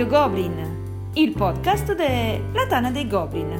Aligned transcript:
Radio 0.00 0.18
Goblin, 0.18 1.10
il 1.12 1.32
podcast 1.32 1.94
della 1.94 2.66
Tana 2.66 2.90
dei 2.90 3.06
Goblin. 3.06 3.52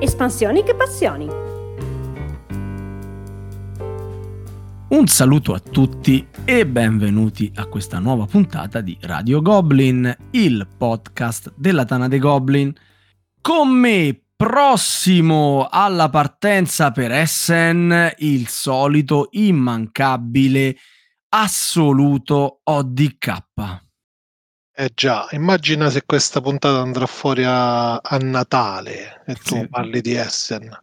Espansioni 0.00 0.64
che 0.64 0.74
passioni. 0.74 1.28
Un 4.88 5.06
saluto 5.06 5.54
a 5.54 5.60
tutti 5.60 6.26
e 6.44 6.66
benvenuti 6.66 7.52
a 7.54 7.66
questa 7.66 8.00
nuova 8.00 8.26
puntata 8.26 8.80
di 8.80 8.98
Radio 9.02 9.40
Goblin, 9.42 10.12
il 10.32 10.66
podcast 10.76 11.52
della 11.54 11.84
Tana 11.84 12.08
dei 12.08 12.18
Goblin. 12.18 12.74
Con 13.40 13.68
me, 13.68 14.22
prossimo 14.34 15.68
alla 15.70 16.08
partenza 16.08 16.90
per 16.90 17.12
Essen, 17.12 18.12
il 18.16 18.48
solito 18.48 19.28
immancabile 19.30 20.76
assoluto 21.28 22.60
ODK. 22.64 23.44
Eh 24.78 24.90
già, 24.94 25.26
immagina 25.30 25.88
se 25.88 26.04
questa 26.04 26.40
puntata 26.40 26.80
andrà 26.80 27.06
fuori 27.06 27.44
a, 27.44 27.96
a 27.96 28.16
Natale 28.18 29.22
e 29.26 29.34
tu 29.34 29.56
Sì. 29.60 29.68
parli 29.68 30.00
di 30.02 30.14
Essen. 30.14 30.78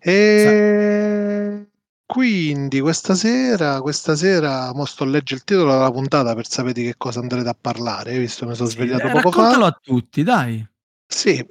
E 0.00 1.66
quindi 2.06 2.80
questa 2.80 3.14
sera, 3.14 3.80
questa 3.82 4.14
sera, 4.14 4.72
mo 4.72 4.84
sto 4.84 5.02
a 5.02 5.06
leggere 5.08 5.40
il 5.40 5.44
titolo 5.44 5.72
della 5.72 5.90
puntata 5.90 6.34
per 6.34 6.48
sapere 6.48 6.72
di 6.74 6.84
che 6.84 6.94
cosa 6.96 7.20
andrete 7.20 7.48
a 7.48 7.56
parlare, 7.60 8.16
visto 8.18 8.44
che 8.44 8.50
mi 8.50 8.56
sono 8.56 8.68
svegliato 8.68 9.08
Eh, 9.08 9.10
poco 9.10 9.28
raccontalo 9.30 9.62
fa. 9.64 9.68
a 9.68 9.78
tutti, 9.82 10.22
dai. 10.22 10.66
Sì, 11.06 11.44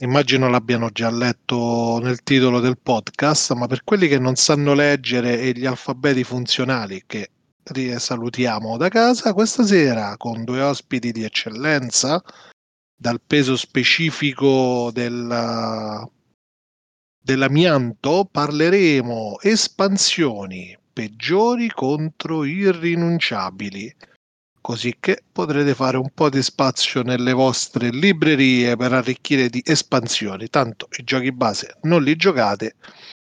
immagino 0.00 0.48
l'abbiano 0.48 0.90
già 0.90 1.10
letto 1.10 1.98
nel 2.02 2.22
titolo 2.22 2.60
del 2.60 2.78
podcast, 2.78 3.52
ma 3.54 3.66
per 3.66 3.84
quelli 3.84 4.08
che 4.08 4.18
non 4.18 4.36
sanno 4.36 4.74
leggere 4.74 5.40
e 5.40 5.52
gli 5.52 5.66
alfabeti 5.66 6.22
funzionali 6.24 7.02
che 7.06 7.30
salutiamo 7.98 8.76
da 8.76 8.88
casa, 8.88 9.32
questa 9.32 9.64
sera 9.64 10.16
con 10.18 10.44
due 10.44 10.60
ospiti 10.60 11.12
di 11.12 11.24
eccellenza, 11.24 12.22
dal 12.94 13.20
peso 13.26 13.56
specifico 13.56 14.90
del, 14.92 16.08
dell'amianto, 17.18 18.28
parleremo 18.30 19.40
espansioni 19.40 20.78
peggiori 20.92 21.70
contro 21.70 22.44
irrinunciabili 22.44 23.94
così 24.64 24.96
che 24.98 25.22
potrete 25.30 25.74
fare 25.74 25.98
un 25.98 26.08
po' 26.14 26.30
di 26.30 26.42
spazio 26.42 27.02
nelle 27.02 27.34
vostre 27.34 27.90
librerie 27.90 28.76
per 28.76 28.94
arricchire 28.94 29.50
di 29.50 29.60
espansioni. 29.62 30.48
Tanto 30.48 30.88
i 30.96 31.04
giochi 31.04 31.32
base 31.32 31.76
non 31.82 32.02
li 32.02 32.16
giocate, 32.16 32.76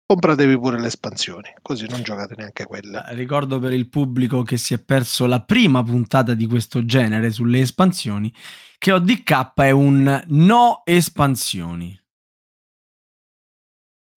compratevi 0.06 0.56
pure 0.56 0.78
le 0.78 0.86
espansioni, 0.86 1.52
così 1.60 1.88
non 1.88 2.04
giocate 2.04 2.36
neanche 2.36 2.66
quelle. 2.66 3.02
Ricordo 3.08 3.58
per 3.58 3.72
il 3.72 3.88
pubblico 3.88 4.42
che 4.42 4.56
si 4.56 4.74
è 4.74 4.78
perso 4.78 5.26
la 5.26 5.42
prima 5.42 5.82
puntata 5.82 6.34
di 6.34 6.46
questo 6.46 6.84
genere 6.84 7.32
sulle 7.32 7.58
espansioni 7.58 8.32
che 8.78 8.92
ODK 8.92 9.54
è 9.54 9.70
un 9.72 10.22
no 10.28 10.82
espansioni. 10.84 12.00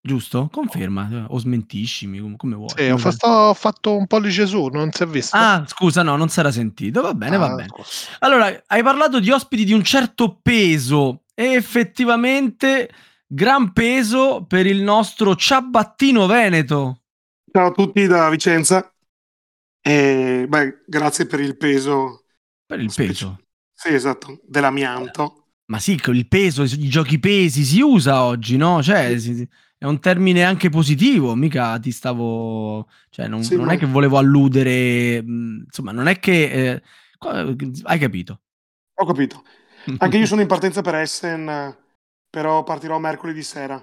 Giusto? 0.01 0.47
Conferma 0.51 1.09
eh, 1.11 1.25
o 1.29 1.37
smentiscimi 1.37 2.19
come, 2.19 2.35
come 2.37 2.55
vuoi. 2.55 2.69
Sì, 2.75 2.87
ho, 2.89 2.97
fa- 2.97 3.49
ho 3.49 3.53
fatto 3.53 3.95
un 3.95 4.07
pollice 4.07 4.45
su, 4.45 4.67
non 4.67 4.91
si 4.91 5.03
è 5.03 5.05
visto? 5.07 5.35
Ah, 5.35 5.65
scusa, 5.67 6.01
no, 6.03 6.15
non 6.15 6.29
si 6.29 6.39
era 6.39 6.51
sentito. 6.51 7.01
Va 7.01 7.13
bene, 7.13 7.37
va 7.37 7.47
Ah, 7.51 7.55
bene. 7.55 7.67
scusa. 7.69 8.15
Allora, 8.19 8.63
hai 8.67 8.83
parlato 8.83 9.19
di 9.19 9.29
ospiti 9.31 9.65
di 9.65 9.73
un 9.73 9.83
certo 9.83 10.39
peso 10.41 11.23
e 11.33 11.53
effettivamente 11.53 12.89
gran 13.27 13.73
peso 13.73 14.45
per 14.47 14.65
il 14.65 14.81
nostro 14.81 15.35
ciabattino 15.35 16.25
veneto. 16.25 17.01
Ciao 17.51 17.67
a 17.67 17.71
tutti 17.71 18.07
da 18.07 18.29
Vicenza. 18.29 18.89
E, 19.81 20.45
beh, 20.47 20.83
grazie 20.85 21.25
per 21.25 21.39
il 21.41 21.57
peso. 21.57 22.23
Per 22.65 22.79
il 22.79 22.91
Specie- 22.91 23.09
peso. 23.11 23.39
Sì, 23.73 23.89
esatto, 23.93 24.39
dell'amianto. 24.47 25.43
Ma 25.65 25.79
sì, 25.79 25.99
il 26.01 26.27
peso, 26.27 26.63
i 26.63 26.87
giochi 26.89 27.19
pesi 27.19 27.63
si 27.63 27.81
usa 27.81 28.23
oggi, 28.23 28.55
no? 28.57 28.81
Cioè, 28.81 29.17
si- 29.19 29.47
è 29.77 29.85
un 29.85 29.99
termine 29.99 30.43
anche 30.43 30.69
positivo, 30.69 31.35
mica 31.35 31.79
ti 31.79 31.91
stavo... 31.91 32.87
Cioè, 33.09 33.27
non, 33.27 33.41
Sì, 33.41 33.55
non 33.55 33.65
ma- 33.65 33.71
è 33.71 33.77
che 33.77 33.85
volevo 33.85 34.17
alludere... 34.17 35.21
mh, 35.21 35.63
Insomma, 35.65 35.91
non 35.91 36.07
è 36.07 36.19
che... 36.19 36.73
eh, 36.73 36.81
hai 37.83 37.99
capito. 37.99 38.41
Ho 38.95 39.05
capito. 39.05 39.43
Anche 39.97 40.17
io 40.17 40.25
sono 40.25 40.41
in 40.41 40.47
partenza 40.47 40.81
per 40.81 40.95
Essen, 40.95 41.47
eh, 41.49 41.77
però 42.29 42.63
partirò 42.63 42.99
mercoledì 42.99 43.41
sera. 43.43 43.81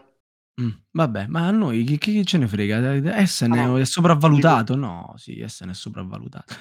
Mm, 0.60 0.69
vabbè, 0.93 1.27
ma 1.27 1.49
a 1.49 1.50
noi 1.50 1.82
chi, 1.82 1.99
chi 1.99 2.25
ce 2.25 2.38
ne 2.38 2.47
frega? 2.47 2.94
Essen 3.19 3.50
Ah, 3.53 3.56
no. 3.56 3.78
è 3.81 3.84
sopravvalutato? 3.84 4.76
No, 4.76 5.12
sì, 5.16 5.41
Essen 5.41 5.71
è 5.71 5.75
sopravvalutato. 5.75 6.55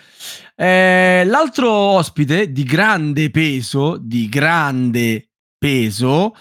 Eh, 0.55 1.23
l'altro 1.25 1.69
ospite 1.71 2.51
di 2.51 2.63
grande 2.63 3.29
peso, 3.29 3.97
di 3.97 4.27
grande 4.29 5.29
peso, 5.59 6.33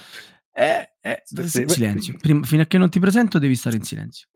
è- 0.53 1.23
Sì, 1.25 1.47
sì. 1.49 1.65
silenzio. 1.67 2.15
Prima- 2.21 2.45
fino 2.47 2.63
a 2.63 2.67
che 2.67 2.79
non 2.79 2.91
ti 2.91 3.01
presento 3.01 3.39
devi 3.39 3.55
stare 3.57 3.77
in 3.77 3.83
silenzio. 3.83 4.29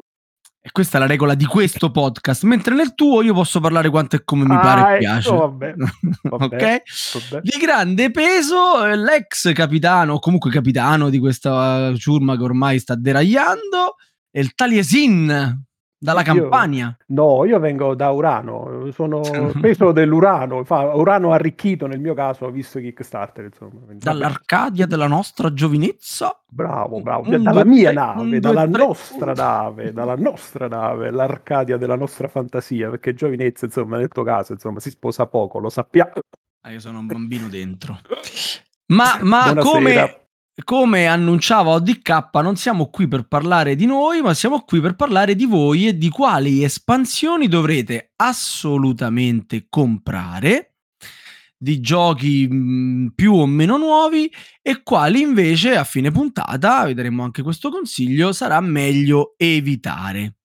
E 0.66 0.72
questa 0.72 0.96
è 0.96 1.00
la 1.00 1.06
regola 1.06 1.34
di 1.34 1.44
questo 1.44 1.92
podcast. 1.92 2.42
Mentre 2.42 2.74
nel 2.74 2.94
tuo 2.96 3.22
io 3.22 3.32
posso 3.34 3.60
parlare 3.60 3.88
quanto 3.88 4.16
e 4.16 4.24
come 4.24 4.44
mi 4.44 4.54
Ah, 4.56 4.58
pare 4.58 4.80
e 4.80 4.84
ecco, 4.94 4.98
piace. 4.98 5.30
vabbè, 5.30 5.74
vabbè, 6.22 6.44
ok? 6.44 6.82
vabbè. 7.30 7.40
Di 7.42 7.58
grande 7.60 8.10
peso, 8.10 8.84
eh, 8.84 8.96
l'ex 8.96 9.52
capitano, 9.52 10.14
o 10.14 10.18
comunque 10.18 10.50
capitano 10.50 11.08
di 11.08 11.20
questa 11.20 11.94
ciurma 11.96 12.36
che 12.36 12.42
ormai 12.42 12.80
sta 12.80 12.96
deragliando, 12.96 13.94
è 14.28 14.40
il 14.40 14.54
Taliesin 14.54 15.65
dalla 15.98 16.22
Io- 16.22 16.34
Campania. 16.34 16.96
No, 17.08 17.44
io 17.44 17.58
vengo 17.58 17.94
da 17.94 18.10
Urano, 18.10 18.90
sono 18.92 19.20
peso 19.60 19.92
dell'Urano, 19.92 20.64
fa- 20.64 20.94
Urano 20.94 21.32
arricchito 21.32 21.86
nel 21.86 22.00
mio 22.00 22.14
caso, 22.14 22.50
visto 22.50 22.78
Kickstarter, 22.78 23.44
insomma. 23.44 23.80
Dall'Arcadia 23.92 24.86
della 24.86 25.06
nostra 25.06 25.52
giovinezza. 25.52 26.40
Bravo, 26.48 27.00
bravo, 27.00 27.28
Un, 27.28 27.42
dalla 27.42 27.62
due, 27.62 27.70
mia 27.72 27.90
tre, 27.90 27.94
nave, 27.94 28.20
un, 28.20 28.28
due, 28.30 28.40
dalla 28.40 28.68
tre. 28.68 28.84
nostra 28.86 29.32
nave, 29.32 29.92
dalla 29.92 30.16
nostra 30.16 30.68
nave, 30.68 31.10
l'Arcadia 31.10 31.76
della 31.76 31.96
nostra 31.96 32.28
fantasia, 32.28 32.90
perché 32.90 33.14
giovinezza, 33.14 33.64
insomma, 33.66 33.96
nel 33.96 34.08
tuo 34.08 34.22
caso, 34.22 34.52
insomma, 34.52 34.80
si 34.80 34.90
sposa 34.90 35.26
poco, 35.26 35.58
lo 35.58 35.68
sappiamo. 35.68 36.12
Ah, 36.62 36.70
io 36.72 36.80
sono 36.80 36.98
un 36.98 37.06
bambino 37.06 37.48
dentro. 37.48 37.98
Ma, 38.86 39.18
ma 39.22 39.54
come, 39.56 40.25
come 40.64 41.06
annunciava 41.06 41.70
ODK, 41.70 42.28
non 42.42 42.56
siamo 42.56 42.88
qui 42.88 43.06
per 43.08 43.26
parlare 43.26 43.74
di 43.74 43.86
noi, 43.86 44.22
ma 44.22 44.32
siamo 44.34 44.60
qui 44.60 44.80
per 44.80 44.94
parlare 44.94 45.34
di 45.34 45.44
voi 45.44 45.88
e 45.88 45.98
di 45.98 46.08
quali 46.08 46.64
espansioni 46.64 47.46
dovrete 47.46 48.12
assolutamente 48.16 49.66
comprare 49.68 50.76
di 51.58 51.80
giochi 51.80 52.46
mh, 52.46 53.12
più 53.14 53.34
o 53.34 53.46
meno 53.46 53.76
nuovi 53.76 54.30
e 54.62 54.82
quali 54.82 55.20
invece 55.20 55.76
a 55.76 55.84
fine 55.84 56.10
puntata, 56.10 56.84
vedremo 56.84 57.22
anche 57.22 57.42
questo 57.42 57.70
consiglio, 57.70 58.32
sarà 58.32 58.60
meglio 58.60 59.34
evitare. 59.36 60.36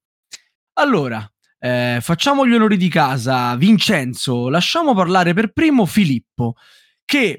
Allora, 0.74 1.30
eh, 1.60 2.00
facciamo 2.02 2.48
gli 2.48 2.54
onori 2.54 2.78
di 2.78 2.90
casa. 2.90 3.56
Vincenzo, 3.56 4.50
lasciamo 4.50 4.94
parlare 4.94 5.34
per 5.34 5.52
primo 5.52 5.86
Filippo, 5.86 6.56
che 7.06 7.38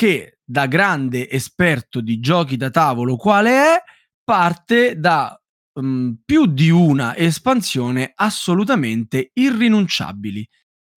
che 0.00 0.38
da 0.50 0.66
grande 0.66 1.30
esperto 1.30 2.00
di 2.00 2.18
giochi 2.18 2.56
da 2.56 2.70
tavolo 2.70 3.14
quale 3.14 3.50
è, 3.50 3.82
parte 4.24 4.98
da 4.98 5.40
mm, 5.80 6.12
più 6.24 6.46
di 6.46 6.70
una 6.70 7.16
espansione 7.16 8.10
assolutamente 8.16 9.30
irrinunciabili. 9.32 10.44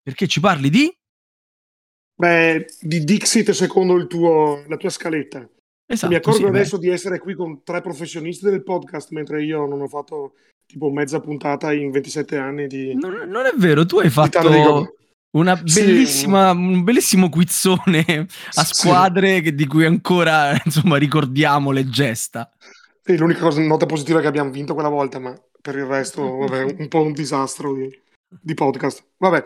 Perché 0.02 0.26
ci 0.26 0.40
parli 0.40 0.72
di? 0.72 0.92
Beh, 2.16 2.66
di 2.82 3.04
Dixit 3.04 3.52
secondo 3.52 3.96
il 3.96 4.08
tuo- 4.08 4.64
la 4.68 4.76
tua 4.76 4.90
scaletta. 4.90 5.48
Esatto, 5.86 6.12
Mi 6.12 6.18
accorgo 6.18 6.40
sì, 6.40 6.44
beh. 6.46 6.50
adesso 6.50 6.78
di 6.78 6.90
essere 6.90 7.20
qui 7.20 7.36
con 7.36 7.62
tre 7.64 7.82
professionisti 7.82 8.46
del 8.46 8.64
podcast, 8.64 9.12
mentre 9.12 9.44
io 9.44 9.68
non 9.68 9.82
ho 9.82 9.88
fatto 9.88 10.34
tipo 10.66 10.90
mezza 10.90 11.20
puntata 11.20 11.72
in 11.72 11.92
27 11.92 12.38
anni 12.38 12.66
di... 12.66 12.96
Non, 12.96 13.30
non 13.30 13.46
è 13.46 13.54
vero, 13.56 13.86
tu 13.86 14.00
hai 14.00 14.10
fatto 14.10 14.96
una 15.34 15.56
Sì. 15.66 15.84
bellissima, 15.84 16.52
un 16.52 16.84
bellissimo 16.84 17.30
quizzone 17.30 18.04
a 18.56 18.64
Sì. 18.64 18.74
squadre 18.74 19.42
che- 19.42 19.54
di 19.54 19.66
cui 19.68 19.86
ancora 19.86 20.52
insomma 20.66 20.98
ricordiamo 20.98 21.72
le 21.72 21.90
gesta. 21.90 22.52
Sì, 23.04 23.18
l'unica 23.18 23.42
cosa, 23.42 23.62
nota 23.62 23.86
positiva 23.86 24.20
è 24.20 24.22
che 24.22 24.28
abbiamo 24.28 24.50
vinto 24.52 24.74
quella 24.74 24.90
volta, 24.90 25.20
ma 25.20 25.34
per 25.62 25.76
il 25.76 25.86
resto, 25.86 26.38
vabbè, 26.38 26.64
un 26.80 26.88
po' 26.88 27.02
un 27.02 27.14
disastro 27.14 27.74
di, 27.74 27.90
di 28.42 28.54
podcast. 28.54 29.04
Vabbè, 29.18 29.44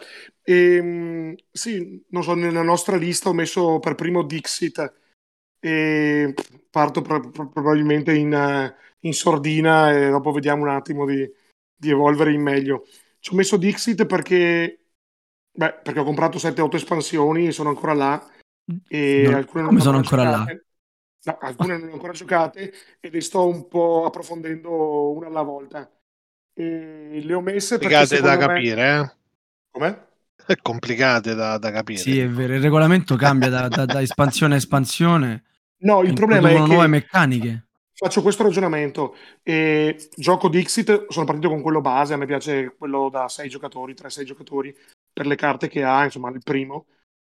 Ehm, 0.49 1.35
sì, 1.51 2.01
non 2.11 2.23
so, 2.23 2.33
nella 2.33 2.61
nostra 2.61 2.95
lista 2.95 3.27
ho 3.29 3.33
messo 3.33 3.79
per 3.79 3.95
primo 3.95 4.23
Dixit 4.23 4.93
e 5.59 6.33
parto 6.69 7.01
pro- 7.01 7.29
pro- 7.31 7.49
probabilmente 7.49 8.13
in, 8.13 8.73
in 9.01 9.13
sordina 9.13 9.91
e 9.91 10.09
dopo 10.09 10.31
vediamo 10.31 10.61
un 10.63 10.69
attimo 10.69 11.05
di, 11.05 11.29
di 11.75 11.89
evolvere 11.89 12.31
in 12.31 12.41
meglio. 12.41 12.85
Ci 13.19 13.33
ho 13.33 13.35
messo 13.35 13.57
Dixit 13.57 14.05
perché, 14.05 14.86
beh, 15.57 15.73
perché 15.83 15.99
ho 15.99 16.03
comprato 16.03 16.37
7-8 16.37 16.75
espansioni 16.75 17.47
e 17.47 17.51
sono 17.51 17.69
ancora 17.69 17.93
là 17.93 18.27
e 18.87 19.21
Non- 19.23 19.33
alcune 19.33 19.61
non 19.63 19.69
come 19.69 19.81
sono 19.81 19.97
ancora 19.97 20.23
là? 20.23 20.37
giocate. 20.37 20.65
No, 21.23 21.37
alcune 21.41 21.77
non 21.77 21.85
le 21.85 21.91
ho 21.91 21.93
ancora 21.95 22.13
giocate 22.13 22.73
e 22.99 23.09
le 23.09 23.21
sto 23.21 23.47
un 23.47 23.67
po' 23.67 24.05
approfondendo 24.05 25.11
una 25.11 25.27
alla 25.27 25.41
volta. 25.41 25.89
E 26.53 27.19
le 27.21 27.33
ho 27.33 27.41
messe 27.41 27.77
perché 27.77 27.95
Complicate 27.95 28.21
da 28.21 28.37
me... 28.37 28.53
capire, 28.53 28.81
eh? 28.99 29.15
Com'è? 29.71 30.05
complicate 30.61 31.33
da, 31.35 31.57
da 31.57 31.71
capire. 31.71 31.99
Sì, 31.99 32.19
è 32.19 32.27
vero, 32.29 32.53
il 32.53 32.61
regolamento 32.61 33.15
cambia 33.15 33.49
da, 33.49 33.67
da- 33.67 33.85
da 33.85 34.01
espansione 34.01 34.53
a 34.53 34.57
espansione. 34.57 35.43
No, 35.79 36.01
il 36.01 36.13
problema 36.13 36.49
è 36.49 36.51
introducono 36.51 36.65
nuove 36.65 36.83
che 36.83 36.87
meccaniche. 36.87 37.67
faccio 37.93 38.21
questo 38.21 38.43
ragionamento. 38.43 39.15
E 39.43 40.09
gioco 40.15 40.49
Dixit, 40.49 41.07
sono 41.09 41.25
partito 41.25 41.49
con 41.49 41.61
quello 41.61 41.81
base, 41.81 42.13
a 42.13 42.17
me 42.17 42.25
piace 42.25 42.73
quello 42.77 43.09
da 43.09 43.27
6 43.27 43.49
giocatori, 43.49 43.93
3-6 43.93 44.25
giocatori, 44.25 44.75
per 45.17 45.25
le 45.25 45.35
carte 45.35 45.67
che 45.67 45.83
ha, 45.83 46.03
insomma, 46.03 46.29
il 46.29 46.41
primo, 46.43 46.85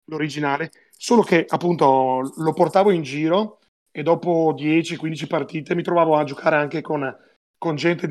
l'originale. 0.07 0.71
Solo 0.97 1.23
che 1.23 1.45
appunto 1.49 2.33
lo 2.37 2.53
portavo 2.53 2.91
in 2.91 3.03
giro 3.03 3.61
e 3.93 4.03
dopo 4.03 4.53
10-15 4.57 5.27
partite 5.27 5.75
mi 5.75 5.83
trovavo 5.83 6.17
a 6.17 6.25
giocare 6.25 6.57
anche 6.57 6.81
con, 6.83 7.15
con 7.59 7.77
gente 7.77 8.07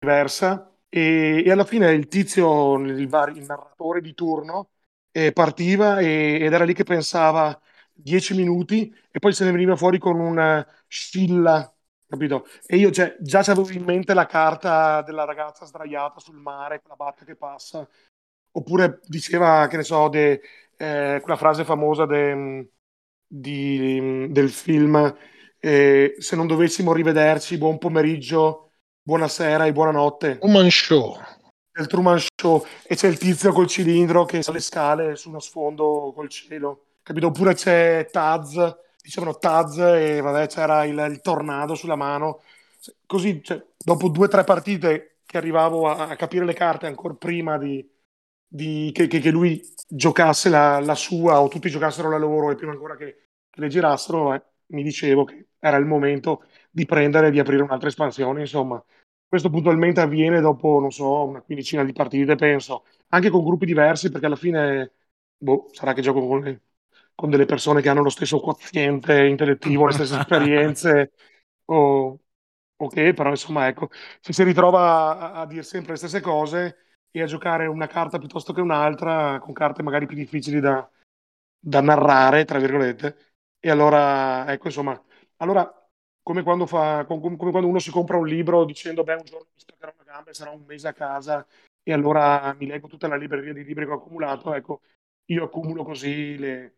diversa 0.00 0.74
e, 0.88 1.42
e 1.44 1.50
alla 1.50 1.64
fine 1.64 1.92
il 1.92 2.08
tizio, 2.08 2.74
il, 2.78 3.08
vari- 3.08 3.38
il 3.38 3.44
narratore 3.44 4.00
di 4.00 4.14
turno, 4.14 4.70
eh, 5.12 5.32
partiva 5.32 5.98
e- 6.00 6.38
ed 6.40 6.52
era 6.52 6.64
lì 6.64 6.74
che 6.74 6.84
pensava 6.84 7.58
10 7.92 8.34
minuti 8.34 8.92
e 9.10 9.18
poi 9.18 9.32
se 9.32 9.44
ne 9.44 9.52
veniva 9.52 9.76
fuori 9.76 9.98
con 9.98 10.18
una 10.20 10.66
scilla, 10.88 11.72
capito? 12.08 12.46
E 12.66 12.76
io 12.76 12.90
cioè, 12.90 13.16
già 13.20 13.40
avevo 13.40 13.70
in 13.70 13.84
mente 13.84 14.14
la 14.14 14.26
carta 14.26 15.02
della 15.02 15.24
ragazza 15.24 15.64
sdraiata 15.66 16.18
sul 16.20 16.36
mare, 16.36 16.80
con 16.80 16.90
la 16.90 16.96
barca 16.96 17.24
che 17.24 17.36
passa, 17.36 17.86
oppure 18.52 19.00
diceva, 19.06 19.66
che 19.68 19.76
ne 19.76 19.82
so, 19.84 20.08
de- 20.08 20.40
eh, 20.76 21.18
quella 21.22 21.36
frase 21.38 21.64
famosa 21.64 22.06
de- 22.06 22.68
di- 23.26 24.28
del 24.30 24.50
film 24.50 25.16
eh, 25.64 26.14
Se 26.18 26.34
non 26.36 26.46
dovessimo 26.48 26.92
rivederci, 26.92 27.56
buon 27.56 27.78
pomeriggio, 27.78 28.72
buonasera 29.02 29.66
e 29.66 29.72
buonanotte 29.72 30.38
Woman 30.42 30.68
Show. 30.70 31.16
del 31.70 31.86
Truman 31.86 32.18
Show 32.18 32.64
e 32.84 32.94
c'è 32.96 33.08
il 33.08 33.18
tizio 33.18 33.52
col 33.52 33.66
cilindro 33.68 34.24
che 34.24 34.42
sale 34.42 34.58
le 34.58 34.62
scale 34.62 35.16
su 35.16 35.28
uno 35.28 35.38
sfondo 35.40 36.12
col 36.14 36.28
cielo, 36.28 36.86
capito? 37.02 37.28
Oppure 37.28 37.54
c'è 37.54 38.08
Taz, 38.10 38.76
dicevano 39.00 39.38
Taz 39.38 39.78
e 39.78 40.20
vabbè 40.20 40.46
c'era 40.48 40.84
il, 40.84 40.98
il 41.10 41.20
tornado 41.20 41.74
sulla 41.74 41.96
mano. 41.96 42.42
Così, 43.06 43.42
cioè, 43.42 43.64
dopo 43.78 44.08
due 44.08 44.26
o 44.26 44.28
tre 44.28 44.44
partite 44.44 45.18
che 45.24 45.36
arrivavo 45.38 45.88
a, 45.88 46.08
a 46.08 46.16
capire 46.16 46.44
le 46.44 46.52
carte 46.54 46.86
ancora 46.86 47.14
prima 47.14 47.56
di, 47.58 47.88
di- 48.54 48.90
che, 48.92 49.06
che- 49.06 49.20
che 49.20 49.30
lui 49.30 49.60
giocasse 49.88 50.48
la, 50.48 50.78
la 50.80 50.94
sua 50.94 51.40
o 51.40 51.48
tutti 51.48 51.70
giocassero 51.70 52.10
la 52.10 52.18
loro 52.18 52.50
e 52.50 52.54
prima 52.54 52.72
ancora 52.72 52.96
che, 52.96 53.28
che 53.50 53.60
le 53.60 53.68
girassero, 53.68 54.34
eh, 54.34 54.42
mi 54.66 54.82
dicevo 54.82 55.24
che 55.24 55.48
era 55.58 55.76
il 55.76 55.86
momento 55.86 56.44
di 56.70 56.84
prendere 56.86 57.28
e 57.28 57.30
di 57.30 57.38
aprire 57.38 57.62
un'altra 57.62 57.88
espansione, 57.88 58.40
insomma. 58.40 58.82
Questo 59.28 59.48
puntualmente 59.50 60.00
avviene 60.00 60.40
dopo, 60.40 60.78
non 60.80 60.90
so, 60.90 61.24
una 61.24 61.40
quindicina 61.40 61.82
di 61.84 61.92
partite, 61.92 62.34
penso, 62.34 62.84
anche 63.08 63.30
con 63.30 63.42
gruppi 63.44 63.64
diversi, 63.64 64.10
perché 64.10 64.26
alla 64.26 64.36
fine, 64.36 64.92
boh, 65.38 65.68
sarà 65.72 65.94
che 65.94 66.02
gioco 66.02 66.26
con, 66.26 66.60
con 67.14 67.30
delle 67.30 67.46
persone 67.46 67.80
che 67.80 67.88
hanno 67.88 68.02
lo 68.02 68.10
stesso 68.10 68.40
quoziente 68.40 69.24
intellettivo, 69.24 69.86
le 69.86 69.92
stesse 69.94 70.16
esperienze, 70.20 71.12
o, 71.66 72.18
o 72.76 72.88
che, 72.88 73.12
però 73.14 73.30
insomma, 73.30 73.68
ecco, 73.68 73.88
se 74.20 74.32
si 74.32 74.42
ritrova 74.42 75.18
a, 75.32 75.40
a 75.42 75.46
dire 75.46 75.62
sempre 75.62 75.92
le 75.92 75.98
stesse 75.98 76.20
cose 76.20 76.76
e 77.12 77.22
a 77.22 77.26
giocare 77.26 77.66
una 77.66 77.86
carta 77.86 78.18
piuttosto 78.18 78.52
che 78.52 78.60
un'altra, 78.60 79.38
con 79.38 79.52
carte 79.52 79.82
magari 79.82 80.06
più 80.06 80.16
difficili 80.16 80.58
da, 80.60 80.88
da 81.58 81.80
narrare, 81.80 82.44
tra 82.44 82.58
virgolette, 82.58 83.34
e 83.60 83.70
allora, 83.70 84.50
ecco, 84.50 84.66
insomma, 84.66 85.00
allora 85.36 85.70
come 86.22 86.42
quando, 86.42 86.66
fa, 86.66 87.04
com- 87.04 87.36
come 87.36 87.50
quando 87.50 87.68
uno 87.68 87.78
si 87.78 87.90
compra 87.90 88.16
un 88.16 88.26
libro 88.26 88.64
dicendo, 88.64 89.04
beh, 89.04 89.14
un 89.14 89.24
giorno 89.24 89.46
mi 89.52 89.60
spaccherò 89.60 89.92
una 89.94 90.12
gamba 90.12 90.30
e 90.30 90.34
sarò 90.34 90.54
un 90.54 90.64
mese 90.66 90.88
a 90.88 90.92
casa 90.92 91.46
e 91.82 91.92
allora 91.92 92.54
mi 92.58 92.66
leggo 92.66 92.88
tutta 92.88 93.08
la 93.08 93.16
libreria 93.16 93.52
di 93.52 93.64
libri 93.64 93.84
che 93.84 93.90
ho 93.90 93.96
accumulato, 93.96 94.54
ecco, 94.54 94.80
io 95.26 95.44
accumulo 95.44 95.84
così 95.84 96.36
le, 96.38 96.74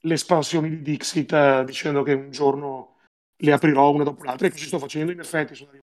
le 0.00 0.14
espansioni 0.14 0.68
di 0.68 0.82
Dixit 0.82 1.32
eh, 1.32 1.64
dicendo 1.64 2.02
che 2.02 2.12
un 2.12 2.30
giorno 2.30 2.98
le 3.36 3.52
aprirò 3.52 3.90
una 3.92 4.04
dopo 4.04 4.24
l'altra 4.24 4.46
e 4.46 4.50
così 4.50 4.66
sto 4.66 4.78
facendo, 4.78 5.12
in 5.12 5.20
effetti 5.20 5.54
sono 5.54 5.70
arrivato. 5.70 5.84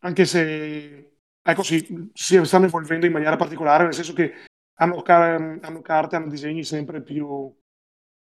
Anche 0.00 0.24
se, 0.26 1.17
ecco, 1.50 1.62
sì, 1.62 2.10
si 2.12 2.44
stanno 2.44 2.66
evolvendo 2.66 3.06
in 3.06 3.12
maniera 3.12 3.36
particolare, 3.36 3.84
nel 3.84 3.94
senso 3.94 4.12
che 4.12 4.32
hanno, 4.74 5.00
car- 5.02 5.58
hanno 5.62 5.80
carte, 5.80 6.16
hanno 6.16 6.28
disegni 6.28 6.62
sempre 6.62 7.02
più, 7.02 7.50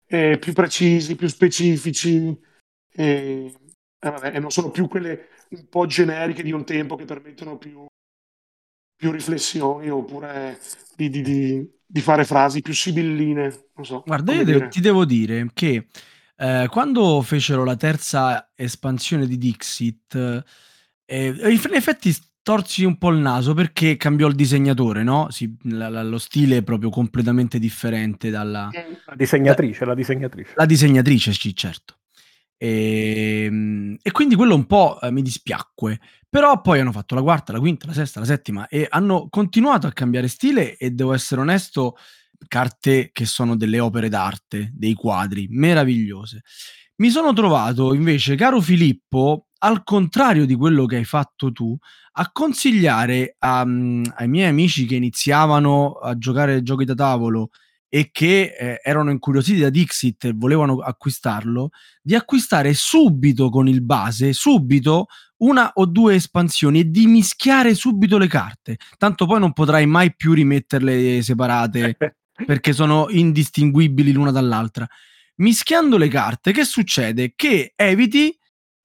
eh, 0.07 0.37
più 0.39 0.53
precisi, 0.53 1.15
più 1.15 1.27
specifici 1.27 2.37
e, 2.93 3.53
eh, 3.99 4.09
vabbè, 4.09 4.35
e 4.35 4.39
non 4.39 4.49
sono 4.49 4.71
più 4.71 4.87
quelle 4.87 5.29
un 5.51 5.67
po' 5.69 5.85
generiche 5.85 6.43
di 6.43 6.51
un 6.51 6.65
tempo 6.65 6.95
che 6.95 7.05
permettono 7.05 7.57
più, 7.57 7.85
più 8.95 9.11
riflessioni 9.11 9.89
oppure 9.89 10.59
di, 10.95 11.09
di- 11.09 11.21
di- 11.21 11.79
di 11.85 12.01
fare 12.01 12.23
frasi 12.23 12.61
più 12.61 12.73
sibilline, 12.73 13.67
non 13.75 13.85
so 13.85 14.01
Guarda, 14.05 14.33
io 14.33 14.43
dire. 14.45 14.69
ti 14.69 14.79
devo 14.79 15.05
dire 15.05 15.49
che 15.53 15.87
eh, 16.37 16.67
quando 16.71 17.21
fecero 17.21 17.63
la 17.63 17.75
terza 17.75 18.51
espansione 18.55 19.27
di 19.27 19.37
Dixit, 19.37 20.43
eh, 21.05 21.27
in 21.27 21.73
effetti 21.73 22.15
storsi 22.41 22.83
un 22.83 22.97
po' 22.97 23.09
il 23.11 23.19
naso 23.19 23.53
perché 23.53 23.97
cambiò 23.97 24.27
il 24.27 24.33
disegnatore, 24.33 25.03
no? 25.03 25.27
Si- 25.29 25.55
la- 25.65 25.89
la- 25.89 26.01
lo 26.03 26.17
stile 26.17 26.57
è 26.57 26.63
proprio 26.63 26.89
completamente 26.89 27.59
differente 27.59 28.31
dalla... 28.31 28.69
La 29.05 29.15
disegnatrice, 29.15 29.85
la 29.85 29.93
disegnatrice. 29.93 30.53
La 30.55 30.65
disegnatrice, 30.65 31.33
sì, 31.33 31.55
certo. 31.55 31.97
E, 32.57 33.97
e 34.01 34.11
quindi 34.11 34.35
quello 34.35 34.55
un 34.55 34.65
po' 34.65 34.99
eh, 35.01 35.11
mi 35.11 35.21
dispiacque. 35.21 35.99
Però 36.27 36.61
poi 36.61 36.79
hanno 36.79 36.91
fatto 36.91 37.13
la 37.13 37.21
quarta, 37.21 37.51
la 37.53 37.59
quinta, 37.59 37.85
la 37.85 37.93
sesta, 37.93 38.19
la 38.19 38.25
settima 38.25 38.67
e 38.67 38.87
hanno 38.89 39.27
continuato 39.29 39.85
a 39.85 39.91
cambiare 39.91 40.27
stile 40.27 40.77
e 40.77 40.91
devo 40.91 41.13
essere 41.13 41.41
onesto, 41.41 41.95
carte 42.47 43.11
che 43.11 43.25
sono 43.25 43.55
delle 43.55 43.79
opere 43.79 44.09
d'arte, 44.09 44.71
dei 44.73 44.93
quadri, 44.93 45.47
meravigliose. 45.49 46.41
Mi 46.97 47.09
sono 47.09 47.33
trovato 47.33 47.93
invece, 47.93 48.35
caro 48.35 48.61
Filippo, 48.61 49.47
al 49.63 49.83
contrario 49.83 50.45
di 50.45 50.55
quello 50.55 50.85
che 50.85 50.97
hai 50.97 51.05
fatto 51.05 51.51
tu, 51.51 51.77
a 52.13 52.31
consigliare 52.31 53.35
a, 53.39 53.65
mm, 53.65 54.03
ai 54.15 54.27
miei 54.27 54.49
amici 54.49 54.85
che 54.85 54.95
iniziavano 54.95 55.93
a 55.93 56.17
giocare 56.17 56.61
giochi 56.63 56.85
da 56.85 56.95
tavolo 56.95 57.49
e 57.93 58.09
che 58.11 58.55
eh, 58.57 58.79
erano 58.81 59.11
incuriositi 59.11 59.59
da 59.59 59.69
Dixit 59.69 60.25
e 60.25 60.33
volevano 60.33 60.77
acquistarlo, 60.79 61.71
di 62.01 62.15
acquistare 62.15 62.73
subito 62.73 63.49
con 63.49 63.67
il 63.67 63.81
base, 63.81 64.33
subito 64.33 65.07
una 65.37 65.71
o 65.73 65.85
due 65.85 66.15
espansioni 66.15 66.79
e 66.79 66.89
di 66.89 67.05
mischiare 67.07 67.73
subito 67.75 68.17
le 68.17 68.27
carte. 68.27 68.77
Tanto 68.97 69.25
poi 69.25 69.39
non 69.39 69.53
potrai 69.53 69.85
mai 69.87 70.15
più 70.15 70.33
rimetterle 70.33 71.21
separate 71.21 71.97
perché 72.45 72.73
sono 72.73 73.07
indistinguibili 73.09 74.11
l'una 74.11 74.31
dall'altra. 74.31 74.87
Mischiando 75.35 75.97
le 75.97 76.07
carte, 76.07 76.51
che 76.51 76.63
succede? 76.63 77.33
Che 77.35 77.73
eviti 77.75 78.33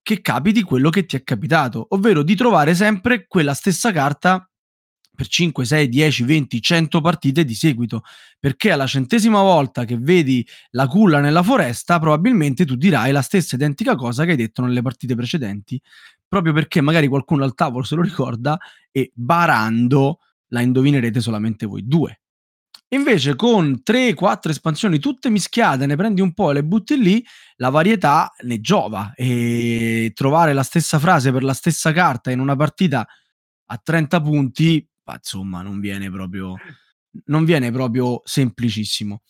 che 0.06 0.20
capiti 0.20 0.62
quello 0.62 0.88
che 0.88 1.04
ti 1.04 1.16
è 1.16 1.24
capitato, 1.24 1.84
ovvero 1.88 2.22
di 2.22 2.36
trovare 2.36 2.76
sempre 2.76 3.26
quella 3.26 3.54
stessa 3.54 3.90
carta 3.90 4.48
per 5.12 5.26
5, 5.26 5.64
6, 5.64 5.88
10, 5.88 6.22
20, 6.22 6.62
100 6.62 7.00
partite 7.00 7.44
di 7.44 7.56
seguito, 7.56 8.04
perché 8.38 8.70
alla 8.70 8.86
centesima 8.86 9.42
volta 9.42 9.84
che 9.84 9.98
vedi 9.98 10.46
la 10.70 10.86
culla 10.86 11.18
nella 11.18 11.42
foresta, 11.42 11.98
probabilmente 11.98 12.64
tu 12.64 12.76
dirai 12.76 13.10
la 13.10 13.20
stessa 13.20 13.56
identica 13.56 13.96
cosa 13.96 14.24
che 14.24 14.30
hai 14.30 14.36
detto 14.36 14.62
nelle 14.62 14.80
partite 14.80 15.16
precedenti, 15.16 15.82
proprio 16.28 16.52
perché 16.52 16.80
magari 16.80 17.08
qualcuno 17.08 17.42
al 17.42 17.54
tavolo 17.54 17.82
se 17.82 17.96
lo 17.96 18.02
ricorda 18.02 18.56
e 18.92 19.10
barando 19.12 20.20
la 20.50 20.60
indovinerete 20.60 21.20
solamente 21.20 21.66
voi 21.66 21.84
due. 21.84 22.20
Invece 22.90 23.34
con 23.34 23.82
3-4 23.82 24.50
espansioni 24.50 24.98
tutte 24.98 25.28
mischiate, 25.28 25.86
ne 25.86 25.96
prendi 25.96 26.20
un 26.20 26.32
po' 26.32 26.50
e 26.50 26.54
le 26.54 26.64
butti 26.64 26.96
lì, 27.00 27.24
la 27.56 27.70
varietà 27.70 28.32
ne 28.42 28.60
giova 28.60 29.12
e 29.14 30.12
trovare 30.14 30.52
la 30.52 30.62
stessa 30.62 30.98
frase 30.98 31.32
per 31.32 31.42
la 31.42 31.54
stessa 31.54 31.92
carta 31.92 32.30
in 32.30 32.38
una 32.38 32.54
partita 32.54 33.06
a 33.68 33.80
30 33.82 34.20
punti, 34.20 34.88
ma 35.04 35.14
insomma, 35.14 35.62
non 35.62 35.80
viene 35.80 36.10
proprio 36.10 36.54
non 37.26 37.44
viene 37.44 37.70
proprio 37.70 38.20
semplicissimo. 38.24 39.22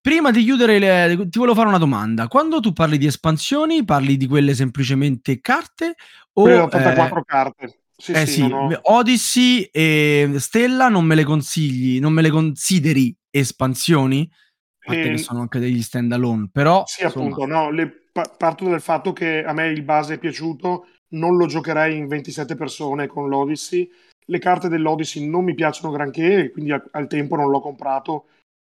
Prima 0.00 0.30
di 0.30 0.44
chiudere, 0.44 0.78
le- 0.78 1.28
ti 1.28 1.38
volevo 1.38 1.56
fare 1.56 1.68
una 1.68 1.78
domanda. 1.78 2.28
Quando 2.28 2.60
tu 2.60 2.72
parli 2.72 2.96
di 2.96 3.06
espansioni, 3.06 3.84
parli 3.84 4.16
di 4.16 4.26
quelle 4.26 4.54
semplicemente 4.54 5.40
carte 5.40 5.96
o 6.34 6.42
Quelle 6.42 6.58
da 6.58 6.64
84 6.64 7.18
eh, 7.18 7.24
carte. 7.24 7.80
Sì, 7.98 8.12
eh 8.12 8.26
sì, 8.26 8.32
sì, 8.32 8.40
ho- 8.52 8.80
Odyssey 8.82 9.68
e 9.72 10.34
Stella 10.36 10.88
non 10.88 11.04
me 11.04 11.14
le 11.14 11.24
consigli, 11.24 11.98
non 11.98 12.12
me 12.12 12.22
le 12.22 12.30
consideri 12.30 13.14
espansioni, 13.30 14.28
a 14.30 14.86
parte 14.86 15.08
che 15.08 15.14
E- 15.14 15.18
sono 15.18 15.40
anche 15.40 15.58
degli 15.58 15.82
stand 15.82 16.12
alone, 16.12 16.48
però 16.52 16.84
Sì, 16.86 17.02
insomma, 17.02 17.26
appunto, 17.26 17.46
no, 17.46 17.70
le- 17.70 17.88
pa- 18.12 18.34
parto 18.36 18.68
dal 18.68 18.80
fatto 18.82 19.12
che 19.12 19.42
a 19.44 19.52
me 19.52 19.68
il 19.68 19.82
base 19.82 20.14
è 20.14 20.18
piaciuto, 20.18 20.86
non 21.08 21.36
lo 21.36 21.46
giocherei 21.46 21.96
in 21.96 22.06
27 22.06 22.54
persone 22.54 23.06
con 23.06 23.28
l'Odyssey. 23.28 23.88
Le 24.28 24.38
carte 24.38 24.68
dell'Odyssey 24.68 25.26
non 25.28 25.44
mi 25.44 25.54
piacciono 25.54 25.92
granché, 25.92 26.44
e 26.44 26.50
quindi 26.50 26.72
al 26.72 27.06
tempo 27.06 27.36
non 27.36 27.48
l'ho 27.48 27.60
comprato 27.60 28.26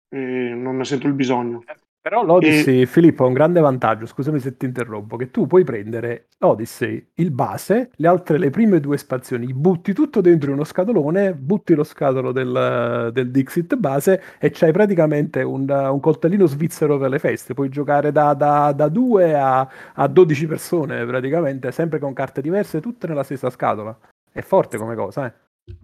e 0.09 0.17
non 0.17 0.77
ne 0.77 0.85
sento 0.85 1.07
il 1.07 1.13
bisogno. 1.13 1.63
Però 2.01 2.23
l'Odyssey, 2.23 2.81
e... 2.81 2.85
Filippo, 2.85 3.25
ha 3.25 3.27
un 3.27 3.33
grande 3.33 3.59
vantaggio, 3.59 4.05
scusami 4.05 4.39
se 4.39 4.55
ti 4.55 4.65
interrompo, 4.65 5.17
che 5.17 5.31
tu 5.31 5.47
puoi 5.47 5.65
prendere 5.65 6.29
Odyssey, 6.39 7.11
il 7.15 7.31
base, 7.31 7.91
le 7.93 8.07
altre, 8.07 8.37
le 8.37 8.49
prime 8.49 8.79
due 8.79 8.95
espansioni, 8.95 9.53
butti 9.53 9.91
tutto 9.93 10.21
dentro 10.21 10.53
uno 10.53 10.63
scatolone, 10.63 11.33
butti 11.33 11.73
lo 11.73 11.83
scatolo 11.83 12.31
del, 12.31 13.09
del 13.11 13.31
Dixit 13.31 13.75
base 13.75 14.23
e 14.39 14.49
c'hai 14.51 14.71
praticamente 14.71 15.43
un, 15.43 15.69
un, 15.69 15.99
coltellino 15.99 16.45
svizzero 16.45 16.97
per 16.97 17.09
le 17.09 17.19
feste. 17.19 17.53
Puoi 17.53 17.67
giocare 17.67 18.13
da, 18.13 18.33
da, 18.33 18.71
da 18.71 18.87
2 18.87 19.35
a, 19.35 19.69
a 19.95 20.07
12 20.07 20.47
persone 20.47 21.05
praticamente, 21.05 21.71
sempre 21.73 21.99
con 21.99 22.13
carte 22.13 22.41
diverse, 22.41 22.79
tutte 22.79 23.07
nella 23.07 23.23
stessa 23.23 23.49
scatola. 23.49 23.97
È 24.31 24.41
forte 24.41 24.77
come 24.77 24.95
cosa, 24.95 25.25
eh? 25.25 25.33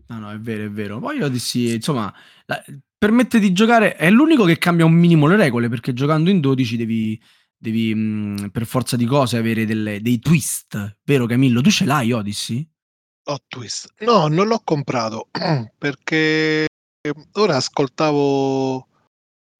No, 0.07 0.19
no, 0.19 0.31
è 0.31 0.39
vero, 0.39 0.63
è 0.63 0.69
vero. 0.69 0.99
Poi 0.99 1.21
Odyssey, 1.21 1.75
insomma, 1.75 2.11
la, 2.45 2.63
permette 3.05 3.37
di 3.37 3.53
giocare, 3.53 3.95
è 3.95 4.09
l'unico 4.09 4.45
che 4.45 4.57
cambia 4.57 4.83
un 4.83 4.93
minimo 4.93 5.27
le 5.27 5.35
regole, 5.35 5.69
perché 5.69 5.93
giocando 5.93 6.31
in 6.31 6.39
12 6.39 6.75
devi, 6.75 7.21
devi 7.55 7.93
mh, 7.93 8.49
per 8.49 8.65
forza 8.65 8.95
di 8.95 9.05
cose 9.05 9.37
avere 9.37 9.65
delle, 9.67 10.01
dei 10.01 10.17
twist, 10.17 10.97
vero 11.03 11.27
Camillo? 11.27 11.61
Tu 11.61 11.69
ce 11.69 11.85
l'hai 11.85 12.11
Odyssey? 12.11 12.67
Ho 13.27 13.37
twist. 13.47 13.93
No, 13.99 14.27
non 14.27 14.47
l'ho 14.47 14.59
comprato, 14.63 15.27
perché 15.77 16.65
ora 17.33 17.57
ascoltavo 17.57 18.87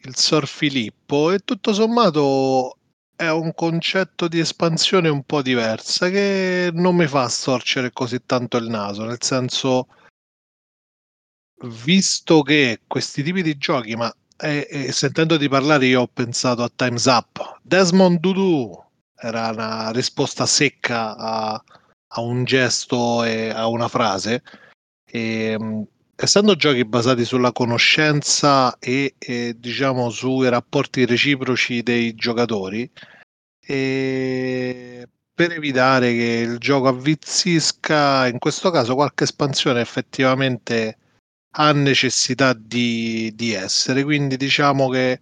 il 0.06 0.16
Sor 0.16 0.48
Filippo 0.48 1.30
e 1.30 1.40
tutto 1.40 1.72
sommato 1.72 2.78
è 3.16 3.30
un 3.30 3.54
concetto 3.54 4.28
di 4.28 4.40
espansione 4.40 5.08
un 5.08 5.22
po' 5.24 5.44
diversa 5.44 6.10
che 6.10 6.72
non 6.74 6.96
mi 6.96 7.06
fa 7.06 7.28
storcere 7.30 7.92
così 7.92 8.26
tanto 8.26 8.58
il 8.58 8.70
naso, 8.70 9.06
nel 9.06 9.22
senso 9.22 9.88
visto 11.64 12.42
che 12.42 12.82
questi 12.88 13.24
tipi 13.24 13.42
di 13.42 13.58
giochi, 13.58 13.96
ma 13.96 14.14
eh, 14.38 14.68
eh, 14.70 14.92
sentendo 14.92 15.38
di 15.38 15.48
parlare 15.48 15.86
io 15.86 16.02
ho 16.02 16.08
pensato 16.08 16.64
a 16.64 16.72
Time's 16.74 17.06
Up, 17.06 17.60
Desmond 17.62 18.20
Dudu 18.20 18.84
era 19.18 19.50
una 19.50 19.92
risposta 19.92 20.46
secca 20.46 21.16
a, 21.16 21.64
a 22.08 22.22
un 22.22 22.44
gesto 22.44 23.24
e 23.24 23.50
a 23.50 23.68
una 23.68 23.88
frase. 23.88 24.44
E, 25.06 25.56
ehm, 25.58 25.86
essendo 26.16 26.56
giochi 26.56 26.86
basati 26.86 27.26
sulla 27.26 27.52
conoscenza 27.52 28.78
e, 28.80 29.16
e 29.18 29.56
diciamo 29.58 30.10
sui 30.10 30.50
rapporti 30.50 31.06
reciproci 31.06 31.84
dei 31.84 32.16
giocatori, 32.16 32.90
e 33.60 35.08
per 35.34 35.52
evitare 35.52 36.14
che 36.14 36.46
il 36.48 36.58
gioco 36.60 36.88
avvizzisca, 36.88 38.28
in 38.28 38.40
questo 38.40 38.72
caso 38.72 38.96
qualche 38.96 39.26
espansione 39.26 39.82
effettivamente 39.82 40.98
ha 41.58 41.72
necessità 41.72 42.54
di, 42.54 43.32
di 43.34 43.54
essere, 43.54 44.04
quindi 44.04 44.36
diciamo 44.38 44.90
che 44.90 45.22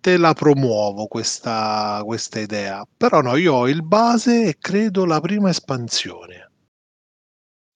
te 0.00 0.16
la 0.16 0.32
promuovo 0.32 1.06
questa, 1.06 2.02
questa 2.04 2.40
idea. 2.40 2.86
Però 2.96 3.20
no, 3.20 3.36
io 3.36 3.54
ho 3.54 3.68
il 3.68 3.82
base 3.82 4.46
e 4.46 4.58
credo 4.58 5.04
la 5.04 5.20
prima 5.20 5.50
espansione. 5.50 6.50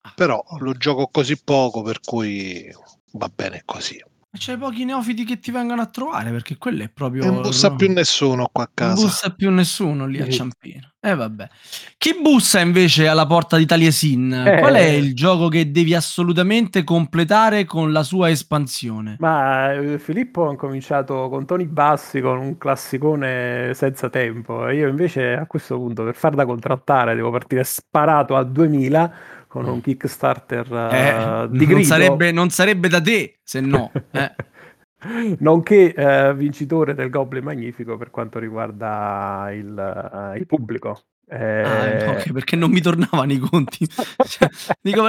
Ah, 0.03 0.13
Però 0.15 0.45
lo 0.61 0.75
gioco 0.75 1.09
così 1.09 1.43
poco 1.43 1.83
per 1.83 2.01
cui 2.01 2.71
va 3.13 3.29
bene 3.35 3.63
così. 3.65 4.01
C'è 4.37 4.59
pochi 4.59 4.85
neofiti 4.85 5.25
che 5.25 5.39
ti 5.39 5.51
vengono 5.51 5.81
a 5.81 5.87
trovare 5.87 6.31
perché 6.31 6.59
quello 6.59 6.83
è 6.83 6.91
proprio. 6.91 7.25
Non 7.25 7.41
bussa 7.41 7.71
no? 7.71 7.77
più 7.77 7.91
nessuno 7.91 8.51
qua 8.53 8.65
a 8.65 8.71
casa. 8.73 8.95
Non 8.95 9.05
bussa 9.05 9.31
più 9.31 9.51
nessuno 9.51 10.07
lì 10.07 10.21
a 10.21 10.29
Ciampino. 10.29 10.93
E 11.01 11.11
eh, 11.11 11.15
vabbè. 11.15 11.49
Chi 11.97 12.19
bussa 12.21 12.61
invece 12.61 13.09
alla 13.09 13.27
porta 13.27 13.57
di 13.57 13.65
Taliesin? 13.65 14.33
Eh. 14.33 14.59
Qual 14.59 14.75
è 14.75 14.83
il 14.83 15.15
gioco 15.15 15.49
che 15.49 15.71
devi 15.71 15.95
assolutamente 15.95 16.85
completare 16.85 17.65
con 17.65 17.91
la 17.91 18.03
sua 18.03 18.29
espansione? 18.29 19.17
Ma 19.19 19.73
eh, 19.73 19.99
Filippo 19.99 20.47
ha 20.49 20.57
cominciato 20.57 21.31
con 21.31 21.47
Tony 21.47 21.67
Bassi 21.67 22.21
con 22.21 22.39
un 22.39 22.59
classicone 22.59 23.73
senza 23.73 24.11
tempo. 24.11 24.69
Io 24.69 24.89
invece 24.89 25.33
a 25.33 25.47
questo 25.47 25.77
punto 25.77 26.05
per 26.05 26.15
far 26.15 26.35
da 26.35 26.45
contrattare 26.45 27.15
devo 27.15 27.31
partire 27.31 27.65
sparato 27.65 28.37
a 28.37 28.45
2000 28.45 29.37
con 29.49 29.67
un 29.67 29.81
Kickstarter 29.81 30.71
uh, 30.71 31.49
di 31.51 31.59
grido. 31.59 31.73
Non 31.73 31.85
sarebbe, 31.85 32.31
non 32.31 32.51
sarebbe, 32.51 32.89
da 32.89 33.01
te 33.01 33.39
se 33.43 33.61
no. 33.61 33.91
Eh. 34.13 34.35
Nonché 35.39 35.95
uh, 35.97 36.35
vincitore 36.35 36.95
del 36.95 37.11
Goblin 37.11 37.43
Magnifico 37.43 37.97
per 37.97 38.11
quanto 38.11 38.39
riguarda 38.39 39.49
il, 39.53 40.33
uh, 40.33 40.37
il 40.37 40.47
pubblico. 40.47 41.03
Eh... 41.31 41.63
Ah, 41.63 42.11
okay, 42.13 42.33
perché 42.33 42.57
non 42.57 42.71
mi 42.71 42.81
tornavano 42.81 43.33
i 43.33 43.39
conti. 43.39 43.87
cioè, 43.89 44.49
dico, 44.81 45.03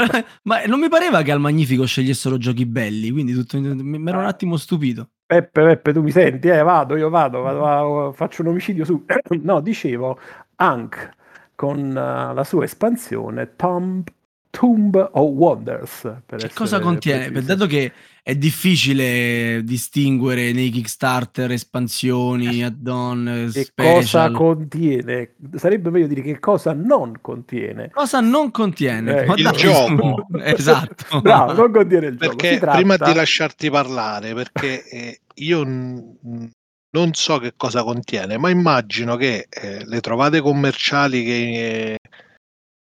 ma 0.43 0.63
non 0.65 0.79
mi 0.79 0.89
pareva 0.89 1.22
che 1.22 1.31
al 1.31 1.39
Magnifico 1.39 1.86
scegliessero 1.86 2.38
giochi 2.38 2.65
belli, 2.65 3.10
quindi 3.12 3.34
tutto, 3.34 3.60
mi 3.60 4.10
ero 4.10 4.19
un 4.19 4.25
attimo 4.25 4.58
stupito. 4.58 5.10
Peppe, 5.25 5.62
Peppe, 5.62 5.93
tu 5.93 6.01
mi 6.01 6.12
senti? 6.12 6.48
Eh, 6.48 6.63
vado, 6.63 6.96
io 6.96 7.10
vado, 7.10 7.41
vado, 7.41 7.60
vado 7.60 8.12
faccio 8.13 8.41
un 8.41 8.50
omicidio 8.50 8.84
su... 8.84 9.05
no, 9.41 9.60
dicevo, 9.62 10.19
Hank 10.55 11.17
con 11.55 11.93
la 11.93 12.43
sua 12.46 12.63
espansione 12.63 13.55
Tomb 13.55 14.08
Tomb 14.50 15.10
of 15.13 15.29
Wonders. 15.29 16.22
che 16.25 16.50
cosa 16.53 16.79
contiene? 16.79 17.32
Per 17.32 17.44
dato 17.44 17.65
che 17.68 17.91
è 18.24 18.36
difficile 18.36 19.62
distinguere 19.63 20.51
nei 20.51 20.70
Kickstarter 20.70 21.51
espansioni, 21.51 22.63
add-on, 22.63 23.50
che 23.53 23.70
cosa 23.75 24.32
contiene? 24.32 25.36
Sarebbe 25.56 25.89
meglio 25.89 26.08
dire 26.08 26.22
che 26.22 26.39
cosa 26.39 26.74
non 26.74 27.13
contiene. 27.22 27.89
Cosa 27.91 28.20
non 28.20 28.51
contiene? 28.51 29.25
Eh, 29.25 29.34
il 29.36 29.50
gioco. 29.56 30.27
esatto. 30.44 31.22
Bravo, 31.22 31.53
non 31.53 31.72
contiene 31.72 32.08
il 32.08 32.18
perché 32.18 32.53
gioco. 32.53 32.65
Perché 32.65 32.77
prima 32.77 32.98
di 32.98 33.13
lasciarti 33.13 33.70
parlare, 33.70 34.34
perché 34.34 34.84
eh, 34.88 35.20
io 35.36 35.63
n- 35.63 36.51
non 36.91 37.13
so 37.13 37.38
che 37.38 37.53
cosa 37.56 37.84
contiene, 37.84 38.38
ma 38.38 38.50
immagino 38.50 39.15
che 39.15 39.48
eh, 39.50 39.86
le 39.86 40.00
trovate 40.01 40.41
commerciali 40.41 41.24
che 41.24 41.98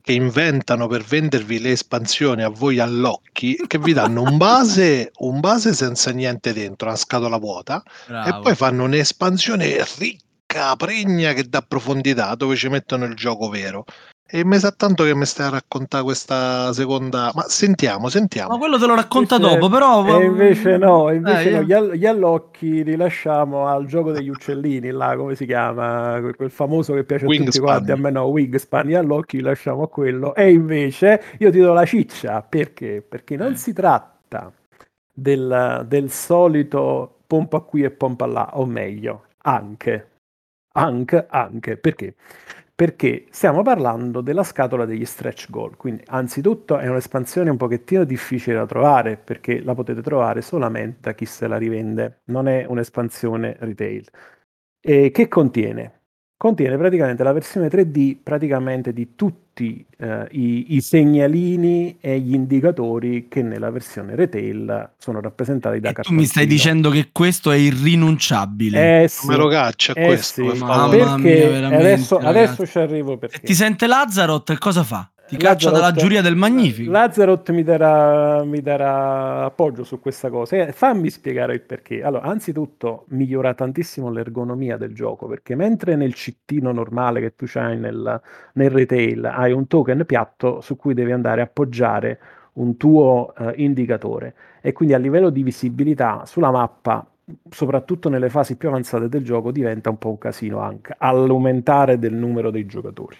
che 0.02 0.12
inventano 0.12 0.88
per 0.88 1.02
vendervi 1.02 1.60
le 1.60 1.70
espansioni 1.70 2.42
a 2.42 2.48
voi 2.48 2.80
all'occhi 2.80 3.56
che 3.66 3.78
vi 3.78 3.92
danno 3.92 4.22
un 4.22 4.36
base, 4.36 5.12
un 5.18 5.40
base 5.40 5.72
senza 5.72 6.10
niente 6.10 6.52
dentro, 6.52 6.88
una 6.88 6.96
scatola 6.96 7.38
vuota 7.38 7.82
Bravo. 8.06 8.28
e 8.28 8.40
poi 8.42 8.54
fanno 8.56 8.84
un'espansione 8.84 9.84
ricca, 9.98 10.74
pregna 10.76 11.32
che 11.32 11.44
dà 11.44 11.62
profondità 11.62 12.34
dove 12.34 12.56
ci 12.56 12.68
mettono 12.68 13.04
il 13.04 13.14
gioco 13.14 13.48
vero. 13.48 13.84
E 14.34 14.46
mi 14.46 14.58
sa 14.58 14.70
tanto 14.70 15.04
che 15.04 15.14
mi 15.14 15.26
stai 15.26 15.48
a 15.48 15.50
raccontare 15.50 16.02
questa 16.02 16.72
seconda. 16.72 17.30
Ma 17.34 17.42
sentiamo, 17.48 18.08
sentiamo. 18.08 18.52
Ma 18.52 18.56
quello 18.56 18.78
te 18.78 18.86
lo 18.86 18.94
racconta 18.94 19.34
invece, 19.34 19.58
dopo, 19.58 19.68
però. 19.68 20.06
E 20.06 20.24
invece 20.24 20.78
no, 20.78 21.12
invece 21.12 21.50
eh, 21.50 21.52
no. 21.52 21.62
Gli, 21.62 21.72
all- 21.74 21.92
gli, 21.92 22.06
allocchi 22.06 22.82
li 22.82 22.96
lasciamo 22.96 23.66
al 23.66 23.84
gioco 23.84 24.10
degli 24.10 24.30
uccellini, 24.30 24.88
là 24.88 25.16
come 25.16 25.34
si 25.34 25.44
chiama? 25.44 26.18
Quel 26.34 26.50
famoso 26.50 26.94
che 26.94 27.04
piace 27.04 27.26
a 27.26 27.28
tutti 27.28 27.58
quanti. 27.58 27.90
A 27.90 27.96
me 27.96 28.10
no, 28.10 28.24
Wingspan. 28.24 28.86
Gli 28.86 28.94
allocchi 28.94 29.36
li 29.36 29.42
lasciamo 29.42 29.82
a 29.82 29.88
quello. 29.90 30.34
E 30.34 30.50
invece 30.50 31.22
io 31.36 31.50
ti 31.50 31.58
do 31.58 31.74
la 31.74 31.84
ciccia 31.84 32.40
perché? 32.40 33.04
Perché 33.06 33.36
non 33.36 33.52
eh. 33.52 33.56
si 33.56 33.74
tratta 33.74 34.50
del, 35.12 35.84
del 35.86 36.10
solito 36.10 37.18
pompa 37.26 37.60
qui 37.60 37.82
e 37.82 37.90
pompa 37.90 38.24
là, 38.24 38.48
o 38.54 38.64
meglio, 38.64 39.24
anche. 39.42 40.06
Anche, 40.74 41.26
anche 41.28 41.76
perché? 41.76 42.14
Perché 42.74 43.26
stiamo 43.30 43.62
parlando 43.62 44.20
della 44.20 44.42
scatola 44.42 44.84
degli 44.84 45.04
stretch 45.04 45.50
goal, 45.50 45.76
quindi 45.76 46.02
anzitutto 46.06 46.78
è 46.78 46.88
un'espansione 46.88 47.50
un 47.50 47.56
pochettino 47.56 48.04
difficile 48.04 48.56
da 48.56 48.66
trovare 48.66 49.16
perché 49.16 49.60
la 49.62 49.74
potete 49.74 50.02
trovare 50.02 50.40
solamente 50.42 50.98
da 51.00 51.14
chi 51.14 51.26
se 51.26 51.46
la 51.46 51.58
rivende, 51.58 52.22
non 52.26 52.48
è 52.48 52.64
un'espansione 52.66 53.56
retail. 53.60 54.06
E 54.80 55.10
che 55.12 55.28
contiene? 55.28 56.01
Contiene 56.42 56.76
praticamente 56.76 57.22
la 57.22 57.30
versione 57.30 57.68
3D 57.68 58.16
praticamente 58.20 58.92
di 58.92 59.14
tutti 59.14 59.86
eh, 59.96 60.26
i, 60.32 60.74
i, 60.74 60.80
segnalini 60.80 61.98
e 62.00 62.18
gli 62.18 62.34
indicatori 62.34 63.28
che 63.28 63.42
nella 63.42 63.70
versione 63.70 64.16
retail 64.16 64.90
sono 64.98 65.20
rappresentati 65.20 65.78
da 65.78 65.92
cartoncino. 65.92 66.16
Tu 66.16 66.20
mi 66.20 66.28
stai 66.28 66.48
dicendo 66.48 66.90
che 66.90 67.10
questo 67.12 67.52
è 67.52 67.56
irrinunciabile? 67.56 69.04
Eh 69.04 69.08
sì, 69.08 69.28
me 69.28 69.36
lo 69.36 69.46
caccia 69.46 69.92
eh 69.92 70.04
questo. 70.04 70.52
Sì, 70.52 70.58
perché 70.58 71.16
mia, 71.18 71.66
adesso, 71.68 72.16
adesso, 72.16 72.66
ci 72.66 72.78
arrivo 72.80 73.16
perché. 73.18 73.36
Se 73.36 73.42
ti 73.44 73.54
sente 73.54 73.86
Lazzarot 73.86 74.58
cosa 74.58 74.82
fa? 74.82 75.08
Ti 75.32 75.38
caccia 75.38 75.70
dalla 75.70 75.92
giuria 75.92 76.20
del 76.20 76.36
Magnifico. 76.36 76.90
Lazzarot 76.90 77.52
mi 77.52 77.62
darà, 77.62 78.44
mi 78.44 78.60
darà 78.60 79.46
appoggio 79.46 79.82
su 79.82 79.98
questa 79.98 80.28
cosa. 80.28 80.56
Eh, 80.56 80.72
fammi 80.72 81.08
spiegare 81.08 81.54
il 81.54 81.62
perché. 81.62 82.02
Allora, 82.02 82.24
anzitutto 82.24 83.06
migliora 83.08 83.54
tantissimo 83.54 84.10
l'ergonomia 84.10 84.76
del 84.76 84.92
gioco, 84.92 85.26
perché 85.28 85.54
mentre 85.54 85.96
nel 85.96 86.12
cittino 86.12 86.70
normale 86.70 87.20
che 87.20 87.34
tu 87.34 87.46
hai 87.54 87.78
nel, 87.78 88.20
nel 88.52 88.70
retail 88.70 89.24
hai 89.24 89.52
un 89.52 89.66
token 89.66 90.04
piatto 90.04 90.60
su 90.60 90.76
cui 90.76 90.92
devi 90.92 91.12
andare 91.12 91.40
a 91.40 91.44
appoggiare 91.44 92.20
un 92.54 92.76
tuo 92.76 93.32
uh, 93.34 93.52
indicatore 93.54 94.34
e 94.60 94.74
quindi 94.74 94.92
a 94.92 94.98
livello 94.98 95.30
di 95.30 95.42
visibilità 95.42 96.26
sulla 96.26 96.50
mappa 96.50 97.06
soprattutto 97.48 98.10
nelle 98.10 98.28
fasi 98.28 98.58
più 98.58 98.68
avanzate 98.68 99.08
del 99.08 99.24
gioco 99.24 99.50
diventa 99.50 99.88
un 99.88 99.96
po' 99.96 100.10
un 100.10 100.18
casino 100.18 100.58
anche 100.58 100.94
all'aumentare 100.98 101.98
del 101.98 102.12
numero 102.12 102.50
dei 102.50 102.66
giocatori. 102.66 103.16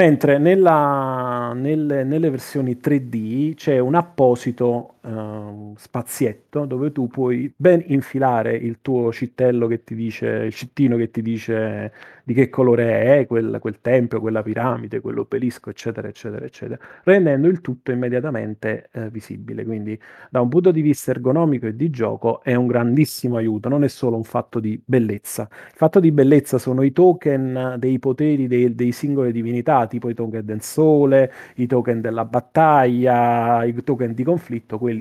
Mentre 0.00 0.38
nella, 0.38 1.52
nelle, 1.54 2.04
nelle, 2.04 2.30
versioni 2.30 2.78
3D 2.82 3.54
c'è 3.54 3.78
un 3.78 3.94
apposito 3.94 4.94
uh, 5.02 5.74
spazietto 5.76 6.64
dove 6.64 6.92
tu 6.92 7.08
puoi 7.08 7.52
ben 7.56 7.82
infilare 7.86 8.54
il 8.56 8.78
tuo 8.80 9.12
cittello 9.12 9.66
che 9.66 9.84
ti 9.84 9.94
dice, 9.94 10.26
il 10.26 10.54
cittino 10.54 10.96
che 10.96 11.10
ti 11.10 11.22
dice 11.22 11.92
di 12.30 12.34
che 12.34 12.48
colore 12.48 13.18
è 13.18 13.26
quel, 13.26 13.58
quel 13.60 13.80
tempio, 13.80 14.20
quella 14.20 14.42
piramide, 14.42 15.00
quell'obelisco, 15.00 15.70
eccetera, 15.70 16.06
eccetera, 16.06 16.44
eccetera, 16.44 16.78
rendendo 17.02 17.48
il 17.48 17.60
tutto 17.60 17.90
immediatamente 17.90 18.88
eh, 18.92 19.10
visibile. 19.10 19.64
Quindi 19.64 19.98
da 20.30 20.40
un 20.40 20.48
punto 20.48 20.70
di 20.70 20.80
vista 20.80 21.10
ergonomico 21.10 21.66
e 21.66 21.74
di 21.74 21.90
gioco 21.90 22.42
è 22.42 22.54
un 22.54 22.68
grandissimo 22.68 23.36
aiuto, 23.36 23.68
non 23.68 23.82
è 23.82 23.88
solo 23.88 24.16
un 24.16 24.22
fatto 24.22 24.60
di 24.60 24.80
bellezza. 24.84 25.48
Il 25.50 25.76
fatto 25.76 25.98
di 25.98 26.12
bellezza 26.12 26.58
sono 26.58 26.82
i 26.82 26.92
token 26.92 27.74
dei 27.78 27.98
poteri 27.98 28.46
dei, 28.46 28.74
dei 28.76 28.92
singole 28.92 29.32
divinità, 29.32 29.86
tipo 29.88 30.08
i 30.08 30.14
token 30.14 30.44
del 30.44 30.62
sole, 30.62 31.32
i 31.56 31.66
token 31.66 32.00
della 32.00 32.24
battaglia, 32.24 33.64
i 33.64 33.74
token 33.82 34.14
di 34.14 34.22
conflitto, 34.22 34.78
quelli 34.78 34.99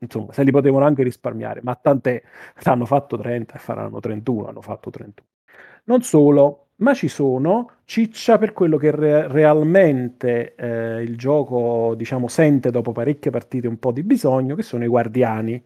insomma 0.00 0.32
se 0.32 0.42
li 0.42 0.50
potevano 0.50 0.84
anche 0.84 1.02
risparmiare, 1.02 1.60
ma 1.62 1.74
tant'è, 1.74 2.22
hanno 2.64 2.86
fatto 2.86 3.16
30 3.16 3.54
e 3.54 3.58
faranno 3.58 4.00
31, 4.00 4.48
hanno 4.48 4.62
fatto 4.62 4.90
31. 4.90 5.26
Non 5.84 6.02
solo, 6.02 6.66
ma 6.76 6.94
ci 6.94 7.08
sono 7.08 7.70
ciccia 7.84 8.38
per 8.38 8.52
quello 8.52 8.76
che 8.76 8.90
re- 8.90 9.28
realmente 9.28 10.54
eh, 10.54 11.02
il 11.02 11.16
gioco 11.16 11.94
diciamo 11.96 12.28
sente 12.28 12.70
dopo 12.70 12.92
parecchie 12.92 13.30
partite 13.30 13.66
un 13.66 13.78
po' 13.78 13.92
di 13.92 14.02
bisogno, 14.02 14.54
che 14.54 14.62
sono 14.62 14.84
i 14.84 14.88
guardiani. 14.88 15.62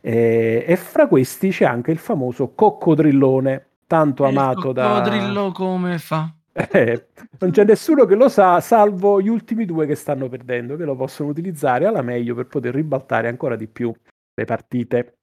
Eh, 0.00 0.64
e 0.66 0.76
fra 0.76 1.08
questi 1.08 1.50
c'è 1.50 1.64
anche 1.64 1.90
il 1.90 1.98
famoso 1.98 2.52
coccodrillone, 2.54 3.66
tanto 3.86 4.26
il 4.26 4.36
amato 4.36 4.72
da... 4.72 4.88
Coccodrillo 4.88 5.52
come 5.52 5.98
fa? 5.98 6.32
Eh, 6.58 7.08
non 7.38 7.50
c'è 7.50 7.64
nessuno 7.64 8.06
che 8.06 8.14
lo 8.14 8.30
sa, 8.30 8.60
salvo 8.60 9.20
gli 9.20 9.28
ultimi 9.28 9.66
due 9.66 9.86
che 9.86 9.94
stanno 9.94 10.26
perdendo, 10.30 10.76
che 10.76 10.84
lo 10.84 10.96
possono 10.96 11.28
utilizzare 11.28 11.84
alla 11.84 12.00
meglio 12.00 12.34
per 12.34 12.46
poter 12.46 12.74
ribaltare 12.74 13.28
ancora 13.28 13.56
di 13.56 13.68
più 13.68 13.92
le 14.32 14.44
partite. 14.46 15.18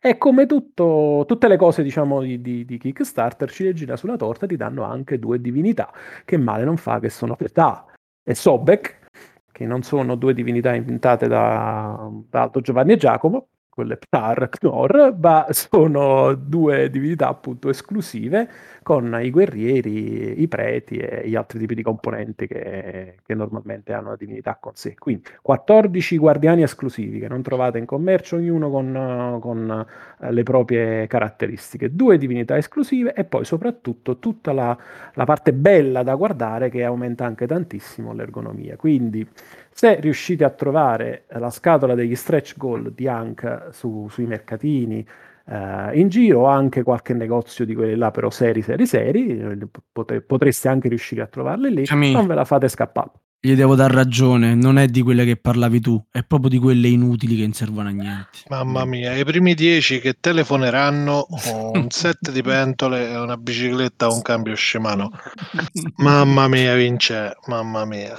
E 0.00 0.16
come 0.16 0.46
tutto, 0.46 1.24
tutte 1.26 1.48
le 1.48 1.58
cose, 1.58 1.82
diciamo, 1.82 2.22
di, 2.22 2.40
di, 2.40 2.64
di, 2.64 2.78
Kickstarter, 2.78 3.50
ciliegina 3.50 3.96
sulla 3.96 4.16
torta 4.16 4.46
ti 4.46 4.56
danno 4.56 4.84
anche 4.84 5.18
due 5.18 5.38
divinità, 5.38 5.92
che 6.24 6.38
male 6.38 6.64
non 6.64 6.78
fa, 6.78 6.98
che 6.98 7.10
sono 7.10 7.36
Petà 7.36 7.84
e 8.22 8.34
Sobek, 8.34 9.00
che 9.52 9.66
non 9.66 9.82
sono 9.82 10.14
due 10.14 10.32
divinità 10.32 10.74
inventate 10.74 11.28
da, 11.28 12.10
da 12.28 12.42
Alto 12.42 12.60
Giovanni 12.60 12.92
e 12.92 12.96
Giacomo, 12.96 13.48
quelle 13.78 13.96
Ptar, 13.96 14.48
Knorr, 14.48 15.16
ma 15.20 15.46
sono 15.50 16.34
due 16.34 16.90
divinità 16.90 17.28
appunto 17.28 17.68
esclusive 17.68 18.50
con 18.88 19.18
i 19.20 19.28
guerrieri, 19.28 20.40
i 20.40 20.48
preti 20.48 20.96
e 20.96 21.28
gli 21.28 21.34
altri 21.34 21.58
tipi 21.58 21.74
di 21.74 21.82
componenti 21.82 22.46
che, 22.46 23.16
che, 23.22 23.34
normalmente 23.34 23.92
hanno 23.92 24.08
la 24.08 24.16
divinità 24.16 24.56
con 24.58 24.72
sé. 24.76 24.94
Quindi 24.94 25.24
14 25.42 26.16
guardiani 26.16 26.62
esclusivi 26.62 27.18
che 27.18 27.28
non 27.28 27.42
trovate 27.42 27.76
in 27.76 27.84
commercio, 27.84 28.36
ognuno 28.36 28.70
con, 28.70 29.36
con 29.42 29.86
eh, 30.22 30.32
le 30.32 30.42
proprie 30.42 31.06
caratteristiche, 31.06 31.94
due 31.94 32.16
divinità 32.16 32.56
esclusive 32.56 33.12
e 33.12 33.24
poi 33.24 33.44
soprattutto 33.44 34.16
tutta 34.16 34.54
la, 34.54 34.74
la 35.12 35.24
parte 35.24 35.52
bella 35.52 36.02
da 36.02 36.14
guardare 36.14 36.70
che 36.70 36.82
aumenta 36.82 37.26
anche 37.26 37.46
tantissimo 37.46 38.14
l'ergonomia. 38.14 38.76
Quindi 38.76 39.28
se 39.70 40.00
riuscite 40.00 40.44
a 40.44 40.50
trovare 40.50 41.24
la 41.32 41.50
scatola 41.50 41.94
degli 41.94 42.14
stretch 42.14 42.56
goal 42.56 42.90
di 42.94 43.06
Hank 43.06 43.66
su, 43.70 44.08
sui 44.08 44.24
mercatini 44.24 45.06
eh, 45.50 45.98
in 45.98 46.08
giro 46.08 46.46
anche 46.46 46.82
qualche 46.82 47.14
negozio 47.14 47.64
di 47.64 47.74
quelli 47.74 47.96
là 47.96 48.10
però 48.10 48.28
seri, 48.28 48.60
seri, 48.60 48.86
seri, 48.86 49.40
potre, 49.90 50.20
potreste 50.20 50.68
anche 50.68 50.88
riuscire 50.88 51.22
a 51.22 51.26
trovarle 51.26 51.70
lì, 51.70 51.86
Ciami. 51.86 52.12
non 52.12 52.26
ve 52.26 52.34
la 52.34 52.44
fate 52.44 52.68
scappare. 52.68 53.10
Gli 53.40 53.54
devo 53.54 53.76
dar 53.76 53.92
ragione, 53.92 54.56
non 54.56 54.78
è 54.78 54.88
di 54.88 55.00
quelle 55.00 55.24
che 55.24 55.36
parlavi 55.36 55.80
tu, 55.80 56.04
è 56.10 56.24
proprio 56.24 56.50
di 56.50 56.58
quelle 56.58 56.88
inutili 56.88 57.36
che 57.36 57.42
non 57.42 57.52
servono 57.52 57.88
a 57.88 57.92
niente. 57.92 58.40
Mamma 58.48 58.84
mia, 58.84 59.16
i 59.16 59.24
primi 59.24 59.54
dieci 59.54 60.00
che 60.00 60.16
telefoneranno 60.18 61.28
un 61.72 61.86
set 61.88 62.32
di 62.32 62.42
pentole 62.42 63.08
e 63.08 63.16
una 63.16 63.36
bicicletta 63.36 64.08
o 64.08 64.14
un 64.14 64.22
cambio 64.22 64.56
scemano. 64.56 65.10
Mamma 65.98 66.48
mia, 66.48 66.74
Vince, 66.74 67.36
mamma 67.46 67.84
mia. 67.84 68.16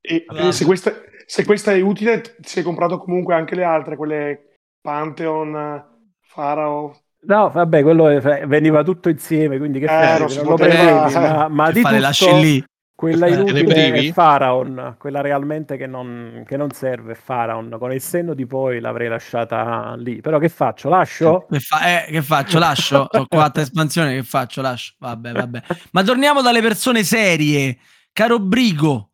E, 0.00 0.24
e 0.26 0.52
se, 0.52 0.64
questa, 0.64 0.90
se, 1.26 1.44
questa, 1.44 1.72
è 1.72 1.80
utile, 1.82 2.36
si 2.40 2.60
è 2.60 2.62
comprato 2.62 2.96
comunque 2.96 3.34
anche 3.34 3.54
le 3.54 3.64
altre, 3.64 3.96
quelle 3.96 4.56
Pantheon, 4.80 5.97
Farao. 6.28 6.96
No, 7.20 7.50
vabbè, 7.50 7.82
quello 7.82 8.04
veniva 8.46 8.84
tutto 8.84 9.08
insieme, 9.08 9.58
quindi 9.58 9.80
che 9.80 9.86
eh, 9.86 9.88
fai, 9.88 10.18
non, 10.20 10.32
non 10.36 10.44
lo 10.44 10.54
prendevi, 10.54 11.14
ma, 11.14 11.48
ma 11.48 11.70
di 11.72 11.82
tutto, 11.82 12.36
lì. 12.38 12.64
quella 12.94 13.26
inutile 13.26 13.92
è 13.92 14.12
Pharaon, 14.12 14.94
quella 14.98 15.20
realmente 15.20 15.76
che 15.76 15.88
non, 15.88 16.44
che 16.46 16.56
non 16.56 16.70
serve 16.70 17.18
Pharaon, 17.22 17.74
con 17.76 17.92
il 17.92 18.00
senno 18.00 18.34
di 18.34 18.46
poi 18.46 18.78
l'avrei 18.78 19.08
lasciata 19.08 19.96
lì, 19.96 20.20
però 20.20 20.38
che 20.38 20.48
faccio, 20.48 20.88
lascio? 20.88 21.46
Che, 21.50 21.58
fa- 21.58 22.04
eh, 22.04 22.10
che 22.12 22.22
faccio, 22.22 22.58
lascio, 22.60 23.06
ho 23.10 23.26
quattro 23.26 23.62
espansioni, 23.62 24.14
che 24.14 24.22
faccio, 24.22 24.62
lascio, 24.62 24.94
vabbè, 24.98 25.32
vabbè. 25.32 25.62
Ma 25.90 26.04
torniamo 26.04 26.40
dalle 26.40 26.60
persone 26.60 27.02
serie, 27.02 27.78
caro 28.12 28.38
Brigo, 28.38 29.08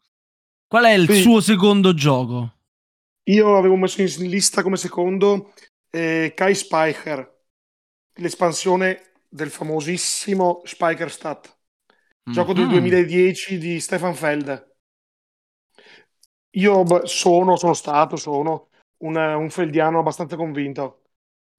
Qual 0.74 0.86
è 0.86 0.92
il 0.94 1.08
sì. 1.08 1.20
suo 1.20 1.40
secondo 1.40 1.94
gioco? 1.94 2.52
Io 3.28 3.56
avevo 3.56 3.76
messo 3.76 4.02
in 4.02 4.08
lista 4.28 4.60
come 4.60 4.76
secondo 4.76 5.52
eh, 5.94 6.32
Kai 6.34 6.54
Spiker, 6.56 7.42
l'espansione 8.14 9.12
del 9.28 9.48
famosissimo 9.48 10.62
Spiker-Stat, 10.64 11.46
mm-hmm. 11.46 12.36
gioco 12.36 12.52
del 12.52 12.66
2010 12.68 13.58
di 13.58 13.78
Stefan 13.78 14.14
Feld. 14.14 14.72
Io 16.56 17.06
sono, 17.06 17.56
sono 17.56 17.74
stato, 17.74 18.16
sono 18.16 18.70
un, 18.98 19.16
un 19.16 19.50
feldiano 19.50 20.00
abbastanza 20.00 20.36
convinto 20.36 21.02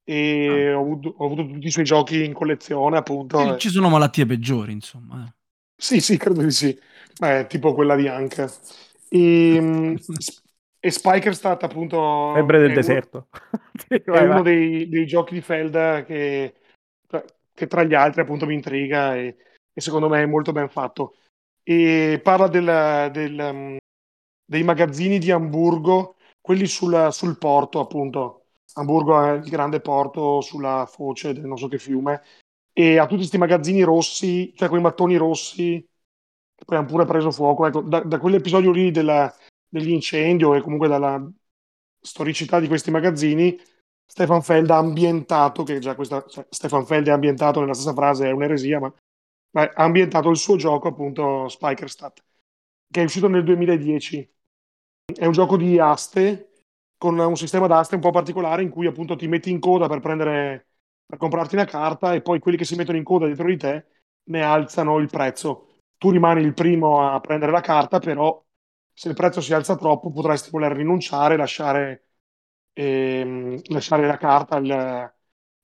e 0.03 0.69
ah. 0.69 0.77
ho, 0.77 0.81
avuto, 0.81 1.13
ho, 1.17 1.25
avuto, 1.25 1.47
tutti 1.47 1.67
i 1.67 1.71
suoi 1.71 1.85
giochi 1.85 2.23
in 2.23 2.33
collezione, 2.33 2.97
appunto. 2.97 3.57
Ci 3.57 3.69
sono 3.69 3.89
malattie 3.89 4.25
peggiori, 4.25 4.73
insomma. 4.73 5.33
Sì, 5.77 6.01
sì, 6.01 6.17
credo 6.17 6.41
di 6.41 6.51
sì. 6.51 6.77
Eh, 7.21 7.45
tipo 7.47 7.73
quella 7.73 7.95
di 7.95 8.07
Anke. 8.07 8.49
E, 9.09 9.55
ehm, 9.55 9.97
e 10.85 10.91
Spiker 10.91 11.31
è 11.31 11.35
stato 11.35 11.65
appunto... 11.65 12.31
Febbre 12.35 12.59
del 12.59 12.73
deserto. 12.73 13.29
È 13.87 14.03
uno 14.05 14.43
dei, 14.43 14.87
dei, 14.87 15.07
giochi 15.07 15.33
di 15.33 15.41
Felda 15.41 16.03
che, 16.03 16.53
che, 17.55 17.65
tra 17.65 17.83
gli 17.83 17.95
altri 17.95 18.21
appunto 18.21 18.45
mi 18.45 18.53
intriga 18.53 19.15
e, 19.15 19.35
e, 19.73 19.81
secondo 19.81 20.07
me 20.07 20.21
è 20.21 20.27
molto 20.27 20.51
ben 20.51 20.69
fatto. 20.69 21.15
E 21.63 22.19
parla 22.21 22.47
del, 22.47 23.09
del, 23.11 23.49
um, 23.51 23.77
dei 24.45 24.61
magazzini 24.61 25.17
di 25.17 25.31
Amburgo, 25.31 26.17
quelli 26.39 26.67
sul, 26.67 27.07
sul 27.09 27.39
porto 27.39 27.79
appunto. 27.79 28.43
Hamburgo 28.73 29.19
è 29.23 29.31
il 29.37 29.49
grande 29.49 29.79
porto 29.79 30.41
sulla 30.41 30.85
foce 30.87 31.33
del 31.33 31.45
non 31.45 31.57
so 31.57 31.67
che 31.67 31.79
fiume 31.79 32.21
e 32.73 32.99
ha 32.99 33.05
tutti 33.05 33.21
questi 33.21 33.39
magazzini 33.39 33.81
rossi, 33.81 34.53
cioè 34.55 34.69
quei 34.69 34.81
mattoni 34.81 35.15
rossi 35.15 35.83
poi 36.63 36.77
hanno 36.77 36.87
pure 36.87 37.05
preso 37.05 37.31
fuoco. 37.31 37.65
Ecco, 37.65 37.81
da, 37.81 38.01
da 38.01 38.19
quell'episodio 38.19 38.71
lì 38.71 38.91
della, 38.91 39.33
dell'incendio 39.79 40.55
e 40.55 40.61
comunque 40.61 40.87
dalla 40.87 41.21
storicità 41.99 42.59
di 42.59 42.67
questi 42.67 42.91
magazzini, 42.91 43.57
Stefan 44.05 44.41
Feld 44.41 44.69
ha 44.69 44.77
ambientato, 44.77 45.63
che 45.63 45.79
già 45.79 45.95
questa, 45.95 46.25
cioè, 46.27 46.45
Stefan 46.49 46.85
Feld 46.85 47.07
è 47.07 47.11
ambientato 47.11 47.59
nella 47.59 47.73
stessa 47.73 47.93
frase, 47.93 48.27
è 48.27 48.31
un'eresia, 48.31 48.79
ma, 48.79 48.93
ma 49.51 49.61
ha 49.63 49.83
ambientato 49.83 50.29
il 50.29 50.37
suo 50.37 50.55
gioco, 50.55 50.87
appunto, 50.87 51.47
Spikerstadt, 51.47 52.23
che 52.91 53.01
è 53.01 53.03
uscito 53.03 53.27
nel 53.27 53.43
2010. 53.43 54.33
È 55.13 55.25
un 55.25 55.31
gioco 55.31 55.57
di 55.57 55.79
aste, 55.79 56.51
con 56.97 57.17
un 57.17 57.35
sistema 57.35 57.67
d'aste 57.67 57.95
un 57.95 58.01
po' 58.01 58.11
particolare 58.11 58.63
in 58.63 58.69
cui 58.69 58.87
appunto 58.87 59.15
ti 59.15 59.27
metti 59.27 59.49
in 59.49 59.59
coda 59.59 59.87
per 59.87 59.99
prendere 59.99 60.67
per 61.05 61.19
comprarti 61.19 61.55
una 61.55 61.65
carta 61.65 62.13
e 62.13 62.21
poi 62.21 62.39
quelli 62.39 62.57
che 62.57 62.65
si 62.65 62.75
mettono 62.75 62.97
in 62.97 63.03
coda 63.03 63.27
dietro 63.27 63.45
di 63.47 63.57
te 63.57 63.85
ne 64.23 64.41
alzano 64.41 64.97
il 64.97 65.07
prezzo 65.07 65.75
tu 65.97 66.11
rimani 66.11 66.41
il 66.41 66.53
primo 66.53 67.01
a 67.01 67.19
prendere 67.19 67.51
la 67.51 67.61
carta, 67.61 67.99
però 67.99 68.43
se 68.97 69.09
il 69.09 69.13
prezzo 69.13 69.41
si 69.41 69.53
alza 69.53 69.75
troppo 69.75 70.09
potresti 70.09 70.49
voler 70.49 70.71
rinunciare, 70.71 71.35
lasciare, 71.35 72.05
ehm, 72.71 73.59
lasciare 73.65 74.07
la 74.07 74.15
carta, 74.15 74.55
il, 74.55 75.13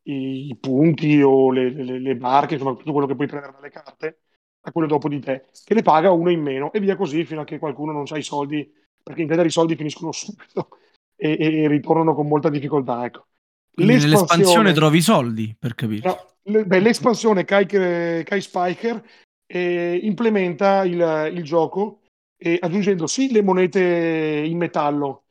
i, 0.04 0.50
i, 0.50 0.58
punti 0.58 1.22
o 1.22 1.50
le, 1.50 1.70
le, 1.70 2.00
le, 2.00 2.16
barche, 2.18 2.56
insomma 2.56 2.76
tutto 2.76 2.92
quello 2.92 3.08
che 3.08 3.16
puoi 3.16 3.28
prendere 3.28 3.54
dalle 3.54 3.70
carte 3.70 4.20
a 4.64 4.72
quello 4.72 4.88
dopo 4.88 5.08
di 5.08 5.20
te, 5.20 5.46
che 5.64 5.74
le 5.74 5.82
paga 5.82 6.12
uno 6.12 6.30
in 6.30 6.42
meno 6.42 6.74
e 6.74 6.82
via 6.82 6.98
così 6.98 7.24
fino 7.24 7.42
a 7.42 7.44
che 7.46 7.58
qualcuno 7.58 7.94
non 7.94 8.04
ha 8.10 8.18
i 8.18 8.22
soldi, 8.22 8.70
perché 9.02 9.22
in 9.22 9.30
genere 9.30 9.48
i 9.48 9.52
soldi 9.52 9.78
finiscono 9.78 10.12
subito 10.12 10.68
e, 11.16 11.38
e, 11.40 11.68
ritornano 11.70 12.14
con 12.14 12.28
molta 12.28 12.50
difficoltà. 12.50 13.06
Ecco. 13.06 13.28
Nell'espansione 13.76 14.74
trovi 14.74 14.98
i 14.98 15.02
soldi, 15.02 15.56
per 15.58 15.74
capire. 15.74 16.06
No, 16.06 16.18
le, 16.52 16.66
beh, 16.66 16.80
l'espansione 16.82 17.46
Kai, 17.46 17.66
Kai 17.66 18.42
Spiker 18.42 19.02
eh, 19.46 20.00
implementa 20.04 20.84
il, 20.84 21.32
il 21.34 21.44
gioco 21.44 22.01
eh, 22.44 22.58
aggiungendo 22.60 23.06
sì 23.08 23.32
le 23.32 23.44
monete 23.44 23.80
in 23.80 24.58
metallo, 24.58 25.26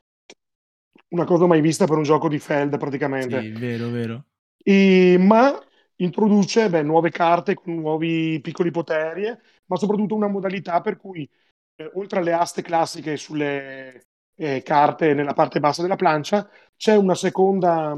una 1.08 1.24
cosa 1.24 1.46
mai 1.46 1.60
vista 1.60 1.86
per 1.86 1.96
un 1.96 2.02
gioco 2.04 2.28
di 2.28 2.38
Feld 2.38 2.78
praticamente. 2.78 3.40
Sì, 3.40 3.50
vero, 3.50 3.90
vero. 3.90 4.24
E, 4.62 5.16
ma 5.18 5.58
introduce 5.96 6.68
beh, 6.68 6.82
nuove 6.82 7.10
carte 7.10 7.54
con 7.54 7.74
nuovi 7.74 8.40
piccoli 8.40 8.70
poteri, 8.70 9.24
ma 9.66 9.76
soprattutto 9.76 10.14
una 10.14 10.28
modalità 10.28 10.80
per 10.80 10.96
cui, 10.96 11.28
eh, 11.76 11.90
oltre 11.94 12.20
alle 12.20 12.32
aste 12.32 12.62
classiche 12.62 13.16
sulle, 13.16 14.06
eh, 14.36 14.62
carte 14.62 15.14
nella 15.14 15.32
parte 15.34 15.60
bassa 15.60 15.82
della 15.82 15.96
plancia, 15.96 16.48
c'è 16.76 16.96
una 16.96 17.14
seconda, 17.14 17.94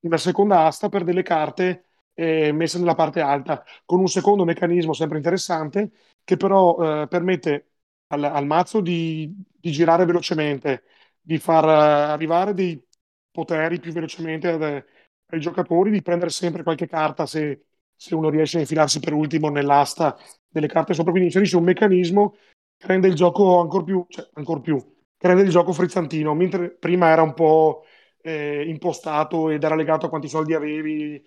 una 0.00 0.16
seconda 0.18 0.64
asta 0.66 0.88
per 0.88 1.04
delle 1.04 1.22
carte 1.22 1.84
eh, 2.14 2.52
messe 2.52 2.78
nella 2.78 2.94
parte 2.94 3.20
alta, 3.20 3.64
con 3.84 4.00
un 4.00 4.08
secondo 4.08 4.44
meccanismo 4.44 4.92
sempre 4.92 5.18
interessante 5.18 5.90
che 6.24 6.36
però 6.36 7.02
eh, 7.02 7.08
permette 7.08 7.75
al, 8.08 8.24
al 8.24 8.46
mazzo 8.46 8.80
di, 8.80 9.32
di, 9.58 9.70
girare 9.70 10.04
velocemente, 10.04 10.84
di 11.20 11.38
far 11.38 11.64
uh, 11.64 12.10
arrivare 12.12 12.54
dei 12.54 12.82
poteri 13.30 13.80
più 13.80 13.92
velocemente 13.92 14.48
ad, 14.48 14.62
ai 14.62 15.40
giocatori, 15.40 15.90
di 15.90 16.02
prendere 16.02 16.30
sempre 16.30 16.62
qualche 16.62 16.86
carta 16.86 17.26
se, 17.26 17.64
se, 17.94 18.14
uno 18.14 18.30
riesce 18.30 18.58
a 18.58 18.60
infilarsi 18.60 19.00
per 19.00 19.12
ultimo 19.12 19.48
nell'asta 19.48 20.16
delle 20.48 20.68
carte 20.68 20.94
sopra. 20.94 21.10
Quindi 21.10 21.28
inserisce 21.28 21.56
un 21.56 21.64
meccanismo 21.64 22.36
che 22.76 22.86
rende 22.86 23.08
il 23.08 23.14
gioco 23.14 23.60
ancora 23.60 23.84
più, 23.84 24.04
cioè 24.08 24.28
ancora 24.34 24.60
più, 24.60 24.78
che 25.16 25.26
rende 25.26 25.42
il 25.42 25.50
gioco 25.50 25.72
frizzantino, 25.72 26.34
mentre 26.34 26.70
prima 26.70 27.08
era 27.08 27.22
un 27.22 27.34
po' 27.34 27.84
eh, 28.22 28.64
impostato 28.68 29.50
ed 29.50 29.62
era 29.62 29.74
legato 29.74 30.06
a 30.06 30.08
quanti 30.08 30.28
soldi 30.28 30.54
avevi 30.54 31.22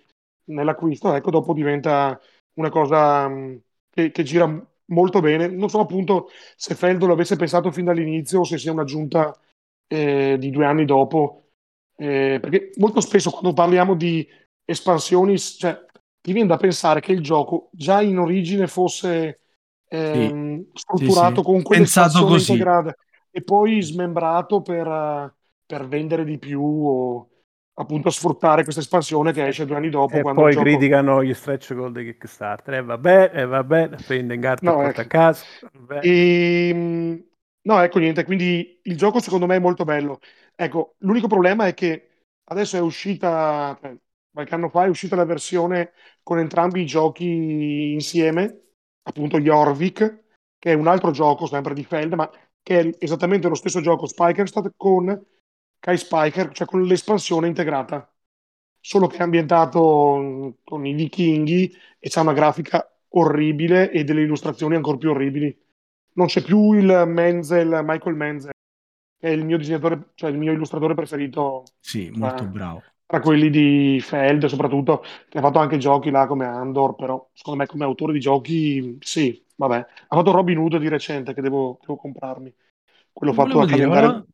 nell'acquisto, 0.46 1.14
ecco, 1.14 1.32
dopo 1.32 1.54
diventa 1.54 2.20
una 2.54 2.70
cosa 2.70 3.28
mh, 3.28 3.62
che, 3.90 4.12
che 4.12 4.24
gira 4.24 4.46
molto 4.90 5.20
bene. 5.20 5.48
Non 5.48 5.70
so 5.70 5.80
appunto 5.80 6.30
se 6.56 6.76
Feldo 6.76 7.08
l'avesse 7.08 7.36
pensato 7.36 7.72
fin 7.72 7.86
dall'inizio 7.86 8.40
o 8.40 8.44
se 8.44 8.58
sia 8.58 8.72
un'aggiunta 8.72 9.38
eh, 9.88 10.38
di 10.40 10.50
due 10.52 10.66
anni 10.66 10.86
dopo. 10.86 11.46
Eh, 11.96 12.40
perché 12.42 12.72
molto 12.78 13.02
spesso 13.02 13.30
quando 13.30 13.54
parliamo 13.54 13.96
di 13.96 14.26
espansioni, 14.64 15.38
cioè, 15.38 15.86
ti 16.22 16.32
viene 16.32 16.48
da 16.48 16.58
pensare 16.58 17.02
che 17.02 17.12
il 17.12 17.22
gioco 17.22 17.70
già 17.74 18.02
in 18.02 18.18
origine 18.20 18.68
fosse 18.68 19.40
ehm, 19.88 20.64
sì. 20.64 20.70
strutturato 20.74 21.36
sì, 21.36 21.42
sì. 21.42 21.44
con 21.44 21.62
quell'espansione 21.62 22.38
integrata 22.38 22.96
e 23.32 23.44
poi 23.44 23.82
smembrato 23.82 24.62
per, 24.62 25.34
per 25.66 25.88
vendere 25.88 26.24
di 26.24 26.38
più 26.38 26.62
o 26.62 27.30
appunto 27.80 28.10
sfruttare 28.10 28.64
questa 28.64 28.82
espansione 28.82 29.32
che 29.32 29.48
esce 29.48 29.66
due 29.66 29.78
anni 29.78 29.90
dopo. 29.90 30.16
E 30.16 30.22
poi 30.22 30.52
gioco... 30.52 30.64
criticano 30.64 31.24
gli 31.24 31.34
stretch 31.34 31.74
goal 31.74 31.94
di 31.94 32.04
Kickstarter. 32.04 32.74
E 32.74 32.78
eh, 32.78 32.84
vabbè, 32.84 33.32
e 33.34 33.42
eh, 33.42 33.46
vabbè, 33.46 33.90
carta 34.40 34.72
no, 34.72 34.84
ecco. 34.84 35.02
a 35.02 35.06
casa. 35.06 35.46
E... 36.02 36.70
Ehm, 36.70 37.24
no, 37.62 37.82
ecco 37.82 38.00
niente, 38.00 38.26
quindi 38.26 38.80
il 38.84 38.98
gioco 38.98 39.20
secondo 39.20 39.46
me 39.46 39.56
è 39.56 39.60
molto 39.60 39.86
bello. 39.86 40.20
Ecco, 40.56 40.96
l'unico 41.00 41.28
problema 41.28 41.68
è 41.68 41.74
che 41.74 42.26
adesso 42.46 42.76
è 42.76 42.82
uscita, 42.82 43.80
eh, 43.82 43.98
qualche 44.32 44.56
anno 44.56 44.70
fa 44.70 44.84
è 44.84 44.90
uscita 44.90 45.16
la 45.16 45.26
versione 45.26 45.94
con 46.22 46.38
entrambi 46.38 46.82
i 46.82 46.86
giochi 46.86 47.94
insieme, 47.94 48.72
appunto 49.04 49.40
Jorvik, 49.40 50.24
che 50.60 50.72
è 50.72 50.76
un 50.76 50.88
altro 50.88 51.12
gioco 51.12 51.46
sempre 51.46 51.74
di 51.74 51.86
Feld, 51.86 52.14
ma 52.14 52.30
che 52.62 52.80
è 52.80 52.90
esattamente 53.00 53.48
lo 53.48 53.56
stesso 53.56 53.80
gioco 53.80 54.06
Spikerstad 54.06 54.74
con 54.76 55.08
Kai 55.80 55.98
Spiker, 55.98 56.52
cioè 56.52 56.68
con 56.68 56.84
l'espansione 56.84 57.48
integrata, 57.48 58.12
solo 58.80 59.08
che 59.08 59.18
è 59.18 59.22
ambientato 59.22 60.58
con 60.64 60.86
i 60.86 60.94
vichinghi 60.94 61.74
e 61.98 62.10
c'ha 62.10 62.22
una 62.22 62.34
grafica 62.34 62.86
orribile 63.10 63.90
e 63.92 64.04
delle 64.04 64.22
illustrazioni 64.22 64.76
ancora 64.76 64.98
più 64.98 65.10
orribili. 65.10 65.58
Non 66.14 66.28
c'è 66.28 66.42
più 66.42 66.74
il 66.74 67.04
Menzel, 67.08 67.82
Michael 67.84 68.16
Menzel, 68.16 68.52
che 69.20 69.28
è 69.28 69.32
il 69.32 69.46
mio 69.46 69.58
disegnatore, 69.58 70.10
cioè 70.16 70.30
il 70.30 70.38
mio 70.38 70.52
illustratore 70.52 70.96
preferito. 70.96 71.64
Sì, 71.80 72.12
molto 72.14 72.46
bravo. 72.46 72.84
Tra 73.06 73.22
quelli 73.22 73.50
di 73.50 74.00
Feld, 74.02 74.46
soprattutto, 74.46 75.04
che 75.30 75.40
ha 75.40 75.42
fatto 75.42 75.60
anche 75.60 75.78
giochi 75.78 76.12
là 76.12 76.28
come 76.28 76.46
Andor, 76.46 76.96
però 76.96 77.30
secondo 77.34 77.60
me 77.60 77.66
come 77.66 77.84
autore 77.84 78.14
di 78.14 78.20
giochi, 78.20 78.98
sì, 79.00 79.44
vabbè. 79.56 79.78
Ha 79.78 80.16
fatto 80.16 80.32
Robin 80.32 80.58
Hood 80.58 80.78
di 80.78 80.90
recente 80.90 81.34
che 81.34 81.42
devo, 81.42 81.80
devo 81.82 81.96
comprarmi. 81.96 82.54
Quello 83.12 83.34
fatto 83.34 83.62
a 83.62 83.66
dire, 83.66 83.78
calendario. 83.78 84.28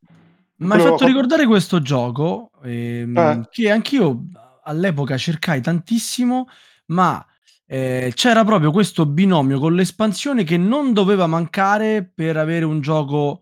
Mi 0.57 0.71
hai 0.71 0.79
fatto 0.79 1.05
ricordare 1.05 1.45
questo 1.45 1.81
gioco 1.81 2.51
ehm, 2.63 3.17
eh. 3.17 3.47
che 3.49 3.69
anch'io 3.69 4.27
all'epoca 4.63 5.17
cercai 5.17 5.61
tantissimo, 5.61 6.47
ma 6.87 7.25
eh, 7.65 8.11
c'era 8.15 8.45
proprio 8.45 8.71
questo 8.71 9.05
binomio 9.05 9.59
con 9.59 9.75
l'espansione 9.75 10.43
che 10.43 10.57
non 10.57 10.93
doveva 10.93 11.27
mancare 11.27 12.09
per 12.13 12.37
avere 12.37 12.63
un 12.63 12.79
gioco 12.79 13.41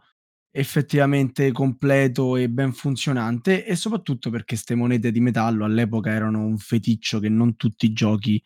effettivamente 0.56 1.52
completo 1.52 2.36
e 2.36 2.50
ben 2.50 2.74
funzionante 2.74 3.66
e 3.66 3.76
soprattutto 3.76 4.30
perché 4.30 4.54
queste 4.54 4.76
monete 4.76 5.12
di 5.12 5.20
metallo 5.20 5.66
all'epoca 5.66 6.12
erano 6.12 6.46
un 6.46 6.58
feticcio 6.58 7.20
che 7.20 7.30
non 7.30 7.56
tutti 7.56 7.86
i 7.88 7.94
giochi 7.94 8.42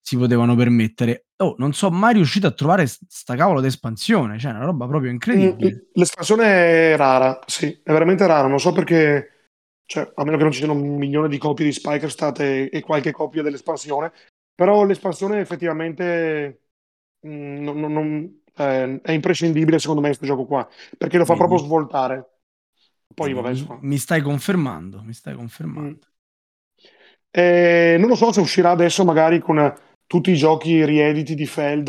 si 0.00 0.16
potevano 0.16 0.54
permettere. 0.54 1.27
Oh, 1.40 1.54
non 1.58 1.72
so 1.72 1.88
mai 1.90 2.14
riuscito 2.14 2.48
a 2.48 2.50
trovare 2.50 2.86
sta 2.86 3.36
cavolo 3.36 3.60
d'espansione, 3.60 4.38
cioè 4.40 4.50
una 4.50 4.64
roba 4.64 4.88
proprio 4.88 5.10
incredibile. 5.12 5.72
Mm, 5.72 5.78
l'espansione 5.92 6.44
è 6.92 6.96
rara, 6.96 7.38
sì, 7.46 7.80
è 7.84 7.92
veramente 7.92 8.26
rara, 8.26 8.48
non 8.48 8.58
so 8.58 8.72
perché, 8.72 9.52
cioè, 9.86 10.10
a 10.16 10.24
meno 10.24 10.36
che 10.36 10.42
non 10.42 10.50
ci 10.50 10.58
siano 10.58 10.72
un 10.72 10.96
milione 10.96 11.28
di 11.28 11.38
copie 11.38 11.64
di 11.64 11.72
Spiker 11.72 12.12
e, 12.38 12.70
e 12.72 12.80
qualche 12.80 13.12
copia 13.12 13.42
dell'espansione, 13.42 14.12
però 14.52 14.84
l'espansione 14.84 15.38
effettivamente 15.38 16.62
mm, 17.24 17.62
non, 17.62 17.80
non, 17.80 18.40
eh, 18.56 19.00
è 19.00 19.12
imprescindibile 19.12 19.78
secondo 19.78 20.00
me 20.00 20.08
questo 20.08 20.26
gioco 20.26 20.44
qua, 20.44 20.68
perché 20.96 21.18
lo 21.18 21.24
fa 21.24 21.36
proprio 21.36 21.58
svoltare. 21.58 22.30
Poi, 23.14 23.32
vabbè, 23.32 23.52
mi, 23.52 23.78
mi 23.82 23.98
stai 23.98 24.22
confermando, 24.22 25.02
mi 25.04 25.12
stai 25.12 25.34
confermando. 25.34 25.88
Mm. 25.88 26.16
Eh, 27.30 27.96
non 27.96 28.08
lo 28.08 28.16
so 28.16 28.32
se 28.32 28.40
uscirà 28.40 28.70
adesso 28.70 29.04
magari 29.04 29.38
con 29.38 29.86
tutti 30.08 30.30
i 30.32 30.36
giochi 30.36 30.84
riediti 30.84 31.34
di 31.34 31.46
Feld 31.46 31.84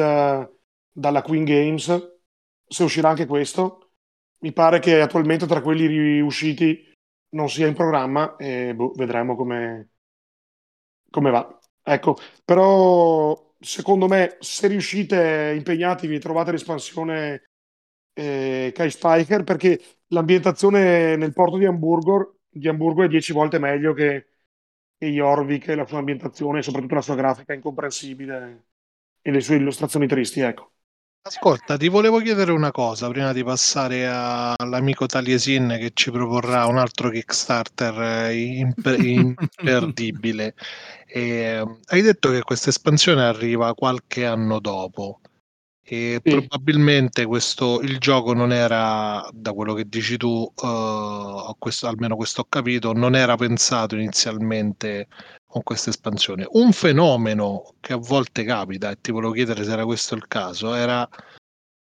dalla 0.92 1.22
Queen 1.24 1.46
Games, 1.46 2.20
se 2.68 2.84
uscirà 2.84 3.10
anche 3.10 3.26
questo. 3.26 3.94
Mi 4.42 4.52
pare 4.54 4.80
che 4.80 5.02
attualmente 5.02 5.48
tra 5.48 5.62
quelli 5.62 5.88
riusciti 5.88 6.94
non 7.32 7.50
sia 7.50 7.68
in 7.68 7.74
programma 7.76 8.36
e 8.36 8.74
boh, 8.76 8.92
vedremo 8.96 9.36
come, 9.36 9.90
come 11.10 11.32
va. 11.32 11.60
Ecco, 11.82 12.18
però 12.44 13.56
secondo 13.60 14.08
me 14.08 14.38
se 14.40 14.68
riuscite 14.68 15.54
impegnatevi 15.56 16.16
e 16.16 16.20
trovate 16.20 16.52
l'espansione 16.52 17.50
eh, 18.14 18.72
Kai 18.74 18.92
Spiker 18.92 19.44
perché 19.44 19.80
l'ambientazione 20.08 21.16
nel 21.16 21.34
porto 21.34 21.58
di 21.58 21.66
Hamburgo, 21.66 22.40
di 22.50 22.68
Hamburgo 22.68 23.04
è 23.04 23.08
dieci 23.08 23.34
volte 23.34 23.60
meglio 23.60 23.94
che 23.94 24.28
e 25.00 25.10
Jorvik 25.12 25.70
e 25.70 25.76
la 25.76 25.88
sua 25.88 26.00
ambientazione 26.00 26.60
e 26.60 26.64
soprattutto 26.64 26.96
la 26.96 27.02
sua 27.02 27.16
grafica 27.16 27.54
incomprensibile 27.54 28.66
e 29.22 29.32
le 29.32 29.42
sue 29.42 29.56
illustrazioni 29.58 30.08
tristi, 30.08 30.42
ecco. 30.42 30.74
Ascolta, 31.22 31.78
ti 31.78 31.88
volevo 31.90 32.20
chiedere 32.20 32.52
una 32.52 32.72
cosa 32.72 33.08
prima 33.10 33.32
di 33.34 33.44
passare 33.44 34.06
all'amico 34.08 35.06
Taliesin 35.06 35.78
che 35.80 35.92
ci 35.94 36.12
proporrà 36.12 36.66
un 36.66 36.78
altro 36.78 37.10
Kickstarter 37.10 38.28
eh, 38.32 38.58
imper- 38.58 39.00
imperdibile. 39.02 40.56
e, 41.06 41.22
ehm, 41.22 41.80
hai 41.88 42.02
detto 42.02 42.32
che 42.32 42.42
questa 42.42 42.70
espansione 42.70 43.24
arriva 43.24 43.74
qualche 43.76 44.26
anno 44.26 44.60
dopo. 44.60 45.22
E 45.92 46.22
sì. 46.24 46.30
probabilmente 46.30 47.26
questo, 47.26 47.82
il 47.82 47.98
gioco 47.98 48.34
non 48.34 48.54
era, 48.54 49.28
da 49.34 49.54
quello 49.54 49.74
che 49.74 49.90
dici 49.90 50.18
tu, 50.18 50.52
uh, 50.56 51.56
questo, 51.58 51.88
almeno 51.88 52.16
questo 52.16 52.42
ho 52.42 52.46
capito, 52.48 52.94
non 52.94 53.16
era 53.16 53.36
pensato 53.36 53.96
inizialmente 53.96 55.08
con 55.48 55.64
questa 55.64 55.90
espansione. 55.90 56.46
Un 56.52 56.74
fenomeno 56.74 57.74
che 57.80 57.94
a 57.94 57.98
volte 57.98 58.44
capita, 58.44 58.92
e 58.92 59.02
ti 59.02 59.12
volevo 59.12 59.34
chiedere 59.34 59.64
se 59.64 59.72
era 59.72 59.84
questo 59.84 60.14
il 60.14 60.28
caso, 60.28 60.76
era 60.76 61.10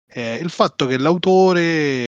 eh, 0.07 0.35
il 0.35 0.51
fatto 0.51 0.85
che 0.85 0.99
l'autore 0.99 2.03
eh, 2.03 2.05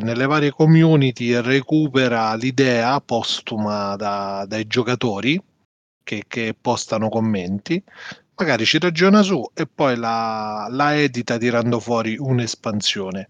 nelle 0.00 0.24
varie 0.24 0.50
community 0.50 1.38
recupera 1.40 2.34
l'idea 2.36 2.98
postuma 3.02 3.96
da, 3.96 4.46
dai 4.48 4.66
giocatori 4.66 5.38
che, 6.02 6.24
che 6.26 6.56
postano 6.58 7.10
commenti 7.10 7.84
magari 8.38 8.64
ci 8.64 8.78
ragiona 8.78 9.22
su 9.22 9.50
e 9.52 9.66
poi 9.66 9.96
la, 9.96 10.68
la 10.70 10.96
edita 10.96 11.36
tirando 11.36 11.80
fuori 11.80 12.16
un'espansione. 12.16 13.28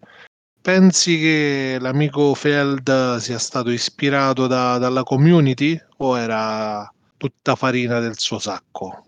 Pensi 0.60 1.18
che 1.18 1.78
l'amico 1.80 2.34
Feld 2.34 3.16
sia 3.16 3.38
stato 3.38 3.70
ispirato 3.70 4.46
da, 4.46 4.76
dalla 4.76 5.02
community 5.02 5.80
o 5.98 6.18
era 6.18 6.92
tutta 7.16 7.54
farina 7.54 8.00
del 8.00 8.18
suo 8.18 8.38
sacco? 8.38 9.06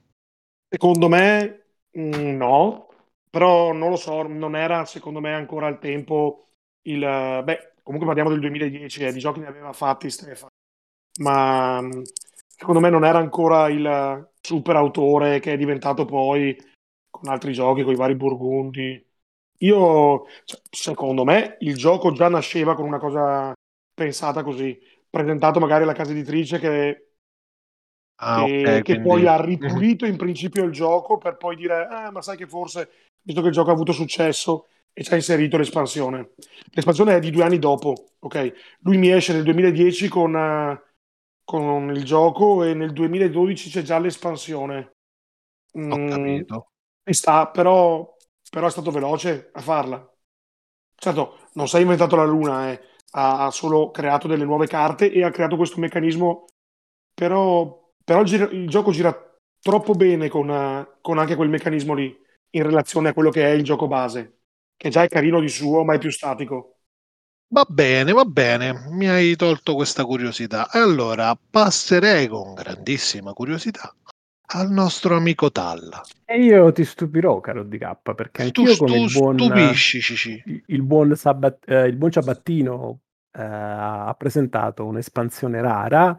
Secondo 0.68 1.08
me 1.08 1.64
mm, 1.98 2.36
no, 2.36 2.88
però 3.28 3.72
non 3.72 3.90
lo 3.90 3.96
so, 3.96 4.22
non 4.22 4.56
era 4.56 4.86
secondo 4.86 5.20
me 5.20 5.34
ancora 5.34 5.66
al 5.66 5.78
tempo 5.78 6.48
il... 6.82 7.00
Beh, 7.44 7.74
comunque 7.82 8.06
parliamo 8.06 8.30
del 8.30 8.40
2010, 8.40 9.04
eh, 9.04 9.12
di 9.12 9.18
giochi 9.18 9.40
ne 9.40 9.48
aveva 9.48 9.72
fatti 9.74 10.08
Stefano, 10.08 10.52
ma 11.18 11.82
mm, 11.82 12.02
secondo 12.60 12.80
me 12.80 12.90
non 12.90 13.06
era 13.06 13.18
ancora 13.18 13.70
il, 13.70 14.28
super 14.38 14.76
autore 14.76 15.40
che 15.40 15.54
è 15.54 15.56
diventato 15.56 16.04
poi 16.04 16.54
con 17.08 17.30
altri 17.32 17.54
giochi, 17.54 17.82
con 17.82 17.94
i 17.94 17.96
vari 17.96 18.14
Burgundi. 18.14 19.02
Io, 19.60 20.26
cioè, 20.44 20.60
secondo 20.70 21.24
me, 21.24 21.56
il 21.60 21.74
gioco 21.74 22.12
già 22.12 22.28
nasceva 22.28 22.74
con 22.74 22.84
una 22.84 22.98
cosa 22.98 23.54
pensata 23.94 24.42
così, 24.42 24.78
presentato 25.08 25.58
magari 25.58 25.84
alla 25.84 25.94
casa 25.94 26.10
editrice 26.10 26.58
che, 26.58 27.12
ah, 28.16 28.44
che, 28.44 28.60
okay, 28.60 28.82
che 28.82 28.82
quindi... 28.82 29.08
poi 29.08 29.26
ha 29.26 29.40
ripulito 29.42 30.04
in 30.04 30.18
principio 30.18 30.62
il 30.64 30.72
gioco 30.72 31.16
per 31.16 31.38
poi 31.38 31.56
dire, 31.56 31.86
ah, 31.86 32.10
ma 32.10 32.20
sai 32.20 32.36
che 32.36 32.46
forse, 32.46 32.90
visto 33.22 33.40
che 33.40 33.48
il 33.48 33.54
gioco 33.54 33.70
ha 33.70 33.74
avuto 33.74 33.92
successo, 33.92 34.66
e 34.92 35.02
ci 35.02 35.12
ha 35.14 35.16
inserito 35.16 35.56
l'espansione. 35.56 36.32
L'espansione 36.72 37.16
è 37.16 37.20
di 37.20 37.30
due 37.30 37.44
anni 37.44 37.58
dopo, 37.58 38.12
ok? 38.18 38.78
Lui 38.80 38.98
mi 38.98 39.10
esce 39.10 39.32
nel 39.32 39.44
2010 39.44 40.08
con, 40.08 40.34
uh, 40.34 40.89
con 41.50 41.90
il 41.90 42.04
gioco 42.04 42.62
e 42.62 42.74
nel 42.74 42.92
2012 42.92 43.70
c'è 43.70 43.82
già 43.82 43.98
l'espansione. 43.98 44.92
Mm, 45.76 45.90
Ho 45.90 46.08
capito. 46.08 46.70
E 47.02 47.12
sta, 47.12 47.48
però, 47.48 48.16
però 48.48 48.68
è 48.68 48.70
stato 48.70 48.92
veloce 48.92 49.50
a 49.52 49.60
farla. 49.60 50.14
Certo, 50.94 51.48
non 51.54 51.66
si 51.66 51.76
è 51.76 51.80
inventato 51.80 52.14
la 52.14 52.24
luna, 52.24 52.70
eh. 52.70 52.80
ha, 53.12 53.46
ha, 53.46 53.50
solo 53.50 53.90
creato 53.90 54.28
delle 54.28 54.44
nuove 54.44 54.68
carte 54.68 55.10
e 55.10 55.24
ha 55.24 55.30
creato 55.32 55.56
questo 55.56 55.80
meccanismo, 55.80 56.44
però, 57.12 57.90
però 58.04 58.20
il, 58.20 58.26
gira, 58.26 58.44
il, 58.44 58.68
gioco 58.68 58.92
gira 58.92 59.12
troppo 59.58 59.94
bene 59.94 60.28
con, 60.28 60.48
uh, 60.48 61.00
con 61.00 61.18
anche 61.18 61.34
quel 61.34 61.48
meccanismo 61.48 61.94
lì 61.94 62.16
in 62.50 62.62
relazione 62.62 63.08
a 63.08 63.12
quello 63.12 63.30
che 63.30 63.44
è 63.44 63.50
il 63.50 63.64
gioco 63.64 63.88
base 63.88 64.42
che 64.76 64.88
già 64.88 65.02
è 65.02 65.08
carino 65.08 65.40
di 65.40 65.48
suo, 65.48 65.82
ma 65.82 65.94
è 65.94 65.98
più 65.98 66.10
statico. 66.10 66.79
Va 67.52 67.66
bene, 67.68 68.12
va 68.12 68.24
bene, 68.24 68.86
mi 68.90 69.08
hai 69.08 69.34
tolto 69.34 69.74
questa 69.74 70.04
curiosità. 70.04 70.70
E 70.70 70.78
allora 70.78 71.36
passerei 71.36 72.28
con 72.28 72.54
grandissima 72.54 73.32
curiosità 73.32 73.92
al 74.52 74.70
nostro 74.70 75.16
amico 75.16 75.50
Talla. 75.50 76.00
E 76.24 76.42
io 76.42 76.70
ti 76.70 76.84
stupirò, 76.84 77.40
caro 77.40 77.64
DK, 77.64 78.12
perché 78.14 78.42
anch'io 78.42 78.76
tu, 78.76 78.84
come 78.84 79.00
il 79.00 79.10
buon, 79.12 79.36
stupisci, 79.36 80.00
Cici. 80.00 80.62
il 80.66 80.82
buon, 80.82 81.16
Sabat, 81.16 81.68
eh, 81.68 81.86
il 81.86 81.96
buon 81.96 82.12
Ciabattino 82.12 83.00
eh, 83.32 83.42
ha 83.42 84.14
presentato 84.16 84.86
un'espansione 84.86 85.60
rara 85.60 86.16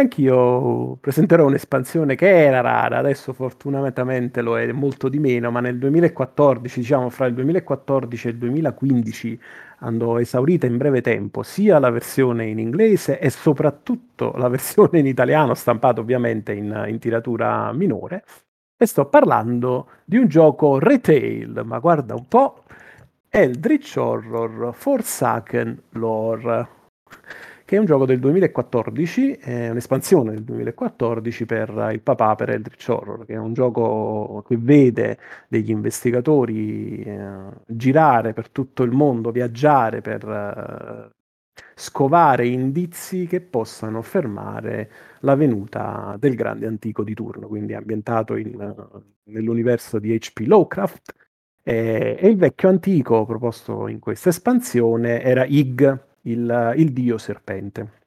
anch'io 0.00 0.96
presenterò 1.00 1.46
un'espansione 1.46 2.14
che 2.14 2.28
era 2.28 2.60
rara, 2.60 2.98
adesso 2.98 3.32
fortunatamente 3.32 4.40
lo 4.40 4.58
è 4.58 4.70
molto 4.72 5.08
di 5.08 5.18
meno, 5.18 5.50
ma 5.50 5.60
nel 5.60 5.78
2014, 5.78 6.80
diciamo 6.80 7.10
fra 7.10 7.26
il 7.26 7.34
2014 7.34 8.28
e 8.28 8.30
il 8.30 8.36
2015 8.38 9.40
andò 9.80 10.18
esaurita 10.18 10.66
in 10.66 10.76
breve 10.76 11.00
tempo 11.00 11.42
sia 11.42 11.78
la 11.78 11.90
versione 11.90 12.46
in 12.46 12.58
inglese 12.58 13.18
e 13.18 13.30
soprattutto 13.30 14.32
la 14.36 14.48
versione 14.48 15.00
in 15.00 15.06
italiano, 15.06 15.54
stampata 15.54 16.00
ovviamente 16.00 16.52
in, 16.52 16.84
in 16.88 16.98
tiratura 16.98 17.72
minore. 17.72 18.24
E 18.76 18.86
sto 18.86 19.06
parlando 19.06 19.88
di 20.04 20.16
un 20.16 20.26
gioco 20.26 20.78
retail, 20.78 21.62
ma 21.64 21.78
guarda 21.78 22.14
un 22.14 22.26
po', 22.26 22.64
Eldritch 23.28 23.96
Horror 23.96 24.74
Forsaken 24.74 25.82
Lore 25.90 26.68
che 27.72 27.78
è 27.78 27.80
un 27.80 27.86
gioco 27.86 28.04
del 28.04 28.18
2014, 28.18 29.32
è 29.32 29.70
un'espansione 29.70 30.32
del 30.32 30.44
2014 30.44 31.46
per 31.46 31.88
il 31.92 32.02
papà 32.02 32.34
per 32.34 32.50
Eldritch 32.50 32.86
Horror, 32.90 33.24
che 33.24 33.32
è 33.32 33.38
un 33.38 33.54
gioco 33.54 34.44
che 34.46 34.58
vede 34.58 35.18
degli 35.48 35.70
investigatori 35.70 37.02
eh, 37.02 37.30
girare 37.66 38.34
per 38.34 38.50
tutto 38.50 38.82
il 38.82 38.90
mondo, 38.90 39.30
viaggiare 39.30 40.02
per 40.02 40.28
eh, 40.28 41.62
scovare 41.74 42.46
indizi 42.46 43.26
che 43.26 43.40
possano 43.40 44.02
fermare 44.02 44.90
la 45.20 45.34
venuta 45.34 46.14
del 46.18 46.34
grande 46.34 46.66
antico 46.66 47.02
di 47.02 47.14
turno, 47.14 47.46
quindi 47.48 47.72
ambientato 47.72 48.36
in, 48.36 48.54
nell'universo 49.30 49.98
di 49.98 50.12
H.P. 50.12 50.40
Lovecraft. 50.40 51.14
E 51.62 52.18
il 52.20 52.36
vecchio 52.36 52.68
antico 52.68 53.24
proposto 53.24 53.88
in 53.88 53.98
questa 53.98 54.28
espansione 54.28 55.22
era 55.22 55.46
Ig, 55.46 56.10
il, 56.22 56.74
il 56.76 56.92
dio 56.92 57.18
serpente. 57.18 58.00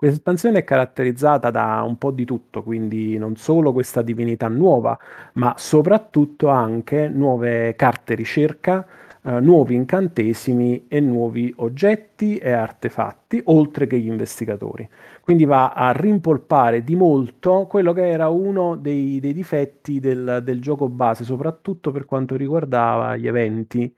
Questa 0.00 0.16
espansione 0.16 0.60
è 0.60 0.64
caratterizzata 0.64 1.50
da 1.50 1.82
un 1.86 1.98
po' 1.98 2.10
di 2.10 2.24
tutto, 2.24 2.62
quindi 2.62 3.18
non 3.18 3.36
solo 3.36 3.72
questa 3.72 4.00
divinità 4.00 4.48
nuova, 4.48 4.98
ma 5.34 5.54
soprattutto 5.58 6.48
anche 6.48 7.06
nuove 7.08 7.74
carte 7.76 8.14
ricerca, 8.14 8.86
eh, 9.22 9.40
nuovi 9.40 9.74
incantesimi 9.74 10.86
e 10.88 11.00
nuovi 11.00 11.52
oggetti 11.58 12.38
e 12.38 12.50
artefatti, 12.50 13.42
oltre 13.44 13.86
che 13.86 13.98
gli 13.98 14.06
investigatori. 14.06 14.88
Quindi 15.20 15.44
va 15.44 15.72
a 15.72 15.92
rimpolpare 15.92 16.82
di 16.82 16.96
molto 16.96 17.66
quello 17.66 17.92
che 17.92 18.08
era 18.08 18.30
uno 18.30 18.76
dei, 18.76 19.20
dei 19.20 19.34
difetti 19.34 20.00
del, 20.00 20.40
del 20.42 20.62
gioco 20.62 20.88
base, 20.88 21.24
soprattutto 21.24 21.90
per 21.90 22.06
quanto 22.06 22.36
riguardava 22.36 23.16
gli 23.16 23.26
eventi 23.26 23.94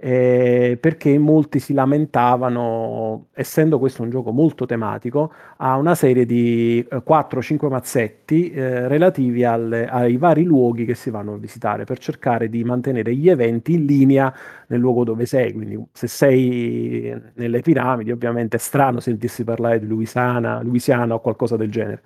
eh, 0.00 0.78
perché 0.80 1.18
molti 1.18 1.58
si 1.58 1.72
lamentavano, 1.72 3.26
essendo 3.32 3.80
questo 3.80 4.02
un 4.04 4.10
gioco 4.10 4.30
molto 4.30 4.64
tematico, 4.64 5.32
a 5.56 5.76
una 5.76 5.96
serie 5.96 6.24
di 6.24 6.86
eh, 6.88 7.02
4-5 7.02 7.68
mazzetti 7.68 8.50
eh, 8.52 8.86
relativi 8.86 9.42
alle, 9.42 9.88
ai 9.88 10.16
vari 10.16 10.44
luoghi 10.44 10.84
che 10.84 10.94
si 10.94 11.10
vanno 11.10 11.34
a 11.34 11.36
visitare 11.38 11.82
per 11.84 11.98
cercare 11.98 12.48
di 12.48 12.62
mantenere 12.62 13.12
gli 13.16 13.28
eventi 13.28 13.72
in 13.74 13.86
linea 13.86 14.32
nel 14.68 14.78
luogo 14.78 15.02
dove 15.02 15.26
sei. 15.26 15.52
Quindi 15.52 15.84
se 15.92 16.06
sei 16.06 17.12
nelle 17.34 17.60
piramidi, 17.60 18.12
ovviamente 18.12 18.56
è 18.56 18.60
strano 18.60 19.00
sentirsi 19.00 19.42
parlare 19.42 19.80
di 19.80 19.86
Louisiana, 19.88 20.62
Louisiana 20.62 21.14
o 21.14 21.20
qualcosa 21.20 21.56
del 21.56 21.70
genere. 21.72 22.02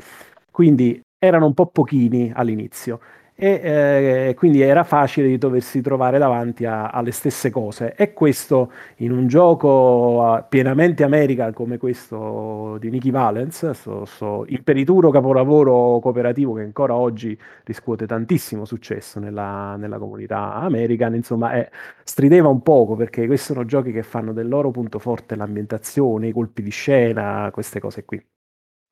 Quindi 0.51 0.99
erano 1.19 1.47
un 1.47 1.55
po' 1.55 1.67
pochini 1.67 2.33
all'inizio 2.35 3.01
e 3.43 4.29
eh, 4.29 4.35
quindi 4.37 4.61
era 4.61 4.85
facile 4.85 5.27
di 5.27 5.37
doversi 5.37 5.81
trovare 5.81 6.17
davanti 6.17 6.65
a, 6.65 6.91
alle 6.91 7.11
stesse 7.11 7.51
cose 7.51 7.93
e 7.97 8.13
questo 8.13 8.71
in 8.99 9.11
un 9.11 9.27
gioco 9.27 10.47
pienamente 10.49 11.03
American 11.03 11.53
come 11.53 11.77
questo 11.77 12.77
di 12.79 12.89
Nicky 12.89 13.11
Valence, 13.11 13.75
sto, 13.75 14.05
sto 14.05 14.45
imperituro 14.47 15.11
capolavoro 15.11 15.99
cooperativo 15.99 16.53
che 16.53 16.63
ancora 16.63 16.95
oggi 16.95 17.37
riscuote 17.65 18.07
tantissimo 18.07 18.65
successo 18.65 19.19
nella, 19.19 19.75
nella 19.75 19.99
comunità 19.99 20.55
american, 20.55 21.17
insomma 21.17 21.51
è, 21.51 21.69
strideva 22.05 22.47
un 22.47 22.63
poco 22.63 22.95
perché 22.95 23.27
questi 23.27 23.53
sono 23.55 23.65
giochi 23.65 23.91
che 23.91 24.05
fanno 24.05 24.33
del 24.33 24.47
loro 24.47 24.71
punto 24.71 25.01
forte 25.01 25.35
l'ambientazione, 25.35 26.29
i 26.29 26.33
colpi 26.33 26.63
di 26.63 26.71
scena, 26.71 27.51
queste 27.53 27.81
cose 27.81 28.05
qui. 28.05 28.25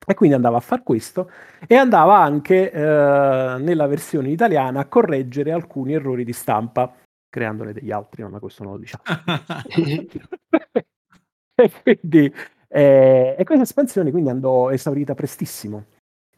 E 0.05 0.13
quindi 0.15 0.35
andava 0.35 0.57
a 0.57 0.61
fare 0.61 0.81
questo 0.83 1.29
e 1.67 1.75
andava 1.75 2.17
anche 2.17 2.71
eh, 2.71 2.79
nella 2.79 3.87
versione 3.87 4.29
italiana 4.29 4.81
a 4.81 4.87
correggere 4.87 5.51
alcuni 5.51 5.93
errori 5.93 6.25
di 6.25 6.33
stampa, 6.33 6.91
creandone 7.29 7.71
degli 7.71 7.91
altri, 7.91 8.27
ma 8.27 8.39
questo 8.39 8.63
non 8.63 8.73
lo 8.73 8.79
diciamo. 8.79 9.03
e 11.55 11.71
quindi 11.83 12.33
eh, 12.73 13.35
e 13.37 13.43
questa 13.43 13.63
espansione 13.63 14.11
quindi 14.11 14.29
andò 14.29 14.69
esaurita 14.71 15.13
prestissimo. 15.13 15.85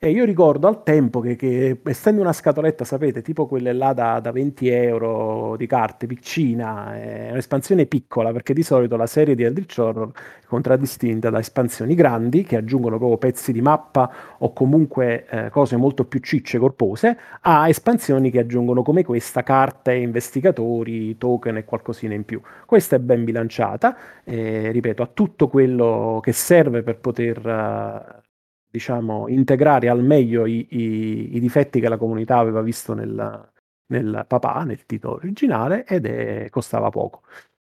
E 0.05 0.09
io 0.09 0.25
ricordo 0.25 0.67
al 0.67 0.83
tempo 0.83 1.21
che, 1.21 1.37
che, 1.37 1.79
essendo 1.85 2.19
una 2.19 2.33
scatoletta, 2.33 2.83
sapete, 2.83 3.21
tipo 3.21 3.47
quelle 3.47 3.71
là 3.71 3.93
da, 3.93 4.19
da 4.19 4.33
20 4.33 4.67
euro 4.67 5.55
di 5.55 5.65
carte, 5.65 6.07
piccina, 6.07 6.93
è 6.93 7.31
un'espansione 7.31 7.85
piccola, 7.85 8.33
perché 8.33 8.53
di 8.53 8.63
solito 8.63 8.97
la 8.97 9.05
serie 9.05 9.33
di 9.33 9.43
Eldritch 9.43 9.77
Horror 9.77 10.11
è 10.11 10.45
contraddistinta 10.45 11.29
da 11.29 11.39
espansioni 11.39 11.95
grandi 11.95 12.43
che 12.43 12.57
aggiungono 12.57 12.97
proprio 12.97 13.17
pezzi 13.17 13.53
di 13.53 13.61
mappa 13.61 14.11
o 14.39 14.51
comunque 14.51 15.25
eh, 15.29 15.49
cose 15.49 15.77
molto 15.77 16.03
più 16.03 16.19
cicce, 16.19 16.59
corpose, 16.59 17.17
a 17.39 17.69
espansioni 17.69 18.29
che 18.29 18.39
aggiungono 18.39 18.81
come 18.81 19.05
questa 19.05 19.41
carte, 19.41 19.93
investigatori, 19.93 21.17
token 21.17 21.55
e 21.55 21.63
qualcosina 21.63 22.13
in 22.13 22.25
più. 22.25 22.41
Questa 22.65 22.97
è 22.97 22.99
ben 22.99 23.23
bilanciata, 23.23 23.95
eh, 24.25 24.69
ripeto, 24.69 25.01
ha 25.01 25.09
tutto 25.13 25.47
quello 25.47 26.19
che 26.21 26.33
serve 26.33 26.83
per 26.83 26.97
poter... 26.97 28.21
Diciamo, 28.73 29.27
integrare 29.27 29.87
al 29.87 30.03
meglio 30.03 30.47
i, 30.47 30.65
i, 30.71 31.35
i, 31.35 31.39
difetti 31.39 31.79
che 31.79 31.87
la 31.87 31.97
comunità 31.97 32.39
aveva 32.39 32.61
visto 32.63 32.95
nel, 32.95 33.51
nel 33.85 34.25
papà, 34.27 34.63
nel 34.63 34.87
titolo 34.87 35.17
originale, 35.17 35.85
ed 35.85 36.07
è, 36.07 36.49
costava 36.49 36.89
poco. 36.89 37.21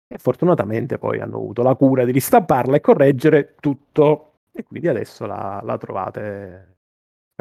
E 0.07 0.17
fortunatamente 0.17 0.97
poi 0.97 1.19
hanno 1.19 1.35
avuto 1.35 1.61
la 1.61 1.75
cura 1.75 2.03
di 2.03 2.11
ristamparla 2.11 2.77
e 2.77 2.81
correggere 2.81 3.53
tutto, 3.59 4.31
e 4.51 4.63
quindi 4.63 4.87
adesso 4.87 5.27
la, 5.27 5.61
la 5.63 5.77
trovate 5.77 6.76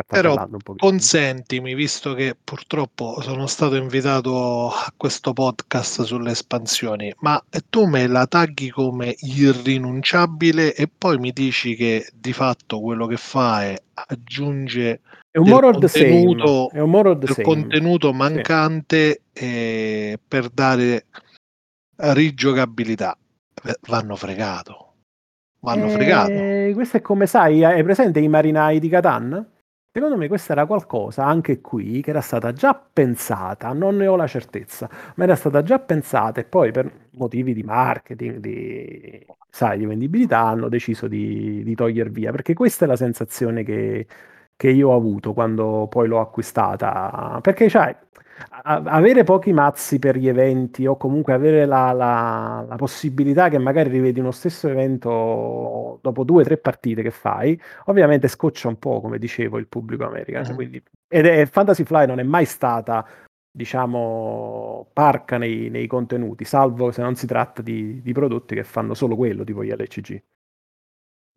però 0.05 0.49
consentimi, 0.77 1.75
visto 1.75 2.13
che 2.15 2.37
purtroppo 2.43 3.21
sono 3.23 3.47
stato 3.47 3.77
invitato 3.77 4.69
a 4.69 4.93
questo 4.95 5.33
podcast 5.33 6.03
sulle 6.03 6.33
espansioni, 6.33 7.15
ma 7.21 7.43
tu 7.71 7.87
me 7.87 8.07
la 8.07 8.27
tagli 8.27 8.71
come 8.71 9.15
irrinunciabile 9.19 10.75
e 10.75 10.89
poi 10.89 11.19
mi 11.19 11.33
dici 11.33 11.75
che 11.77 12.09
di 12.13 12.35
fatto 12.35 12.81
quello 12.81 13.07
che 13.07 13.17
fa 13.17 13.63
è 13.63 13.81
aggiunge 13.95 15.01
è 15.31 15.39
un 15.39 15.49
more 15.49 15.73
contenuto, 15.73 16.71
è 16.71 16.81
un 16.81 16.91
more 16.91 17.17
del 17.17 17.41
contenuto 17.43 18.13
mancante 18.13 19.23
sì. 19.33 20.19
per 20.27 20.49
dare 20.51 21.07
rigiocabilità. 21.97 23.17
Vanno 23.89 24.17
fregato. 24.17 24.93
Vanno 25.61 25.87
eh, 25.87 25.91
fregato. 25.91 26.75
Questo 26.75 26.99
è 26.99 27.01
come 27.01 27.27
sai, 27.27 27.65
hai 27.65 27.83
presente 27.83 28.21
i 28.21 28.29
marinai 28.29 28.79
di 28.79 28.89
Catan? 28.89 29.55
Secondo 29.97 30.19
me 30.19 30.29
questa 30.29 30.53
era 30.53 30.67
qualcosa, 30.67 31.25
anche 31.25 31.63
qui, 31.63 32.03
che 32.03 32.11
era 32.11 32.21
stata 32.21 32.53
già 32.53 32.75
pensata, 32.75 33.73
non 33.73 33.97
ne 33.97 34.07
ho 34.07 34.15
la 34.15 34.27
certezza, 34.27 34.91
ma 35.15 35.25
era 35.25 35.35
stata 35.37 35.63
già 35.63 35.79
pensata 35.79 36.39
e 36.39 36.45
poi 36.45 36.71
per 36.71 37.09
motivi 37.13 37.55
di 37.55 37.63
marketing, 37.63 38.37
di, 38.37 39.27
sai, 39.49 39.79
di 39.79 39.87
vendibilità, 39.87 40.41
hanno 40.41 40.69
deciso 40.69 41.09
di, 41.09 41.63
di 41.65 41.75
togliere 41.75 42.11
via, 42.11 42.31
perché 42.31 42.53
questa 42.53 42.85
è 42.85 42.89
la 42.89 42.97
sensazione 42.97 43.63
che, 43.65 44.07
che 44.55 44.69
io 44.69 44.91
ho 44.91 44.95
avuto 44.95 45.33
quando 45.33 45.87
poi 45.89 46.09
l'ho 46.09 46.21
acquistata. 46.21 47.39
Perché, 47.41 47.71
sai, 47.71 47.95
avere 48.63 49.25
pochi 49.25 49.53
mazzi 49.53 49.99
per 49.99 50.17
gli 50.17 50.29
eventi 50.29 50.87
o 50.87 50.97
comunque 50.97 51.33
avere 51.33 51.67
la, 51.67 51.93
la, 51.93 52.65
la, 52.69 52.77
possibilità 52.77 53.49
che 53.49 53.59
magari 53.59 53.89
rivedi 53.89 54.21
uno 54.21 54.31
stesso 54.31 54.69
evento 54.69 55.99
dopo 56.03 56.25
due 56.25 56.43
o 56.43 56.45
tre 56.45 56.59
partite 56.59 57.03
che 57.03 57.11
fai, 57.11 57.59
ovviamente 57.87 58.29
scoccia 58.29 58.69
un 58.69 58.79
po', 58.79 59.01
come 59.01 59.19
dicevo, 59.19 59.59
il 59.59 59.67
pubblico 59.67 60.05
americano. 60.07 60.49
Uh-huh. 60.49 60.55
Quindi, 60.55 60.83
ed 61.09 61.27
è, 61.27 61.47
Fantasy 61.47 61.85
Fly 61.85 62.07
non 62.07 62.19
è 62.19 62.25
mai 62.25 62.45
stata 62.45 63.07
diciamo, 63.57 64.91
parca 64.93 65.39
nei, 65.39 65.71
nei, 65.71 65.87
contenuti, 65.87 66.45
salvo 66.45 66.93
se 66.93 67.01
non 67.01 67.15
si 67.15 67.27
tratta 67.27 67.63
di, 67.63 68.03
di, 68.03 68.13
prodotti 68.13 68.55
che 68.55 68.65
fanno 68.65 68.93
solo 68.93 69.17
quello, 69.17 69.45
tipo 69.45 69.65
gli 69.65 69.71
LCG. 69.71 70.23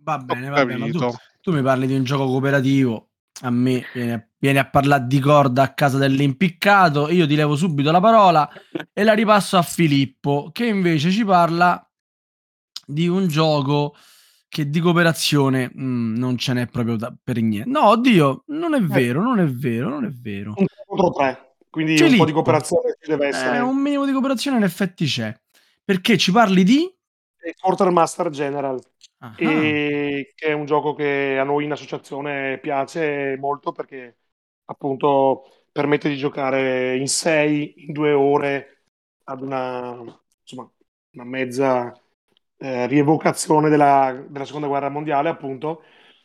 Va 0.01 0.17
bene, 0.17 0.49
va 0.49 0.65
bene, 0.65 0.89
tu, 0.89 0.99
tu, 1.39 1.53
mi 1.53 1.61
parli 1.61 1.87
di 1.87 1.95
un 1.95 2.03
gioco 2.03 2.25
cooperativo, 2.25 3.08
a 3.41 3.49
me 3.49 3.85
viene, 3.93 4.31
viene, 4.37 4.59
a 4.59 4.69
parlare 4.69 5.05
di 5.07 5.19
corda 5.19 5.63
a 5.63 5.73
casa 5.73 5.97
dell'impiccato, 5.97 7.09
io 7.09 7.25
ti 7.27 7.35
levo 7.35 7.55
subito 7.55 7.91
la 7.91 7.99
parola 7.99 8.49
e 8.93 9.03
la 9.03 9.13
ripasso 9.13 9.57
a 9.57 9.61
Filippo, 9.61 10.49
che 10.51 10.65
invece 10.65 11.11
ci 11.11 11.23
parla 11.23 11.81
di 12.85 13.07
un 13.07 13.27
gioco 13.27 13.95
che 14.49 14.69
di 14.69 14.79
cooperazione 14.79 15.69
mh, 15.71 15.83
mm, 15.83 16.15
non 16.17 16.37
ce 16.37 16.53
n'è 16.53 16.67
proprio 16.67 16.95
da, 16.97 17.13
per 17.23 17.39
niente. 17.39 17.69
No, 17.69 17.89
oddio, 17.89 18.43
non 18.47 18.73
è 18.73 18.79
eh. 18.79 18.85
vero, 18.85 19.21
non 19.21 19.39
è 19.39 19.45
vero, 19.45 19.89
non 19.89 20.05
è 20.05 20.09
vero. 20.09 20.53
Un 20.57 20.65
contro 20.85 21.11
tre. 21.11 21.55
Quindi 21.69 21.95
Filippo, 21.97 22.13
un 22.13 22.19
po' 22.19 22.25
di 22.25 22.31
cooperazione 22.31 22.97
ci 22.99 23.09
deve 23.11 23.27
essere. 23.27 23.57
Eh, 23.57 23.61
un 23.61 23.77
minimo 23.77 24.05
di 24.05 24.11
cooperazione 24.11 24.57
in 24.57 24.63
effetti 24.63 25.05
c'è. 25.05 25.37
Perché 25.85 26.17
ci 26.17 26.31
parli 26.31 26.63
di? 26.63 26.91
Quartermaster 27.59 28.29
General. 28.29 28.79
E 29.37 30.31
che 30.35 30.47
è 30.47 30.53
un 30.53 30.65
gioco 30.65 30.93
che 30.93 31.37
a 31.37 31.43
noi 31.43 31.65
in 31.65 31.71
associazione 31.71 32.57
piace 32.59 33.35
molto 33.37 33.71
perché 33.71 34.17
appunto 34.65 35.43
permette 35.71 36.09
di 36.09 36.17
giocare 36.17 36.95
in 36.95 37.07
sei, 37.07 37.85
in 37.85 37.91
due 37.91 38.11
ore 38.13 38.83
ad 39.25 39.41
una, 39.41 39.97
insomma, 40.41 40.69
una 41.11 41.23
mezza 41.25 41.93
eh, 42.57 42.87
rievocazione 42.87 43.69
della, 43.69 44.25
della, 44.27 44.45
seconda 44.45 44.67
guerra 44.67 44.89
mondiale 44.89 45.29
appunto 45.29 45.83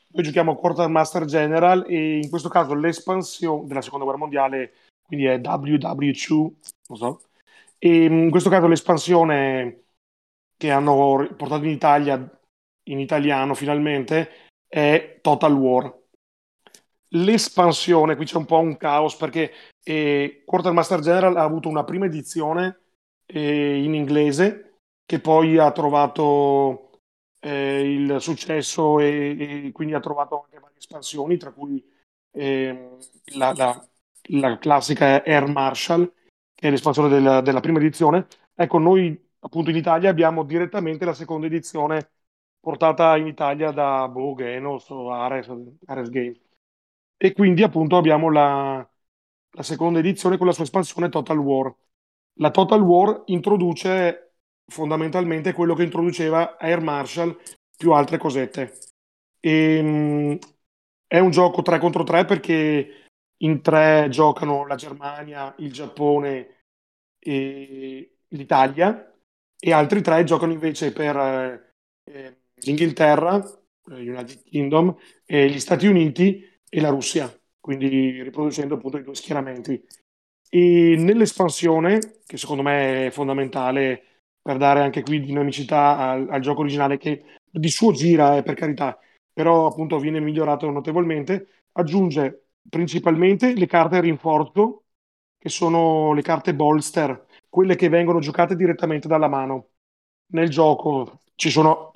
noi 0.09 0.23
giochiamo 0.25 0.55
Quartermaster 0.55 1.25
General 1.25 1.85
e 1.89 2.19
in 2.19 2.31
questo 2.31 2.49
caso 2.49 2.75
l'espansione 2.75 3.67
della 3.67 3.83
seconda 3.83 4.05
guerra 4.05 4.21
mondiale 4.21 4.73
quindi 5.05 5.27
è 5.27 5.39
WW2, 5.39 6.53
non 6.89 6.99
so. 6.99 7.23
E 7.79 8.05
in 8.05 8.31
questo 8.31 8.51
caso 8.51 8.67
l'espansione 8.67 9.85
che 10.57 10.71
hanno 10.71 10.95
portato 11.37 11.65
in 11.65 11.71
Italia, 11.71 12.34
in 12.85 12.99
italiano 12.99 13.55
finalmente, 13.55 14.51
è 14.67 15.19
Total 15.21 15.53
War. 15.53 16.03
L'espansione, 17.09 18.17
qui 18.17 18.25
c'è 18.25 18.37
un 18.37 18.47
po' 18.47 18.59
un 18.59 18.77
caos 18.77 19.17
perché 19.17 19.53
eh, 19.83 20.43
Quartermaster 20.45 21.01
General 21.01 21.37
ha 21.37 21.43
avuto 21.43 21.69
una 21.69 21.85
prima 21.85 22.07
edizione 22.07 22.81
eh, 23.27 23.83
in 23.83 23.95
inglese 23.95 24.79
che 25.07 25.21
poi 25.21 25.59
ha 25.59 25.71
trovato 25.71 26.99
eh, 27.41 27.93
il 27.93 28.17
successo 28.21 28.99
e, 28.99 29.67
e, 29.67 29.73
quindi 29.73 29.95
ha 29.95 30.01
trovato 30.01 30.43
anche 30.43 30.59
varie 30.59 30.79
espansioni, 30.79 31.37
tra 31.37 31.53
cui 31.53 31.85
ehm, 32.33 32.97
la, 33.35 33.53
la 33.55 33.89
la 34.29 34.59
classica 34.59 35.23
Air 35.25 35.47
Marshall, 35.47 36.11
che 36.55 36.69
è 36.69 36.71
l'espansione 36.71 37.09
della, 37.09 37.41
della 37.41 37.61
prima 37.61 37.79
edizione. 37.79 38.27
Ecco, 38.55 38.79
noi 38.79 39.21
appunto 39.41 39.71
in 39.71 39.77
Italia 39.77 40.11
abbiamo 40.11 40.45
direttamente 40.45 41.05
la 41.05 41.15
seconda 41.15 41.47
edizione 41.47 42.13
portata 42.65 43.17
in 43.19 43.27
Italia 43.27 43.71
da 43.71 44.09
Bo, 44.09 44.35
Genos 44.35 44.89
o 44.89 45.13
Ares, 45.13 45.53
Ares 45.85 46.09
Game. 46.09 46.41
E 47.17 47.33
quindi 47.35 47.63
appunto 47.63 47.97
abbiamo 47.97 48.31
la, 48.31 48.89
la 49.51 49.63
seconda 49.63 49.99
edizione 49.99 50.39
con 50.39 50.47
la 50.47 50.53
sua 50.53 50.65
espansione 50.65 51.11
Total 51.11 51.37
War. 51.37 51.73
La 52.39 52.51
Total 52.51 52.81
War 52.81 53.25
introduce 53.27 54.37
fondamentalmente 54.67 55.53
quello 55.53 55.75
che 55.75 55.85
introduceva 55.85 56.59
Air 56.59 56.81
Marshall 56.81 57.39
più 57.77 57.93
altre 57.93 58.17
cosette. 58.17 58.79
E, 59.41 59.77
ehm, 59.77 60.39
è 61.07 61.19
un 61.19 61.31
gioco 61.31 61.61
3 61.61 61.79
contro 61.79 62.03
3 62.03 62.25
perché 62.25 63.09
in 63.45 63.61
tre 63.61 64.09
giocano 64.11 64.67
la 64.67 64.75
Germania, 64.75 65.55
il 65.59 65.71
Giappone 65.71 66.63
e 67.19 68.17
l'Italia 68.29 69.13
e 69.59 69.73
altri 69.73 70.03
tre 70.03 70.25
giocano 70.25 70.53
invece 70.53 70.93
per 70.93 71.17
eh, 72.05 72.44
l'Inghilterra, 72.65 73.43
eh, 73.91 73.95
United 73.95 74.43
Kingdom, 74.45 74.95
gli 75.27 75.59
Stati 75.59 75.87
Uniti 75.87 76.45
e 76.69 76.81
la 76.81 76.91
Russia, 76.91 77.33
quindi 77.61 78.23
riproducendo 78.23 78.75
appunto 78.75 78.99
i 78.99 79.03
due 79.03 79.15
schieramenti. 79.15 79.83
E 80.49 80.95
nell'espansione, 80.99 82.21
che 82.27 82.37
secondo 82.37 82.63
me 82.63 83.07
è 83.07 83.11
fondamentale 83.11 84.03
per 84.41 84.57
dare 84.59 84.81
anche 84.81 85.03
qui 85.03 85.21
dinamicità 85.21 85.97
al, 85.97 86.29
al 86.31 86.41
gioco 86.41 86.61
originale, 86.61 86.99
che 86.99 87.25
di 87.51 87.71
suo 87.71 87.93
gira, 87.93 88.37
eh, 88.37 88.43
per 88.43 88.55
carità, 88.55 88.99
però 89.33 89.67
appunto 89.67 89.99
viene 89.99 90.21
migliorato 90.21 90.71
notevolmente, 90.71 91.65
aggiunge 91.73 92.49
principalmente 92.69 93.55
le 93.55 93.67
carte 93.67 94.01
rinforzo, 94.01 94.85
che 95.39 95.49
sono 95.49 96.13
le 96.13 96.23
carte 96.23 96.55
bolster, 96.55 97.27
quelle 97.49 97.77
che 97.77 97.89
vengono 97.89 98.21
giocate 98.21 98.57
direttamente 98.57 99.09
dalla 99.09 99.29
mano. 99.29 99.71
Nel 100.33 100.49
gioco 100.49 101.21
ci 101.35 101.51
sono 101.51 101.93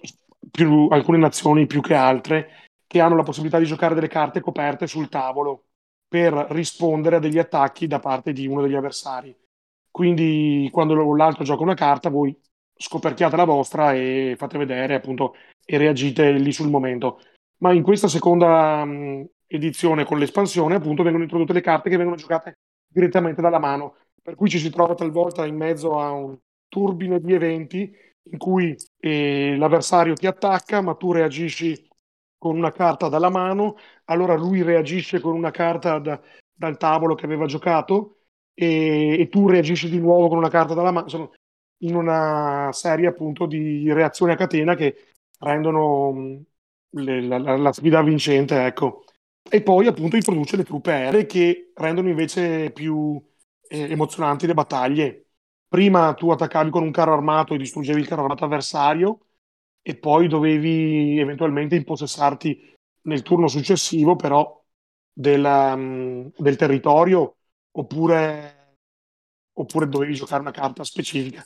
più, 0.50 0.88
alcune 0.90 1.18
nazioni 1.18 1.66
più 1.66 1.80
che 1.80 1.94
altre 1.94 2.48
che 2.86 3.00
hanno 3.00 3.16
la 3.16 3.22
possibilità 3.22 3.58
di 3.58 3.66
giocare 3.66 3.94
delle 3.94 4.08
carte 4.08 4.40
coperte 4.40 4.86
sul 4.86 5.08
tavolo 5.08 5.64
per 6.08 6.32
rispondere 6.50 7.16
a 7.16 7.18
degli 7.18 7.38
attacchi 7.38 7.86
da 7.86 8.00
parte 8.00 8.32
di 8.32 8.46
uno 8.46 8.62
degli 8.62 8.74
avversari. 8.74 9.36
Quindi 9.90 10.68
quando 10.72 10.94
l'altro 11.14 11.44
gioca 11.44 11.62
una 11.62 11.74
carta, 11.74 12.08
voi 12.08 12.34
scoperchiate 12.74 13.36
la 13.36 13.44
vostra 13.44 13.92
e 13.92 14.36
fate 14.38 14.56
vedere 14.56 14.94
appunto 14.94 15.34
e 15.64 15.76
reagite 15.76 16.32
lì 16.32 16.50
sul 16.50 16.70
momento. 16.70 17.20
Ma 17.58 17.72
in 17.72 17.82
questa 17.82 18.08
seconda 18.08 18.84
mh, 18.84 19.28
edizione 19.48 20.04
con 20.04 20.18
l'espansione, 20.18 20.76
appunto, 20.76 21.02
vengono 21.02 21.24
introdotte 21.24 21.52
le 21.52 21.60
carte 21.60 21.90
che 21.90 21.96
vengono 21.96 22.16
giocate 22.16 22.58
direttamente 22.86 23.42
dalla 23.42 23.58
mano, 23.58 23.96
per 24.22 24.34
cui 24.34 24.48
ci 24.48 24.58
si 24.58 24.70
trova 24.70 24.94
talvolta 24.94 25.44
in 25.44 25.56
mezzo 25.56 25.98
a 25.98 26.10
un 26.10 26.38
turbine 26.68 27.20
di 27.20 27.34
eventi 27.34 27.92
in 28.30 28.38
cui 28.38 28.76
eh, 29.00 29.56
l'avversario 29.56 30.14
ti 30.14 30.26
attacca, 30.26 30.80
ma 30.80 30.94
tu 30.94 31.12
reagisci 31.12 31.86
con 32.38 32.56
una 32.56 32.72
carta 32.72 33.08
dalla 33.08 33.30
mano, 33.30 33.76
allora 34.06 34.34
lui 34.34 34.62
reagisce 34.62 35.20
con 35.20 35.34
una 35.34 35.50
carta 35.50 35.98
da, 35.98 36.20
dal 36.54 36.76
tavolo 36.76 37.14
che 37.14 37.24
aveva 37.24 37.46
giocato 37.46 38.18
e, 38.54 39.20
e, 39.20 39.28
tu 39.28 39.48
reagisci 39.48 39.88
di 39.90 39.98
nuovo 39.98 40.28
con 40.28 40.38
una 40.38 40.48
carta 40.48 40.74
dalla 40.74 40.90
mano, 40.90 41.04
insomma, 41.06 41.30
in 41.78 41.94
una 41.94 42.70
serie 42.72 43.06
appunto 43.08 43.46
di 43.46 43.92
reazioni 43.92 44.32
a 44.32 44.36
catena 44.36 44.74
che 44.74 45.14
rendono 45.40 46.42
le, 46.90 47.22
la, 47.22 47.38
la, 47.38 47.56
la, 47.56 47.72
sfida 47.72 48.02
vincente, 48.02 48.64
ecco. 48.66 49.04
E 49.50 49.62
poi 49.62 49.86
appunto 49.86 50.16
introduce 50.16 50.56
le 50.56 50.64
truppe 50.64 50.92
aeree 50.92 51.26
che 51.26 51.72
rendono 51.74 52.08
invece 52.08 52.70
più 52.72 53.20
eh, 53.68 53.90
emozionanti 53.92 54.46
le 54.46 54.54
battaglie. 54.54 55.27
Prima 55.68 56.14
tu 56.14 56.30
attaccavi 56.30 56.70
con 56.70 56.82
un 56.82 56.90
carro 56.90 57.12
armato 57.12 57.54
e 57.54 57.58
distruggevi 57.58 58.00
il 58.00 58.08
carro 58.08 58.22
armato 58.22 58.44
avversario 58.44 59.20
e 59.82 59.96
poi 59.96 60.26
dovevi 60.26 61.18
eventualmente 61.18 61.76
impossessarti 61.76 62.74
nel 63.02 63.22
turno 63.22 63.48
successivo 63.48 64.16
però 64.16 64.64
del, 65.12 65.44
um, 65.44 66.30
del 66.36 66.56
territorio 66.56 67.36
oppure, 67.72 68.76
oppure 69.52 69.88
dovevi 69.88 70.14
giocare 70.14 70.40
una 70.40 70.50
carta 70.52 70.84
specifica. 70.84 71.44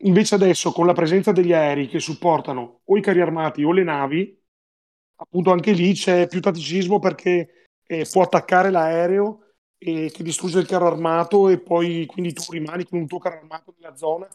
Invece 0.00 0.34
adesso 0.36 0.72
con 0.72 0.86
la 0.86 0.92
presenza 0.92 1.32
degli 1.32 1.52
aerei 1.52 1.88
che 1.88 1.98
supportano 1.98 2.82
o 2.84 2.96
i 2.96 3.00
carri 3.00 3.20
armati 3.20 3.64
o 3.64 3.72
le 3.72 3.82
navi, 3.82 4.38
appunto 5.16 5.50
anche 5.50 5.72
lì 5.72 5.92
c'è 5.94 6.28
più 6.28 6.40
tatticismo 6.40 6.98
perché 6.98 7.68
eh, 7.84 8.06
può 8.10 8.22
attaccare 8.22 8.70
l'aereo 8.70 9.45
e 9.78 10.10
che 10.12 10.22
distrugge 10.22 10.58
il 10.58 10.66
carro 10.66 10.86
armato 10.86 11.48
e 11.48 11.58
poi 11.58 12.06
quindi 12.06 12.32
tu 12.32 12.42
rimani 12.50 12.84
con 12.84 12.98
un 12.98 13.06
tuo 13.06 13.18
carro 13.18 13.38
armato 13.38 13.74
nella 13.78 13.96
zona 13.96 14.26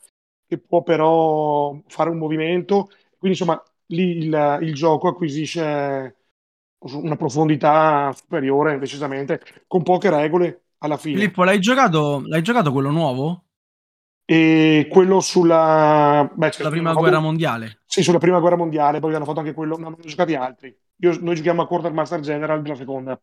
che 0.46 0.58
può 0.58 0.84
però 0.84 1.80
fare 1.88 2.10
un 2.10 2.18
movimento. 2.18 2.90
Quindi 3.18 3.38
insomma 3.38 3.62
lì 3.88 4.18
il, 4.18 4.58
il 4.62 4.74
gioco 4.74 5.08
acquisisce 5.08 6.16
una 6.80 7.16
profondità 7.16 8.12
superiore 8.14 8.80
decisamente 8.80 9.42
con 9.68 9.84
poche 9.84 10.10
regole 10.10 10.64
alla 10.80 10.98
fine. 10.98 11.18
Filippo, 11.18 11.44
l'hai 11.44 11.60
giocato, 11.60 12.24
l'hai 12.26 12.42
giocato 12.42 12.72
quello 12.72 12.90
nuovo? 12.90 13.46
E 14.26 14.88
quello 14.90 15.20
sulla 15.20 16.30
beh, 16.34 16.52
cioè, 16.52 16.70
prima 16.70 16.94
guerra 16.94 17.16
fatto... 17.16 17.26
mondiale. 17.26 17.82
Sì, 17.86 18.02
sulla 18.02 18.18
prima 18.18 18.40
guerra 18.40 18.56
mondiale, 18.56 19.00
poi 19.00 19.14
hanno 19.14 19.26
fatto 19.26 19.40
anche 19.40 19.54
quello, 19.54 19.76
non 19.78 19.94
hanno 19.94 19.98
giocati 20.04 20.36
altri. 20.36 20.76
Io, 20.98 21.18
noi 21.22 21.36
giochiamo 21.36 21.62
a 21.62 21.68
Quartermaster 21.68 22.20
General 22.22 22.62
della 22.62 22.76
seconda. 22.76 23.20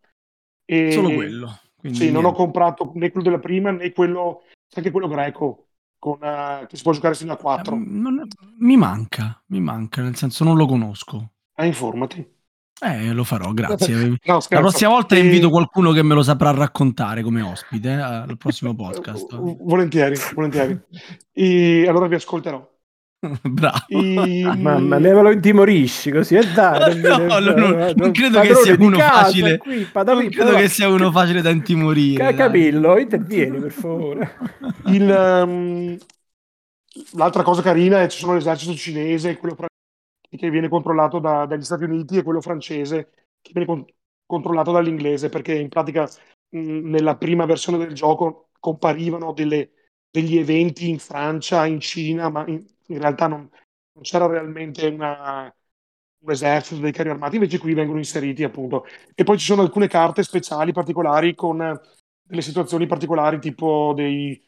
E... 0.64 0.93
Solo 0.93 1.12
quello. 1.12 1.59
Quindi 1.79 1.99
sì, 1.99 2.11
non 2.11 2.24
ho 2.24 2.33
comprato 2.33 2.91
né 2.95 3.11
quello 3.11 3.29
della 3.29 3.39
prima 3.41 3.70
né 3.70 3.93
quello, 3.93 4.43
anche 4.74 4.91
quello 4.91 5.07
greco, 5.07 5.66
con, 5.99 6.18
uh, 6.20 6.66
che 6.66 6.76
si 6.76 6.83
può 6.83 6.93
giocare 6.93 7.14
fino 7.14 7.33
a 7.33 7.37
4. 7.37 7.74
Eh, 7.74 7.79
non, 7.79 8.26
mi 8.59 8.76
manca, 8.76 9.41
mi 9.47 9.61
manca, 9.61 10.03
nel 10.03 10.16
senso 10.16 10.45
non 10.45 10.57
lo 10.57 10.66
conosco. 10.66 11.33
Ah, 11.55 11.64
informati. 11.66 12.37
Eh, 12.81 13.12
lo 13.12 13.24
farò, 13.24 13.53
grazie. 13.53 14.18
no, 14.24 14.39
la 14.49 14.59
prossima 14.61 14.91
volta 14.91 15.16
e... 15.16 15.20
invito 15.20 15.51
qualcuno 15.51 15.93
che 15.93 16.03
me 16.03 16.14
lo 16.14 16.22
saprà 16.22 16.51
raccontare 16.51 17.22
come 17.22 17.43
ospite 17.43 17.91
eh, 17.91 18.01
al 18.01 18.37
prossimo 18.37 18.74
podcast. 18.76 19.37
volentieri, 19.37 20.16
volentieri. 20.35 20.81
E 21.33 21.87
allora 21.89 22.07
vi 22.07 22.14
ascolterò. 22.14 22.76
Bravo. 23.43 23.85
I... 23.89 24.43
Mamma 24.45 24.99
mia, 24.99 25.14
me 25.14 25.23
lo 25.23 25.31
intimorisci 25.33 26.11
così 26.11 26.37
e 26.37 26.47
dai. 26.53 27.01
no, 27.01 27.16
no, 27.41 27.41
no, 27.41 27.93
non 27.95 28.12
credo 28.12 28.41
che 28.41 28.55
sia 28.55 28.77
uno 28.79 28.97
casa, 28.97 29.25
facile. 29.25 29.59
Qui, 29.59 29.89
non 29.93 30.29
credo 30.29 30.55
che 30.55 30.69
sia 30.69 30.89
uno 30.89 31.11
facile 31.11 31.43
da 31.43 31.51
intimorire. 31.51 32.35
Capillo, 32.35 32.97
intervieni 32.97 33.59
per 33.59 33.73
favore. 33.73 34.37
Il, 34.87 35.09
um, 35.09 35.97
l'altra 37.14 37.43
cosa 37.43 37.61
carina 37.61 38.01
è 38.01 38.03
che 38.05 38.11
ci 38.11 38.19
sono 38.19 38.35
l'esercito 38.35 38.75
cinese, 38.75 39.37
quello 39.37 39.57
che 40.31 40.51
viene 40.51 40.69
controllato 40.69 41.19
da, 41.19 41.45
dagli 41.47 41.64
Stati 41.64 41.85
Uniti, 41.85 42.19
e 42.19 42.23
quello 42.23 42.41
francese 42.41 43.11
che 43.41 43.51
viene 43.53 43.66
con, 43.66 43.85
controllato 44.27 44.71
dall'inglese, 44.71 45.29
perché 45.29 45.55
in 45.55 45.69
pratica 45.69 46.09
mh, 46.51 46.89
nella 46.89 47.16
prima 47.16 47.47
versione 47.47 47.79
del 47.79 47.95
gioco 47.95 48.51
comparivano 48.61 49.33
delle, 49.33 49.71
degli 50.11 50.37
eventi 50.39 50.89
in 50.89 50.99
Francia, 50.99 51.67
in 51.67 51.81
Cina, 51.81 52.29
ma 52.31 52.45
in, 52.47 52.65
in 52.87 52.99
realtà 52.99 53.27
non, 53.27 53.49
non, 53.93 54.03
c'era 54.03 54.27
realmente 54.27 54.87
una, 54.87 55.53
un 56.21 56.31
esercito 56.31 56.81
dei 56.81 56.93
carri 56.93 57.11
armati, 57.11 57.37
invece 57.37 57.59
qui 57.59 57.75
vengono 57.75 57.99
inseriti 57.99 58.45
appunto. 58.45 58.87
E 59.15 59.25
poi 59.25 59.39
ci 59.39 59.47
sono 59.47 59.63
alcune 59.63 59.89
carte 59.89 60.23
speciali 60.23 60.73
particolari 60.73 61.35
con 61.35 61.59
delle 62.23 62.43
situazioni 62.43 62.87
particolari 62.87 63.41
tipo 63.41 63.93
dei, 63.95 64.41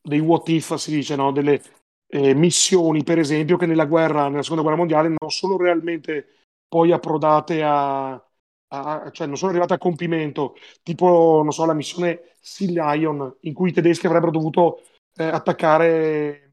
dei 0.00 0.20
what 0.20 0.48
if, 0.48 0.74
si 0.74 0.90
dice, 0.90 1.16
no? 1.16 1.32
delle 1.32 1.62
eh, 2.08 2.34
missioni, 2.34 3.02
per 3.04 3.18
esempio, 3.18 3.56
che 3.56 3.66
nella 3.66 3.86
guerra, 3.86 4.28
nella 4.28 4.42
seconda 4.42 4.62
guerra 4.62 4.78
mondiale 4.78 5.08
non 5.08 5.30
sono 5.30 5.56
realmente 5.56 6.26
poi 6.68 6.92
approdate 6.92 7.62
a, 7.62 8.12
a 8.12 9.10
cioè 9.12 9.26
non 9.26 9.36
sono 9.36 9.50
arrivate 9.50 9.74
a 9.74 9.78
compimento, 9.78 10.54
tipo, 10.82 11.40
non 11.42 11.52
so, 11.52 11.64
la 11.64 11.74
missione 11.74 12.34
Sea 12.40 12.92
Lion, 12.94 13.36
in 13.42 13.54
cui 13.54 13.70
i 13.70 13.72
tedeschi 13.72 14.06
avrebbero 14.06 14.30
dovuto 14.30 14.82
eh, 15.16 15.24
attaccare 15.24 16.52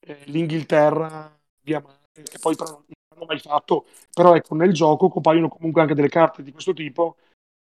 eh, 0.00 0.18
l'Inghilterra 0.26 1.36
via 1.62 1.80
mare, 1.80 1.98
che 2.12 2.38
poi 2.40 2.54
però 2.54 2.70
non 2.70 2.84
hanno 3.14 3.24
mai 3.26 3.38
fatto, 3.38 3.86
però 4.12 4.34
ecco, 4.34 4.54
nel 4.54 4.72
gioco 4.72 5.08
compaiono 5.08 5.48
comunque 5.48 5.82
anche 5.82 5.94
delle 5.94 6.08
carte 6.08 6.42
di 6.42 6.52
questo 6.52 6.72
tipo 6.72 7.16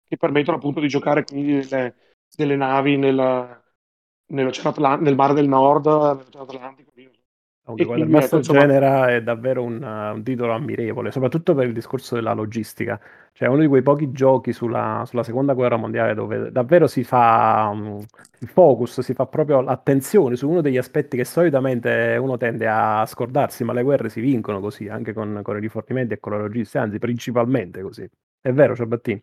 che 0.04 0.16
permettono 0.16 0.56
appunto 0.56 0.80
di 0.80 0.88
giocare 0.88 1.24
quindi 1.24 1.58
delle, 1.58 1.94
delle 2.34 2.56
navi 2.56 2.96
nell'oceano 2.96 4.96
nel 4.96 5.14
mare 5.14 5.34
del 5.34 5.48
nord, 5.48 5.86
nell'oceano 5.86 6.44
Atlantico, 6.44 6.92
Comunque, 7.68 7.84
guarda, 7.84 8.04
il 8.04 8.10
Master 8.10 8.38
ecco, 8.40 8.52
Genera 8.54 9.14
è 9.14 9.22
davvero 9.22 9.62
un, 9.62 9.82
un, 9.82 10.22
titolo 10.22 10.52
ammirevole, 10.52 11.10
soprattutto 11.10 11.54
per 11.54 11.66
il 11.66 11.74
discorso 11.74 12.14
della 12.14 12.32
logistica. 12.32 12.98
Cioè, 13.32 13.46
è 13.46 13.50
uno 13.50 13.60
di 13.60 13.66
quei 13.66 13.82
pochi 13.82 14.10
giochi 14.10 14.54
sulla, 14.54 15.04
sulla 15.06 15.22
seconda 15.22 15.52
guerra 15.52 15.76
mondiale 15.76 16.14
dove 16.14 16.50
davvero 16.50 16.86
si 16.86 17.04
fa 17.04 17.68
um, 17.70 18.02
il 18.38 18.48
focus, 18.48 19.00
si 19.00 19.12
fa 19.12 19.26
proprio 19.26 19.58
attenzione 19.58 20.34
su 20.36 20.48
uno 20.48 20.62
degli 20.62 20.78
aspetti 20.78 21.18
che 21.18 21.26
solitamente 21.26 22.16
uno 22.18 22.38
tende 22.38 22.66
a 22.66 23.04
scordarsi, 23.04 23.64
ma 23.64 23.74
le 23.74 23.82
guerre 23.82 24.08
si 24.08 24.20
vincono 24.20 24.60
così, 24.60 24.88
anche 24.88 25.12
con, 25.12 25.40
con 25.42 25.58
i 25.58 25.60
rifornimenti 25.60 26.14
e 26.14 26.20
con 26.20 26.32
la 26.32 26.38
logistica, 26.38 26.80
anzi, 26.80 26.98
principalmente 26.98 27.82
così. 27.82 28.08
È 28.40 28.50
vero, 28.50 28.74
Ciabattini? 28.74 29.22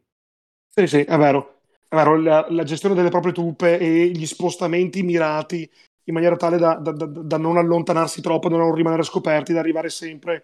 Sì, 0.67 0.85
sì, 0.85 1.01
è 1.01 1.17
vero. 1.17 1.61
È 1.87 1.95
vero, 1.95 2.15
la, 2.15 2.45
la 2.49 2.63
gestione 2.63 2.93
delle 2.93 3.09
proprie 3.09 3.33
truppe 3.33 3.79
e 3.79 4.07
gli 4.09 4.25
spostamenti 4.27 5.01
mirati 5.01 5.67
in 6.05 6.13
maniera 6.13 6.35
tale 6.35 6.57
da, 6.57 6.75
da, 6.75 6.91
da, 6.91 7.05
da, 7.05 7.37
non 7.37 7.57
allontanarsi 7.57 8.21
troppo, 8.21 8.49
da 8.49 8.57
non 8.57 8.73
rimanere 8.73 9.03
scoperti, 9.03 9.53
da 9.53 9.59
arrivare 9.59 9.89
sempre 9.89 10.43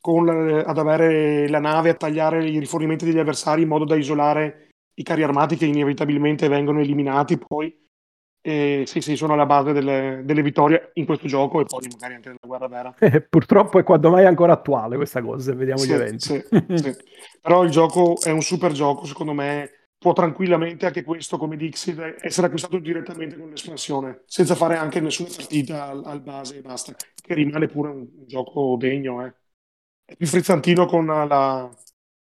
con, 0.00 0.28
ad 0.28 0.78
avere 0.78 1.48
la 1.48 1.60
nave, 1.60 1.90
a 1.90 1.94
tagliare 1.94 2.46
i 2.46 2.58
rifornimenti 2.58 3.04
degli 3.04 3.18
avversari 3.18 3.62
in 3.62 3.68
modo 3.68 3.84
da 3.84 3.96
isolare 3.96 4.68
i 4.94 5.02
carri 5.02 5.22
armati 5.22 5.56
che 5.56 5.66
inevitabilmente 5.66 6.48
vengono 6.48 6.80
eliminati 6.80 7.38
poi. 7.38 7.74
E 8.40 8.84
sì, 8.86 9.00
sì, 9.00 9.16
sono 9.16 9.32
alla 9.32 9.46
base 9.46 9.72
delle, 9.72 10.22
delle 10.24 10.42
vittorie 10.42 10.90
in 10.94 11.06
questo 11.06 11.26
gioco 11.26 11.60
e 11.60 11.64
poi 11.64 11.86
magari 11.90 12.14
anche 12.14 12.28
nella 12.28 12.38
guerra 12.46 12.68
vera. 12.68 12.94
Eh, 12.98 13.20
purtroppo 13.28 13.78
è 13.78 13.82
quando 13.82 14.10
mai 14.10 14.26
ancora 14.26 14.52
attuale 14.52 14.96
questa 14.96 15.20
cosa, 15.20 15.54
vediamo 15.54 15.80
sì, 15.80 15.88
gli 15.88 15.92
eventi. 15.92 16.18
Sì, 16.18 16.44
sì. 16.76 16.96
Però 17.42 17.64
il 17.64 17.70
gioco 17.70 18.20
è 18.22 18.30
un 18.30 18.40
super 18.40 18.72
gioco, 18.72 19.06
secondo 19.06 19.32
me 19.32 19.77
può 19.98 20.12
tranquillamente 20.12 20.86
anche 20.86 21.02
questo, 21.02 21.36
come 21.36 21.56
Dixit, 21.56 22.18
essere 22.20 22.46
acquistato 22.46 22.78
direttamente 22.78 23.36
con 23.36 23.50
l'espansione, 23.50 24.22
senza 24.26 24.54
fare 24.54 24.76
anche 24.76 25.00
nessuna 25.00 25.28
partita 25.34 25.88
al, 25.88 26.04
al 26.04 26.20
base 26.20 26.58
e 26.58 26.60
basta, 26.60 26.94
che 27.14 27.34
rimane 27.34 27.66
pure 27.66 27.90
un, 27.90 27.98
un 27.98 28.26
gioco 28.26 28.76
degno. 28.78 29.24
Eh. 29.26 29.34
È 30.04 30.16
più 30.16 30.26
frizzantino 30.26 30.86
con, 30.86 31.06
la, 31.06 31.68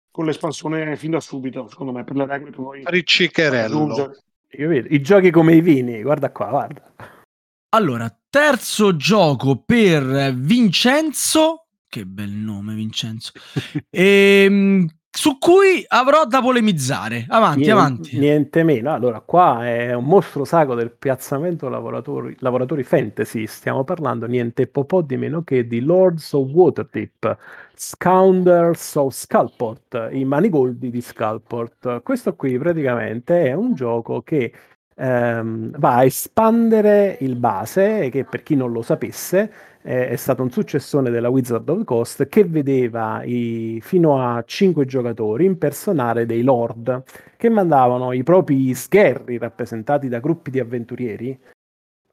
con 0.10 0.26
l'espansione 0.26 0.98
fin 0.98 1.12
da 1.12 1.20
subito, 1.20 1.68
secondo 1.70 1.92
me, 1.92 2.04
per 2.04 2.16
le 2.16 2.26
regole 2.26 2.52
che 2.52 2.58
poi... 2.58 2.82
Riccicherello. 2.86 4.16
Io 4.54 4.68
vedo, 4.68 4.88
i 4.90 5.00
giochi 5.02 5.30
come 5.30 5.54
i 5.54 5.62
vini, 5.62 6.02
guarda 6.02 6.32
qua, 6.32 6.50
guarda. 6.50 6.94
Allora, 7.70 8.12
terzo 8.30 8.96
gioco 8.96 9.62
per 9.64 10.34
Vincenzo, 10.34 11.68
che 11.88 12.04
bel 12.04 12.32
nome 12.32 12.74
Vincenzo, 12.74 13.32
e, 13.92 14.44
ehm, 14.50 14.90
su 15.12 15.38
cui 15.38 15.84
avrò 15.88 16.26
da 16.26 16.42
polemizzare. 16.42 17.26
Avanti, 17.28 17.60
niente, 17.60 17.72
avanti. 17.72 18.20
Niente 18.20 18.64
meno. 18.64 18.94
Allora, 18.94 19.22
qua 19.22 19.68
è 19.68 19.94
un 19.94 20.06
mostro 20.06 20.46
sacro 20.46 20.76
del 20.76 20.92
piazzamento 20.92 21.68
lavoratori, 21.68 22.36
lavoratori 22.40 22.84
fantasy. 22.84 23.48
Stiamo 23.48 23.84
parlando 23.84 24.28
niente 24.28 24.68
po' 24.68 25.02
di 25.02 25.18
meno 25.18 25.44
che 25.44 25.68
di 25.68 25.82
Lords 25.82 26.34
of 26.34 26.50
Waterdeep, 26.50 27.38
Scoundrels 27.76 28.96
of 28.96 29.14
Skullport, 29.14 30.10
i 30.12 30.24
manigoldi 30.26 30.90
di 30.90 31.02
Skullport. 31.02 32.02
Questo 32.04 32.36
qui 32.36 32.58
praticamente 32.58 33.46
è 33.46 33.54
un 33.54 33.74
gioco 33.74 34.22
che 34.22 34.54
ehm, 35.00 35.78
va 35.78 35.96
a 35.96 36.04
espandere 36.04 37.18
il 37.22 37.36
base, 37.36 38.10
che 38.10 38.26
per 38.26 38.44
chi 38.44 38.56
non 38.56 38.72
lo 38.72 38.82
sapesse 38.82 39.52
è 39.82 40.16
stato 40.18 40.44
un 40.44 40.52
successone 40.52 41.10
della 41.10 41.30
Wizard 41.30 41.68
of 41.70 41.78
the 41.80 41.84
Coast 41.86 42.28
che 42.28 42.44
vedeva 42.44 43.24
i, 43.24 43.80
fino 43.82 44.22
a 44.22 44.44
5 44.46 44.86
giocatori 44.86 45.46
impersonare 45.46 46.26
dei 46.26 46.44
lord 46.44 47.04
che 47.38 47.50
mandavano 47.50 48.12
i 48.12 48.22
propri 48.24 48.74
sgherri 48.74 49.38
rappresentati 49.38 50.10
da 50.10 50.20
gruppi 50.20 50.52
di 50.52 50.60
avventurieri 50.60 51.40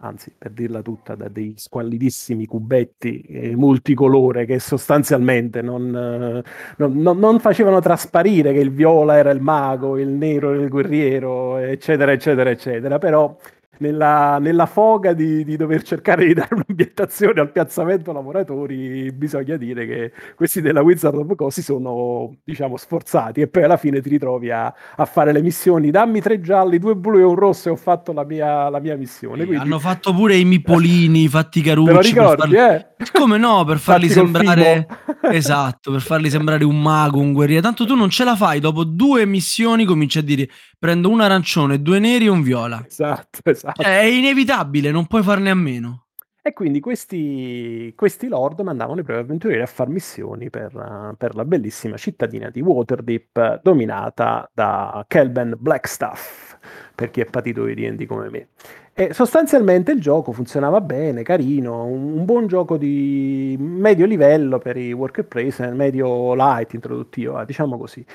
anzi 0.01 0.30
per 0.36 0.51
dirla 0.51 0.82
tutta 0.82 1.14
da 1.14 1.28
dei 1.28 1.55
squallidissimi 1.57 2.44
cubetti 2.47 3.22
eh, 3.22 3.57
multicolore 3.57 4.44
che 4.44 4.59
sostanzialmente 4.59 5.62
non, 5.62 5.86
eh, 5.86 6.42
non, 6.76 6.97
non, 7.01 7.18
non, 7.18 7.40
facevano 7.40 7.80
trasparire 7.80 8.53
che 8.53 8.59
il 8.59 8.70
viola 8.70 9.16
era 9.16 9.30
il 9.30 9.40
mago, 9.40 9.99
il 9.99 10.09
nero 10.09 10.53
era 10.53 10.62
il 10.62 10.68
guerriero, 10.68 11.57
eccetera, 11.57 12.12
eccetera, 12.12 12.51
eccetera, 12.51 12.99
però 12.99 13.36
nella, 13.79 14.39
nella 14.39 14.66
foga 14.66 15.12
di, 15.12 15.45
di, 15.45 15.57
dover 15.57 15.83
cercare 15.83 16.27
di 16.27 16.35
dare 16.35 16.55
un'ambientazione 16.55 17.41
al 17.41 17.51
piazzamento 17.51 18.12
lavoratori, 18.12 19.11
bisogna 19.12 19.57
dire 19.57 19.87
che 19.87 20.12
questi 20.35 20.61
della 20.61 20.83
Wizard 20.83 21.16
of 21.16 21.35
Coast 21.35 21.59
si 21.59 21.62
sono, 21.62 22.37
diciamo, 22.45 22.77
sforzati 22.77 23.41
e 23.41 23.49
poi 23.49 23.64
alla 23.64 23.77
fine 23.77 24.01
ti 24.01 24.09
ritrovi 24.09 24.51
a, 24.51 24.72
a, 24.97 25.05
fare 25.05 25.33
le 25.33 25.43
missioni. 25.43 25.91
Dammi 25.91 26.20
tre 26.20 26.41
gialli, 26.41 26.79
due 26.79 26.95
blu 26.95 27.18
e 27.18 27.22
un 27.22 27.35
rosso 27.35 27.68
e 27.68 27.72
ho 27.72 27.77
fatto 27.77 28.12
la 28.12 28.24
mia, 28.24 28.68
la 28.68 28.81
mia 28.81 28.97
missione. 28.97 29.45
Quindi... 29.45 29.64
Hanno 29.64 29.79
fatto 29.79 30.14
pure 30.14 30.37
i 30.37 30.45
mipolini, 30.45 31.29
fatti 31.29 31.61
carucci. 31.61 32.12
Ricordi, 32.12 32.55
farli... 32.55 32.57
eh? 32.57 32.87
Come 33.12 33.39
no, 33.39 33.64
per 33.64 33.79
farli 33.79 34.09
sembrare... 34.09 34.87
esatto, 35.22 35.93
per 35.93 36.01
farli 36.01 36.31
sembrare 36.31 36.64
un 36.64 36.81
mago, 36.81 37.20
un 37.20 37.33
guerriero. 37.33 37.62
Tanto 37.62 37.85
tu 37.85 37.95
non 37.95 38.11
ce 38.11 38.24
la 38.24 38.37
fai, 38.37 38.61
dopo 38.61 38.85
due 38.85 39.27
missioni 39.27 39.85
cominci 39.85 40.18
a 40.18 40.22
dire 40.22 40.49
prendo 40.79 41.09
un 41.09 41.20
arancione, 41.20 41.81
due 41.81 41.99
neri 41.99 42.27
e 42.27 42.29
un 42.29 42.43
viola. 42.43 42.85
Esatto, 42.87 43.41
esatto. 43.45 43.66
Cioè, 43.75 44.01
è 44.01 44.05
inevitabile, 44.05 44.91
non 44.91 45.07
puoi 45.07 45.23
farne 45.23 45.51
a 45.51 45.55
meno. 45.55 46.07
E 46.47 46.53
quindi 46.53 46.79
questi, 46.79 47.93
questi 47.97 48.29
lord 48.29 48.61
mandavano 48.61 49.01
i 49.01 49.03
propri 49.03 49.23
avventurieri 49.23 49.62
a 49.62 49.67
fare 49.67 49.91
missioni 49.91 50.49
per, 50.49 51.14
per, 51.19 51.35
la 51.35 51.45
bellissima 51.45 51.97
cittadina 51.97 52.51
di 52.51 52.61
Waterdeep 52.61 53.62
dominata 53.64 54.49
da 54.55 55.05
Kelben 55.09 55.57
Blackstaff, 55.59 56.57
per 56.95 57.11
chi 57.11 57.21
è 57.21 57.25
patito 57.25 57.64
di 57.64 57.75
D&D 57.75 58.07
come 58.07 58.31
me. 58.31 58.49
E 58.93 59.12
sostanzialmente 59.12 59.91
il 59.91 60.01
gioco 60.01 60.31
funzionava 60.31 60.81
bene, 60.81 61.25
carino, 61.25 61.85
un, 61.85 62.12
un, 62.12 62.25
buon 62.25 62.47
gioco 62.47 62.77
di 62.77 63.57
medio 63.59 64.07
livello 64.07 64.59
per 64.59 64.77
i 64.77 64.93
worker 64.93 65.27
place, 65.27 65.67
medio 65.73 66.33
light 66.35 66.75
introduttivo, 66.75 67.45
diciamo 67.45 67.77
così. 67.77 68.07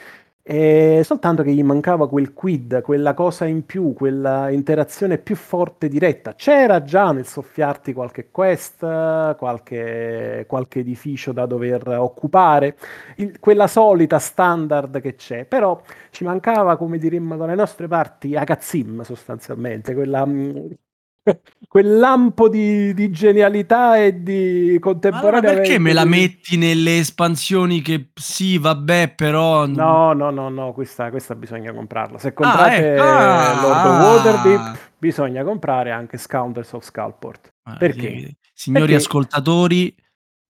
E 0.44 1.02
soltanto 1.06 1.44
che 1.44 1.54
gli 1.54 1.64
mancava 1.64 2.10
quel 2.10 2.34
quid, 2.34 2.82
quella 2.82 3.14
cosa 3.14 3.46
in 3.46 3.64
più, 3.66 3.94
quella 3.94 4.50
interazione 4.50 5.20
più 5.20 5.36
forte 5.36 5.88
diretta. 5.88 6.34
C'era 6.34 6.82
già 6.82 7.12
nel 7.12 7.26
soffiarti 7.28 7.94
qualche 7.94 8.32
quest, 8.32 8.80
qualche, 9.38 10.46
qualche 10.48 10.80
edificio 10.80 11.32
da 11.32 11.46
dover 11.46 11.88
occupare, 11.90 12.76
il, 13.18 13.40
quella 13.40 13.68
solita 13.68 14.18
standard 14.18 15.00
che 15.00 15.16
c'è, 15.16 15.46
però 15.46 15.80
ci 16.10 16.24
mancava, 16.24 16.76
come 16.76 16.98
diremmo 16.98 17.38
dalle 17.38 17.56
nostre 17.56 17.88
parti, 17.88 18.36
Agazim 18.36 19.02
sostanzialmente, 19.04 19.94
quella, 19.94 20.26
quel 21.68 21.98
lampo 21.98 22.50
di, 22.50 22.94
di, 22.94 23.12
genialità 23.12 23.98
e 23.98 24.24
di 24.24 24.78
contemporanea. 24.80 25.52
Ma 25.52 25.58
perché 25.58 25.80
me 25.80 25.94
la 25.94 26.06
metti 26.06 26.58
nelle 26.58 26.98
espansioni 26.98 27.82
che 27.82 28.10
sì, 28.14 28.58
vabbè, 28.58 29.14
però. 29.16 29.66
No, 29.66 30.14
no, 30.14 30.30
no, 30.32 30.50
no, 30.50 30.74
questa, 30.74 31.10
questa 31.10 31.36
bisogna 31.36 31.72
comprarla. 31.74 32.18
Se 32.18 32.34
comprate 32.34 32.98
ah, 33.00 33.54
ecco. 33.54 33.68
Lord 33.68 33.78
ah. 33.78 34.04
Waterdeep, 34.04 34.80
bisogna 34.98 35.44
comprare 35.44 35.92
anche 35.92 36.18
Scoundrels 36.18 36.74
of 36.74 36.84
Skullport. 36.84 37.54
Ah, 37.64 37.78
perché? 37.78 38.38
Signori 38.54 38.86
perché... 38.88 39.04
ascoltatori, 39.04 39.96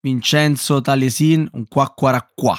Vincenzo 0.01 0.81
Taliesin, 0.81 1.47
un 1.53 1.67
qua 1.67 1.91
qua 1.95 2.27
qua. 2.33 2.57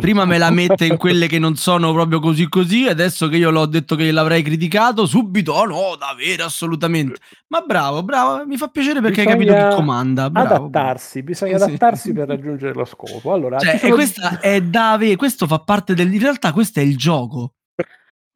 Prima 0.00 0.24
me 0.24 0.38
la 0.38 0.50
mette 0.50 0.86
in 0.86 0.96
quelle 0.96 1.28
che 1.28 1.38
non 1.38 1.54
sono 1.54 1.92
proprio 1.92 2.18
così 2.18 2.48
così, 2.48 2.86
adesso 2.86 3.28
che 3.28 3.36
io 3.36 3.50
l'ho 3.50 3.66
detto 3.66 3.94
che 3.94 4.10
l'avrei 4.10 4.42
criticato, 4.42 5.06
subito, 5.06 5.52
oh 5.52 5.64
no, 5.66 5.96
davvero, 5.96 6.44
assolutamente. 6.44 7.20
Ma 7.48 7.60
bravo, 7.60 8.02
bravo, 8.02 8.44
mi 8.46 8.56
fa 8.56 8.68
piacere 8.68 9.00
perché 9.00 9.22
bisogna 9.22 9.36
hai 9.36 9.46
capito 9.46 9.68
chi 9.68 9.74
comanda. 9.76 10.30
Bravo, 10.30 10.54
adattarsi, 10.54 11.22
bisogna 11.22 11.56
adattarsi 11.56 12.12
per 12.12 12.26
raggiungere 12.28 12.74
lo 12.74 12.84
scopo. 12.84 13.32
Allora, 13.32 13.58
cioè, 13.58 13.78
sono... 13.78 13.94
questa 13.94 14.40
è 14.40 14.60
da 14.60 14.92
avere, 14.92 15.16
questo 15.16 15.46
fa 15.46 15.60
parte 15.60 15.94
del... 15.94 16.12
In 16.12 16.20
realtà 16.20 16.52
questo 16.52 16.80
è 16.80 16.82
il 16.82 16.96
gioco. 16.96 17.52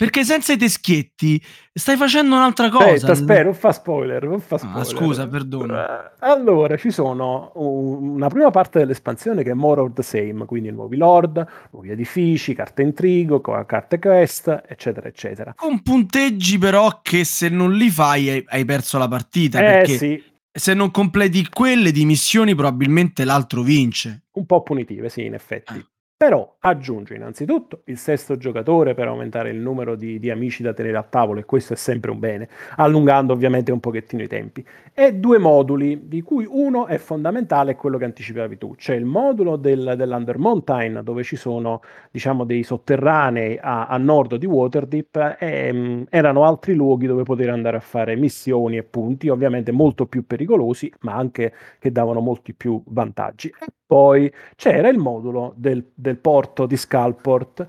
Perché 0.03 0.25
senza 0.25 0.53
i 0.53 0.57
teschietti 0.57 1.41
stai 1.73 1.97
facendo 1.97 2.35
un'altra 2.35 2.69
cosa. 2.71 2.91
Aspetta, 2.91 3.13
aspetta, 3.13 3.43
non 3.45 3.55
fa 3.55 3.71
spoiler, 3.71 4.25
non 4.25 4.41
fa 4.41 4.57
ah, 4.57 4.59
spoiler. 4.59 4.81
Ah, 4.81 4.85
scusa, 4.85 5.29
perdono. 5.29 5.81
Eh, 5.81 6.11
allora, 6.19 6.77
ci 6.77 6.91
sono 6.91 7.53
una 7.55 8.27
prima 8.27 8.51
parte 8.51 8.81
dell'espansione 8.81 9.45
che 9.45 9.53
è 9.53 9.55
more 9.55 9.81
of 9.81 9.93
the 9.93 10.03
same, 10.03 10.45
quindi 10.45 10.73
nuovi 10.73 10.97
lord, 10.97 11.47
nuovi 11.71 11.91
edifici, 11.91 12.53
carte 12.53 12.83
intrigo, 12.83 13.41
carte 13.41 14.01
quest, 14.01 14.65
eccetera, 14.67 15.07
eccetera. 15.07 15.55
Con 15.57 15.83
punteggi 15.83 16.59
però 16.59 16.99
che 17.01 17.23
se 17.23 17.49
non 17.49 17.73
li 17.73 17.89
fai 17.89 18.45
hai 18.45 18.65
perso 18.65 18.99
la 18.99 19.07
partita. 19.07 19.61
Eh, 19.61 19.63
perché 19.63 19.97
sì. 19.99 20.25
se 20.51 20.75
non 20.75 20.91
completi 20.91 21.49
quelle 21.49 21.93
di 21.93 22.05
missioni 22.05 22.57
probabilmente 22.57 23.25
l'altro 23.25 23.63
vince. 23.63 24.25
Un 24.33 24.47
po' 24.47 24.65
punitive, 24.65 25.09
sì, 25.09 25.27
in 25.27 25.35
effetti. 25.35 25.75
Eh. 25.75 25.91
Però 26.23 26.55
aggiunge 26.61 27.17
innanzitutto 27.17 27.81
il 27.87 27.99
sesto 27.99 28.37
giocatore 28.37 28.95
per 28.95 29.09
aumentare 29.09 29.51
il 29.51 29.57
numero 29.57 29.97
di, 29.97 30.21
di, 30.21 30.31
amici 30.31 30.63
da 30.63 30.73
tenere 30.73 30.97
a 30.97 31.03
tavolo, 31.03 31.41
e 31.41 31.45
questo 31.45 31.73
è 31.73 31.77
sempre 31.77 32.13
un 32.13 32.21
bene, 32.21 32.49
allungando 32.77 33.33
ovviamente 33.33 33.73
un 33.73 33.81
pochettino 33.81 34.23
i 34.23 34.29
tempi. 34.29 34.65
E 34.95 35.15
due 35.15 35.39
moduli, 35.39 36.07
di 36.07 36.23
cui 36.23 36.47
uno 36.49 36.87
è 36.87 36.99
fondamentale, 36.99 37.75
quello 37.75 37.99
che 37.99 38.05
anticipavi 38.05 38.57
tu. 38.57 38.77
C'è 38.77 38.95
il 38.95 39.05
modulo 39.05 39.57
del, 39.57 39.95
dell'Under 39.97 40.39
Mountain, 40.39 41.01
dove 41.03 41.25
ci 41.25 41.35
sono, 41.35 41.81
diciamo, 42.13 42.45
dei 42.45 42.63
sotterranei 42.63 43.59
a, 43.61 43.87
a 43.87 43.97
nord 43.97 44.37
di 44.37 44.47
Waterdeep, 44.47 45.39
e 45.41 45.73
mh, 45.73 45.77
mm, 45.77 46.03
erano 46.09 46.45
altri 46.45 46.75
luoghi 46.75 47.09
dove 47.09 47.25
poter 47.25 47.51
andare 47.51 47.79
a 47.79 47.81
fare 47.81 48.15
missioni 48.15 48.77
e 48.77 48.85
punti, 48.85 49.29
ovviamente 49.29 49.73
molto 49.73 50.07
più 50.07 50.25
pericolosi, 50.25 50.89
ma 51.01 51.15
anche 51.15 51.53
che 51.81 51.91
davano 51.91 52.21
molti 52.21 52.55
più 52.55 52.81
vantaggi. 52.87 53.49
E 53.49 53.82
poi 53.93 54.33
c'era 54.57 54.89
il 54.89 54.97
modulo 54.97 55.53
del, 55.55 55.85
del 55.93 56.17
porto 56.17 56.65
di 56.65 56.79
Skullport. 56.79 57.67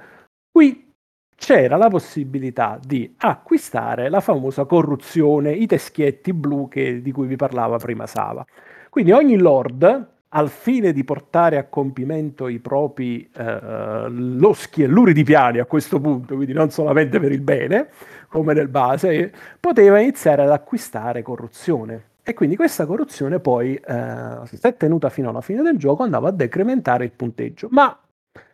Qui 0.49 0.93
c'era 1.35 1.75
la 1.75 1.89
possibilità 1.89 2.79
di 2.81 3.13
acquistare 3.17 4.07
la 4.07 4.21
famosa 4.21 4.63
corruzione, 4.63 5.51
i 5.51 5.65
teschietti 5.65 6.31
blu 6.31 6.69
che, 6.69 7.01
di 7.01 7.11
cui 7.11 7.27
vi 7.27 7.35
parlava 7.35 7.75
prima 7.75 8.07
Sava. 8.07 8.45
Quindi 8.89 9.11
ogni 9.11 9.35
lord, 9.35 10.11
al 10.29 10.49
fine 10.49 10.93
di 10.93 11.03
portare 11.03 11.57
a 11.57 11.65
compimento 11.65 12.47
i 12.47 12.59
propri 12.59 13.29
eh, 13.35 14.07
loschi 14.07 14.83
e 14.83 14.87
luridi 14.87 15.25
piani 15.25 15.59
a 15.59 15.65
questo 15.65 15.99
punto, 15.99 16.35
quindi 16.35 16.53
non 16.53 16.69
solamente 16.69 17.19
per 17.19 17.33
il 17.33 17.41
bene, 17.41 17.89
come 18.29 18.53
nel 18.53 18.69
base, 18.69 19.29
poteva 19.59 19.99
iniziare 19.99 20.43
ad 20.43 20.51
acquistare 20.51 21.21
corruzione. 21.21 22.11
E 22.25 22.33
quindi 22.33 22.55
questa 22.55 22.85
corruzione 22.85 23.39
poi, 23.39 23.75
eh, 23.75 24.39
se 24.45 24.69
è 24.69 24.77
tenuta 24.77 25.09
fino 25.09 25.29
alla 25.29 25.41
fine 25.41 25.61
del 25.61 25.77
gioco, 25.77 26.03
andava 26.03 26.29
a 26.29 26.31
decrementare 26.31 27.03
il 27.03 27.11
punteggio. 27.11 27.67
Ma 27.71 27.97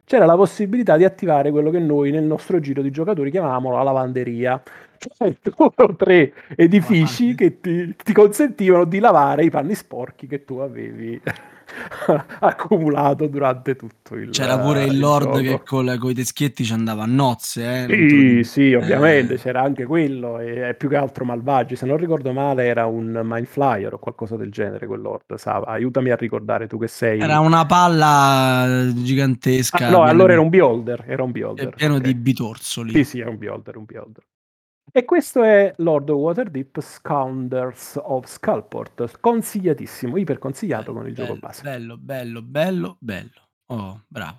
c'era 0.05 0.25
la 0.25 0.35
possibilità 0.35 0.97
di 0.97 1.05
attivare 1.05 1.51
quello 1.51 1.69
che 1.69 1.77
noi 1.77 2.09
nel 2.09 2.23
nostro 2.23 2.59
giro 2.59 2.81
di 2.81 2.89
giocatori 2.89 3.29
chiamavamo 3.29 3.71
la 3.71 3.83
lavanderia. 3.83 4.59
Cioè 4.97 5.35
due 5.39 5.71
o 5.75 5.95
tre 5.95 6.33
edifici 6.55 7.35
che 7.35 7.59
ti, 7.59 7.95
ti 7.95 8.11
consentivano 8.11 8.85
di 8.85 8.97
lavare 8.97 9.45
i 9.45 9.51
panni 9.51 9.75
sporchi 9.75 10.25
che 10.25 10.43
tu 10.45 10.55
avevi 10.55 11.21
accumulato 12.39 13.27
durante 13.27 13.75
tutto 13.75 14.15
il 14.15 14.29
C'era 14.29 14.57
pure 14.59 14.83
il, 14.85 14.93
il 14.93 14.99
Lord 14.99 15.25
gioco. 15.25 15.39
che 15.39 15.61
con, 15.63 15.97
con, 15.99 16.09
i 16.09 16.13
teschietti 16.13 16.63
ci 16.63 16.73
andava 16.73 17.03
a 17.03 17.05
nozze. 17.05 17.85
Eh? 17.85 18.09
Sì, 18.09 18.43
sì, 18.43 18.73
ovviamente 18.73 19.35
eh. 19.35 19.37
c'era 19.37 19.61
anche 19.61 19.85
quello, 19.85 20.39
e, 20.39 20.69
e 20.69 20.73
più 20.73 20.89
che 20.89 20.95
altro 20.95 21.25
malvagi. 21.25 21.75
Se 21.75 21.85
non 21.85 21.97
ricordo 21.97 22.31
male, 22.31 22.65
era 22.65 22.85
un 22.85 23.21
Mind 23.23 23.47
Flyer 23.47 23.93
o 23.93 23.99
qualcosa 23.99 24.35
del 24.35 24.51
genere. 24.51 24.87
Quel 24.87 25.01
Lord, 25.01 25.35
Sava. 25.35 25.67
aiutami 25.67 26.09
a 26.11 26.15
ricordare 26.15 26.67
tu 26.67 26.77
che 26.77 26.87
sei. 26.87 27.19
Era 27.19 27.39
una 27.39 27.65
palla 27.65 28.91
gigantesca. 28.93 29.87
Ah, 29.87 29.89
no, 29.89 30.03
allora 30.03 30.33
era 30.33 30.41
un 30.41 30.49
Beholder. 30.49 31.03
Era 31.07 31.23
un 31.23 31.31
beholder 31.31 31.69
pieno 31.69 31.95
okay. 31.95 32.07
di 32.07 32.15
bitorzoli. 32.15 32.91
Sì, 32.91 33.03
sì, 33.03 33.19
è 33.19 33.25
un 33.25 33.37
Beholder, 33.37 33.77
un 33.77 33.85
Beholder. 33.85 34.23
E 34.91 35.05
questo 35.05 35.43
è 35.43 35.73
Lord 35.77 36.09
Waterdeep 36.09 36.79
Scounders 36.79 37.99
of 38.01 38.25
Skullport, 38.25 39.19
consigliatissimo, 39.19 40.17
iper 40.17 40.39
consigliato 40.39 40.93
con 40.93 41.05
il 41.05 41.13
bello, 41.13 41.27
gioco 41.27 41.39
base. 41.39 41.61
Bello, 41.61 41.97
bello, 41.97 42.41
bello, 42.41 42.97
bello. 42.99 43.49
Oh, 43.67 44.03
bravo. 44.07 44.37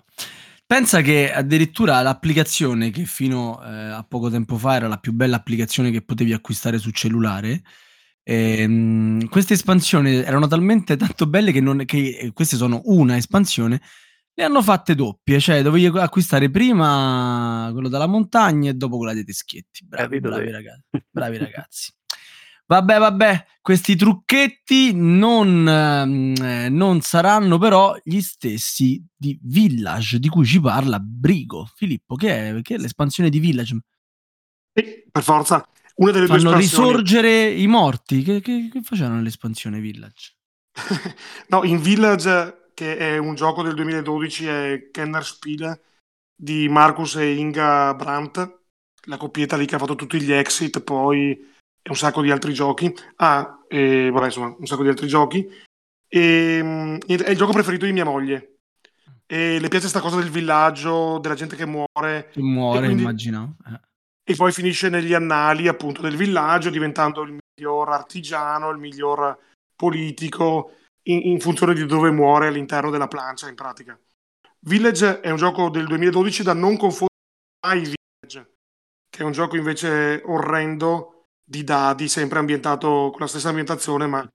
Pensa 0.66 1.00
che 1.00 1.32
addirittura 1.32 2.00
l'applicazione 2.00 2.90
che 2.90 3.04
fino 3.04 3.60
eh, 3.62 3.68
a 3.68 4.04
poco 4.08 4.30
tempo 4.30 4.56
fa 4.56 4.76
era 4.76 4.88
la 4.88 4.98
più 4.98 5.12
bella 5.12 5.36
applicazione 5.36 5.90
che 5.90 6.02
potevi 6.02 6.32
acquistare 6.32 6.78
su 6.78 6.90
cellulare, 6.90 7.62
ehm, 8.22 9.28
queste 9.28 9.54
espansioni 9.54 10.16
erano 10.16 10.46
talmente 10.46 10.96
tanto 10.96 11.26
belle 11.26 11.50
che, 11.52 11.60
non, 11.60 11.84
che 11.84 12.18
eh, 12.20 12.32
queste 12.32 12.56
sono 12.56 12.80
una 12.84 13.16
espansione 13.16 13.80
le 14.40 14.46
hanno 14.46 14.62
fatte 14.62 14.94
doppie, 14.94 15.38
cioè 15.38 15.62
dovevi 15.62 15.86
acquistare 15.98 16.50
prima 16.50 17.68
quello 17.72 17.88
della 17.88 18.06
montagna 18.06 18.70
e 18.70 18.74
dopo 18.74 18.96
quella 18.96 19.12
dei 19.12 19.24
teschietti. 19.24 19.84
Bravi, 19.84 20.18
bravi 20.20 20.50
ragazzi. 20.50 20.82
Bravi 21.10 21.36
ragazzi. 21.36 21.92
Vabbè, 22.66 22.98
vabbè, 22.98 23.46
questi 23.60 23.96
trucchetti 23.96 24.92
non, 24.94 25.68
eh, 25.68 26.68
non, 26.68 27.00
saranno 27.00 27.58
però 27.58 27.96
gli 28.02 28.20
stessi 28.20 29.04
di 29.14 29.38
Village 29.42 30.20
di 30.20 30.28
cui 30.28 30.46
ci 30.46 30.60
parla 30.60 30.98
Brigo. 31.00 31.68
Filippo, 31.74 32.14
che 32.14 32.50
è, 32.50 32.62
che 32.62 32.76
è 32.76 32.78
l'espansione 32.78 33.28
di 33.28 33.40
Village? 33.40 33.78
Sì, 34.72 35.04
per 35.10 35.22
forza. 35.22 35.68
Una 35.96 36.12
delle 36.12 36.26
Fanno 36.26 36.50
due 36.50 36.56
risorgere 36.56 37.50
i 37.50 37.66
morti. 37.66 38.22
Che, 38.22 38.40
che, 38.40 38.68
che 38.72 38.80
facevano 38.82 39.16
nell'espansione 39.16 39.80
Village? 39.80 40.36
no, 41.48 41.64
in 41.64 41.80
Village 41.80 42.59
che 42.80 42.96
è 42.96 43.18
un 43.18 43.34
gioco 43.34 43.62
del 43.62 43.74
2012, 43.74 44.46
è 44.46 44.88
Kenner 44.90 45.22
Spiel 45.22 45.78
di 46.34 46.66
Marcus 46.70 47.16
e 47.16 47.34
Inga 47.34 47.92
Brandt, 47.92 48.60
la 49.04 49.18
coppietta 49.18 49.58
lì 49.58 49.66
che 49.66 49.74
ha 49.74 49.78
fatto 49.78 49.96
tutti 49.96 50.18
gli 50.18 50.32
exit, 50.32 50.80
poi 50.80 51.46
un 51.90 51.94
sacco 51.94 52.22
di 52.22 52.30
altri 52.30 52.54
giochi. 52.54 52.90
Ah, 53.16 53.62
e, 53.68 54.08
vabbè, 54.10 54.24
insomma, 54.24 54.56
un 54.58 54.64
sacco 54.64 54.82
di 54.82 54.88
altri 54.88 55.08
giochi. 55.08 55.46
E, 56.08 56.60
mm, 56.62 56.96
è 57.06 57.28
il 57.28 57.36
gioco 57.36 57.52
preferito 57.52 57.84
di 57.84 57.92
mia 57.92 58.06
moglie. 58.06 58.60
E 59.26 59.60
le 59.60 59.68
piace 59.68 59.90
questa 59.90 60.00
cosa 60.00 60.16
del 60.16 60.30
villaggio, 60.30 61.18
della 61.18 61.34
gente 61.34 61.56
che 61.56 61.66
muore. 61.66 62.30
Che 62.32 62.40
muore, 62.40 62.86
quindi... 62.86 63.02
immagino. 63.02 63.58
Eh. 63.66 64.32
E 64.32 64.36
poi 64.36 64.52
finisce 64.52 64.88
negli 64.88 65.12
annali 65.12 65.68
appunto 65.68 66.00
del 66.00 66.16
villaggio, 66.16 66.70
diventando 66.70 67.20
il 67.20 67.36
miglior 67.36 67.90
artigiano, 67.90 68.70
il 68.70 68.78
miglior 68.78 69.38
politico 69.76 70.76
in, 71.04 71.20
in 71.30 71.40
funzione 71.40 71.74
di 71.74 71.86
dove 71.86 72.10
muore 72.10 72.48
all'interno 72.48 72.90
della 72.90 73.08
plancia, 73.08 73.48
in 73.48 73.54
pratica. 73.54 73.98
Village 74.60 75.20
è 75.20 75.30
un 75.30 75.36
gioco 75.36 75.70
del 75.70 75.86
2012 75.86 76.42
da 76.42 76.52
non 76.52 76.76
confondere 76.76 77.08
mai 77.66 77.80
Village, 77.80 78.54
che 79.08 79.22
è 79.22 79.24
un 79.24 79.32
gioco 79.32 79.56
invece 79.56 80.22
orrendo 80.24 81.26
di 81.42 81.64
dadi, 81.64 82.08
sempre 82.08 82.38
ambientato 82.38 83.08
con 83.10 83.20
la 83.20 83.26
stessa 83.26 83.48
ambientazione, 83.48 84.06
ma 84.06 84.28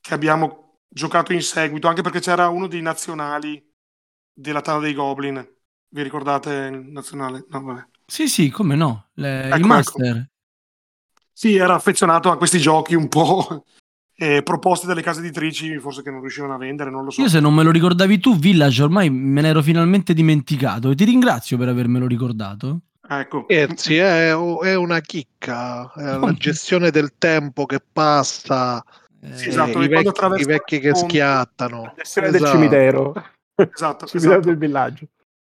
che 0.00 0.14
abbiamo 0.14 0.78
giocato 0.88 1.32
in 1.32 1.42
seguito, 1.42 1.88
anche 1.88 2.02
perché 2.02 2.20
c'era 2.20 2.48
uno 2.48 2.66
dei 2.66 2.80
nazionali 2.80 3.62
della 4.32 4.60
Tana 4.60 4.80
dei 4.80 4.94
Goblin. 4.94 5.54
Vi 5.88 6.02
ricordate 6.02 6.50
il 6.72 6.90
nazionale? 6.90 7.44
No, 7.48 7.62
vabbè. 7.62 7.86
Sì, 8.06 8.28
sì, 8.28 8.50
come 8.50 8.74
no? 8.76 9.08
Le, 9.14 9.44
ecco, 9.44 9.54
il 9.56 9.60
ecco. 9.60 9.66
Master. 9.66 10.16
Ecco. 10.16 10.30
Sì, 11.32 11.56
era 11.56 11.74
affezionato 11.74 12.30
a 12.30 12.36
questi 12.38 12.58
giochi 12.58 12.94
un 12.94 13.08
po' 13.08 13.64
eh, 14.18 14.42
proposte 14.42 14.86
dalle 14.86 15.02
case 15.02 15.20
editrici, 15.20 15.78
forse 15.78 16.02
che 16.02 16.10
non 16.10 16.20
riuscivano 16.20 16.54
a 16.54 16.58
vendere, 16.58 16.90
non 16.90 17.04
lo 17.04 17.10
so. 17.10 17.20
Io 17.20 17.28
se 17.28 17.38
non 17.38 17.54
me 17.54 17.62
lo 17.62 17.70
ricordavi 17.70 18.18
tu, 18.18 18.36
Village, 18.38 18.82
ormai 18.82 19.10
me 19.10 19.42
ne 19.42 19.48
ero 19.48 19.62
finalmente 19.62 20.14
dimenticato 20.14 20.90
e 20.90 20.94
ti 20.94 21.04
ringrazio 21.04 21.58
per 21.58 21.68
avermelo 21.68 22.06
ricordato. 22.06 22.80
Ecco. 23.08 23.46
Eh, 23.46 23.68
sì, 23.76 23.96
è, 23.96 24.30
è, 24.30 24.74
una 24.74 25.00
chicca, 25.00 25.92
è 25.92 26.18
la 26.18 26.32
gestione 26.38 26.90
del 26.90 27.12
tempo 27.18 27.66
che 27.66 27.80
passa, 27.80 28.82
eh, 29.20 29.36
sì, 29.36 29.48
esatto, 29.50 29.82
i, 29.82 29.88
vecchi, 29.88 30.40
i 30.40 30.44
vecchi 30.44 30.78
che 30.80 30.94
schiattano. 30.94 31.82
La 31.82 31.94
gestione 31.96 32.28
esatto. 32.28 32.44
del 32.44 32.52
cimitero. 32.52 33.14
Esatto, 33.58 34.04
cimitero 34.04 34.32
esatto. 34.34 34.48
del 34.48 34.58
villaggio. 34.58 35.06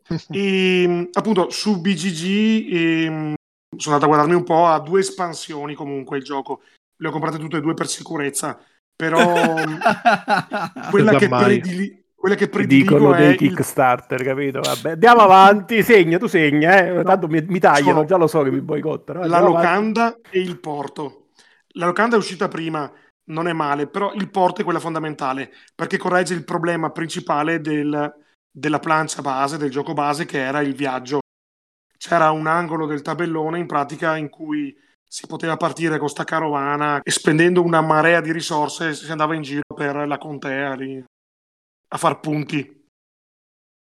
E, 0.31 1.09
appunto 1.11 1.49
su 1.51 1.81
BGG 1.81 2.23
e, 2.71 3.03
ehm, 3.03 3.33
sono 3.77 3.95
andato 3.95 4.05
a 4.05 4.15
guardarmi 4.15 4.35
un 4.35 4.43
po', 4.43 4.65
ha 4.67 4.79
due 4.79 5.01
espansioni 5.01 5.75
comunque 5.75 6.17
il 6.17 6.23
gioco 6.23 6.61
le 6.99 7.07
ho 7.07 7.11
comprate 7.11 7.37
tutte 7.37 7.57
e 7.57 7.61
due 7.61 7.73
per 7.73 7.87
sicurezza, 7.87 8.59
però 8.95 9.55
quella 10.91 11.15
che, 11.15 11.29
predili- 11.29 12.03
quella 12.13 12.35
che 12.35 12.49
prediligo 12.49 12.97
dicono 12.97 13.15
dei 13.15 13.31
il... 13.31 13.37
Kickstarter, 13.37 14.21
capito? 14.23 14.59
Vabbè, 14.59 14.91
andiamo 14.91 15.21
avanti, 15.21 15.81
segna, 15.83 16.17
tu 16.17 16.27
segna, 16.27 16.85
eh. 16.85 17.03
tanto 17.03 17.27
mi, 17.27 17.41
mi 17.47 17.59
tagliano, 17.59 17.91
Sono 17.91 18.05
già 18.05 18.17
lo 18.17 18.27
so 18.27 18.41
che 18.43 18.51
mi 18.51 18.61
boicottano. 18.61 19.25
La 19.25 19.39
locanda 19.39 20.07
avanti. 20.07 20.29
e 20.31 20.39
il 20.41 20.59
porto. 20.59 21.27
La 21.73 21.85
locanda 21.85 22.15
è 22.15 22.19
uscita 22.19 22.49
prima, 22.49 22.91
non 23.25 23.47
è 23.47 23.53
male, 23.53 23.87
però 23.87 24.11
il 24.13 24.29
porto 24.29 24.61
è 24.61 24.63
quella 24.65 24.79
fondamentale, 24.79 25.51
perché 25.73 25.97
corregge 25.97 26.33
il 26.33 26.43
problema 26.43 26.89
principale 26.89 27.61
del, 27.61 28.13
della 28.51 28.79
plancia 28.79 29.21
base, 29.21 29.57
del 29.57 29.71
gioco 29.71 29.93
base, 29.93 30.25
che 30.25 30.39
era 30.39 30.59
il 30.59 30.73
viaggio. 30.73 31.19
C'era 31.97 32.31
un 32.31 32.47
angolo 32.47 32.85
del 32.85 33.01
tabellone 33.01 33.59
in 33.59 33.67
pratica 33.67 34.17
in 34.17 34.29
cui 34.29 34.75
si 35.11 35.25
poteva 35.25 35.57
partire 35.57 35.97
con 35.97 36.07
sta 36.07 36.23
carovana 36.23 37.01
e 37.01 37.09
spendendo 37.09 37.63
una 37.63 37.81
marea 37.81 38.21
di 38.21 38.31
risorse 38.31 38.93
si 38.93 39.09
andava 39.09 39.33
in 39.33 39.41
giro 39.41 39.63
per 39.73 40.07
la 40.07 40.17
contea 40.19 40.75
lì 40.75 41.03
a 41.91 41.97
far 41.97 42.19
punti. 42.19 42.85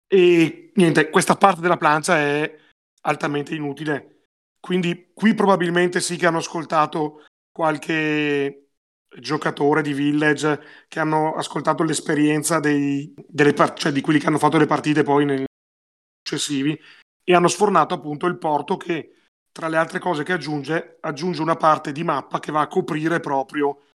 E 0.07 0.71
niente, 0.75 1.11
questa 1.11 1.35
parte 1.35 1.61
della 1.61 1.77
plancia 1.77 2.17
è 2.19 2.57
altamente 3.03 3.55
inutile. 3.55 4.27
Quindi 4.61 5.11
qui 5.13 5.35
probabilmente 5.35 6.01
sì 6.01 6.17
che 6.17 6.27
hanno 6.27 6.39
ascoltato 6.39 7.25
qualche 7.51 8.69
giocatore 9.19 9.83
di 9.83 9.93
Village 9.93 10.61
che 10.87 11.01
hanno 11.01 11.35
ascoltato 11.35 11.83
l'esperienza 11.83 12.61
dei, 12.61 13.13
delle, 13.27 13.55
cioè 13.75 13.91
di 13.91 14.01
quelli 14.01 14.21
che 14.21 14.27
hanno 14.27 14.39
fatto 14.39 14.59
le 14.59 14.67
partite 14.67 15.03
poi 15.03 15.25
nei 15.25 15.45
successivi 16.23 16.79
e 17.25 17.35
hanno 17.35 17.49
sfornato 17.49 17.95
appunto 17.95 18.27
il 18.27 18.39
porto 18.39 18.77
che 18.77 19.18
tra 19.59 19.67
le 19.67 19.77
altre 19.77 19.99
cose 19.99 20.23
che 20.23 20.35
aggiunge 20.35 20.99
aggiunge 21.01 21.43
una 21.43 21.57
parte 21.57 21.91
di 21.91 22.05
mappa 22.05 22.39
che 22.39 22.53
va 22.53 22.61
a 22.61 22.69
coprire 22.69 23.19
proprio 23.19 23.87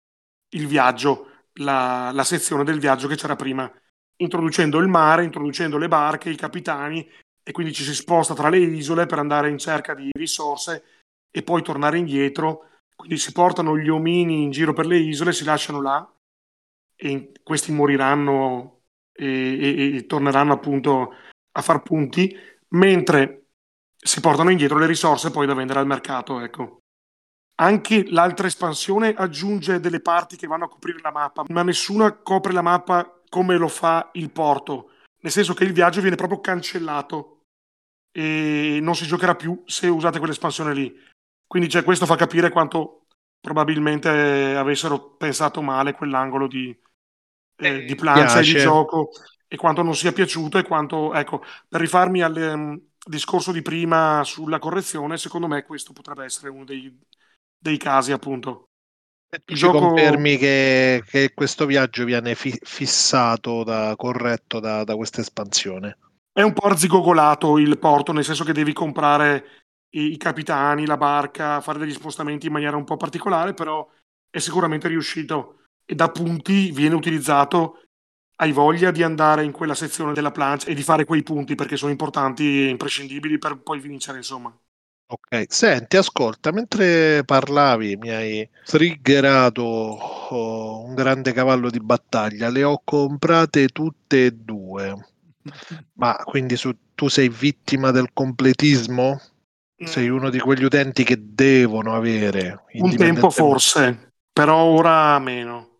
il 0.55 0.67
viaggio 0.67 1.45
la, 1.59 2.11
la 2.11 2.23
sezione 2.25 2.65
del 2.65 2.79
viaggio 2.79 3.07
che 3.07 3.15
c'era 3.15 3.37
prima 3.37 3.71
introducendo 4.17 4.77
il 4.79 4.89
mare, 4.89 5.23
introducendo 5.23 5.77
le 5.77 5.87
barche, 5.87 6.29
i 6.29 6.35
capitani 6.35 7.07
e 7.41 7.51
quindi 7.53 7.71
ci 7.71 7.83
si 7.83 7.95
sposta 7.95 8.33
tra 8.33 8.49
le 8.49 8.57
isole 8.57 9.05
per 9.05 9.19
andare 9.19 9.49
in 9.49 9.57
cerca 9.57 9.93
di 9.93 10.09
risorse 10.11 10.83
e 11.31 11.43
poi 11.43 11.63
tornare 11.63 11.97
indietro. 11.97 12.67
Quindi 12.93 13.17
si 13.17 13.31
portano 13.31 13.77
gli 13.77 13.87
omini 13.87 14.43
in 14.43 14.51
giro 14.51 14.73
per 14.73 14.85
le 14.85 14.97
isole, 14.97 15.31
si 15.31 15.45
lasciano 15.45 15.81
là 15.81 16.13
e 16.93 17.31
questi 17.41 17.71
moriranno 17.71 18.81
e, 19.13 19.25
e, 19.25 19.95
e 19.95 20.05
torneranno 20.07 20.51
appunto 20.51 21.13
a 21.53 21.61
far 21.61 21.81
punti, 21.81 22.35
mentre 22.69 23.42
si 24.03 24.19
portano 24.19 24.49
indietro 24.49 24.77
le 24.77 24.85
risorse 24.85 25.31
poi 25.31 25.47
da 25.47 25.53
vendere 25.53 25.79
al 25.79 25.87
mercato. 25.87 26.39
Ecco. 26.39 26.79
Anche 27.55 28.05
l'altra 28.09 28.47
espansione 28.47 29.13
aggiunge 29.13 29.79
delle 29.79 30.01
parti 30.01 30.35
che 30.35 30.47
vanno 30.47 30.65
a 30.65 30.69
coprire 30.69 30.99
la 31.01 31.11
mappa, 31.11 31.43
ma 31.47 31.63
nessuna 31.63 32.13
copre 32.13 32.51
la 32.51 32.61
mappa 32.61 33.21
come 33.29 33.57
lo 33.57 33.67
fa 33.67 34.09
il 34.13 34.31
Porto, 34.31 34.91
nel 35.21 35.31
senso 35.31 35.53
che 35.53 35.63
il 35.63 35.73
viaggio 35.73 36.01
viene 36.01 36.15
proprio 36.15 36.39
cancellato 36.39 37.45
e 38.11 38.79
non 38.81 38.95
si 38.95 39.05
giocherà 39.05 39.35
più 39.35 39.63
se 39.65 39.87
usate 39.87 40.19
quell'espansione 40.19 40.73
lì. 40.73 40.93
Quindi 41.47 41.69
cioè, 41.69 41.83
questo 41.83 42.05
fa 42.05 42.15
capire 42.15 42.49
quanto 42.49 43.05
probabilmente 43.39 44.55
avessero 44.55 45.15
pensato 45.15 45.61
male 45.61 45.93
quell'angolo 45.93 46.47
di, 46.47 46.75
eh, 47.57 47.67
eh 47.67 47.85
di 47.85 47.95
plancia 47.95 48.39
e 48.39 48.43
di 48.43 48.57
gioco 48.57 49.09
e 49.47 49.57
quanto 49.57 49.83
non 49.83 49.95
sia 49.95 50.11
piaciuto 50.11 50.57
e 50.57 50.63
quanto, 50.63 51.13
ecco, 51.13 51.43
per 51.67 51.81
rifarmi 51.81 52.21
al 52.21 52.35
um, 52.35 52.81
discorso 53.05 53.51
di 53.51 53.61
prima 53.61 54.23
sulla 54.23 54.59
correzione, 54.59 55.17
secondo 55.17 55.47
me 55.47 55.63
questo 55.63 55.93
potrebbe 55.93 56.23
essere 56.23 56.49
uno 56.49 56.63
dei, 56.63 56.95
dei 57.57 57.77
casi 57.77 58.11
appunto. 58.11 58.69
Tu 59.45 59.55
gioco... 59.55 59.79
confermi 59.79 60.37
che, 60.37 61.03
che, 61.05 61.33
questo 61.33 61.65
viaggio 61.65 62.05
viene 62.05 62.35
fi- 62.35 62.59
fissato, 62.61 63.63
da, 63.63 63.95
corretto 63.95 64.59
da, 64.59 64.83
da 64.83 64.95
questa 64.95 65.21
espansione? 65.21 65.97
È 66.31 66.41
un 66.41 66.53
po' 66.53 66.67
arzigogolato 66.67 67.57
il 67.57 67.79
porto, 67.79 68.11
nel 68.11 68.23
senso 68.23 68.43
che 68.43 68.53
devi 68.53 68.73
comprare 68.73 69.63
i, 69.95 70.13
i, 70.13 70.17
capitani, 70.17 70.85
la 70.85 70.97
barca, 70.97 71.61
fare 71.61 71.79
degli 71.79 71.93
spostamenti 71.93 72.47
in 72.47 72.53
maniera 72.53 72.77
un 72.77 72.83
po' 72.83 72.97
particolare, 72.97 73.53
però 73.53 73.87
è 74.29 74.39
sicuramente 74.39 74.87
riuscito 74.87 75.63
e 75.85 75.95
da 75.95 76.09
punti 76.09 76.71
viene 76.71 76.95
utilizzato. 76.95 77.79
Hai 78.35 78.51
voglia 78.51 78.91
di 78.91 79.03
andare 79.03 79.43
in 79.43 79.51
quella 79.51 79.75
sezione 79.75 80.13
della 80.13 80.31
plancia 80.31 80.67
e 80.67 80.73
di 80.73 80.83
fare 80.83 81.05
quei 81.05 81.23
punti 81.23 81.55
perché 81.55 81.77
sono 81.77 81.91
importanti 81.91 82.65
e 82.65 82.69
imprescindibili 82.69 83.37
per 83.37 83.57
poi 83.57 83.79
vincere, 83.79 84.17
insomma. 84.17 84.55
Ok, 85.05 85.45
senti, 85.47 85.97
ascolta, 85.97 86.51
mentre 86.51 87.23
parlavi 87.23 87.97
mi 87.97 88.09
hai 88.09 88.49
triggerato 88.65 89.61
oh, 89.61 90.85
un 90.85 90.95
grande 90.95 91.33
cavallo 91.33 91.69
di 91.69 91.79
battaglia, 91.79 92.49
le 92.49 92.63
ho 92.63 92.81
comprate 92.83 93.67
tutte 93.67 94.25
e 94.25 94.31
due. 94.31 95.07
Ma 95.93 96.15
quindi 96.23 96.55
su, 96.55 96.75
tu 96.95 97.09
sei 97.09 97.29
vittima 97.29 97.91
del 97.91 98.09
completismo? 98.11 99.21
Sei 99.83 100.07
uno 100.07 100.29
di 100.29 100.39
quegli 100.39 100.63
utenti 100.63 101.03
che 101.03 101.17
devono 101.19 101.93
avere 101.93 102.63
un 102.73 102.95
tempo 102.95 103.29
forse, 103.29 104.13
però 104.31 104.63
ora 104.63 105.19
meno. 105.19 105.77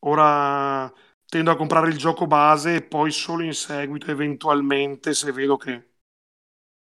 Ora 0.00 0.90
tendo 1.36 1.50
a 1.50 1.56
comprare 1.56 1.88
il 1.88 1.98
gioco 1.98 2.26
base 2.26 2.76
e 2.76 2.82
poi 2.82 3.10
solo 3.10 3.42
in 3.42 3.52
seguito 3.52 4.10
eventualmente 4.10 5.12
se 5.12 5.32
vedo 5.32 5.56
che 5.58 5.90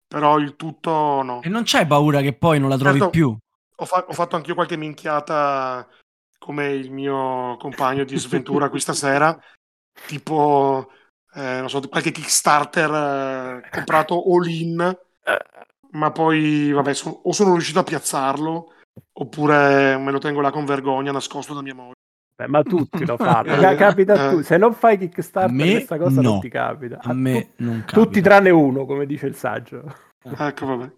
però 0.07 0.38
il 0.38 0.55
tutto 0.55 1.22
no. 1.22 1.42
E 1.42 1.49
non 1.49 1.62
c'hai 1.64 1.86
paura 1.86 2.20
che 2.20 2.34
poi 2.34 2.61
non 2.61 2.68
la 2.68 2.76
trovi 2.76 2.99
certo, 2.99 3.11
più? 3.11 3.36
Ho, 3.76 3.84
fa- 3.84 4.05
ho 4.07 4.12
fatto 4.12 4.36
anch'io 4.36 4.55
qualche 4.55 4.76
minchiata 4.76 5.88
come 6.38 6.72
il 6.72 6.92
mio 6.92 7.57
compagno 7.59 8.05
di 8.05 8.16
sventura 8.18 8.68
questa 8.68 8.92
sera, 8.95 9.36
tipo, 10.07 10.90
eh, 11.34 11.59
non 11.59 11.68
so, 11.70 11.80
qualche 11.88 12.12
Kickstarter 12.12 13.64
eh, 13.64 13.68
comprato 13.70 14.22
all-in, 14.30 14.97
ma 15.92 16.12
poi, 16.12 16.70
vabbè, 16.70 16.95
so- 16.95 17.22
o 17.24 17.32
sono 17.32 17.53
riuscito 17.53 17.80
a 17.80 17.84
piazzarlo, 17.84 18.72
oppure 19.14 19.97
me 19.97 20.12
lo 20.12 20.18
tengo 20.18 20.40
là 20.40 20.51
con 20.51 20.64
vergogna 20.64 21.11
nascosto 21.11 21.55
da 21.55 21.62
mia 21.62 21.74
moglie. 21.74 21.93
Beh, 22.37 22.49
ma 22.49 22.62
tutti 22.62 23.07
lo 23.07 23.16
fanno, 23.18 23.57
capita 23.76 24.14
a 24.14 24.30
tutti. 24.30 24.45
Se 24.45 24.57
non 24.57 24.74
fai 24.74 24.99
Kickstarter, 24.99 25.70
questa 25.70 25.99
cosa 25.99 26.20
no. 26.20 26.30
non 26.30 26.41
ti 26.41 26.49
capita. 26.49 26.99
A, 27.01 27.11
a 27.11 27.12
me 27.12 27.53
tu- 27.57 27.64
non 27.64 27.78
capita. 27.80 28.01
Tutti 28.01 28.20
tranne 28.20 28.51
uno, 28.51 28.85
come 28.87 29.07
dice 29.07 29.26
il 29.26 29.37
saggio. 29.37 29.82
Ecco, 30.22 30.66
vabbè. 30.66 30.91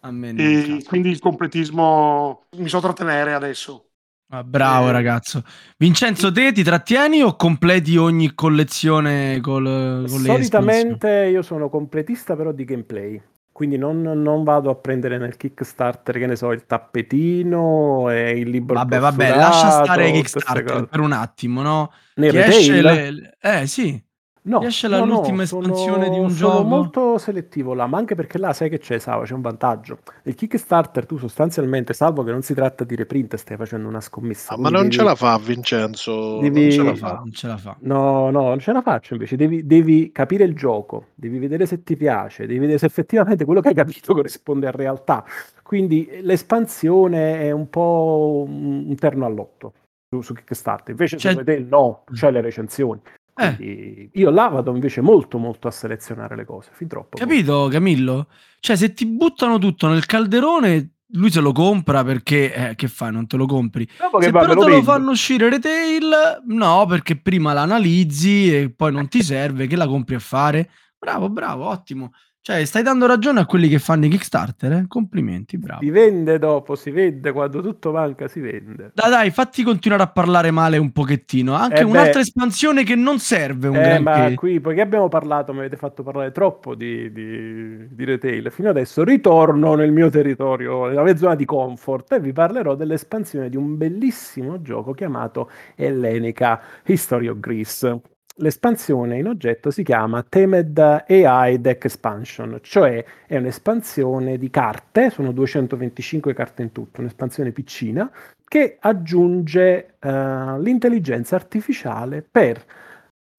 A 0.00 0.10
me 0.10 0.32
non 0.32 0.44
e 0.44 0.84
quindi 0.86 1.10
il 1.10 1.20
completismo 1.20 2.46
mi 2.56 2.68
so 2.68 2.80
trattenere 2.80 3.34
adesso. 3.34 3.86
Ah, 4.28 4.42
bravo 4.42 4.88
eh. 4.88 4.92
ragazzo. 4.92 5.44
Vincenzo, 5.76 6.32
te 6.32 6.52
ti 6.52 6.64
trattieni 6.64 7.22
o 7.22 7.36
completi 7.36 7.96
ogni 7.96 8.34
collezione 8.34 9.40
col, 9.40 10.04
con 10.08 10.18
Solitamente 10.18 11.28
io 11.30 11.42
sono 11.42 11.68
completista 11.68 12.34
però 12.34 12.50
di 12.50 12.64
gameplay 12.64 13.22
quindi 13.56 13.78
non, 13.78 14.02
non, 14.02 14.44
vado 14.44 14.68
a 14.68 14.74
prendere 14.74 15.16
nel 15.16 15.38
Kickstarter, 15.38 16.18
che 16.18 16.26
ne 16.26 16.36
so, 16.36 16.52
il 16.52 16.66
tappetino 16.66 18.10
e 18.10 18.32
il 18.32 18.50
libro. 18.50 18.74
Vabbè, 18.74 18.98
vabbè, 18.98 19.34
lascia 19.34 19.82
stare 19.82 20.12
Kickstarter 20.12 20.84
per 20.84 21.00
un 21.00 21.12
attimo, 21.12 21.62
no? 21.62 21.90
Nel 22.16 22.32
retail? 22.32 22.82
Le... 22.82 23.36
Eh 23.40 23.66
sì, 23.66 23.98
No, 24.46 24.62
esce 24.62 24.86
no, 24.86 25.04
l'ultima 25.04 25.38
no, 25.38 25.42
espansione 25.42 26.04
sono, 26.04 26.14
di 26.14 26.18
un 26.20 26.30
sono 26.30 26.34
gioco. 26.34 26.52
Sono 26.52 26.68
molto 26.68 27.18
selettivo 27.18 27.74
là, 27.74 27.86
ma 27.86 27.98
anche 27.98 28.14
perché 28.14 28.38
là 28.38 28.52
sai 28.52 28.70
che 28.70 28.78
c'è, 28.78 28.98
Sava, 28.98 29.24
c'è 29.24 29.34
un 29.34 29.40
vantaggio. 29.40 29.98
Nel 30.22 30.36
Kickstarter 30.36 31.04
tu 31.04 31.18
sostanzialmente, 31.18 31.92
salvo 31.92 32.22
che 32.22 32.30
non 32.30 32.42
si 32.42 32.54
tratta 32.54 32.84
di 32.84 32.94
reprint, 32.94 33.34
stai 33.34 33.56
facendo 33.56 33.88
una 33.88 34.00
scommessa. 34.00 34.54
Ah, 34.54 34.58
ma 34.58 34.68
non 34.68 34.82
devi... 34.82 34.94
ce 34.94 35.02
la 35.02 35.16
fa 35.16 35.36
Vincenzo, 35.38 36.38
devi... 36.38 36.60
non 36.60 36.70
ce 36.70 36.82
la 36.82 36.94
fa. 36.94 37.12
Non 37.14 37.32
ce 37.32 37.46
la 37.48 37.56
fa. 37.56 37.76
No, 37.80 38.30
no, 38.30 38.42
non 38.42 38.60
ce 38.60 38.72
la 38.72 38.82
faccio 38.82 39.14
invece, 39.14 39.34
devi, 39.34 39.66
devi, 39.66 40.12
capire 40.12 40.44
il 40.44 40.54
gioco, 40.54 41.06
devi 41.16 41.38
vedere 41.38 41.66
se 41.66 41.82
ti 41.82 41.96
piace, 41.96 42.46
devi 42.46 42.60
vedere 42.60 42.78
se 42.78 42.86
effettivamente 42.86 43.44
quello 43.44 43.60
che 43.60 43.68
hai 43.68 43.74
capito 43.74 44.14
corrisponde 44.14 44.68
a 44.68 44.70
realtà. 44.70 45.24
Quindi 45.64 46.08
l'espansione 46.22 47.40
è 47.40 47.50
un 47.50 47.68
po' 47.68 48.44
un 48.46 48.94
terno 48.94 49.26
all'otto 49.26 49.72
su, 50.08 50.20
su 50.20 50.34
Kickstarter. 50.34 50.90
Invece 50.90 51.16
c'è... 51.16 51.32
su 51.32 51.42
te 51.42 51.58
no, 51.58 52.04
c'è 52.12 52.30
le 52.30 52.40
recensioni. 52.40 53.00
Eh. 53.38 54.10
Io 54.14 54.30
là 54.30 54.48
vado 54.48 54.72
invece 54.72 55.02
molto 55.02 55.36
molto 55.36 55.68
a 55.68 55.70
selezionare 55.70 56.36
le 56.36 56.46
cose, 56.46 56.70
fin 56.72 56.88
troppo. 56.88 57.18
Capito. 57.18 57.68
Camillo? 57.70 58.28
Cioè 58.60 58.76
se 58.76 58.94
ti 58.94 59.06
buttano 59.06 59.58
tutto 59.58 59.88
nel 59.88 60.06
calderone, 60.06 60.92
lui 61.10 61.30
se 61.30 61.40
lo 61.40 61.52
compra 61.52 62.02
perché 62.02 62.70
eh, 62.70 62.74
che 62.74 62.88
fai? 62.88 63.12
Non 63.12 63.26
te 63.26 63.36
lo 63.36 63.46
compri. 63.46 63.86
Dopo 63.98 64.20
se 64.22 64.30
però 64.30 64.54
lo 64.54 64.64
te 64.64 64.70
lo 64.70 64.82
fanno 64.82 65.10
uscire 65.10 65.50
retail, 65.50 66.42
no, 66.46 66.86
perché 66.86 67.16
prima 67.16 67.52
l'analizzi 67.52 68.54
e 68.54 68.70
poi 68.70 68.92
non 68.92 69.08
ti 69.08 69.22
serve, 69.22 69.66
che 69.66 69.76
la 69.76 69.86
compri 69.86 70.14
a 70.14 70.20
fare? 70.20 70.70
Bravo, 70.98 71.28
bravo, 71.28 71.66
ottimo. 71.66 72.12
Cioè, 72.46 72.64
stai 72.64 72.84
dando 72.84 73.06
ragione 73.06 73.40
a 73.40 73.44
quelli 73.44 73.66
che 73.66 73.80
fanno 73.80 74.06
i 74.06 74.08
Kickstarter, 74.08 74.70
eh? 74.70 74.84
Complimenti, 74.86 75.58
bravo. 75.58 75.82
Si 75.82 75.90
vende 75.90 76.38
dopo, 76.38 76.76
si 76.76 76.92
vende, 76.92 77.32
quando 77.32 77.60
tutto 77.60 77.90
manca 77.90 78.28
si 78.28 78.38
vende. 78.38 78.92
Dai, 78.94 79.10
dai, 79.10 79.30
fatti 79.32 79.64
continuare 79.64 80.04
a 80.04 80.06
parlare 80.06 80.52
male 80.52 80.78
un 80.78 80.92
pochettino. 80.92 81.54
Anche 81.54 81.80
eh 81.80 81.82
un'altra 81.82 82.20
espansione 82.20 82.84
che 82.84 82.94
non 82.94 83.18
serve 83.18 83.66
un 83.66 83.74
eh, 83.74 83.98
Ma 83.98 84.32
qui, 84.36 84.60
poiché 84.60 84.80
abbiamo 84.80 85.08
parlato, 85.08 85.52
mi 85.52 85.58
avete 85.58 85.76
fatto 85.76 86.04
parlare 86.04 86.30
troppo 86.30 86.76
di, 86.76 87.10
di, 87.10 87.88
di, 87.92 88.04
retail, 88.04 88.48
fino 88.52 88.68
adesso 88.68 89.02
ritorno 89.02 89.74
nel 89.74 89.90
mio 89.90 90.08
territorio, 90.08 90.86
nella 90.86 91.02
mia 91.02 91.16
zona 91.16 91.34
di 91.34 91.44
comfort, 91.44 92.12
e 92.12 92.20
vi 92.20 92.32
parlerò 92.32 92.76
dell'espansione 92.76 93.48
di 93.48 93.56
un 93.56 93.76
bellissimo 93.76 94.62
gioco 94.62 94.92
chiamato 94.92 95.50
Ellenica 95.74 96.60
History 96.84 97.26
of 97.26 97.40
Greece 97.40 98.14
L'espansione 98.38 99.16
in 99.16 99.28
oggetto 99.28 99.70
si 99.70 99.82
chiama 99.82 100.22
Temed 100.22 100.78
AI 100.78 101.58
Deck 101.58 101.86
Expansion, 101.86 102.58
cioè 102.60 103.02
è 103.26 103.38
un'espansione 103.38 104.36
di 104.36 104.50
carte, 104.50 105.08
sono 105.08 105.32
225 105.32 106.34
carte 106.34 106.60
in 106.60 106.70
tutto, 106.70 107.00
un'espansione 107.00 107.50
piccina, 107.52 108.10
che 108.46 108.76
aggiunge 108.78 109.94
uh, 110.02 110.60
l'intelligenza 110.60 111.34
artificiale 111.34 112.22
per 112.22 112.62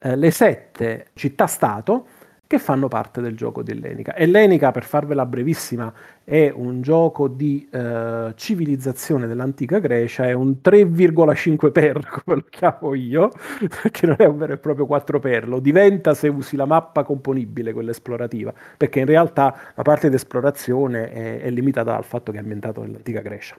uh, 0.04 0.16
le 0.16 0.32
sette 0.32 1.10
città-stato 1.14 2.08
che 2.48 2.60
fanno 2.60 2.88
parte 2.88 3.22
del 3.22 3.36
gioco 3.36 3.62
di 3.62 3.72
Ellenica. 3.72 4.16
Ellenica, 4.16 4.72
per 4.72 4.86
farvela 4.86 5.26
brevissima, 5.26 5.94
è 6.24 6.52
un 6.54 6.82
gioco 6.82 7.28
di 7.28 7.68
eh, 7.70 8.32
civilizzazione 8.36 9.28
dell'antica 9.28 9.80
Grecia, 9.80 10.26
è 10.26 10.32
un 10.32 10.56
3,5 10.64 11.72
per, 11.72 12.00
come 12.24 12.38
lo 12.38 12.46
chiamo 12.50 12.94
io, 12.96 13.32
che 13.92 14.08
non 14.08 14.16
è 14.18 14.26
un 14.26 14.38
vero 14.38 14.54
e 14.54 14.58
proprio 14.58 14.86
4 14.86 15.20
per, 15.20 15.48
lo 15.48 15.60
diventa 15.60 16.14
se 16.14 16.30
usi 16.30 16.56
la 16.56 16.66
mappa 16.66 17.04
componibile, 17.04 17.74
quella 17.74 17.92
esplorativa, 17.92 18.54
perché 18.78 19.02
in 19.02 19.06
realtà 19.06 19.56
la 19.76 19.84
parte 19.84 20.10
di 20.10 20.16
esplorazione 20.16 21.12
è, 21.12 21.42
è 21.42 21.50
limitata 21.50 21.92
dal 21.92 22.06
fatto 22.06 22.32
che 22.32 22.38
è 22.38 22.42
ambientato 22.42 22.82
nell'antica 22.82 23.20
Grecia. 23.22 23.58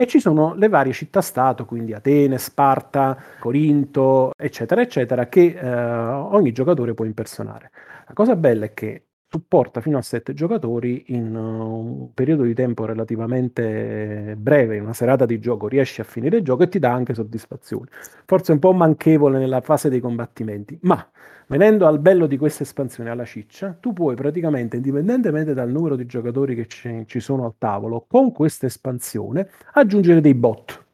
E 0.00 0.06
ci 0.06 0.18
sono 0.18 0.54
le 0.54 0.68
varie 0.68 0.94
città-stato, 0.94 1.66
quindi 1.66 1.92
Atene, 1.92 2.38
Sparta, 2.38 3.22
Corinto, 3.38 4.32
eccetera, 4.34 4.80
eccetera, 4.80 5.26
che 5.28 5.54
eh, 5.54 5.74
ogni 5.74 6.52
giocatore 6.52 6.94
può 6.94 7.04
impersonare. 7.04 7.70
La 8.10 8.16
cosa 8.16 8.34
bella 8.34 8.64
è 8.64 8.74
che 8.74 9.04
supporta 9.28 9.80
fino 9.80 9.96
a 9.96 10.02
7 10.02 10.34
giocatori 10.34 11.04
in 11.14 11.32
uh, 11.32 12.00
un 12.00 12.12
periodo 12.12 12.42
di 12.42 12.54
tempo 12.54 12.84
relativamente 12.84 14.34
breve, 14.36 14.74
in 14.74 14.82
una 14.82 14.92
serata 14.92 15.26
di 15.26 15.38
gioco 15.38 15.68
riesci 15.68 16.00
a 16.00 16.04
finire 16.04 16.38
il 16.38 16.42
gioco 16.42 16.64
e 16.64 16.68
ti 16.68 16.80
dà 16.80 16.92
anche 16.92 17.14
soddisfazione. 17.14 17.86
Forse 18.26 18.50
un 18.50 18.58
po' 18.58 18.72
manchevole 18.72 19.38
nella 19.38 19.60
fase 19.60 19.88
dei 19.88 20.00
combattimenti, 20.00 20.76
ma 20.82 21.08
venendo 21.46 21.86
al 21.86 22.00
bello 22.00 22.26
di 22.26 22.36
questa 22.36 22.64
espansione 22.64 23.10
alla 23.10 23.24
ciccia, 23.24 23.76
tu 23.78 23.92
puoi 23.92 24.16
praticamente, 24.16 24.74
indipendentemente 24.74 25.54
dal 25.54 25.70
numero 25.70 25.94
di 25.94 26.06
giocatori 26.06 26.56
che 26.56 26.66
ci, 26.66 27.04
ci 27.06 27.20
sono 27.20 27.44
al 27.44 27.54
tavolo, 27.58 28.06
con 28.08 28.32
questa 28.32 28.66
espansione 28.66 29.50
aggiungere 29.74 30.20
dei 30.20 30.34
bot. 30.34 30.84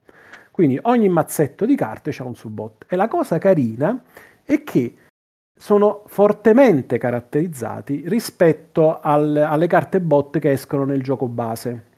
Quindi 0.51 0.79
ogni 0.83 1.09
mazzetto 1.09 1.65
di 1.65 1.77
carte 1.77 2.11
c'ha 2.13 2.25
un 2.25 2.35
subbot. 2.35 2.85
E 2.87 2.95
la 2.95 3.09
cosa 3.09 3.39
carina 3.39 4.03
è 4.43 4.63
che 4.63 4.95
sono 5.59 6.03
fortemente 6.07 6.99
caratterizzati 6.99 8.05
rispetto 8.07 9.01
al, 9.01 9.37
alle 9.37 9.67
carte 9.67 10.01
bot 10.01 10.39
che 10.39 10.53
escono 10.53 10.85
nel 10.85 11.03
gioco 11.03 11.27
base. 11.29 11.95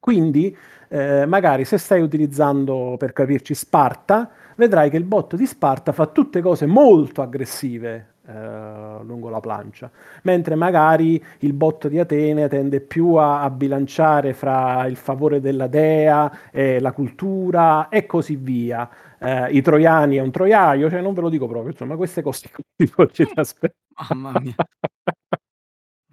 Quindi, 0.00 0.56
eh, 0.88 1.26
magari 1.26 1.64
se 1.64 1.78
stai 1.78 2.00
utilizzando, 2.00 2.96
per 2.98 3.12
capirci, 3.12 3.54
Sparta, 3.54 4.30
vedrai 4.56 4.88
che 4.88 4.96
il 4.96 5.04
bot 5.04 5.36
di 5.36 5.46
Sparta 5.46 5.92
fa 5.92 6.06
tutte 6.06 6.40
cose 6.40 6.66
molto 6.66 7.22
aggressive 7.22 8.14
eh, 8.28 9.04
lungo 9.04 9.28
la 9.28 9.40
plancia, 9.40 9.90
mentre 10.22 10.54
magari 10.54 11.22
il 11.40 11.52
bot 11.52 11.88
di 11.88 11.98
Atene 11.98 12.48
tende 12.48 12.80
più 12.80 13.14
a, 13.14 13.42
a, 13.42 13.50
bilanciare 13.50 14.32
fra 14.32 14.84
il 14.86 14.96
favore 14.96 15.40
della 15.40 15.68
dea 15.68 16.50
e 16.50 16.80
la 16.80 16.92
cultura 16.92 17.88
e 17.88 18.04
così 18.06 18.36
via 18.36 18.88
eh, 19.20 19.50
i 19.52 19.62
troiani 19.62 20.16
è 20.16 20.20
un 20.20 20.30
troiaio, 20.30 20.90
cioè 20.90 21.00
non 21.00 21.14
ve 21.14 21.20
lo 21.20 21.28
dico 21.28 21.46
proprio, 21.46 21.70
insomma, 21.70 21.96
queste 21.96 22.22
cose 22.22 22.48
aspettare. 23.34 23.74
Mamma 24.08 24.40
mia. 24.40 24.54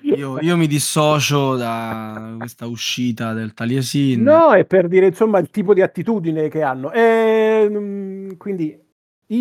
Io, 0.03 0.37
io, 0.41 0.57
mi 0.57 0.67
dissocio 0.67 1.55
da 1.55 2.35
questa 2.37 2.65
uscita 2.65 3.33
del 3.33 3.53
Taliesin. 3.53 4.21
No, 4.21 4.51
è 4.53 4.65
per 4.65 4.89
dire 4.89 5.07
insomma 5.07 5.39
il 5.39 5.49
tipo 5.49 5.73
di 5.73 5.81
attitudine 5.81 6.49
che 6.49 6.61
hanno. 6.61 6.91
E, 6.91 6.99
ehm, 7.69 8.37
quindi 8.37 8.82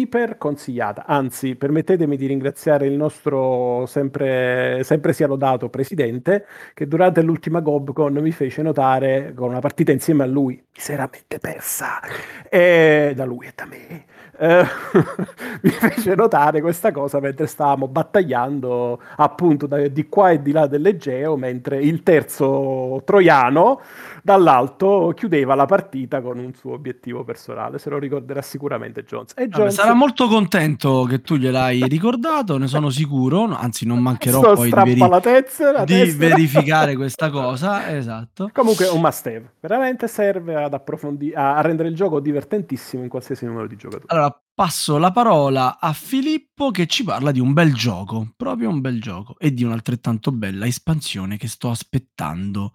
iper 0.01 0.39
consigliata. 0.39 1.05
Anzi, 1.07 1.55
permettetemi 1.55 2.17
di 2.17 2.27
ringraziare 2.27 2.87
il 2.87 2.95
nostro 2.95 3.85
sempre, 3.87 4.81
sempre 4.85 5.13
sia 5.13 5.27
lodato 5.27 5.69
presidente 5.69 6.47
che 6.75 6.87
durante 6.87 7.23
l'ultima 7.23 7.61
Gobcon 7.61 8.15
mi 8.15 8.33
fece 8.33 8.63
notare 8.63 9.33
con 9.35 9.49
una 9.51 9.61
partita 9.61 9.93
insieme 9.93 10.23
a 10.23 10.27
lui, 10.27 10.63
miseramente 10.75 11.39
persa, 11.39 12.01
e 12.49 13.13
da 13.15 13.25
lui 13.25 13.47
e 13.47 13.53
da 13.55 13.67
me. 13.67 14.05
Eh, 14.43 14.67
mi 15.63 15.71
fece 15.71 16.17
notare 16.17 16.61
questa 16.61 16.91
cosa 16.91 17.21
mentre 17.21 17.47
stavamo 17.47 17.87
battagliando 17.87 19.01
appunto 19.19 19.69
da, 19.69 19.87
di 19.87 20.09
qua 20.09 20.33
e 20.33 20.43
di 20.43 20.51
là 20.51 20.67
dell'Egeo, 20.67 21.37
mentre 21.37 21.81
il 21.81 22.03
terzo 22.03 23.01
troiano 23.05 23.81
dall'alto 24.21 25.13
chiudeva 25.15 25.55
la 25.55 25.67
partita 25.67 26.21
con 26.21 26.39
un 26.39 26.53
suo 26.55 26.73
obiettivo 26.73 27.23
personale. 27.23 27.79
Se 27.79 27.89
lo 27.89 27.99
ricorderà 27.99 28.43
sicuramente 28.43 29.05
Jones. 29.05 29.33
E 29.37 29.43
Jones... 29.49 29.59
Vabbè, 29.59 29.71
sarà 29.71 29.95
molto 29.95 30.27
contento 30.27 31.05
che 31.05 31.21
tu 31.21 31.37
gliel'hai 31.37 31.85
ricordato, 31.87 32.59
ne 32.59 32.67
sono 32.67 32.91
sicuro. 32.91 33.45
Anzi, 33.45 33.87
non 33.87 34.01
mancherò 34.01 34.41
Sto 34.41 34.55
poi 34.55 34.73
di, 34.73 34.95
veri... 34.95 35.21
tezza, 35.21 35.85
di 35.85 36.11
verificare 36.11 36.95
questa 36.97 37.31
cosa. 37.31 37.95
Esatto. 37.95 38.51
Comunque, 38.53 38.89
un 38.89 39.01
must 39.01 39.25
have. 39.27 39.53
Veramente 39.61 40.09
serve 40.09 40.57
ad 40.57 40.75
approfondire, 40.75 41.37
a 41.37 41.61
rendere 41.61 41.89
il 41.89 41.95
gioco 41.95 42.19
divertentissimo 42.19 43.05
in 43.05 43.09
qualsiasi 43.09 43.45
numero 43.45 43.69
di 43.69 43.77
giocatori. 43.77 44.07
Allora, 44.09 44.32
passo 44.55 44.99
la 44.99 45.11
parola 45.11 45.79
a 45.79 45.93
Filippo 45.93 46.71
che 46.71 46.87
ci 46.87 47.05
parla 47.05 47.33
di 47.33 47.41
un 47.41 47.53
bel 47.53 47.75
gioco, 47.75 48.33
proprio 48.37 48.69
un 48.69 48.81
bel 48.81 49.01
gioco, 49.01 49.39
e 49.39 49.53
di 49.53 49.65
un'altrettanto 49.65 50.33
bella 50.33 50.67
espansione 50.67 51.37
che 51.37 51.49
sto 51.49 51.71
aspettando 51.71 52.73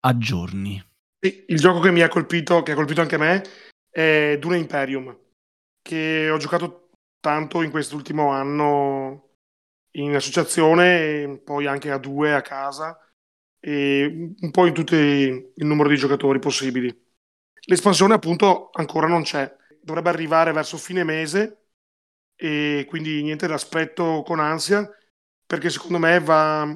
a 0.00 0.18
giorni. 0.18 0.82
Il 1.20 1.58
gioco 1.58 1.80
che 1.80 1.90
mi 1.90 2.00
ha 2.00 2.08
colpito, 2.08 2.62
che 2.62 2.72
ha 2.72 2.74
colpito 2.74 3.00
anche 3.00 3.18
me, 3.18 3.42
è 3.90 4.36
Dune 4.40 4.58
Imperium, 4.58 5.16
che 5.82 6.30
ho 6.30 6.36
giocato 6.38 6.90
tanto 7.20 7.62
in 7.62 7.70
quest'ultimo 7.70 8.30
anno 8.30 9.28
in 9.92 10.14
associazione 10.14 11.22
e 11.22 11.40
poi 11.44 11.66
anche 11.66 11.90
a 11.90 11.98
due 11.98 12.34
a 12.34 12.42
casa 12.42 12.98
e 13.58 14.34
un 14.40 14.50
po' 14.50 14.66
in 14.66 14.72
tutto 14.72 14.94
il 14.94 15.52
numero 15.56 15.88
di 15.88 15.96
giocatori 15.96 16.38
possibili. 16.38 16.88
L'espansione 17.66 18.14
appunto 18.14 18.70
ancora 18.72 19.06
non 19.06 19.22
c'è, 19.22 19.54
dovrebbe 19.82 20.08
arrivare 20.08 20.52
verso 20.52 20.76
fine 20.76 21.04
mese 21.04 21.64
e 22.36 22.86
quindi 22.88 23.22
niente 23.22 23.46
l'aspetto 23.46 24.22
con 24.24 24.40
ansia 24.40 24.88
perché 25.46 25.70
secondo 25.70 25.98
me 25.98 26.20
va... 26.20 26.66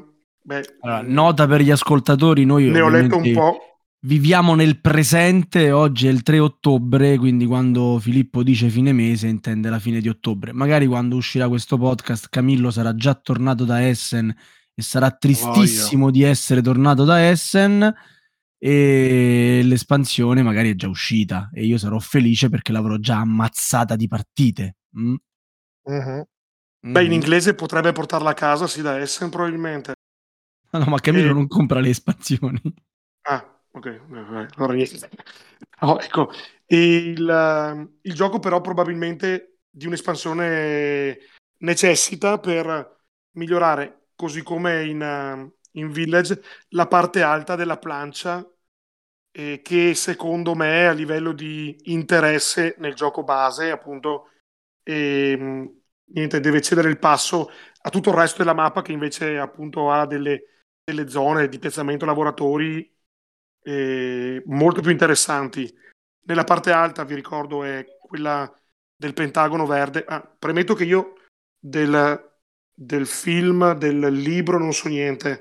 Beh, 0.46 0.76
allora, 0.80 1.02
nota 1.02 1.46
per 1.46 1.62
gli 1.62 1.70
ascoltatori, 1.70 2.44
noi 2.44 2.68
ne 2.68 2.80
ho 2.80 2.88
letto 2.90 3.16
un 3.16 3.32
po' 3.32 3.74
viviamo 4.04 4.54
nel 4.54 4.80
presente, 4.80 5.70
oggi 5.70 6.06
è 6.06 6.10
il 6.10 6.22
3 6.22 6.38
ottobre, 6.38 7.16
quindi 7.16 7.46
quando 7.46 7.98
Filippo 7.98 8.42
dice 8.42 8.68
fine 8.68 8.92
mese 8.92 9.28
intende 9.28 9.70
la 9.70 9.78
fine 9.78 10.00
di 10.00 10.08
ottobre. 10.08 10.52
Magari 10.52 10.86
quando 10.86 11.16
uscirà 11.16 11.48
questo 11.48 11.78
podcast 11.78 12.28
Camillo 12.30 12.70
sarà 12.70 12.94
già 12.94 13.14
tornato 13.14 13.64
da 13.64 13.86
Essen 13.86 14.34
e 14.74 14.82
sarà 14.82 15.10
tristissimo 15.10 16.06
oh, 16.06 16.10
di 16.10 16.22
essere 16.22 16.60
tornato 16.60 17.04
da 17.04 17.28
Essen 17.28 17.94
e 18.58 19.60
l'espansione 19.64 20.42
magari 20.42 20.70
è 20.70 20.74
già 20.74 20.88
uscita 20.88 21.50
e 21.52 21.64
io 21.64 21.78
sarò 21.78 21.98
felice 21.98 22.48
perché 22.48 22.72
l'avrò 22.72 22.96
già 22.96 23.18
ammazzata 23.18 23.96
di 23.96 24.08
partite. 24.08 24.76
Mm? 24.98 25.14
Uh-huh. 25.86 26.26
Mm. 26.86 26.92
Beh, 26.92 27.04
in 27.04 27.12
inglese 27.12 27.54
potrebbe 27.54 27.92
portarla 27.92 28.30
a 28.30 28.34
casa, 28.34 28.66
sì, 28.66 28.82
da 28.82 28.98
Essen 29.00 29.30
probabilmente. 29.30 29.94
No, 30.72 30.84
ma 30.86 30.98
Camillo 31.00 31.30
e... 31.30 31.32
non 31.32 31.46
compra 31.46 31.80
le 31.80 31.90
espansioni. 31.90 32.60
Ah, 33.22 33.48
Ok, 33.76 33.86
allora 34.56 34.72
niente. 34.74 35.10
Oh, 35.80 35.98
ecco, 36.00 36.30
il, 36.66 37.28
ehm, 37.28 37.98
il 38.02 38.14
gioco 38.14 38.38
però 38.38 38.60
probabilmente 38.60 39.58
di 39.68 39.86
un'espansione 39.86 41.18
necessita 41.58 42.38
per 42.38 43.00
migliorare, 43.32 44.10
così 44.14 44.44
come 44.44 44.84
in, 44.86 45.02
ehm, 45.02 45.52
in 45.76 45.90
Village, 45.90 46.42
la 46.70 46.86
parte 46.86 47.22
alta 47.22 47.56
della 47.56 47.78
plancia 47.78 48.46
eh, 49.32 49.60
che 49.62 49.94
secondo 49.94 50.54
me 50.54 50.86
a 50.86 50.92
livello 50.92 51.32
di 51.32 51.76
interesse 51.92 52.76
nel 52.78 52.94
gioco 52.94 53.24
base 53.24 53.70
appunto 53.70 54.30
eh, 54.84 55.72
niente, 56.04 56.40
deve 56.40 56.60
cedere 56.60 56.88
il 56.88 56.98
passo 56.98 57.50
a 57.82 57.90
tutto 57.90 58.10
il 58.10 58.16
resto 58.16 58.38
della 58.38 58.54
mappa 58.54 58.82
che 58.82 58.92
invece 58.92 59.38
appunto 59.38 59.90
ha 59.90 60.06
delle, 60.06 60.44
delle 60.84 61.08
zone 61.08 61.48
di 61.48 61.58
piazzamento 61.58 62.04
lavoratori 62.04 62.90
eh, 63.64 64.42
molto 64.46 64.80
più 64.80 64.90
interessanti. 64.90 65.72
Nella 66.26 66.44
parte 66.44 66.70
alta, 66.70 67.04
vi 67.04 67.14
ricordo, 67.14 67.64
è 67.64 67.84
quella 67.98 68.50
del 68.94 69.14
Pentagono 69.14 69.66
Verde. 69.66 70.04
Ah, 70.06 70.22
premetto 70.22 70.74
che 70.74 70.84
io 70.84 71.14
del, 71.58 72.32
del 72.72 73.06
film, 73.06 73.72
del 73.74 73.98
libro 74.12 74.58
non 74.58 74.72
so 74.72 74.88
niente. 74.88 75.40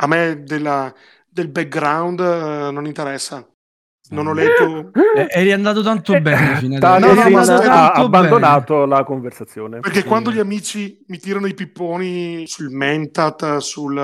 A 0.00 0.06
me 0.06 0.42
della, 0.44 0.92
del 1.28 1.48
background 1.48 2.20
uh, 2.20 2.70
non 2.70 2.86
interessa. 2.86 3.46
Non 4.10 4.26
ho 4.26 4.32
letto. 4.32 4.90
Eh, 5.14 5.26
eri 5.28 5.52
andato 5.52 5.82
tanto 5.82 6.18
bene 6.20 6.56
fino 6.56 6.78
no, 6.78 6.98
no, 6.98 7.10
ha 7.10 7.92
abbandonato 7.92 8.74
bene. 8.74 8.86
la 8.86 9.04
conversazione. 9.04 9.80
Perché 9.80 10.00
sì. 10.00 10.06
quando 10.06 10.30
gli 10.30 10.38
amici 10.38 11.04
mi 11.08 11.18
tirano 11.18 11.46
i 11.46 11.54
pipponi 11.54 12.46
sul 12.46 12.70
Mentat, 12.70 13.58
sul 13.58 13.98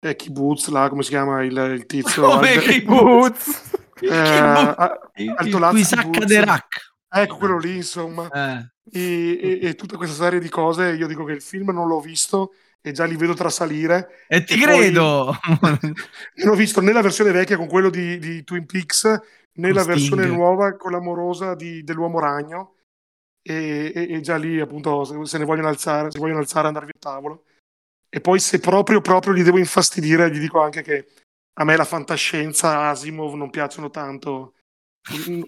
eh, 0.00 0.16
Kibbutz, 0.16 0.68
là, 0.68 0.88
come 0.88 1.02
si 1.02 1.10
chiama 1.10 1.42
il, 1.44 1.56
il 1.56 1.86
tizio? 1.86 2.26
Come 2.28 2.52
al... 2.54 2.60
Kibbutz? 2.60 3.70
Eh, 4.00 5.24
il 5.24 5.84
sacca 5.84 6.24
de 6.24 6.44
rack. 6.44 6.94
Ecco 7.08 7.36
quello 7.36 7.58
lì, 7.58 7.76
insomma. 7.76 8.28
Eh. 8.28 8.72
E, 8.90 9.38
e, 9.40 9.68
e, 9.68 9.74
tutta 9.74 9.96
questa 9.96 10.24
serie 10.24 10.40
di 10.40 10.48
cose, 10.48 10.92
io 10.92 11.06
dico 11.06 11.24
che 11.24 11.32
il 11.32 11.42
film 11.42 11.70
non 11.70 11.86
l'ho 11.86 12.00
visto 12.00 12.52
e 12.82 12.92
già 12.92 13.04
li 13.04 13.16
vedo 13.16 13.32
trasalire. 13.32 14.26
E 14.28 14.42
ti 14.42 14.54
e 14.54 14.60
credo! 14.60 15.32
non 16.42 16.48
ho 16.48 16.54
visto 16.54 16.80
né 16.80 16.92
la 16.92 17.00
versione 17.00 17.30
vecchia 17.30 17.56
con 17.56 17.68
quello 17.68 17.88
di, 17.88 18.18
di 18.18 18.42
Twin 18.42 18.66
Peaks, 18.66 19.04
né 19.04 19.68
con 19.68 19.72
la 19.72 19.82
Sting. 19.82 19.96
versione 19.96 20.26
nuova 20.26 20.76
con 20.76 20.90
l'amorosa 20.90 21.54
di, 21.54 21.82
dell'uomo 21.84 22.18
ragno. 22.18 22.74
E, 23.40 23.92
e, 23.94 24.20
già 24.20 24.36
lì, 24.36 24.60
appunto, 24.60 25.24
se 25.24 25.38
ne 25.38 25.44
vogliono 25.44 25.68
alzare, 25.68 26.10
se 26.10 26.18
vogliono 26.18 26.40
alzare, 26.40 26.66
andare 26.66 26.86
via 26.86 26.94
tavolo. 26.98 27.44
E 28.08 28.20
poi, 28.20 28.40
se 28.40 28.58
proprio, 28.58 29.00
proprio 29.00 29.32
li 29.32 29.42
devo 29.42 29.58
infastidire, 29.58 30.30
gli 30.30 30.38
dico 30.38 30.60
anche 30.60 30.82
che 30.82 31.06
a 31.54 31.64
me 31.64 31.76
la 31.76 31.84
fantascienza, 31.84 32.88
Asimov 32.88 33.34
non 33.34 33.50
piacciono 33.50 33.90
tanto, 33.90 34.54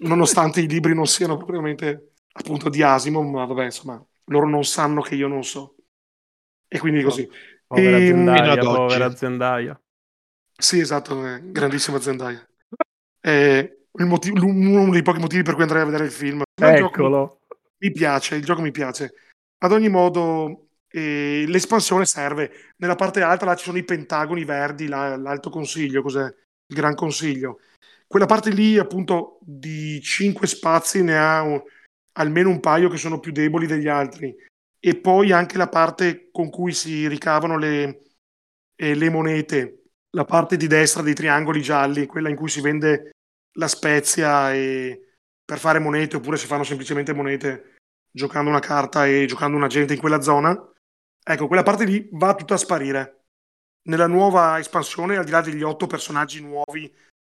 nonostante 0.01 0.61
i 0.61 0.67
libri 0.67 0.93
non 0.93 1.05
siano 1.05 1.37
propriamente 1.37 2.13
appunto 2.31 2.69
di 2.69 2.81
Asimov, 2.81 3.25
ma 3.25 3.45
vabbè, 3.45 3.65
insomma, 3.65 4.03
loro 4.25 4.47
non 4.47 4.63
sanno 4.63 5.01
che 5.01 5.15
io 5.15 5.27
non 5.27 5.43
so. 5.43 5.74
E 6.67 6.79
quindi 6.79 7.03
così. 7.03 7.29
Povera 7.67 7.97
e, 7.97 8.07
ehm, 8.07 8.27
aziendaia, 8.27 8.57
povera 8.57 9.05
aziendaia. 9.05 9.81
Sì, 10.57 10.79
esatto, 10.79 11.25
eh, 11.25 11.41
grandissima 11.43 11.97
aziendaia. 11.97 12.47
Eh, 13.21 13.87
motivo, 13.91 14.45
uno 14.45 14.91
dei 14.91 15.01
pochi 15.01 15.19
motivi 15.19 15.43
per 15.43 15.53
cui 15.53 15.63
andrei 15.63 15.81
a 15.81 15.85
vedere 15.85 16.05
il 16.05 16.11
film. 16.11 16.43
Eccolo. 16.53 17.39
Il 17.49 17.57
mi, 17.79 17.87
mi 17.87 17.91
piace, 17.91 18.35
il 18.35 18.45
gioco 18.45 18.61
mi 18.61 18.71
piace. 18.71 19.13
Ad 19.57 19.71
ogni 19.71 19.89
modo, 19.89 20.67
eh, 20.89 21.45
l'espansione 21.47 22.05
serve. 22.05 22.73
Nella 22.77 22.95
parte 22.95 23.21
alta 23.21 23.45
là 23.45 23.55
ci 23.55 23.65
sono 23.65 23.77
i 23.77 23.83
pentagoni 23.83 24.45
verdi, 24.45 24.87
là, 24.87 25.15
l'alto 25.17 25.49
consiglio, 25.49 26.01
cos'è? 26.01 26.23
Il 26.23 26.75
gran 26.75 26.95
consiglio. 26.95 27.59
Quella 28.07 28.27
parte 28.27 28.51
lì, 28.51 28.77
appunto, 28.77 29.39
di 29.41 29.99
cinque 30.01 30.47
spazi 30.47 31.03
ne 31.03 31.17
ha 31.17 31.41
un, 31.41 31.61
almeno 32.13 32.49
un 32.49 32.59
paio 32.59 32.89
che 32.89 32.97
sono 32.97 33.19
più 33.19 33.31
deboli 33.31 33.65
degli 33.65 33.87
altri 33.87 34.33
e 34.87 34.95
poi 34.95 35.31
anche 35.31 35.57
la 35.57 35.67
parte 35.67 36.29
con 36.31 36.51
cui 36.51 36.71
si 36.71 37.07
ricavano 37.07 37.57
le, 37.57 38.03
eh, 38.75 38.93
le 38.93 39.09
monete, 39.09 39.85
la 40.11 40.25
parte 40.25 40.57
di 40.57 40.67
destra 40.67 41.01
dei 41.01 41.15
triangoli 41.15 41.59
gialli, 41.63 42.05
quella 42.05 42.29
in 42.29 42.35
cui 42.35 42.49
si 42.49 42.61
vende 42.61 43.15
la 43.53 43.67
spezia 43.67 44.53
e 44.53 45.15
per 45.43 45.57
fare 45.57 45.79
monete 45.79 46.17
oppure 46.17 46.37
si 46.37 46.45
fanno 46.45 46.63
semplicemente 46.63 47.15
monete 47.15 47.77
giocando 48.11 48.51
una 48.51 48.59
carta 48.59 49.07
e 49.07 49.25
giocando 49.25 49.57
un 49.57 49.63
agente 49.63 49.93
in 49.95 49.99
quella 49.99 50.21
zona. 50.21 50.55
Ecco, 51.23 51.47
quella 51.47 51.63
parte 51.63 51.85
lì 51.85 52.07
va 52.11 52.35
tutta 52.35 52.53
a 52.53 52.57
sparire. 52.57 53.23
Nella 53.87 54.05
nuova 54.05 54.59
espansione, 54.59 55.17
al 55.17 55.25
di 55.25 55.31
là 55.31 55.41
degli 55.41 55.63
otto 55.63 55.87
personaggi 55.87 56.41
nuovi, 56.41 56.93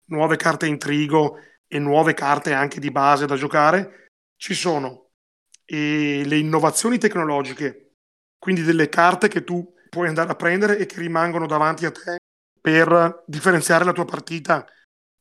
nuove 0.09 0.35
carte 0.35 0.67
intrigo 0.67 1.39
e 1.65 1.79
nuove 1.79 2.13
carte 2.13 2.51
anche 2.51 2.81
di 2.81 2.91
base 2.91 3.25
da 3.25 3.37
giocare, 3.37 4.09
ci 4.35 4.53
sono 4.53 5.06
e 5.69 6.23
le 6.25 6.37
innovazioni 6.37 6.97
tecnologiche, 6.97 7.91
quindi 8.39 8.63
delle 8.63 8.87
carte 8.87 9.27
che 9.27 9.43
tu 9.43 9.73
puoi 9.89 10.07
andare 10.07 10.31
a 10.31 10.35
prendere 10.35 10.77
e 10.77 10.85
che 10.85 10.99
rimangono 10.99 11.45
davanti 11.45 11.85
a 11.85 11.91
te 11.91 12.17
per 12.61 13.23
differenziare 13.25 13.83
la 13.83 13.91
tua 13.91 14.05
partita, 14.05 14.65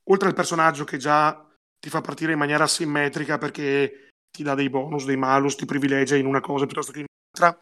oltre 0.09 0.29
al 0.29 0.33
personaggio 0.33 0.85
che 0.85 0.97
già 0.97 1.45
ti 1.79 1.89
fa 1.89 2.01
partire 2.01 2.31
in 2.31 2.37
maniera 2.37 2.65
simmetrica 2.65 3.37
perché 3.37 4.09
ti 4.31 4.43
dà 4.43 4.55
dei 4.55 4.69
bonus, 4.69 5.05
dei 5.05 5.17
malus, 5.17 5.55
ti 5.55 5.65
privilegia 5.65 6.15
in 6.15 6.25
una 6.25 6.41
cosa 6.41 6.65
piuttosto 6.65 6.91
che 6.91 6.99
in 6.99 7.05
un'altra. 7.05 7.59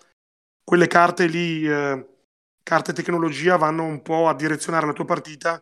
Quelle 0.64 0.88
carte 0.88 1.28
lì, 1.28 1.68
eh, 1.68 2.08
carte 2.64 2.94
tecnologia, 2.94 3.58
vanno 3.58 3.84
un 3.84 4.02
po' 4.02 4.28
a 4.28 4.36
direzionare 4.36 4.86
la 4.86 4.94
tua 4.94 5.06
partita 5.06 5.62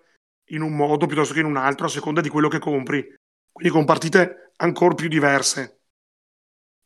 in 0.51 0.61
un 0.61 0.75
modo 0.75 1.05
piuttosto 1.05 1.33
che 1.33 1.39
in 1.39 1.45
un 1.45 1.57
altro 1.57 1.85
a 1.85 1.89
seconda 1.89 2.21
di 2.21 2.29
quello 2.29 2.47
che 2.47 2.59
compri. 2.59 3.15
Quindi 3.51 3.73
con 3.73 3.85
partite 3.85 4.51
ancora 4.57 4.95
più 4.95 5.07
diverse. 5.07 5.82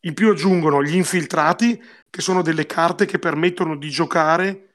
In 0.07 0.13
più 0.13 0.29
aggiungono 0.29 0.81
gli 0.81 0.95
infiltrati, 0.95 1.81
che 2.09 2.21
sono 2.21 2.41
delle 2.41 2.65
carte 2.65 3.05
che 3.05 3.19
permettono 3.19 3.75
di 3.75 3.89
giocare 3.89 4.67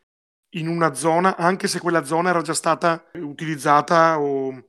in 0.55 0.68
una 0.68 0.93
zona 0.93 1.39
anche 1.39 1.68
se 1.68 1.80
quella 1.80 2.05
zona 2.05 2.28
era 2.28 2.43
già 2.43 2.53
stata 2.53 3.07
utilizzata 3.14 4.20
o 4.20 4.66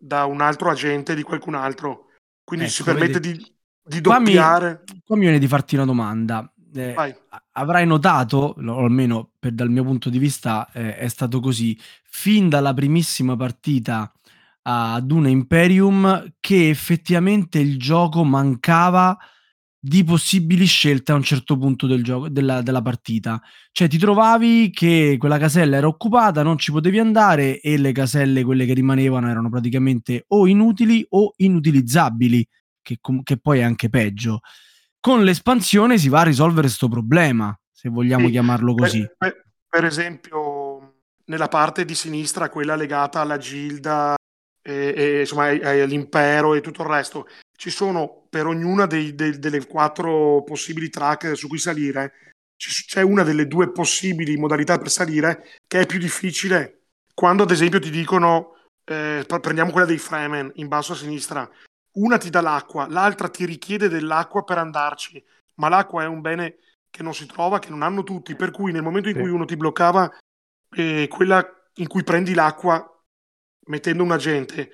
da 0.00 0.24
un 0.24 0.40
altro 0.40 0.70
agente 0.70 1.14
di 1.14 1.22
qualcun 1.22 1.54
altro. 1.54 2.06
Quindi 2.42 2.64
ecco, 2.64 2.74
si 2.74 2.82
permette 2.82 3.20
vedi. 3.20 3.32
di, 3.32 3.52
di 3.84 4.00
doppiare. 4.00 4.82
Qua 4.84 4.94
mi, 4.94 5.02
qua 5.04 5.16
mi 5.16 5.22
viene 5.22 5.38
di 5.38 5.46
farti 5.46 5.74
una 5.74 5.84
domanda. 5.84 6.50
Eh, 6.72 6.94
avrai 7.52 7.86
notato, 7.86 8.56
o 8.56 8.78
almeno 8.78 9.32
per, 9.38 9.52
dal 9.52 9.68
mio 9.68 9.84
punto 9.84 10.08
di 10.08 10.18
vista 10.18 10.70
eh, 10.72 10.96
è 10.96 11.08
stato 11.08 11.40
così, 11.40 11.78
fin 12.04 12.48
dalla 12.48 12.72
primissima 12.72 13.36
partita 13.36 14.10
ad 14.62 15.10
una 15.10 15.28
Imperium 15.28 16.36
che 16.40 16.70
effettivamente 16.70 17.58
il 17.58 17.78
gioco 17.78 18.24
mancava 18.24 19.18
di 19.82 20.04
possibili 20.04 20.66
scelte 20.66 21.12
a 21.12 21.14
un 21.14 21.22
certo 21.22 21.56
punto 21.56 21.86
del 21.86 22.04
gioco, 22.04 22.28
della, 22.28 22.60
della, 22.60 22.82
partita. 22.82 23.40
Cioè 23.72 23.88
ti 23.88 23.96
trovavi 23.96 24.70
che 24.70 25.16
quella 25.18 25.38
casella 25.38 25.78
era 25.78 25.86
occupata, 25.86 26.42
non 26.42 26.58
ci 26.58 26.70
potevi 26.70 26.98
andare 26.98 27.60
e 27.60 27.78
le 27.78 27.92
caselle, 27.92 28.44
quelle 28.44 28.66
che 28.66 28.74
rimanevano, 28.74 29.30
erano 29.30 29.48
praticamente 29.48 30.24
o 30.28 30.46
inutili 30.46 31.04
o 31.10 31.32
inutilizzabili, 31.34 32.46
che, 32.82 32.98
che 33.22 33.38
poi 33.38 33.60
è 33.60 33.62
anche 33.62 33.88
peggio. 33.88 34.40
Con 35.00 35.24
l'espansione 35.24 35.96
si 35.96 36.10
va 36.10 36.20
a 36.20 36.24
risolvere 36.24 36.66
questo 36.66 36.88
problema, 36.88 37.58
se 37.72 37.88
vogliamo 37.88 38.26
sì, 38.26 38.32
chiamarlo 38.32 38.74
così. 38.74 39.10
Per, 39.16 39.46
per, 39.66 39.84
esempio, 39.86 41.04
nella 41.24 41.48
parte 41.48 41.86
di 41.86 41.94
sinistra, 41.94 42.50
quella 42.50 42.76
legata 42.76 43.20
alla 43.20 43.38
Gilda 43.38 44.14
e, 44.60 44.92
e 44.94 45.20
insomma 45.20 45.46
all'impero 45.46 46.54
e 46.54 46.60
tutto 46.60 46.82
il 46.82 46.88
resto, 46.88 47.26
ci 47.60 47.68
sono 47.68 48.24
per 48.30 48.46
ognuna 48.46 48.86
dei, 48.86 49.14
dei, 49.14 49.38
delle 49.38 49.66
quattro 49.66 50.42
possibili 50.44 50.88
track 50.88 51.36
su 51.36 51.46
cui 51.46 51.58
salire, 51.58 52.32
c'è 52.56 53.02
una 53.02 53.22
delle 53.22 53.46
due 53.46 53.70
possibili 53.70 54.38
modalità 54.38 54.78
per 54.78 54.88
salire 54.88 55.44
che 55.66 55.80
è 55.80 55.86
più 55.86 55.98
difficile. 55.98 56.84
Quando 57.12 57.42
ad 57.42 57.50
esempio 57.50 57.78
ti 57.78 57.90
dicono, 57.90 58.56
eh, 58.86 59.26
prendiamo 59.42 59.72
quella 59.72 59.86
dei 59.86 59.98
Fremen 59.98 60.50
in 60.54 60.68
basso 60.68 60.94
a 60.94 60.96
sinistra, 60.96 61.46
una 61.96 62.16
ti 62.16 62.30
dà 62.30 62.40
l'acqua, 62.40 62.88
l'altra 62.88 63.28
ti 63.28 63.44
richiede 63.44 63.90
dell'acqua 63.90 64.42
per 64.42 64.56
andarci, 64.56 65.22
ma 65.56 65.68
l'acqua 65.68 66.02
è 66.02 66.06
un 66.06 66.22
bene 66.22 66.56
che 66.88 67.02
non 67.02 67.12
si 67.12 67.26
trova, 67.26 67.58
che 67.58 67.68
non 67.68 67.82
hanno 67.82 68.04
tutti, 68.04 68.36
per 68.36 68.52
cui 68.52 68.72
nel 68.72 68.82
momento 68.82 69.10
in 69.10 69.20
cui 69.20 69.28
uno 69.28 69.44
ti 69.44 69.56
bloccava 69.56 70.10
eh, 70.76 71.08
quella 71.10 71.46
in 71.74 71.88
cui 71.88 72.04
prendi 72.04 72.32
l'acqua 72.32 72.86
mettendo 73.66 74.02
un 74.02 74.12
agente, 74.12 74.70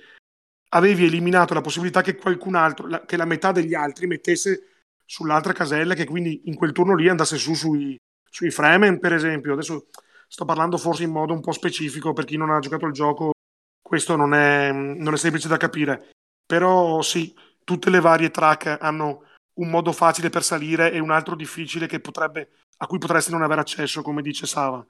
avevi 0.77 1.07
eliminato 1.07 1.55
la 1.55 1.61
possibilità 1.61 2.03
che 2.03 2.16
qualcun 2.16 2.55
altro, 2.55 2.87
la, 2.87 3.05
che 3.05 3.16
la 3.16 3.24
metà 3.24 3.53
degli 3.53 3.74
altri 3.74 4.07
mettesse 4.07 4.85
sull'altra 5.05 5.53
casella, 5.53 5.95
che 5.95 6.05
quindi 6.05 6.43
in 6.45 6.55
quel 6.55 6.72
turno 6.72 6.95
lì 6.95 7.09
andasse 7.09 7.37
su 7.37 7.55
sui, 7.55 7.97
sui 8.31 8.51
Fremen, 8.51 8.99
per 8.99 9.12
esempio. 9.12 9.53
Adesso 9.53 9.87
sto 10.29 10.45
parlando 10.45 10.77
forse 10.77 11.05
in 11.05 11.11
modo 11.11 11.33
un 11.33 11.41
po' 11.41 11.53
specifico 11.53 12.12
per 12.12 12.24
chi 12.24 12.37
non 12.37 12.51
ha 12.51 12.59
giocato 12.59 12.87
il 12.87 12.93
gioco, 12.93 13.33
questo 13.81 14.16
non 14.16 14.35
è, 14.35 14.72
non 14.72 15.14
è 15.14 15.16
semplice 15.16 15.49
da 15.49 15.57
capire. 15.57 16.11
Però 16.45 17.03
sì, 17.03 17.35
tutte 17.64 17.91
le 17.91 18.01
varie 18.01 18.31
track 18.31 18.79
hanno 18.81 19.24
un 19.55 19.70
modo 19.70 19.93
facile 19.93 20.29
per 20.29 20.43
salire 20.43 20.93
e 20.93 20.99
un 20.99 21.11
altro 21.11 21.35
difficile 21.35 21.87
potrebbe, 22.01 22.51
a 22.79 22.87
cui 22.87 22.99
potresti 22.99 23.31
non 23.31 23.43
avere 23.43 23.61
accesso, 23.61 24.03
come 24.03 24.22
dice 24.22 24.47
Sava. 24.47 24.87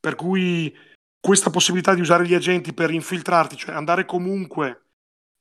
Per 0.00 0.14
cui 0.16 0.74
questa 1.20 1.50
possibilità 1.50 1.94
di 1.94 2.00
usare 2.00 2.26
gli 2.26 2.34
agenti 2.34 2.72
per 2.74 2.90
infiltrarti, 2.90 3.56
cioè 3.56 3.74
andare 3.76 4.04
comunque 4.04 4.81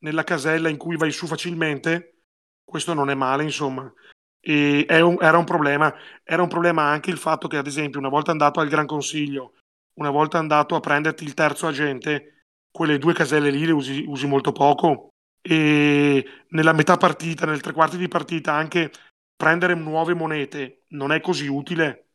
nella 0.02 0.24
casella 0.24 0.70
in 0.70 0.78
cui 0.78 0.98
vai 0.98 1.12
su 1.12 1.28
facilmente, 1.28 2.22
questo 2.64 2.94
non 2.94 3.10
è 3.10 3.16
male, 3.16 3.44
insomma. 3.44 3.92
E 4.40 4.86
un, 5.02 5.18
era 5.20 5.38
un 5.38 5.44
problema. 5.46 5.94
Era 6.24 6.42
un 6.42 6.48
problema 6.48 6.84
anche 6.84 7.12
il 7.12 7.18
fatto 7.18 7.48
che, 7.48 7.58
ad 7.58 7.68
esempio, 7.68 8.00
una 8.00 8.10
volta 8.10 8.32
andato 8.32 8.60
al 8.60 8.70
Gran 8.70 8.86
Consiglio, 8.86 9.54
una 9.96 10.10
volta 10.10 10.38
andato 10.38 10.76
a 10.76 10.80
prenderti 10.80 11.24
il 11.24 11.34
terzo 11.34 11.68
agente, 11.68 12.46
quelle 12.72 12.98
due 12.98 13.14
caselle 13.14 13.52
lì 13.52 13.66
le 13.66 13.72
usi, 13.72 14.04
usi 14.08 14.28
molto 14.28 14.52
poco. 14.52 15.10
E 15.42 16.26
nella 16.50 16.74
metà 16.74 16.98
partita, 16.98 17.46
nel 17.46 17.62
tre 17.62 17.74
quarti 17.74 17.98
di 17.98 18.08
partita, 18.08 18.54
anche 18.54 18.92
prendere 19.36 19.74
nuove 19.76 20.14
monete 20.14 20.84
non 20.90 21.12
è 21.12 21.20
così 21.22 21.48
utile. 21.48 22.08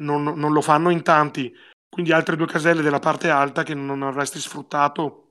Non, 0.00 0.22
non 0.22 0.52
lo 0.52 0.60
fanno 0.60 0.90
in 0.90 1.02
tanti. 1.02 1.52
Quindi 1.88 2.12
altre 2.12 2.36
due 2.36 2.46
caselle 2.46 2.82
della 2.82 2.98
parte 2.98 3.30
alta 3.30 3.62
che 3.62 3.74
non 3.74 4.02
avresti 4.02 4.38
sfruttato 4.38 5.29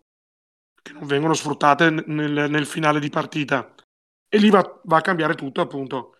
che 0.89 0.97
non 0.97 1.07
vengono 1.07 1.33
sfruttate 1.33 1.89
nel, 1.89 2.49
nel 2.49 2.65
finale 2.65 2.99
di 2.99 3.09
partita. 3.09 3.73
E 4.27 4.37
lì 4.37 4.49
va, 4.49 4.81
va, 4.83 4.97
a 4.97 5.01
cambiare 5.01 5.35
tutto, 5.35 5.61
appunto. 5.61 6.17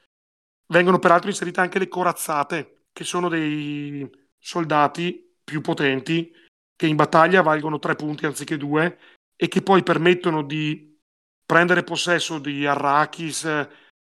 Vengono 0.68 1.00
peraltro 1.00 1.30
inserite 1.30 1.60
anche 1.60 1.80
le 1.80 1.88
corazzate, 1.88 2.86
che 2.92 3.04
sono 3.04 3.30
dei 3.30 4.08
soldati 4.38 5.38
più 5.44 5.62
potenti 5.62 6.32
che 6.76 6.88
in 6.88 6.96
battaglia 6.96 7.42
valgono 7.42 7.78
tre 7.80 7.96
punti 7.96 8.26
anziché 8.26 8.56
due 8.56 9.00
e 9.36 9.50
che 9.50 9.62
poi 9.62 9.84
permettono 9.84 10.44
di 10.44 10.98
prendere 11.46 11.84
possesso 11.84 12.40
di 12.40 12.66
Arrakis 12.66 13.44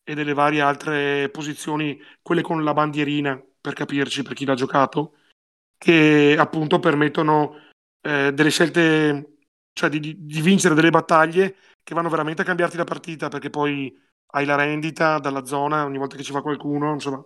e 0.03 0.13
delle 0.13 0.33
varie 0.33 0.61
altre 0.61 1.29
posizioni, 1.29 1.99
quelle 2.21 2.41
con 2.41 2.63
la 2.63 2.73
bandierina, 2.73 3.41
per 3.59 3.73
capirci, 3.73 4.21
per 4.21 4.33
chi 4.33 4.45
l'ha 4.45 4.53
giocato, 4.53 5.15
che 5.77 6.35
appunto 6.37 6.79
permettono 6.79 7.55
eh, 8.01 8.33
delle 8.33 8.49
scelte, 8.51 9.37
cioè 9.79 9.89
di, 9.89 10.25
di, 10.25 10.41
vincere 10.41 10.75
delle 10.75 10.89
battaglie 10.89 11.55
che 11.81 11.93
vanno 11.93 12.09
veramente 12.09 12.41
a 12.41 12.45
cambiarti 12.45 12.75
la 12.75 12.83
partita, 12.83 13.29
perché 13.29 13.49
poi 13.49 13.97
hai 14.31 14.45
la 14.45 14.55
rendita 14.55 15.19
dalla 15.19 15.45
zona 15.45 15.85
ogni 15.85 15.97
volta 15.97 16.17
che 16.17 16.23
ci 16.23 16.33
va 16.33 16.41
qualcuno, 16.41 16.91
insomma, 16.91 17.25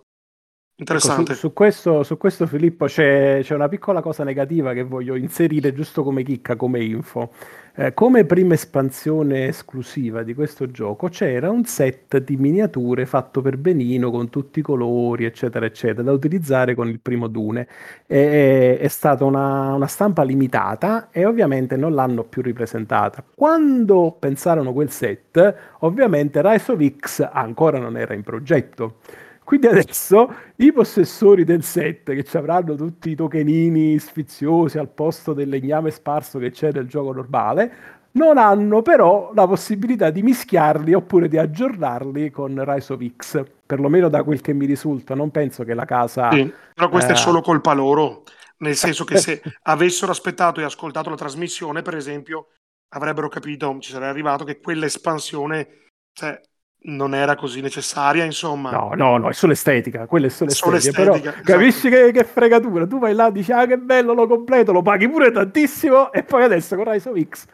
Interessante. 0.76 1.32
Ecco, 1.32 1.40
su, 1.40 1.48
su, 1.48 1.52
questo, 1.52 2.02
su, 2.02 2.16
questo, 2.16 2.46
Filippo, 2.46 2.86
c'è, 2.86 3.40
c'è, 3.42 3.54
una 3.54 3.68
piccola 3.68 4.02
cosa 4.02 4.24
negativa 4.24 4.72
che 4.72 4.82
voglio 4.82 5.14
inserire 5.14 5.72
giusto 5.72 6.02
come 6.02 6.22
chicca, 6.24 6.56
come 6.56 6.82
info. 6.82 7.32
Eh, 7.76 7.92
come 7.92 8.24
prima 8.24 8.54
espansione 8.54 9.48
esclusiva 9.48 10.22
di 10.22 10.32
questo 10.32 10.70
gioco 10.70 11.08
c'era 11.08 11.50
un 11.50 11.64
set 11.64 12.18
di 12.18 12.36
miniature 12.36 13.04
fatto 13.04 13.42
per 13.42 13.56
benino 13.56 14.12
con 14.12 14.30
tutti 14.30 14.60
i 14.60 14.62
colori, 14.62 15.24
eccetera, 15.24 15.66
eccetera, 15.66 16.02
da 16.04 16.12
utilizzare 16.12 16.76
con 16.76 16.86
il 16.88 17.00
primo 17.00 17.26
Dune. 17.26 17.66
E, 18.06 18.78
è 18.78 18.86
stata 18.86 19.24
una, 19.24 19.74
una 19.74 19.88
stampa 19.88 20.22
limitata 20.22 21.08
e 21.10 21.24
ovviamente 21.24 21.74
non 21.76 21.94
l'hanno 21.94 22.22
più 22.22 22.42
ripresentata. 22.42 23.24
Quando 23.34 24.14
pensarono 24.20 24.72
quel 24.72 24.90
set, 24.90 25.54
ovviamente 25.80 26.42
Rise 26.42 26.70
of 26.70 26.96
X 26.96 27.28
ancora 27.28 27.80
non 27.80 27.96
era 27.96 28.14
in 28.14 28.22
progetto. 28.22 28.98
Quindi 29.44 29.66
adesso 29.66 30.34
i 30.56 30.72
possessori 30.72 31.44
del 31.44 31.62
set 31.62 32.10
che 32.12 32.24
ci 32.24 32.36
avranno 32.36 32.74
tutti 32.74 33.10
i 33.10 33.14
tokenini 33.14 33.98
sfiziosi 33.98 34.78
al 34.78 34.88
posto 34.88 35.34
del 35.34 35.50
legname 35.50 35.90
sparso 35.90 36.38
che 36.38 36.50
c'è 36.50 36.72
nel 36.72 36.88
gioco 36.88 37.12
normale, 37.12 38.02
non 38.12 38.38
hanno 38.38 38.80
però 38.80 39.32
la 39.34 39.46
possibilità 39.46 40.10
di 40.10 40.22
mischiarli 40.22 40.94
oppure 40.94 41.28
di 41.28 41.36
aggiornarli 41.36 42.30
con 42.30 42.62
Rise 42.64 42.92
of 42.92 43.04
X, 43.16 43.44
perlomeno 43.66 44.08
da 44.08 44.22
quel 44.22 44.40
che 44.40 44.52
mi 44.52 44.66
risulta. 44.66 45.14
Non 45.14 45.30
penso 45.30 45.64
che 45.64 45.74
la 45.74 45.84
casa. 45.84 46.30
Sì, 46.30 46.52
però 46.72 46.88
questa 46.88 47.10
eh... 47.10 47.14
è 47.14 47.16
solo 47.16 47.40
colpa 47.40 47.72
loro, 47.72 48.22
nel 48.58 48.76
senso 48.76 49.04
che 49.04 49.18
se 49.18 49.42
avessero 49.62 50.10
aspettato 50.12 50.60
e 50.60 50.64
ascoltato 50.64 51.10
la 51.10 51.16
trasmissione, 51.16 51.82
per 51.82 51.96
esempio, 51.96 52.48
avrebbero 52.94 53.28
capito, 53.28 53.76
ci 53.80 53.90
sarebbe 53.90 54.10
arrivato 54.10 54.44
che 54.44 54.60
quell'espansione. 54.60 55.88
Cioè, 56.12 56.40
non 56.86 57.14
era 57.14 57.34
così 57.34 57.60
necessaria, 57.60 58.24
insomma. 58.24 58.70
No, 58.70 58.92
no, 58.94 59.16
no, 59.16 59.28
è 59.28 59.32
solo 59.32 59.52
estetica, 59.52 60.06
quella 60.06 60.26
è 60.26 60.30
solo, 60.30 60.50
solo 60.50 60.76
estetica, 60.76 61.02
estetica 61.02 61.30
però 61.30 61.32
esatto. 61.32 61.52
capisci 61.52 61.88
che, 61.88 62.12
che, 62.12 62.24
fregatura, 62.24 62.86
tu 62.86 62.98
vai 62.98 63.14
là, 63.14 63.30
dici, 63.30 63.52
ah 63.52 63.66
che 63.66 63.78
bello, 63.78 64.12
lo 64.12 64.26
completo, 64.26 64.72
lo 64.72 64.82
paghi 64.82 65.08
pure 65.08 65.30
tantissimo 65.30 66.12
e 66.12 66.22
poi 66.24 66.42
adesso 66.42 66.76
con 66.76 66.90
Rise 66.90 67.08
of 67.08 67.20
X 67.20 67.46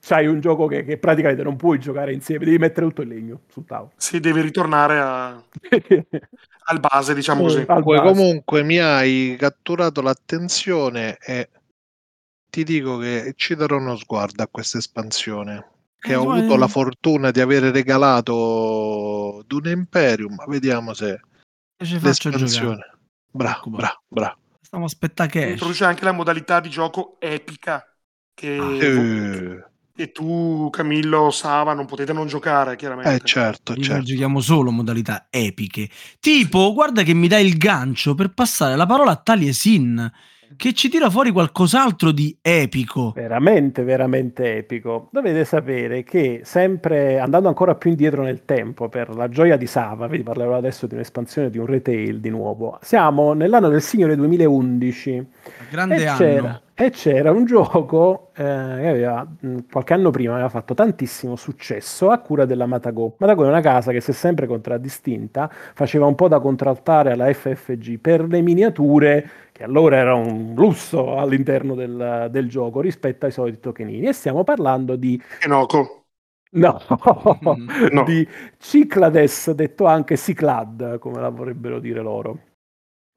c'hai 0.00 0.26
un 0.26 0.40
gioco 0.40 0.66
che, 0.66 0.84
che, 0.84 0.98
praticamente 0.98 1.42
non 1.42 1.56
puoi 1.56 1.78
giocare 1.78 2.12
insieme, 2.12 2.44
devi 2.44 2.58
mettere 2.58 2.86
tutto 2.86 3.02
il 3.02 3.08
legno 3.08 3.40
sul 3.48 3.64
tavolo. 3.64 3.92
Sì, 3.96 4.20
devi 4.20 4.40
ritornare 4.40 4.98
a... 4.98 5.28
al 6.66 6.80
base, 6.80 7.14
diciamo 7.14 7.42
così. 7.42 7.64
Base. 7.64 7.82
Comunque 7.82 8.62
mi 8.62 8.78
hai 8.78 9.36
catturato 9.38 10.00
l'attenzione 10.00 11.18
e 11.18 11.50
ti 12.50 12.64
dico 12.64 12.98
che 12.98 13.34
ci 13.36 13.54
darò 13.54 13.76
uno 13.76 13.96
sguardo 13.96 14.42
a 14.42 14.48
questa 14.50 14.78
espansione 14.78 15.72
che 16.04 16.12
eh, 16.12 16.16
ho 16.16 16.30
avuto 16.30 16.56
la 16.56 16.68
fortuna 16.68 17.30
di 17.30 17.40
avere 17.40 17.70
regalato 17.70 19.42
Dune 19.46 19.70
Imperium. 19.70 20.36
Vediamo 20.46 20.92
se 20.92 21.18
ci 21.82 21.98
l'espansione. 21.98 22.98
Bravo, 23.30 23.70
bravo, 23.70 24.02
bravo. 24.06 24.36
Stiamo 24.60 24.84
aspettando 24.84 25.32
che 25.32 25.50
introduce 25.52 25.86
anche 25.86 26.04
la 26.04 26.12
modalità 26.12 26.60
di 26.60 26.68
gioco 26.68 27.16
epica 27.18 27.82
che, 28.34 28.56
ah, 28.58 29.70
e 29.96 30.12
tu 30.12 30.68
Camillo 30.70 31.30
Sava 31.30 31.72
non 31.72 31.86
potete 31.86 32.12
non 32.12 32.26
giocare 32.26 32.76
chiaramente 32.76 33.14
eh 33.14 33.20
certo, 33.24 33.76
certo. 33.76 34.02
giochiamo 34.02 34.40
solo 34.40 34.72
modalità 34.72 35.28
epiche 35.30 35.88
tipo 36.18 36.72
guarda 36.72 37.04
che 37.04 37.14
mi 37.14 37.28
dai 37.28 37.46
il 37.46 37.56
gancio 37.56 38.16
per 38.16 38.34
passare 38.34 38.74
la 38.74 38.86
parola 38.86 39.12
a 39.12 39.16
Taliesin 39.16 40.12
che 40.56 40.72
ci 40.72 40.88
tira 40.88 41.10
fuori 41.10 41.30
qualcos'altro 41.30 42.12
di 42.12 42.36
epico. 42.40 43.12
Veramente, 43.14 43.82
veramente 43.82 44.56
epico. 44.56 45.08
Dovete 45.10 45.44
sapere 45.44 46.02
che 46.02 46.40
sempre 46.44 47.18
andando 47.18 47.48
ancora 47.48 47.74
più 47.74 47.90
indietro 47.90 48.22
nel 48.22 48.44
tempo, 48.44 48.88
per 48.88 49.14
la 49.14 49.28
gioia 49.28 49.56
di 49.56 49.66
Sava, 49.66 50.06
vi 50.06 50.22
parlerò 50.22 50.56
adesso 50.56 50.86
di 50.86 50.94
un'espansione 50.94 51.50
di 51.50 51.58
un 51.58 51.66
retail 51.66 52.20
di 52.20 52.30
nuovo. 52.30 52.78
Siamo 52.82 53.32
nell'anno 53.32 53.68
del 53.68 53.82
Signore 53.82 54.16
2011. 54.16 55.26
Grande 55.70 56.06
anno. 56.06 56.60
E 56.76 56.90
c'era 56.90 57.30
un 57.30 57.44
gioco 57.44 58.32
eh, 58.34 58.42
che 58.42 58.88
aveva 58.88 59.24
qualche 59.70 59.92
anno 59.92 60.10
prima 60.10 60.32
aveva 60.32 60.48
fatto 60.48 60.74
tantissimo 60.74 61.36
successo 61.36 62.10
a 62.10 62.18
cura 62.18 62.46
della 62.46 62.66
Matago. 62.66 63.14
Matago 63.18 63.44
è 63.44 63.46
una 63.46 63.60
casa 63.60 63.92
che 63.92 64.00
si 64.00 64.10
è 64.10 64.14
sempre 64.14 64.48
contraddistinta, 64.48 65.48
faceva 65.48 66.06
un 66.06 66.16
po' 66.16 66.26
da 66.26 66.40
contraltare 66.40 67.12
alla 67.12 67.32
FFG 67.32 68.00
per 68.00 68.26
le 68.26 68.40
miniature 68.40 69.30
che 69.52 69.62
allora 69.62 69.98
era 69.98 70.14
un 70.14 70.54
lusso 70.56 71.16
all'interno 71.16 71.76
del, 71.76 72.26
del 72.32 72.48
gioco 72.48 72.80
rispetto 72.80 73.26
ai 73.26 73.30
soliti 73.30 73.60
tokenini. 73.60 74.08
E 74.08 74.12
stiamo 74.12 74.42
parlando 74.42 74.96
di... 74.96 75.20
Enoco. 75.42 76.06
No, 76.54 76.80
mm, 77.56 77.68
no, 77.92 78.02
di 78.02 78.26
Ciclades, 78.58 79.52
detto 79.52 79.86
anche 79.86 80.16
Ciclad, 80.16 80.98
come 80.98 81.20
la 81.20 81.28
vorrebbero 81.28 81.78
dire 81.78 82.00
loro. 82.00 82.38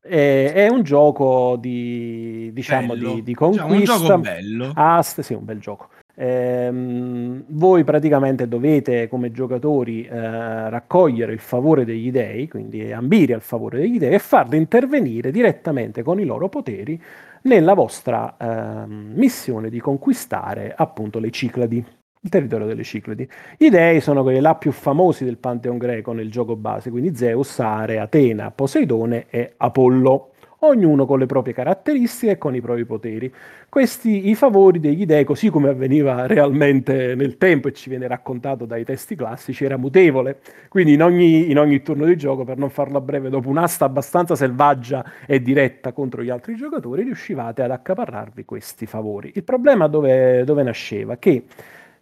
È, 0.07 0.51
è 0.53 0.67
un 0.67 0.83
gioco 0.83 1.57
di, 1.59 2.51
diciamo, 2.53 2.95
di, 2.95 3.23
di, 3.23 3.33
conquista. 3.33 3.67
Cioè, 3.67 3.77
un 3.77 3.83
gioco 3.83 4.17
bello. 4.19 4.71
Ast, 4.73 5.21
sì, 5.21 5.33
un 5.33 5.45
bel 5.45 5.59
gioco. 5.59 5.89
Ehm, 6.19 7.43
voi 7.49 7.83
praticamente 7.83 8.47
dovete 8.47 9.07
come 9.07 9.31
giocatori 9.31 10.03
eh, 10.03 10.69
raccogliere 10.69 11.31
il 11.31 11.39
favore 11.39 11.85
degli 11.85 12.09
dei, 12.09 12.47
quindi 12.47 12.91
ambire 12.91 13.35
al 13.35 13.41
favore 13.41 13.77
degli 13.77 13.99
dei 13.99 14.13
e 14.13 14.19
farli 14.19 14.57
intervenire 14.57 15.29
direttamente 15.29 16.01
con 16.01 16.19
i 16.19 16.25
loro 16.25 16.49
poteri 16.49 16.99
nella 17.43 17.75
vostra 17.75 18.35
eh, 18.35 18.87
missione 18.87 19.69
di 19.69 19.79
conquistare 19.79 20.73
appunto 20.75 21.19
le 21.19 21.29
Cicladi, 21.29 21.85
il 22.27 22.29
territorio 22.29 22.67
delle 22.67 22.83
Cicladi. 22.83 23.27
I 23.57 23.69
dei 23.69 24.01
sono 24.01 24.21
quelli 24.21 24.39
là 24.39 24.55
più 24.55 24.71
famosi 24.71 25.23
del 25.23 25.37
Pantheon 25.37 25.77
greco 25.77 26.11
nel 26.11 26.29
gioco 26.29 26.55
base, 26.55 26.89
quindi 26.89 27.15
Zeus, 27.15 27.59
Are, 27.59 27.99
Atena, 27.99 28.51
Poseidone 28.51 29.25
e 29.29 29.53
Apollo 29.57 30.31
ognuno 30.61 31.05
con 31.05 31.19
le 31.19 31.27
proprie 31.27 31.53
caratteristiche 31.53 32.33
e 32.33 32.37
con 32.37 32.55
i 32.55 32.61
propri 32.61 32.85
poteri. 32.85 33.31
Questi 33.69 34.29
i 34.29 34.35
favori 34.35 34.79
degli 34.79 35.05
dei, 35.05 35.23
così 35.23 35.49
come 35.49 35.69
avveniva 35.69 36.25
realmente 36.25 37.13
nel 37.15 37.37
tempo 37.37 37.67
e 37.67 37.73
ci 37.73 37.89
viene 37.89 38.07
raccontato 38.07 38.65
dai 38.65 38.83
testi 38.83 39.15
classici, 39.15 39.65
era 39.65 39.77
mutevole. 39.77 40.39
Quindi 40.69 40.93
in 40.93 41.03
ogni, 41.03 41.51
in 41.51 41.59
ogni 41.59 41.81
turno 41.81 42.05
di 42.05 42.15
gioco, 42.15 42.43
per 42.43 42.57
non 42.57 42.69
farla 42.69 43.01
breve, 43.01 43.29
dopo 43.29 43.49
un'asta 43.49 43.85
abbastanza 43.85 44.35
selvaggia 44.35 45.05
e 45.27 45.41
diretta 45.41 45.91
contro 45.91 46.23
gli 46.23 46.29
altri 46.29 46.55
giocatori, 46.55 47.03
riuscivate 47.03 47.61
ad 47.61 47.71
accaparrarvi 47.71 48.45
questi 48.45 48.85
favori. 48.85 49.31
Il 49.35 49.43
problema 49.43 49.87
dove, 49.87 50.43
dove 50.43 50.63
nasceva? 50.63 51.17
Che 51.17 51.43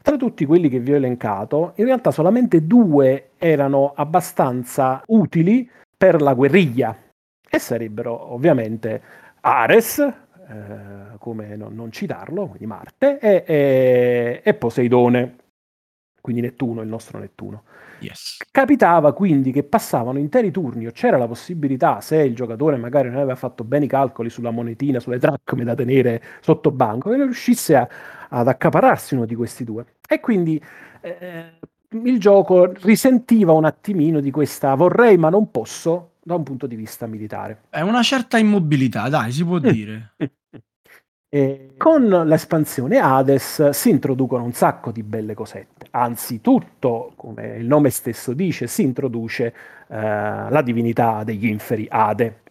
tra 0.05 0.17
tutti 0.17 0.45
quelli 0.45 0.69
che 0.69 0.77
vi 0.77 0.93
ho 0.93 0.97
elencato, 0.97 1.71
in 1.77 1.85
realtà 1.85 2.11
solamente 2.11 2.67
due 2.67 3.29
erano 3.39 3.91
abbastanza 3.95 5.01
utili 5.07 5.67
per 5.97 6.21
la 6.21 6.35
guerriglia, 6.35 6.95
e 7.49 7.57
sarebbero 7.57 8.31
ovviamente 8.31 9.01
Ares, 9.41 9.97
eh, 9.97 11.17
come 11.17 11.55
non, 11.55 11.73
non, 11.73 11.91
citarlo, 11.91 12.45
quindi 12.45 12.67
Marte, 12.67 13.17
e, 13.17 13.43
e, 13.47 14.41
e, 14.43 14.53
Poseidone, 14.53 15.37
quindi 16.21 16.41
Nettuno, 16.41 16.81
il 16.83 16.87
nostro 16.87 17.17
Nettuno. 17.17 17.63
Yes. 17.97 18.43
Capitava 18.51 19.11
quindi 19.11 19.51
che 19.51 19.63
passavano 19.63 20.19
interi 20.19 20.51
turni 20.51 20.85
o 20.85 20.91
c'era 20.91 21.17
la 21.17 21.27
possibilità, 21.27 21.99
se 22.01 22.17
il 22.17 22.35
giocatore 22.35 22.77
magari 22.77 23.09
non 23.09 23.17
aveva 23.17 23.35
fatto 23.35 23.63
bene 23.63 23.85
i 23.85 23.87
calcoli 23.87 24.29
sulla 24.29 24.51
monetina, 24.51 24.99
sulle 24.99 25.17
dracme 25.17 25.63
da 25.63 25.73
tenere 25.73 26.21
sotto 26.41 26.69
banco, 26.69 27.09
che 27.09 27.15
riuscisse 27.15 27.75
a, 27.75 27.89
ad 28.29 28.47
accapararsi 28.47 29.15
uno 29.15 29.25
di 29.25 29.35
questi 29.35 29.63
due. 29.63 29.85
E 30.07 30.19
quindi 30.19 30.61
eh, 31.01 31.53
il 31.89 32.19
gioco 32.19 32.71
risentiva 32.81 33.53
un 33.53 33.65
attimino 33.65 34.19
di 34.19 34.31
questa 34.31 34.73
vorrei 34.75 35.17
ma 35.17 35.29
non 35.29 35.51
posso 35.51 36.11
da 36.21 36.35
un 36.35 36.43
punto 36.43 36.65
di 36.65 36.75
vista 36.75 37.05
militare. 37.05 37.63
È 37.69 37.81
una 37.81 38.01
certa 38.01 38.37
immobilità, 38.37 39.09
dai, 39.09 39.31
si 39.31 39.43
può 39.45 39.59
dire. 39.59 40.13
E 41.35 41.73
con 41.75 42.07
l'espansione 42.07 42.97
Hades 42.97 43.71
si 43.71 43.89
introducono 43.89 44.45
un 44.45 44.53
sacco 44.53 44.91
di 44.91 45.03
belle 45.03 45.33
cosette. 45.33 45.87
Anzitutto, 45.91 47.11
come 47.17 47.57
il 47.57 47.65
nome 47.65 47.89
stesso 47.89 48.31
dice, 48.31 48.67
si 48.67 48.83
introduce 48.83 49.53
eh, 49.89 49.97
la 50.49 50.61
divinità 50.63 51.25
degli 51.25 51.47
inferi 51.47 51.87
Ade. 51.89 52.43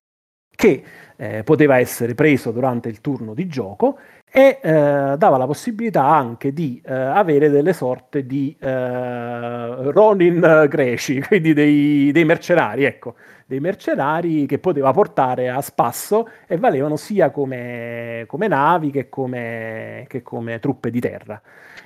che 0.50 0.84
eh, 1.16 1.42
poteva 1.44 1.78
essere 1.78 2.14
preso 2.14 2.50
durante 2.50 2.90
il 2.90 3.00
turno 3.00 3.32
di 3.32 3.46
gioco 3.46 3.98
e 4.36 4.58
eh, 4.60 5.14
dava 5.16 5.36
la 5.36 5.46
possibilità 5.46 6.06
anche 6.06 6.52
di 6.52 6.82
eh, 6.84 6.92
avere 6.92 7.50
delle 7.50 7.72
sorte 7.72 8.26
di 8.26 8.56
eh, 8.58 9.92
Ronin 9.92 10.66
greci, 10.68 11.20
quindi 11.24 11.52
dei, 11.52 12.10
dei, 12.10 12.24
mercenari, 12.24 12.82
ecco, 12.82 13.14
dei 13.46 13.60
mercenari 13.60 14.44
che 14.46 14.58
poteva 14.58 14.90
portare 14.90 15.50
a 15.50 15.60
spasso 15.60 16.28
e 16.48 16.56
valevano 16.56 16.96
sia 16.96 17.30
come, 17.30 18.24
come 18.26 18.48
navi 18.48 18.90
che 18.90 19.08
come, 19.08 20.04
che 20.08 20.22
come, 20.22 20.58
truppe 20.58 20.90
di 20.90 20.98
terra. 20.98 21.40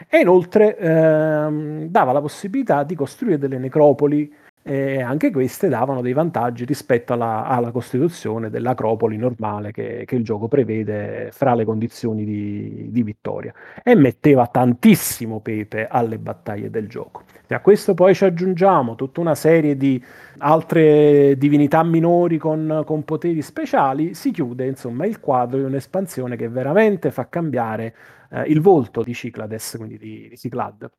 E 0.08 0.18
inoltre 0.18 0.78
ehm, 0.78 1.84
dava 1.88 2.12
la 2.12 2.22
possibilità 2.22 2.82
di 2.82 2.94
costruire 2.94 3.36
delle 3.36 3.58
necropoli 3.58 4.34
e 4.68 5.00
anche 5.00 5.30
queste 5.30 5.68
davano 5.68 6.02
dei 6.02 6.12
vantaggi 6.12 6.66
rispetto 6.66 7.14
alla, 7.14 7.46
alla 7.46 7.70
costituzione 7.70 8.50
dell'acropoli 8.50 9.16
normale 9.16 9.72
che, 9.72 10.04
che, 10.04 10.14
il 10.14 10.22
gioco 10.22 10.46
prevede 10.46 11.30
fra 11.32 11.54
le 11.54 11.64
condizioni 11.64 12.22
di, 12.22 12.88
di, 12.90 13.02
vittoria. 13.02 13.54
E 13.82 13.94
metteva 13.94 14.46
tantissimo 14.46 15.40
pepe 15.40 15.86
alle 15.86 16.18
battaglie 16.18 16.68
del 16.68 16.86
gioco. 16.86 17.22
E 17.46 17.54
a 17.54 17.60
questo 17.60 17.94
poi 17.94 18.14
ci 18.14 18.26
aggiungiamo 18.26 18.94
tutta 18.94 19.22
una 19.22 19.34
serie 19.34 19.74
di 19.74 20.04
altre 20.36 21.38
divinità 21.38 21.82
minori 21.82 22.36
con, 22.36 22.82
con 22.84 23.04
poteri 23.04 23.40
speciali, 23.40 24.12
si 24.12 24.32
chiude 24.32 24.66
insomma 24.66 25.06
il 25.06 25.18
quadro 25.18 25.56
di 25.60 25.64
un'espansione 25.64 26.36
che 26.36 26.50
veramente 26.50 27.10
fa 27.10 27.26
cambiare 27.30 27.94
eh, 28.32 28.42
il 28.42 28.60
volto 28.60 29.02
di 29.02 29.14
Cyclades, 29.14 29.76
quindi 29.78 29.96
di, 29.96 30.26
di 30.28 30.36
Cyclad 30.36 30.90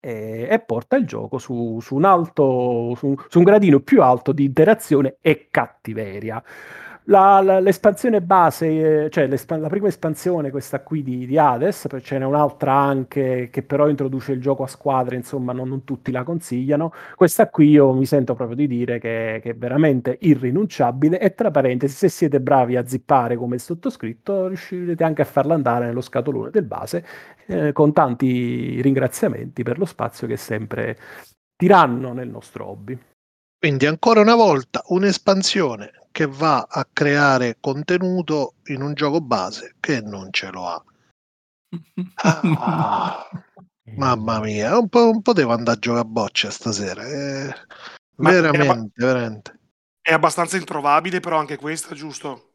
e, 0.00 0.48
e 0.50 0.58
porta 0.60 0.96
il 0.96 1.06
gioco 1.06 1.38
su, 1.38 1.78
su, 1.80 1.94
un 1.94 2.04
alto, 2.04 2.94
su, 2.96 3.14
su 3.28 3.38
un 3.38 3.44
gradino 3.44 3.80
più 3.80 4.02
alto 4.02 4.32
di 4.32 4.44
interazione 4.44 5.16
e 5.20 5.48
cattiveria. 5.50 6.42
La, 7.04 7.40
la, 7.40 7.60
l'espansione 7.60 8.20
base, 8.20 9.08
cioè 9.10 9.26
la 9.26 9.68
prima 9.68 9.88
espansione, 9.88 10.50
questa 10.50 10.80
qui 10.80 11.02
di, 11.02 11.26
di 11.26 11.38
Hades, 11.38 11.86
ce 12.02 12.18
n'è 12.18 12.24
un'altra 12.24 12.72
anche 12.74 13.48
che 13.50 13.62
però 13.62 13.88
introduce 13.88 14.32
il 14.32 14.40
gioco 14.40 14.62
a 14.62 14.66
squadre, 14.66 15.16
insomma 15.16 15.52
non, 15.52 15.68
non 15.68 15.84
tutti 15.84 16.12
la 16.12 16.22
consigliano. 16.22 16.92
Questa 17.16 17.48
qui 17.48 17.70
io 17.70 17.92
mi 17.94 18.06
sento 18.06 18.34
proprio 18.34 18.56
di 18.56 18.66
dire 18.66 18.98
che, 18.98 19.40
che, 19.42 19.50
è 19.50 19.56
veramente 19.56 20.18
irrinunciabile 20.20 21.18
e 21.18 21.34
tra 21.34 21.50
parentesi 21.50 21.94
se 21.96 22.08
siete 22.08 22.40
bravi 22.40 22.76
a 22.76 22.86
zippare 22.86 23.36
come 23.36 23.56
il 23.56 23.60
sottoscritto 23.60 24.46
riuscirete 24.48 25.02
anche 25.02 25.22
a 25.22 25.26
farla 25.26 25.54
andare 25.54 25.86
nello 25.86 26.02
scatolone 26.02 26.50
del 26.50 26.64
base 26.64 27.04
eh, 27.46 27.72
con 27.72 27.92
tanti 27.92 28.80
ringraziamenti 28.82 29.62
per 29.62 29.78
lo 29.78 29.84
spazio 29.84 30.26
che 30.26 30.36
sempre 30.36 30.96
tiranno 31.56 32.12
nel 32.12 32.28
nostro 32.28 32.68
hobby. 32.68 32.96
Quindi 33.58 33.86
ancora 33.86 34.20
una 34.20 34.36
volta 34.36 34.82
un'espansione 34.86 35.99
che 36.12 36.26
va 36.26 36.66
a 36.68 36.86
creare 36.90 37.56
contenuto 37.60 38.54
in 38.66 38.82
un 38.82 38.94
gioco 38.94 39.20
base 39.20 39.76
che 39.80 40.00
non 40.00 40.28
ce 40.30 40.50
lo 40.50 40.66
ha. 40.66 40.84
Ah, 42.16 43.28
mamma 43.96 44.40
mia, 44.40 44.78
un 44.78 44.88
po', 44.88 45.10
un 45.10 45.22
po' 45.22 45.32
devo 45.32 45.52
andare 45.52 45.76
a 45.76 45.80
giocare 45.80 46.02
a 46.02 46.08
bocce 46.08 46.50
stasera. 46.50 47.04
Eh, 47.04 47.54
veramente, 48.16 48.92
è, 48.94 49.04
veramente. 49.04 49.58
È 50.00 50.12
abbastanza 50.12 50.56
introvabile, 50.56 51.20
però 51.20 51.38
anche 51.38 51.56
questa, 51.56 51.94
giusto? 51.94 52.54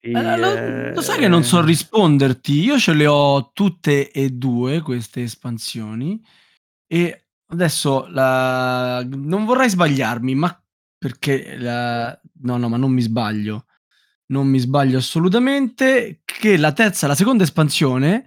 E, 0.00 0.12
eh, 0.12 0.36
lo, 0.36 0.94
lo, 0.94 1.00
sai 1.02 1.18
che 1.18 1.28
non 1.28 1.44
so 1.44 1.62
risponderti. 1.62 2.58
Io 2.58 2.78
ce 2.78 2.94
le 2.94 3.06
ho 3.06 3.52
tutte 3.52 4.10
e 4.10 4.30
due 4.30 4.80
queste 4.80 5.22
espansioni. 5.22 6.20
E 6.86 7.26
adesso 7.46 8.06
la... 8.08 9.04
non 9.04 9.44
vorrei 9.44 9.68
sbagliarmi, 9.68 10.34
ma 10.34 10.62
perché 11.00 11.56
la... 11.56 12.20
no, 12.42 12.58
no, 12.58 12.68
ma 12.68 12.76
non 12.76 12.92
mi 12.92 13.00
sbaglio. 13.00 13.64
Non 14.26 14.46
mi 14.46 14.58
sbaglio 14.58 14.98
assolutamente. 14.98 16.20
Che 16.26 16.58
la 16.58 16.72
terza, 16.72 17.06
la 17.06 17.14
seconda 17.14 17.42
espansione 17.42 18.24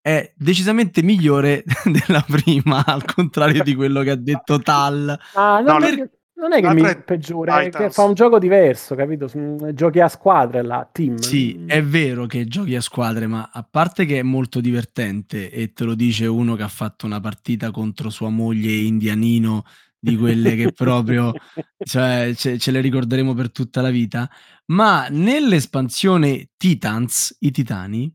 è 0.00 0.32
decisamente 0.36 1.04
migliore 1.04 1.62
della 1.86 2.26
prima, 2.26 2.84
al 2.84 3.04
contrario 3.04 3.62
di 3.62 3.76
quello 3.76 4.02
che 4.02 4.10
ha 4.10 4.16
detto 4.16 4.58
Tal. 4.60 5.16
Ah, 5.34 5.60
no, 5.60 5.78
per... 5.78 6.10
Non 6.34 6.52
è 6.52 6.60
che 6.60 6.74
mi 6.74 7.02
peggiora, 7.02 7.62
è 7.62 7.70
che 7.70 7.90
fa 7.90 8.02
un 8.02 8.12
gioco 8.12 8.38
diverso, 8.38 8.94
capito? 8.94 9.30
Giochi 9.72 10.00
a 10.00 10.08
squadre 10.08 10.62
la 10.62 10.86
team. 10.90 11.16
Sì, 11.16 11.64
è 11.64 11.82
vero 11.82 12.26
che 12.26 12.44
giochi 12.44 12.74
a 12.74 12.82
squadre, 12.82 13.26
ma 13.26 13.48
a 13.50 13.62
parte 13.62 14.04
che 14.04 14.18
è 14.18 14.22
molto 14.22 14.60
divertente 14.60 15.50
e 15.50 15.72
te 15.72 15.84
lo 15.84 15.94
dice 15.94 16.26
uno 16.26 16.54
che 16.54 16.62
ha 16.62 16.68
fatto 16.68 17.06
una 17.06 17.20
partita 17.20 17.70
contro 17.70 18.10
sua 18.10 18.28
moglie 18.28 18.70
indianino 18.70 19.64
di 20.06 20.16
quelle 20.16 20.54
che 20.54 20.72
proprio 20.72 21.32
cioè, 21.78 22.32
ce, 22.34 22.58
ce, 22.58 22.70
le 22.70 22.80
ricorderemo 22.80 23.34
per 23.34 23.50
tutta 23.50 23.80
la 23.80 23.90
vita. 23.90 24.30
Ma 24.66 25.08
nell'espansione 25.10 26.50
Titans, 26.56 27.36
i 27.40 27.50
titani, 27.50 28.12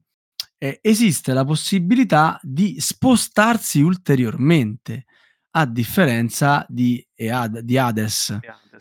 eh, 0.57 0.79
esiste 0.81 1.33
la 1.33 1.43
possibilità 1.43 2.39
di 2.41 2.79
spostarsi 2.79 3.81
ulteriormente 3.81 5.05
a 5.53 5.65
differenza 5.65 6.65
di, 6.69 7.05
di 7.13 7.77
Hades, 7.77 8.39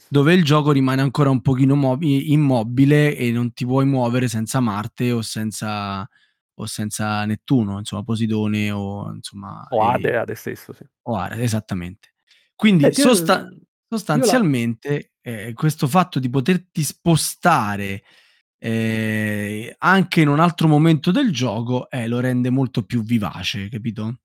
dove 0.08 0.34
il 0.34 0.44
gioco 0.44 0.70
rimane 0.70 1.02
ancora 1.02 1.30
un 1.30 1.40
pochino 1.40 1.74
mob- 1.74 2.02
immobile 2.02 3.16
e 3.16 3.32
non 3.32 3.52
ti 3.52 3.64
puoi 3.64 3.86
muovere 3.86 4.28
senza 4.28 4.60
Marte 4.60 5.10
o 5.10 5.20
senza, 5.20 6.08
o 6.54 6.66
senza 6.66 7.24
Nettuno, 7.24 7.78
insomma 7.78 8.04
Posidone 8.04 8.70
o 8.70 9.12
insomma... 9.12 9.66
O 9.70 9.82
Ade, 9.82 10.16
Ade 10.16 10.34
stesso, 10.36 10.72
sì. 10.72 10.84
O 11.02 11.16
Ade, 11.16 11.42
esattamente. 11.42 12.09
Quindi 12.60 12.84
eh, 12.84 12.92
sosta- 12.92 13.48
sostanzialmente 13.88 15.12
eh, 15.22 15.54
questo 15.54 15.86
fatto 15.86 16.18
di 16.18 16.28
poterti 16.28 16.82
spostare 16.82 18.02
eh, 18.58 19.74
anche 19.78 20.20
in 20.20 20.28
un 20.28 20.40
altro 20.40 20.68
momento 20.68 21.10
del 21.10 21.32
gioco 21.32 21.88
eh, 21.88 22.06
lo 22.06 22.20
rende 22.20 22.50
molto 22.50 22.84
più 22.84 23.02
vivace, 23.02 23.70
capito? 23.70 24.18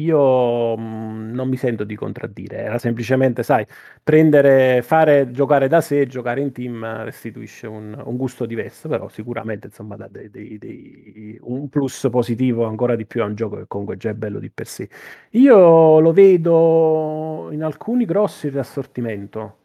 Io 0.00 0.76
mh, 0.76 1.30
non 1.32 1.48
mi 1.48 1.56
sento 1.56 1.84
di 1.84 1.94
contraddire, 1.94 2.58
era 2.58 2.78
semplicemente, 2.78 3.42
sai, 3.42 3.66
prendere, 4.02 4.82
fare, 4.82 5.30
giocare 5.30 5.68
da 5.68 5.80
sé, 5.80 6.06
giocare 6.06 6.40
in 6.40 6.52
team 6.52 6.84
restituisce 7.04 7.66
un, 7.66 8.00
un 8.04 8.16
gusto 8.16 8.46
diverso, 8.46 8.88
però 8.88 9.08
sicuramente 9.08 9.66
insomma 9.66 9.96
dà 9.96 10.08
dei, 10.08 10.30
dei, 10.30 10.58
dei, 10.58 11.38
un 11.42 11.68
plus 11.68 12.08
positivo 12.10 12.64
ancora 12.66 12.96
di 12.96 13.06
più 13.06 13.22
a 13.22 13.26
un 13.26 13.34
gioco 13.34 13.56
che 13.56 13.66
comunque 13.66 13.96
già 13.96 14.10
è 14.10 14.14
bello 14.14 14.38
di 14.38 14.50
per 14.50 14.66
sé. 14.66 14.88
Io 15.32 16.00
lo 16.00 16.12
vedo 16.12 17.48
in 17.52 17.62
alcuni 17.62 18.04
grossi 18.04 18.48
riassortimento, 18.48 19.56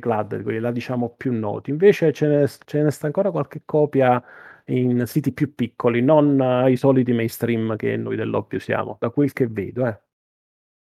Clad, 0.00 0.42
quelli 0.42 0.58
là 0.58 0.72
diciamo 0.72 1.14
più 1.16 1.32
noti, 1.32 1.70
invece 1.70 2.12
ce 2.12 2.26
ne, 2.26 2.46
ce 2.48 2.82
ne 2.82 2.90
sta 2.90 3.06
ancora 3.06 3.30
qualche 3.30 3.62
copia 3.64 4.22
in 4.66 5.04
siti 5.06 5.32
più 5.32 5.54
piccoli, 5.54 6.00
non 6.00 6.38
uh, 6.38 6.68
i 6.68 6.76
soliti 6.76 7.12
mainstream 7.12 7.76
che 7.76 7.96
noi 7.96 8.16
dell'Oppio 8.16 8.58
siamo, 8.58 8.96
da 8.98 9.10
quel 9.10 9.32
che 9.32 9.46
vedo, 9.46 9.86
eh, 9.86 10.00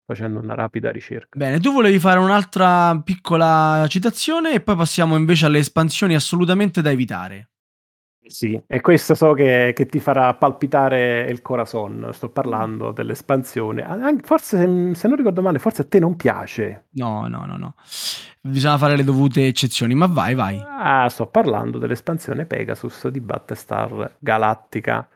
facendo 0.05 0.39
una 0.39 0.55
rapida 0.55 0.91
ricerca. 0.91 1.38
Bene, 1.38 1.59
tu 1.59 1.71
volevi 1.71 1.99
fare 1.99 2.19
un'altra 2.19 2.99
piccola 3.03 3.86
citazione 3.88 4.53
e 4.53 4.61
poi 4.61 4.75
passiamo 4.75 5.15
invece 5.15 5.45
alle 5.45 5.59
espansioni 5.59 6.15
assolutamente 6.15 6.82
da 6.82 6.91
evitare. 6.91 7.49
Sì, 8.30 8.61
e 8.67 8.80
questo 8.80 9.15
so 9.15 9.34
che, 9.34 9.73
che, 9.75 9.88
ti 9.88 9.99
farà 9.99 10.32
palpitare 10.36 11.27
il 11.30 11.41
corazon. 11.41 12.09
Sto 12.13 12.30
parlando 12.30 12.91
dell'espansione. 12.91 13.84
Forse, 14.21 14.93
se 14.93 15.07
non 15.07 15.17
ricordo 15.17 15.41
male, 15.41 15.57
forse 15.57 15.82
a 15.82 15.86
te 15.86 15.97
non 15.97 16.15
piace. 16.15 16.86
No, 16.91 17.27
no, 17.27 17.45
no, 17.45 17.57
no. 17.57 17.73
Bisogna 18.39 18.77
fare 18.77 18.95
le 18.95 19.03
dovute 19.03 19.47
eccezioni, 19.47 19.95
ma 19.95 20.05
vai, 20.05 20.36
vai. 20.36 20.63
Ah, 20.63 21.09
sto 21.09 21.25
parlando 21.25 21.80
dell'espansione 21.80 22.45
Pegasus 22.45 23.07
di 23.07 23.19
Battlestar 23.19 24.15
Galactica. 24.19 25.09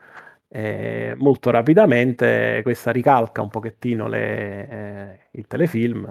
Eh, 0.48 1.14
molto 1.16 1.50
rapidamente 1.50 2.60
questa 2.64 2.90
ricalca 2.90 3.42
un 3.42 3.48
pochettino 3.48 4.08
le, 4.08 4.68
eh, 4.68 5.18
il 5.32 5.46
telefilm, 5.46 6.04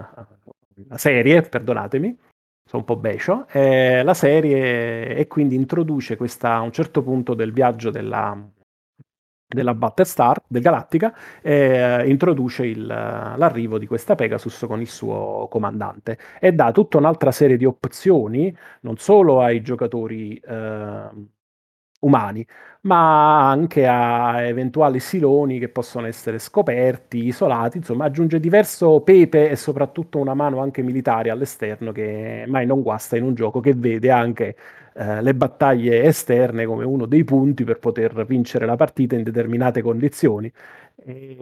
la 0.88 0.98
serie, 0.98 1.42
perdonatemi, 1.42 2.18
sono 2.64 2.82
un 2.82 2.84
po' 2.84 2.96
becio, 2.96 3.46
eh, 3.50 4.02
la 4.02 4.14
serie 4.14 5.14
e 5.14 5.26
quindi 5.26 5.54
introduce 5.54 6.16
questa, 6.16 6.54
a 6.54 6.60
un 6.60 6.72
certo 6.72 7.02
punto 7.02 7.34
del 7.34 7.52
viaggio 7.52 7.90
della, 7.90 8.36
della 9.46 9.74
Battlestar, 9.74 10.42
del 10.46 10.62
Galattica, 10.62 11.14
eh, 11.42 12.08
introduce 12.08 12.66
il, 12.66 12.86
l'arrivo 12.86 13.78
di 13.78 13.86
questa 13.86 14.14
Pegasus 14.14 14.64
con 14.66 14.80
il 14.80 14.88
suo 14.88 15.46
comandante 15.50 16.18
e 16.40 16.52
dà 16.52 16.72
tutta 16.72 16.98
un'altra 16.98 17.30
serie 17.30 17.56
di 17.56 17.64
opzioni, 17.64 18.54
non 18.80 18.96
solo 18.96 19.40
ai 19.40 19.60
giocatori 19.62 20.36
eh, 20.36 21.08
umani, 22.04 22.46
ma 22.82 23.48
anche 23.50 23.86
a 23.86 24.42
eventuali 24.42 25.00
siloni 25.00 25.58
che 25.58 25.68
possono 25.68 26.06
essere 26.06 26.38
scoperti, 26.38 27.26
isolati, 27.26 27.78
insomma 27.78 28.04
aggiunge 28.04 28.40
diverso 28.40 29.00
pepe 29.00 29.50
e 29.50 29.56
soprattutto 29.56 30.18
una 30.18 30.34
mano 30.34 30.60
anche 30.60 30.82
militare 30.82 31.30
all'esterno 31.30 31.92
che 31.92 32.44
mai 32.46 32.66
non 32.66 32.82
guasta 32.82 33.16
in 33.16 33.24
un 33.24 33.34
gioco 33.34 33.60
che 33.60 33.74
vede 33.74 34.10
anche 34.10 34.56
eh, 34.96 35.22
le 35.22 35.34
battaglie 35.34 36.04
esterne 36.04 36.66
come 36.66 36.84
uno 36.84 37.06
dei 37.06 37.24
punti 37.24 37.64
per 37.64 37.78
poter 37.78 38.24
vincere 38.26 38.66
la 38.66 38.76
partita 38.76 39.16
in 39.16 39.24
determinate 39.24 39.82
condizioni. 39.82 40.52
E 41.06 41.36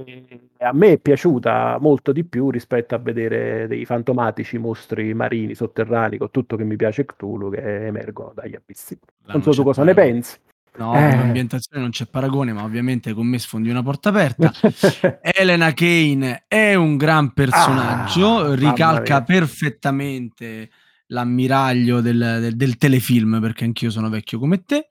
a 0.59 0.73
me 0.73 0.93
è 0.93 0.99
piaciuta 0.99 1.77
molto 1.79 2.13
di 2.13 2.25
più 2.25 2.51
rispetto 2.51 2.95
a 2.95 2.99
vedere 2.99 3.67
dei 3.67 3.85
fantomatici 3.85 4.59
mostri 4.59 5.13
marini 5.13 5.55
sotterranei 5.55 6.19
con 6.19 6.31
tutto 6.31 6.57
che 6.57 6.65
mi 6.65 6.77
piace 6.77 7.05
Cthulhu 7.05 7.51
che 7.51 7.87
emergono 7.87 8.33
dagli 8.35 8.55
abissi. 8.55 8.99
Non 9.27 9.43
so 9.43 9.51
tu 9.51 9.63
cosa 9.63 9.85
ne 9.85 9.95
pensi. 9.95 10.39
No, 10.79 10.95
eh. 10.95 11.17
l'ambientazione 11.17 11.83
non 11.83 11.91
c'è 11.91 12.07
paragone, 12.07 12.53
ma 12.53 12.65
ovviamente 12.65 13.13
con 13.13 13.27
me 13.27 13.39
sfondi 13.39 13.69
una 13.69 13.83
porta 13.83 14.09
aperta. 14.09 14.51
Elena 15.21 15.73
Kane 15.75 16.45
è 16.49 16.75
un 16.75 16.97
gran 16.97 17.33
personaggio, 17.33 18.39
ah, 18.39 18.55
ricalca 18.55 19.23
perfettamente 19.23 20.71
l'ammiraglio 21.09 22.01
del, 22.01 22.39
del, 22.41 22.57
del, 22.57 22.77
telefilm, 22.79 23.39
perché 23.41 23.65
anch'io 23.65 23.91
sono 23.91 24.09
vecchio 24.09 24.39
come 24.39 24.65
te, 24.65 24.89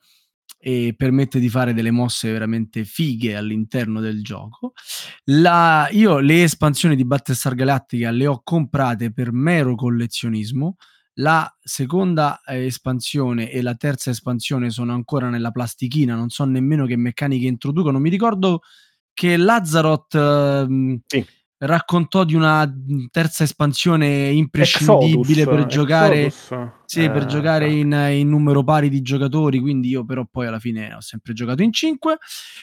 e 0.60 0.94
permette 0.96 1.40
di 1.40 1.50
fare 1.50 1.74
delle 1.74 1.90
mosse 1.90 2.32
veramente 2.32 2.86
fighe 2.86 3.36
all'interno 3.36 4.00
del 4.00 4.24
gioco. 4.24 4.74
La, 5.26 5.88
io 5.92 6.20
le 6.20 6.44
espansioni 6.44 6.96
di 6.96 7.06
Battlestar 7.06 7.56
Galactica 7.56 8.12
le 8.12 8.28
ho 8.28 8.42
comprate 8.44 9.12
per 9.12 9.32
mero 9.32 9.74
collezionismo, 9.74 10.76
la 11.16 11.54
seconda 11.62 12.42
eh, 12.46 12.66
espansione 12.66 13.52
e 13.52 13.62
la 13.62 13.76
terza 13.76 14.10
espansione 14.10 14.70
sono 14.70 14.94
ancora 14.94 15.30
nella 15.30 15.52
plastichina, 15.52 16.16
non 16.16 16.30
so 16.30 16.46
nemmeno 16.46 16.86
che 16.86 16.96
meccaniche 16.96 17.48
introducono. 17.48 18.00
Mi 18.00 18.10
ricordo 18.10 18.62
che 19.14 19.36
Lazarot 19.36 20.16
eh, 20.16 21.00
sì. 21.06 21.26
raccontò 21.58 22.24
di 22.24 22.36
una 22.36 22.72
terza 23.12 23.44
espansione 23.44 24.30
imprescindibile 24.30 25.42
Exodus, 25.42 25.56
per 25.56 25.66
giocare, 25.66 26.34
sì, 26.86 27.04
eh, 27.04 27.12
per 27.12 27.26
giocare 27.26 27.70
in, 27.70 27.92
in, 27.92 28.30
numero 28.30 28.64
pari 28.64 28.88
di 28.88 29.02
giocatori, 29.02 29.60
quindi 29.60 29.90
io 29.90 30.06
però 30.06 30.26
poi 30.30 30.48
alla 30.48 30.60
fine 30.60 30.94
ho 30.94 31.02
sempre 31.02 31.34
giocato 31.34 31.62
in 31.62 31.74
5. 31.74 32.18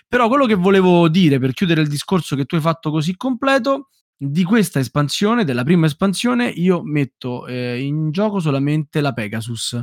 Però 0.08 0.26
quello 0.28 0.46
che 0.46 0.54
volevo 0.54 1.08
dire 1.08 1.38
per 1.38 1.52
chiudere 1.52 1.82
il 1.82 1.88
discorso 1.88 2.34
che 2.34 2.46
tu 2.46 2.54
hai 2.54 2.62
fatto 2.62 2.90
così 2.90 3.14
completo 3.14 3.88
di 4.20 4.42
questa 4.42 4.80
espansione, 4.80 5.44
della 5.44 5.62
prima 5.62 5.86
espansione, 5.86 6.48
io 6.48 6.82
metto 6.82 7.46
eh, 7.46 7.80
in 7.80 8.10
gioco 8.10 8.40
solamente 8.40 9.00
la 9.00 9.12
Pegasus. 9.12 9.80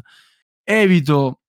Evito 0.62 1.40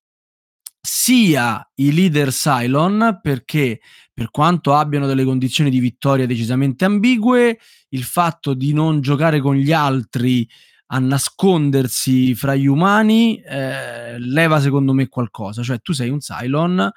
sia 0.80 1.68
i 1.74 1.92
leader 1.92 2.30
Cylon 2.30 3.18
perché 3.20 3.80
per 4.14 4.30
quanto 4.30 4.72
abbiano 4.72 5.06
delle 5.06 5.24
condizioni 5.24 5.68
di 5.68 5.80
vittoria 5.80 6.26
decisamente 6.26 6.84
ambigue, 6.84 7.58
il 7.88 8.04
fatto 8.04 8.54
di 8.54 8.72
non 8.72 9.00
giocare 9.00 9.40
con 9.40 9.56
gli 9.56 9.72
altri 9.72 10.48
a 10.88 11.00
nascondersi 11.00 12.36
fra 12.36 12.54
gli 12.54 12.66
umani 12.66 13.40
eh, 13.40 14.16
leva 14.20 14.60
secondo 14.60 14.92
me 14.92 15.08
qualcosa, 15.08 15.64
cioè 15.64 15.80
tu 15.80 15.92
sei 15.92 16.08
un 16.08 16.20
Cylon 16.20 16.88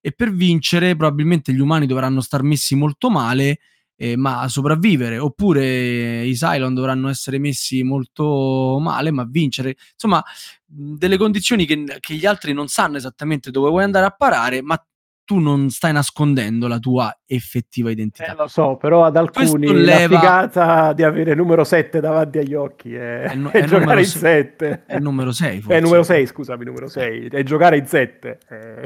e 0.00 0.12
per 0.12 0.32
vincere 0.32 0.96
probabilmente 0.96 1.52
gli 1.52 1.60
umani 1.60 1.86
dovranno 1.86 2.22
star 2.22 2.42
messi 2.42 2.74
molto 2.74 3.10
male 3.10 3.58
eh, 3.96 4.16
ma 4.16 4.48
sopravvivere, 4.48 5.18
oppure 5.18 6.24
i 6.24 6.34
Cylon 6.34 6.74
dovranno 6.74 7.08
essere 7.08 7.38
messi 7.38 7.82
molto 7.82 8.78
male, 8.80 9.10
ma 9.10 9.26
vincere. 9.28 9.76
Insomma, 9.92 10.22
delle 10.64 11.16
condizioni 11.16 11.66
che, 11.66 11.84
che 12.00 12.14
gli 12.14 12.26
altri 12.26 12.52
non 12.52 12.68
sanno 12.68 12.96
esattamente 12.96 13.50
dove 13.50 13.70
vuoi 13.70 13.84
andare 13.84 14.06
a 14.06 14.10
parare, 14.10 14.62
ma 14.62 14.82
tu 15.24 15.38
non 15.38 15.70
stai 15.70 15.92
nascondendo 15.92 16.68
la 16.68 16.78
tua 16.78 17.16
effettiva 17.24 17.90
identità. 17.90 18.32
Eh, 18.32 18.36
lo 18.36 18.46
so, 18.46 18.76
però 18.76 19.04
ad 19.04 19.16
alcuni 19.16 19.72
leva... 19.72 20.12
la 20.12 20.18
figata 20.18 20.92
di 20.92 21.02
avere 21.02 21.34
numero 21.34 21.64
7 21.64 21.98
davanti 22.00 22.38
agli 22.38 22.54
occhi 22.54 22.94
è, 22.94 23.22
è, 23.22 23.34
no, 23.34 23.50
è, 23.50 23.62
è 23.62 23.64
giocare 23.64 24.00
in 24.00 24.06
7. 24.06 24.84
È 24.86 24.96
il 24.96 25.02
numero 25.02 25.32
6, 25.32 25.60
forse. 25.60 25.72
È 25.72 25.76
il 25.76 25.82
numero 25.82 26.02
6, 26.02 26.26
scusami, 26.26 26.64
numero 26.64 26.88
6. 26.88 27.28
È 27.28 27.42
giocare 27.42 27.78
in 27.78 27.86
7. 27.86 28.38
È... 28.46 28.82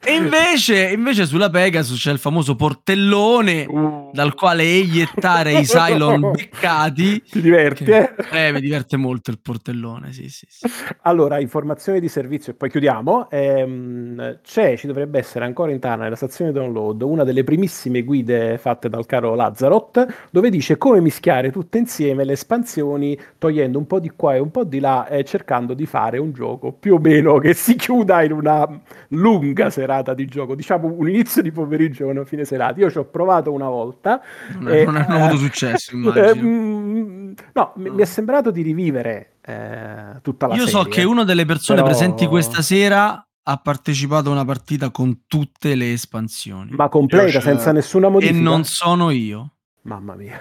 E 0.00 0.14
invece, 0.14 0.92
invece, 0.92 1.26
sulla 1.26 1.50
Pegasus 1.50 1.98
c'è 2.00 2.12
il 2.12 2.20
famoso 2.20 2.54
portellone 2.54 3.66
uh. 3.68 4.10
dal 4.12 4.32
quale 4.34 4.62
eiettare 4.62 5.54
i 5.58 5.64
Cylon 5.64 6.20
beccati. 6.30 7.20
Ti 7.22 7.40
diverti, 7.40 7.84
che, 7.84 8.14
eh? 8.30 8.46
eh? 8.46 8.52
mi 8.52 8.60
diverte 8.60 8.96
molto 8.96 9.32
il 9.32 9.40
portellone, 9.40 10.12
sì, 10.12 10.28
sì, 10.28 10.46
sì. 10.48 10.68
Allora, 11.02 11.40
informazioni 11.40 11.98
di 11.98 12.08
servizio 12.08 12.52
e 12.52 12.54
poi 12.54 12.70
chiudiamo. 12.70 13.28
Ehm, 13.28 14.38
c'è, 14.40 14.76
ci 14.76 14.86
dovrebbe 14.86 15.18
essere 15.18 15.44
ancora 15.44 15.72
in 15.72 15.80
Tana, 15.80 16.04
nella 16.04 16.16
stazione 16.16 16.52
download, 16.52 17.02
una 17.02 17.24
delle 17.24 17.42
primissime 17.42 18.02
guide 18.02 18.56
fatte 18.56 18.88
dal 18.88 19.04
caro 19.04 19.34
Lazarot, 19.34 20.28
dove 20.30 20.48
dice 20.48 20.78
come 20.78 21.00
mischiare 21.00 21.50
tutte 21.50 21.78
insieme 21.78 22.22
le 22.22 22.34
espansioni, 22.34 23.18
togliendo 23.36 23.78
un 23.78 23.86
po' 23.88 23.98
di 23.98 24.12
qua 24.14 24.36
e 24.36 24.38
un 24.38 24.52
po' 24.52 24.62
di 24.62 24.78
là, 24.78 25.08
e 25.08 25.24
cercando 25.24 25.74
di 25.74 25.86
fare 25.86 26.18
un 26.18 26.32
gioco 26.32 26.70
più 26.70 26.94
o 26.94 26.98
meno 26.98 27.38
che 27.38 27.52
si 27.52 27.74
chiuda 27.74 28.22
in 28.22 28.30
una 28.30 28.80
lunga 29.08 29.70
serata 29.70 29.86
serata 29.88 30.12
di 30.12 30.26
gioco, 30.26 30.54
diciamo 30.54 30.92
un 30.92 31.08
inizio 31.08 31.40
di 31.40 31.50
pomeriggio 31.50 32.04
e 32.04 32.10
una 32.10 32.24
fine 32.24 32.44
serata. 32.44 32.78
Io 32.80 32.90
ci 32.90 32.98
ho 32.98 33.06
provato 33.06 33.50
una 33.50 33.68
volta. 33.68 34.20
Non, 34.58 34.72
e, 34.72 34.84
non 34.84 34.96
hanno 34.96 35.24
avuto 35.24 35.38
successo, 35.38 35.94
immagino. 35.96 36.26
Eh, 36.26 36.34
no, 36.34 37.34
no, 37.52 37.72
mi 37.76 38.02
è 38.02 38.04
sembrato 38.04 38.50
di 38.50 38.60
rivivere 38.60 39.36
eh, 39.40 40.20
tutta 40.20 40.46
la 40.46 40.54
Io 40.54 40.66
serie. 40.66 40.82
so 40.82 40.88
che 40.88 41.04
una 41.04 41.24
delle 41.24 41.46
persone 41.46 41.80
però... 41.80 41.90
presenti 41.90 42.26
questa 42.26 42.60
sera 42.60 43.22
ha 43.50 43.56
partecipato 43.56 44.28
a 44.28 44.32
una 44.32 44.44
partita 44.44 44.90
con 44.90 45.22
tutte 45.26 45.74
le 45.74 45.92
espansioni. 45.92 46.72
Ma 46.72 46.90
completa, 46.90 47.40
senza 47.40 47.72
nessuna 47.72 48.10
modifica. 48.10 48.38
E 48.38 48.42
non 48.42 48.64
sono 48.64 49.10
io. 49.10 49.54
Mamma 49.82 50.14
mia. 50.14 50.38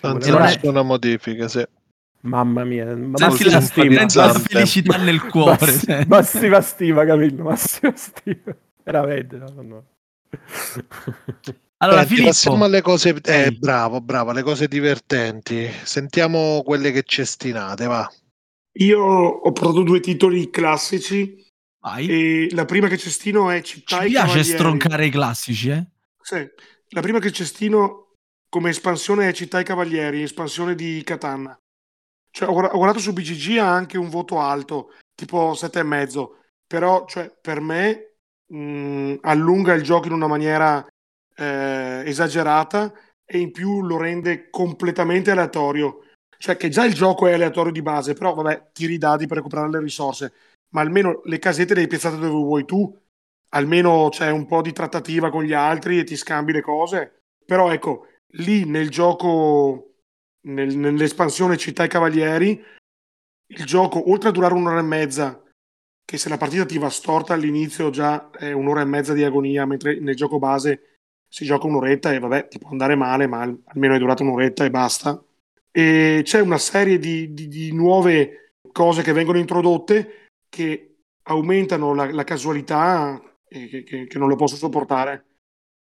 Senza 0.00 0.38
nessuna 0.38 0.82
modifica, 0.82 1.46
sì. 1.46 1.64
Mamma 2.22 2.64
mia, 2.64 2.94
massima 2.96 3.60
stima, 3.60 4.04
la 4.12 4.34
felicità 4.34 4.98
nel 4.98 5.24
cuore. 5.24 5.56
Mass- 5.56 6.06
massima 6.06 6.60
stima, 6.60 7.04
Camillo, 7.06 7.44
massima 7.44 7.92
stima. 7.96 8.54
Veramente, 8.90 9.36
no, 9.36 9.62
no. 9.62 9.84
Allora, 11.82 12.04
Senti, 12.04 12.24
passiamo 12.24 12.64
alle 12.64 12.82
cose. 12.82 13.18
Eh, 13.22 13.52
bravo, 13.52 14.00
bravo, 14.02 14.32
le 14.32 14.42
cose 14.42 14.68
divertenti. 14.68 15.66
Sentiamo 15.82 16.62
quelle 16.62 16.92
che 16.92 17.02
cestinate, 17.02 17.86
va. 17.86 18.10
Io 18.74 19.00
ho 19.00 19.52
prodotto 19.52 19.82
due 19.82 20.00
titoli 20.00 20.50
classici. 20.50 21.42
Vai. 21.80 22.08
E 22.08 22.48
la 22.54 22.66
prima 22.66 22.88
che 22.88 22.98
cestino 22.98 23.50
è 23.50 23.62
Città 23.62 24.02
Ci 24.02 24.08
piace 24.08 24.44
stroncare 24.44 25.06
i 25.06 25.10
classici, 25.10 25.70
eh? 25.70 25.86
Sì. 26.20 26.46
La 26.90 27.00
prima 27.00 27.18
che 27.18 27.32
cestino 27.32 28.16
come 28.50 28.70
espansione 28.70 29.28
è 29.28 29.32
Città 29.32 29.58
e 29.60 29.64
Cavalieri, 29.64 30.22
espansione 30.22 30.74
di 30.74 31.02
Katana. 31.02 31.58
Cioè, 32.30 32.48
ho, 32.48 32.52
guardato 32.52 32.98
su 32.98 33.14
BGG 33.14 33.56
ha 33.56 33.72
anche 33.72 33.96
un 33.96 34.10
voto 34.10 34.38
alto, 34.38 34.92
tipo 35.14 35.52
7,5. 35.52 36.28
Però, 36.66 37.06
cioè, 37.06 37.34
per 37.40 37.60
me 37.60 38.09
mh, 38.50 38.56
mm, 38.56 39.14
allunga 39.22 39.74
il 39.74 39.82
gioco 39.82 40.06
in 40.06 40.12
una 40.12 40.26
maniera 40.26 40.86
eh, 41.36 42.02
esagerata 42.04 42.92
e 43.24 43.38
in 43.38 43.52
più 43.52 43.82
lo 43.82 43.96
rende 43.96 44.50
completamente 44.50 45.30
aleatorio. 45.30 46.04
Cioè 46.36 46.56
che 46.56 46.68
già 46.68 46.84
il 46.84 46.94
gioco 46.94 47.26
è 47.26 47.32
aleatorio 47.34 47.72
di 47.72 47.82
base, 47.82 48.14
però 48.14 48.34
vabbè, 48.34 48.70
tiri 48.72 48.94
i 48.94 48.98
dadi 48.98 49.26
per 49.26 49.36
recuperare 49.38 49.70
le 49.70 49.80
risorse, 49.80 50.32
ma 50.70 50.80
almeno 50.80 51.20
le 51.24 51.38
casette 51.38 51.74
le 51.74 51.82
hai 51.82 51.86
piazzate 51.86 52.16
dove 52.16 52.28
vuoi 52.30 52.64
tu, 52.64 52.96
almeno 53.50 54.08
c'è 54.10 54.30
un 54.30 54.46
po' 54.46 54.62
di 54.62 54.72
trattativa 54.72 55.30
con 55.30 55.44
gli 55.44 55.52
altri 55.52 55.98
e 55.98 56.04
ti 56.04 56.16
scambi 56.16 56.52
le 56.52 56.62
cose. 56.62 57.22
Però 57.44 57.70
ecco, 57.72 58.06
lì 58.38 58.64
nel 58.64 58.88
gioco, 58.90 59.96
nel, 60.46 60.76
nell'espansione 60.76 61.56
Città 61.56 61.84
e 61.84 61.88
Cavalieri, 61.88 62.64
il 63.48 63.64
gioco, 63.64 64.10
oltre 64.10 64.30
a 64.30 64.32
durare 64.32 64.54
un'ora 64.54 64.78
e 64.78 64.82
mezza, 64.82 65.42
che 66.10 66.18
se 66.18 66.28
la 66.28 66.38
partita 66.38 66.66
ti 66.66 66.76
va 66.76 66.90
storta 66.90 67.34
all'inizio 67.34 67.88
già 67.90 68.30
è 68.30 68.50
un'ora 68.50 68.80
e 68.80 68.84
mezza 68.84 69.12
di 69.12 69.22
agonia, 69.22 69.64
mentre 69.64 70.00
nel 70.00 70.16
gioco 70.16 70.40
base 70.40 70.98
si 71.28 71.44
gioca 71.44 71.68
un'oretta 71.68 72.12
e 72.12 72.18
vabbè, 72.18 72.48
ti 72.48 72.58
può 72.58 72.70
andare 72.70 72.96
male, 72.96 73.28
ma 73.28 73.42
almeno 73.42 73.94
è 73.94 73.98
durata 73.98 74.24
un'oretta 74.24 74.64
e 74.64 74.70
basta. 74.70 75.22
E 75.70 76.22
c'è 76.24 76.40
una 76.40 76.58
serie 76.58 76.98
di, 76.98 77.32
di, 77.32 77.46
di 77.46 77.72
nuove 77.72 78.56
cose 78.72 79.02
che 79.02 79.12
vengono 79.12 79.38
introdotte 79.38 80.30
che 80.48 81.02
aumentano 81.28 81.94
la, 81.94 82.10
la 82.10 82.24
casualità 82.24 83.22
che, 83.46 83.84
che, 83.84 84.06
che, 84.08 84.18
non 84.18 84.26
lo 84.26 84.34
posso 84.34 84.56
sopportare. 84.56 85.26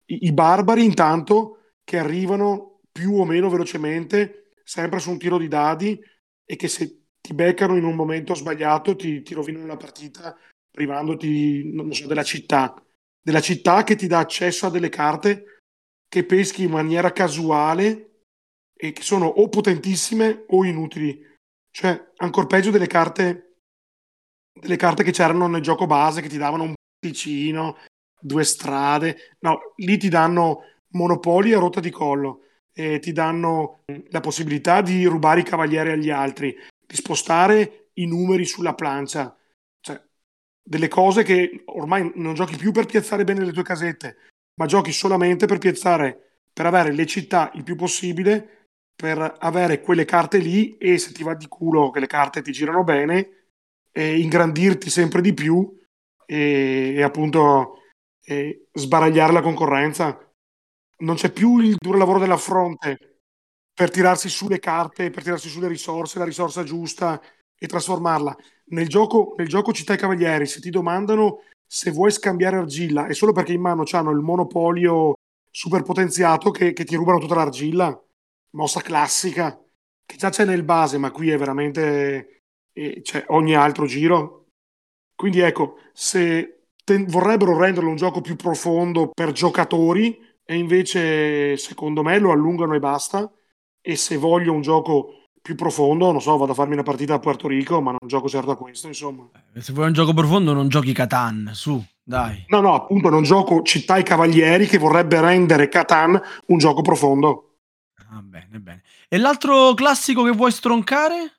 I, 0.08 0.26
I 0.26 0.34
barbari 0.34 0.84
intanto 0.84 1.70
che 1.86 1.99
arrivano 1.99 2.82
più 2.91 3.18
o 3.18 3.24
meno 3.24 3.49
velocemente, 3.49 4.52
sempre 4.62 4.99
su 4.99 5.10
un 5.10 5.20
tiro 5.20 5.38
di 5.38 5.48
dadi 5.48 5.98
e 6.44 6.56
che 6.58 6.68
se 6.68 7.07
ti 7.28 7.34
beccano 7.34 7.76
in 7.76 7.84
un 7.84 7.94
momento 7.94 8.34
sbagliato, 8.34 8.95
ti, 8.95 9.22
ti 9.22 9.34
rovinano 9.34 9.66
la 9.66 9.76
partita 9.76 10.34
privandoti, 10.72 11.76
so, 11.90 12.08
della 12.08 12.24
città. 12.24 12.82
Della 13.22 13.41
città 13.41 13.84
che 13.84 13.98
ti 13.98 14.08
dà 14.08 14.20
accesso 14.20 14.66
a 14.66 14.70
delle 14.70 14.88
carte 14.88 15.60
che 16.08 16.24
peschi 16.24 16.64
in 16.64 16.72
maniera 16.72 17.12
casuale 17.12 18.22
e 18.74 18.94
che 18.94 19.02
sono 19.02 19.26
o 19.26 19.49
potentissime 19.49 20.45
o 20.48 20.64
inutili. 20.64 21.22
Cioè, 21.70 22.14
ancora 22.16 22.48
peggio 22.48 22.72
delle 22.72 22.88
carte, 22.88 23.56
delle 24.58 24.78
carte 24.78 25.04
che 25.04 25.12
c'erano 25.12 25.48
nel 25.48 25.62
gioco 25.62 25.86
base 25.86 26.22
che 26.22 26.30
ti 26.30 26.38
davano 26.38 26.64
un 26.64 26.76
piccino, 26.98 27.76
due 28.22 28.45
strade. 28.45 29.36
No, 29.40 29.74
lì 29.76 29.98
ti 29.98 30.08
danno 30.08 30.62
monopoli 30.91 31.52
a 31.52 31.60
rotta 31.60 31.82
di 31.82 31.90
collo. 31.90 32.44
E 32.72 32.99
ti 32.99 33.12
danno 33.12 33.82
la 34.12 34.22
possibilità 34.22 34.82
di 34.82 35.04
rubare 35.04 35.41
i 35.41 35.44
cavalieri 35.44 35.91
agli 35.91 36.10
altri, 36.10 36.56
di 36.88 36.95
spostare 36.95 37.89
i 37.93 38.05
numeri 38.05 38.45
sulla 38.45 38.73
plancia. 38.73 39.35
Cioè, 39.80 40.01
delle 40.64 40.88
cose 40.88 41.23
che 41.23 41.64
ormai 41.65 42.11
non 42.15 42.34
giochi 42.34 42.55
più 42.55 42.72
per 42.72 42.85
piazzare 42.85 43.23
bene 43.23 43.43
le 43.43 43.51
tue 43.51 43.64
casette, 43.64 44.18
ma 44.55 44.65
giochi 44.65 44.91
solamente 44.91 45.45
per 45.45 45.57
piazzare, 45.57 46.45
per 46.51 46.65
avere 46.65 46.93
le 46.93 47.05
città 47.05 47.51
il 47.55 47.64
più 47.64 47.76
possibile, 47.76 48.68
per 48.95 49.35
avere 49.39 49.81
quelle 49.81 50.05
carte 50.05 50.39
lì 50.39 50.77
e 50.77 50.97
se 50.97 51.11
ti 51.11 51.23
va 51.23 51.35
di 51.35 51.47
culo 51.47 51.91
che 51.91 51.99
le 51.99 52.07
carte 52.07 52.41
ti 52.41 52.51
girano 52.51 52.84
bene, 52.84 53.31
e 53.91 54.19
ingrandirti 54.19 54.89
sempre 54.89 55.22
di 55.22 55.34
più 55.34 55.76
e, 56.26 56.93
e 56.95 57.01
appunto 57.01 57.81
e 58.23 58.68
sbaragliare 58.72 59.34
la 59.34 59.41
concorrenza. 59.41 60.19
Non 60.99 61.15
c'è 61.15 61.31
più 61.31 61.59
il 61.59 61.76
duro 61.77 61.97
lavoro 61.97 62.19
della 62.19 62.38
fronte 62.38 63.16
per 63.78 63.91
tirarsi 63.91 64.28
su 64.28 64.48
le 64.48 64.58
carte, 64.58 65.12
per 65.12 65.22
tirarsi 65.22 65.49
su 65.49 65.60
le 65.60 65.68
risorse, 65.68 66.18
la 66.18 66.26
risorsa 66.26 66.64
giusta 66.64 67.22
e 67.56 67.68
trasformarla. 67.68 68.36
Nel 68.70 68.88
gioco, 68.88 69.36
nel 69.38 69.48
gioco 69.48 69.72
Città 69.72 69.94
e 69.94 69.98
Cavalieri, 69.98 70.48
se 70.48 70.60
ti 70.60 70.72
domandano 70.72 71.41
se 71.64 71.91
vuoi 71.91 72.10
scambiare 72.10 72.58
argilla, 72.58 73.06
è 73.06 73.14
solo 73.14 73.34
perché 73.34 73.54
in 73.54 73.62
mano 73.62 73.84
hanno 73.91 74.10
il 74.10 74.18
monopolio 74.18 75.14
super 75.52 75.84
potenziato 75.84 76.49
che, 76.49 76.74
che 76.74 76.86
ti 76.86 76.95
rubano 76.95 77.20
tutta 77.20 77.36
l'argilla. 77.36 78.04
Mossa 78.54 78.82
classica, 78.82 79.64
che 80.04 80.16
già 80.16 80.30
c'è 80.30 80.44
nel 80.44 80.64
base, 80.64 80.98
ma 80.98 81.12
qui 81.12 81.30
è 81.30 81.38
veramente 81.38 82.41
eh, 82.74 83.02
c'è 83.04 83.26
ogni 83.28 83.54
altro 83.56 83.86
giro. 83.86 84.48
Quindi 85.14 85.41
ecco, 85.41 85.78
se 85.94 86.70
te- 86.84 87.06
vorrebbero 87.06 87.56
renderlo 87.56 87.91
un 87.91 87.95
gioco 87.95 88.22
più 88.22 88.36
profondo 88.36 89.10
per 89.10 89.34
giocatori, 89.34 90.20
e 90.44 90.56
invece 90.56 91.58
secondo 91.58 92.02
me 92.02 92.18
lo 92.18 92.32
allungano 92.32 92.74
e 92.74 92.80
basta. 92.80 93.32
E 93.88 93.95
se 93.95 94.18
voglio 94.18 94.51
un 94.51 94.59
gioco 94.59 95.30
più 95.41 95.55
profondo, 95.55 96.11
non 96.11 96.22
so, 96.22 96.35
vado 96.35 96.51
a 96.51 96.55
farmi 96.55 96.73
una 96.73 96.84
partita 96.84 97.14
a 97.14 97.19
Puerto 97.19 97.47
Rico, 97.47 97.80
ma 97.80 97.91
non 97.91 98.05
gioco 98.05 98.27
certo 98.27 98.51
a 98.51 98.57
questo, 98.57 98.88
insomma. 98.88 99.30
Eh, 99.53 99.61
se 99.61 99.72
vuoi 99.72 99.88
un 99.88 99.93
gioco 99.93 100.14
profondo 100.14 100.51
non 100.51 100.68
giochi 100.68 100.91
Catan, 100.91 101.51
su, 101.53 101.81
dai. 102.03 102.43
No, 102.49 102.59
no, 102.59 102.73
appunto 102.73 103.07
non 103.07 103.23
gioco 103.23 103.61
Città 103.61 103.95
e 103.95 104.03
Cavalieri 104.03 104.68
che 104.68 104.77
vorrebbe 104.77 105.22
rendere 105.22 105.69
Catan 105.69 106.22
un 106.47 106.57
gioco 106.57 106.81
profondo. 106.81 107.59
Ah, 108.09 108.22
bene, 108.22 108.59
bene. 108.59 108.84
E 109.07 109.18
l'altro 109.18 109.73
classico 109.73 110.22
che 110.23 110.31
vuoi 110.31 110.51
stroncare? 110.51 111.38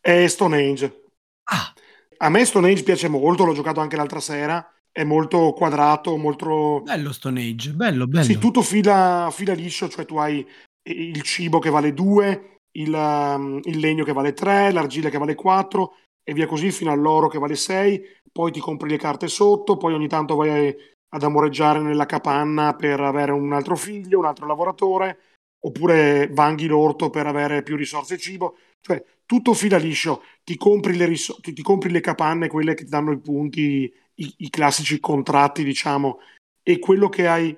È 0.00 0.28
Stone 0.28 0.62
Age. 0.62 1.02
Ah. 1.50 1.72
A 2.18 2.28
me 2.28 2.44
Stone 2.44 2.70
Age 2.70 2.84
piace 2.84 3.08
molto, 3.08 3.44
l'ho 3.44 3.52
giocato 3.52 3.80
anche 3.80 3.96
l'altra 3.96 4.20
sera. 4.20 4.64
È 4.92 5.02
molto 5.02 5.52
quadrato, 5.54 6.16
molto... 6.16 6.82
Bello 6.84 7.12
Stone 7.12 7.40
Age, 7.40 7.72
bello, 7.72 8.06
bello. 8.06 8.24
Sì, 8.24 8.38
tutto 8.38 8.62
fila, 8.62 9.28
fila 9.32 9.54
liscio, 9.54 9.88
cioè 9.88 10.04
tu 10.04 10.16
hai 10.18 10.46
il 10.82 11.22
cibo 11.22 11.58
che 11.58 11.70
vale 11.70 11.92
2, 11.92 12.60
il, 12.72 12.92
um, 12.92 13.60
il, 13.64 13.78
legno 13.78 14.04
che 14.04 14.12
vale 14.12 14.32
3, 14.32 14.72
l'argilla 14.72 15.10
che 15.10 15.18
vale 15.18 15.34
4 15.34 15.94
e 16.22 16.32
via 16.32 16.46
così 16.46 16.70
fino 16.70 16.92
all'oro 16.92 17.28
che 17.28 17.38
vale 17.38 17.56
6, 17.56 18.02
poi 18.30 18.52
ti 18.52 18.60
compri 18.60 18.88
le 18.88 18.98
carte 18.98 19.28
sotto, 19.28 19.76
poi 19.76 19.94
ogni 19.94 20.08
tanto 20.08 20.36
vai 20.36 20.74
ad 21.10 21.22
amoreggiare 21.22 21.80
nella 21.80 22.06
capanna 22.06 22.74
per 22.74 23.00
avere 23.00 23.32
un 23.32 23.52
altro 23.52 23.76
figlio, 23.76 24.18
un 24.18 24.26
altro 24.26 24.46
lavoratore, 24.46 25.18
oppure 25.60 26.28
vanghi 26.28 26.66
l'orto 26.66 27.10
per 27.10 27.26
avere 27.26 27.62
più 27.62 27.76
risorse 27.76 28.14
e 28.14 28.18
cibo, 28.18 28.56
cioè 28.80 29.02
tutto 29.24 29.54
fila 29.54 29.78
liscio, 29.78 30.22
ti 30.44 30.56
compri 30.56 30.96
le, 30.96 31.06
ris- 31.06 31.38
ti, 31.40 31.52
ti 31.52 31.62
compri 31.62 31.90
le 31.90 32.00
capanne, 32.00 32.48
quelle 32.48 32.74
che 32.74 32.84
ti 32.84 32.90
danno 32.90 33.12
i 33.12 33.18
punti, 33.18 33.92
i, 34.14 34.34
i 34.38 34.50
classici 34.50 35.00
contratti 35.00 35.64
diciamo, 35.64 36.18
e 36.62 36.78
quello 36.78 37.08
che 37.08 37.26
hai 37.26 37.56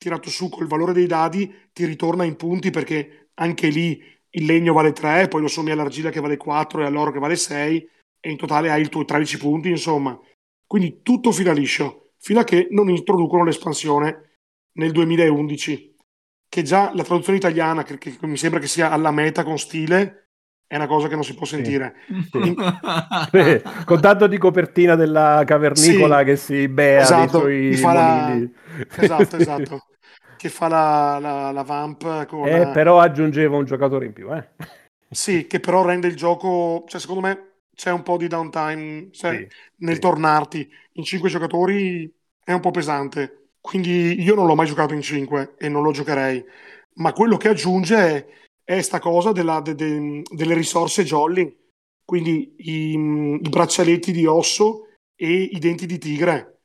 tirato 0.00 0.30
su 0.30 0.48
col 0.48 0.66
valore 0.66 0.94
dei 0.94 1.04
dadi 1.04 1.68
ti 1.74 1.84
ritorna 1.84 2.24
in 2.24 2.34
punti 2.34 2.70
perché 2.70 3.28
anche 3.34 3.68
lì 3.68 4.02
il 4.30 4.46
legno 4.46 4.72
vale 4.72 4.92
3, 4.92 5.28
poi 5.28 5.42
lo 5.42 5.46
sommi 5.46 5.72
all'argilla 5.72 6.08
che 6.08 6.20
vale 6.20 6.38
4 6.38 6.80
e 6.80 6.86
all'oro 6.86 7.12
che 7.12 7.18
vale 7.18 7.36
6 7.36 7.88
e 8.18 8.30
in 8.30 8.38
totale 8.38 8.70
hai 8.70 8.80
i 8.80 8.88
tuoi 8.88 9.04
13 9.04 9.36
punti, 9.36 9.68
insomma. 9.68 10.18
Quindi 10.66 11.02
tutto 11.02 11.32
fila 11.32 11.52
liscio, 11.52 12.12
fino 12.16 12.40
a 12.40 12.44
che 12.44 12.68
non 12.70 12.88
introducono 12.88 13.44
l'espansione 13.44 14.38
nel 14.78 14.90
2011, 14.90 15.96
che 16.48 16.62
già 16.62 16.94
la 16.94 17.04
traduzione 17.04 17.36
italiana, 17.36 17.82
che, 17.82 17.98
che 17.98 18.16
mi 18.22 18.38
sembra 18.38 18.58
che 18.58 18.68
sia 18.68 18.90
alla 18.90 19.10
meta 19.10 19.44
con 19.44 19.58
stile, 19.58 20.29
è 20.70 20.76
una 20.76 20.86
cosa 20.86 21.08
che 21.08 21.16
non 21.16 21.24
si 21.24 21.34
può 21.34 21.44
sentire. 21.44 21.96
Sì. 22.30 22.38
In... 22.46 22.54
con 23.84 24.00
tanto 24.00 24.28
di 24.28 24.38
copertina 24.38 24.94
della 24.94 25.42
cavernicola 25.44 26.20
sì, 26.20 26.24
che 26.24 26.36
si 26.36 26.68
bea 26.68 27.00
esatto, 27.00 27.42
dei 27.42 27.76
suoi 27.76 27.92
la... 27.92 28.38
Esatto, 28.94 29.34
esatto. 29.36 29.86
che 30.36 30.48
fa 30.48 30.68
la, 30.68 31.18
la, 31.20 31.50
la 31.50 31.64
vamp 31.64 32.24
con... 32.26 32.46
Eh, 32.46 32.70
però 32.70 33.00
aggiungeva 33.00 33.56
un 33.56 33.64
giocatore 33.64 34.06
in 34.06 34.12
più, 34.12 34.32
eh. 34.32 34.48
Sì, 35.10 35.48
che 35.48 35.58
però 35.58 35.84
rende 35.84 36.06
il 36.06 36.14
gioco... 36.14 36.84
Cioè, 36.86 37.00
secondo 37.00 37.22
me 37.22 37.54
c'è 37.74 37.90
un 37.90 38.04
po' 38.04 38.16
di 38.16 38.28
downtime 38.28 39.08
cioè, 39.10 39.38
sì, 39.38 39.48
nel 39.78 39.98
tornarti. 39.98 40.70
In 40.92 41.02
cinque 41.02 41.30
giocatori 41.30 42.08
è 42.44 42.52
un 42.52 42.60
po' 42.60 42.70
pesante. 42.70 43.48
Quindi 43.60 44.22
io 44.22 44.36
non 44.36 44.46
l'ho 44.46 44.54
mai 44.54 44.68
giocato 44.68 44.94
in 44.94 45.02
cinque 45.02 45.56
e 45.58 45.68
non 45.68 45.82
lo 45.82 45.90
giocherei. 45.90 46.44
Ma 46.94 47.12
quello 47.12 47.36
che 47.36 47.48
aggiunge 47.48 47.96
è 47.96 48.26
è 48.70 48.82
sta 48.82 49.00
cosa 49.00 49.32
della, 49.32 49.60
de, 49.60 49.74
de, 49.74 50.22
delle 50.30 50.54
risorse 50.54 51.02
jolly, 51.02 51.58
quindi 52.04 52.54
i, 52.58 52.92
i, 52.92 53.38
braccialetti 53.40 54.12
di 54.12 54.26
osso 54.26 54.90
e 55.16 55.28
i 55.28 55.58
denti 55.58 55.86
di 55.86 55.98
tigre, 55.98 56.60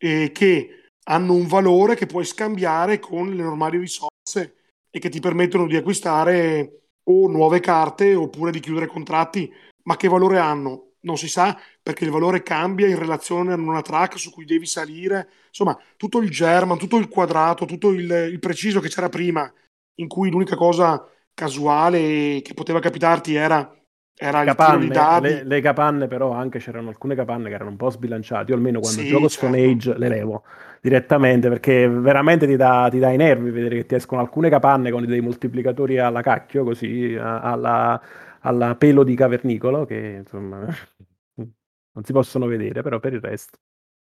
eh, 0.00 0.30
che 0.32 0.86
hanno 1.04 1.34
un 1.34 1.46
valore 1.46 1.96
che 1.96 2.06
puoi 2.06 2.24
scambiare 2.24 2.98
con 2.98 3.28
le 3.28 3.42
normali 3.42 3.76
risorse 3.76 4.56
e 4.90 4.98
che 4.98 5.10
ti 5.10 5.20
permettono 5.20 5.66
di 5.66 5.76
acquistare 5.76 6.92
o 7.04 7.28
nuove 7.28 7.60
carte 7.60 8.14
oppure 8.14 8.50
di 8.50 8.60
chiudere 8.60 8.86
contratti. 8.86 9.52
Ma 9.82 9.96
che 9.96 10.08
valore 10.08 10.38
hanno? 10.38 10.92
Non 11.00 11.18
si 11.18 11.28
sa 11.28 11.60
perché 11.82 12.04
il 12.04 12.10
valore 12.10 12.42
cambia 12.42 12.88
in 12.88 12.98
relazione 12.98 13.52
a 13.52 13.56
una 13.56 13.82
track 13.82 14.18
su 14.18 14.30
cui 14.30 14.46
devi 14.46 14.64
salire. 14.64 15.28
Insomma, 15.48 15.78
tutto 15.98 16.20
il 16.20 16.30
German, 16.30 16.78
tutto 16.78 16.96
il 16.96 17.08
quadrato, 17.08 17.66
tutto 17.66 17.90
il, 17.90 18.10
il 18.32 18.38
preciso 18.38 18.80
che 18.80 18.88
c'era 18.88 19.10
prima, 19.10 19.52
in 19.96 20.08
cui 20.08 20.30
l'unica 20.30 20.56
cosa 20.56 21.06
casuale 21.38 22.42
che 22.42 22.52
poteva 22.52 22.80
capitarti 22.80 23.36
era, 23.36 23.72
era 24.12 24.42
capanne, 24.42 24.84
il 24.86 24.90
tiro 24.90 25.20
le, 25.20 25.44
le, 25.44 25.60
capanne 25.60 26.08
però 26.08 26.32
anche 26.32 26.58
c'erano 26.58 26.88
alcune 26.88 27.14
capanne 27.14 27.48
che 27.48 27.54
erano 27.54 27.70
un 27.70 27.76
po' 27.76 27.90
sbilanciate 27.90 28.50
io 28.50 28.56
almeno 28.56 28.80
quando 28.80 29.02
sì, 29.02 29.06
gioco 29.06 29.28
certo. 29.28 29.46
Stone 29.46 29.64
Age 29.64 29.96
le 29.96 30.08
levo 30.08 30.42
direttamente 30.80 31.48
perché 31.48 31.88
veramente 31.88 32.44
ti 32.48 32.56
dà, 32.56 32.88
ti 32.90 32.98
dà, 32.98 33.10
i 33.10 33.16
nervi 33.16 33.50
vedere 33.50 33.76
che 33.76 33.86
ti 33.86 33.94
escono 33.94 34.20
alcune 34.20 34.50
capanne 34.50 34.90
con 34.90 35.06
dei 35.06 35.20
moltiplicatori 35.20 35.98
alla 35.98 36.22
cacchio 36.22 36.64
così 36.64 37.16
alla, 37.16 38.02
alla 38.40 38.74
pelo 38.74 39.04
di 39.04 39.14
cavernicolo 39.14 39.84
che 39.84 40.16
insomma 40.18 40.66
non 41.38 42.04
si 42.04 42.12
possono 42.12 42.46
vedere 42.46 42.82
però 42.82 42.98
per 42.98 43.12
il 43.12 43.20
resto 43.20 43.58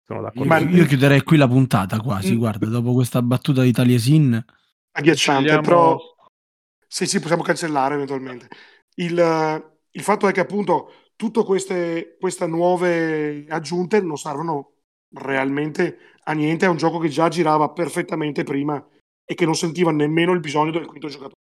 sono 0.06 0.20
d'accordo 0.20 0.56
io, 0.56 0.80
io 0.82 0.86
chiuderei 0.86 1.22
qui 1.22 1.38
la 1.38 1.48
puntata 1.48 2.02
quasi 2.02 2.36
mm. 2.36 2.38
guarda 2.38 2.66
dopo 2.66 2.92
questa 2.92 3.22
battuta 3.22 3.62
di 3.62 3.72
Taliesin 3.72 4.44
agghiacciante 4.92 5.62
però 5.62 5.98
sì, 6.94 7.08
sì, 7.08 7.20
possiamo 7.20 7.42
cancellare 7.42 7.96
eventualmente. 7.96 8.50
Il, 8.98 9.18
il 9.90 10.02
fatto 10.04 10.28
è 10.28 10.32
che 10.32 10.42
appunto 10.42 10.92
tutte 11.16 11.44
queste, 11.44 12.18
queste 12.20 12.46
nuove 12.46 13.48
aggiunte 13.50 14.00
non 14.00 14.16
servono 14.16 14.74
realmente 15.16 15.98
a 16.26 16.34
niente, 16.34 16.68
è 16.68 16.70
un 16.70 16.78
gioco 16.78 17.00
che 17.00 17.10
già 17.10 17.30
girava 17.30 17.72
perfettamente 17.72 18.44
prima 18.44 18.88
e 19.26 19.34
che 19.34 19.44
non 19.44 19.56
sentiva 19.56 19.92
nemmeno 19.92 20.34
il 20.34 20.40
bisogno 20.40 20.70
del 20.70 20.86
quinto 20.86 21.08
giocatore. 21.08 21.42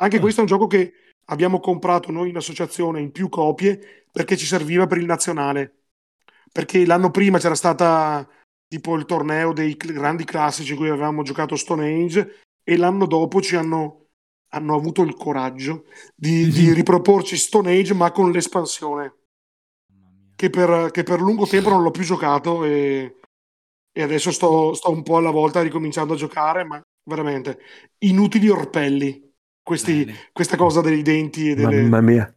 Anche 0.00 0.18
mm. 0.18 0.20
questo 0.20 0.40
è 0.40 0.42
un 0.42 0.48
gioco 0.48 0.66
che 0.66 0.92
abbiamo 1.26 1.60
comprato 1.60 2.10
noi 2.10 2.30
in 2.30 2.36
associazione 2.36 2.98
in 3.00 3.12
più 3.12 3.28
copie 3.28 4.06
perché 4.10 4.36
ci 4.36 4.44
serviva 4.44 4.88
per 4.88 4.98
il 4.98 5.06
nazionale. 5.06 5.84
Perché 6.50 6.84
l'anno 6.84 7.12
prima 7.12 7.38
c'era 7.38 7.54
stata 7.54 8.28
tipo 8.66 8.96
il 8.96 9.04
torneo 9.04 9.52
dei 9.52 9.76
grandi 9.76 10.24
classici 10.24 10.72
in 10.72 10.78
cui 10.78 10.88
avevamo 10.88 11.22
giocato 11.22 11.54
Stone 11.54 11.86
Age 11.86 12.40
e 12.64 12.76
l'anno 12.76 13.06
dopo 13.06 13.40
ci 13.40 13.54
hanno 13.54 13.99
hanno 14.50 14.74
avuto 14.74 15.02
il 15.02 15.14
coraggio 15.14 15.84
di, 16.14 16.48
di 16.48 16.72
riproporci 16.74 17.36
Stone 17.36 17.76
Age 17.76 17.94
ma 17.94 18.10
con 18.12 18.30
l'espansione 18.30 19.14
che 20.36 20.48
per, 20.48 20.90
che 20.90 21.02
per, 21.02 21.20
lungo 21.20 21.46
tempo 21.46 21.68
non 21.68 21.82
l'ho 21.82 21.90
più 21.90 22.02
giocato 22.02 22.64
e, 22.64 23.16
e 23.92 24.02
adesso 24.02 24.30
sto, 24.30 24.72
sto, 24.74 24.90
un 24.90 25.02
po' 25.02 25.16
alla 25.16 25.30
volta 25.30 25.60
ricominciando 25.60 26.14
a 26.14 26.16
giocare 26.16 26.64
ma 26.64 26.80
veramente 27.04 27.58
inutili 27.98 28.48
orpelli 28.48 29.28
questi, 29.62 30.10
questa 30.32 30.56
cosa 30.56 30.80
dei 30.80 31.02
denti 31.02 31.50
e 31.50 31.54
delle... 31.54 31.82
mamma 31.82 32.00
mia 32.00 32.34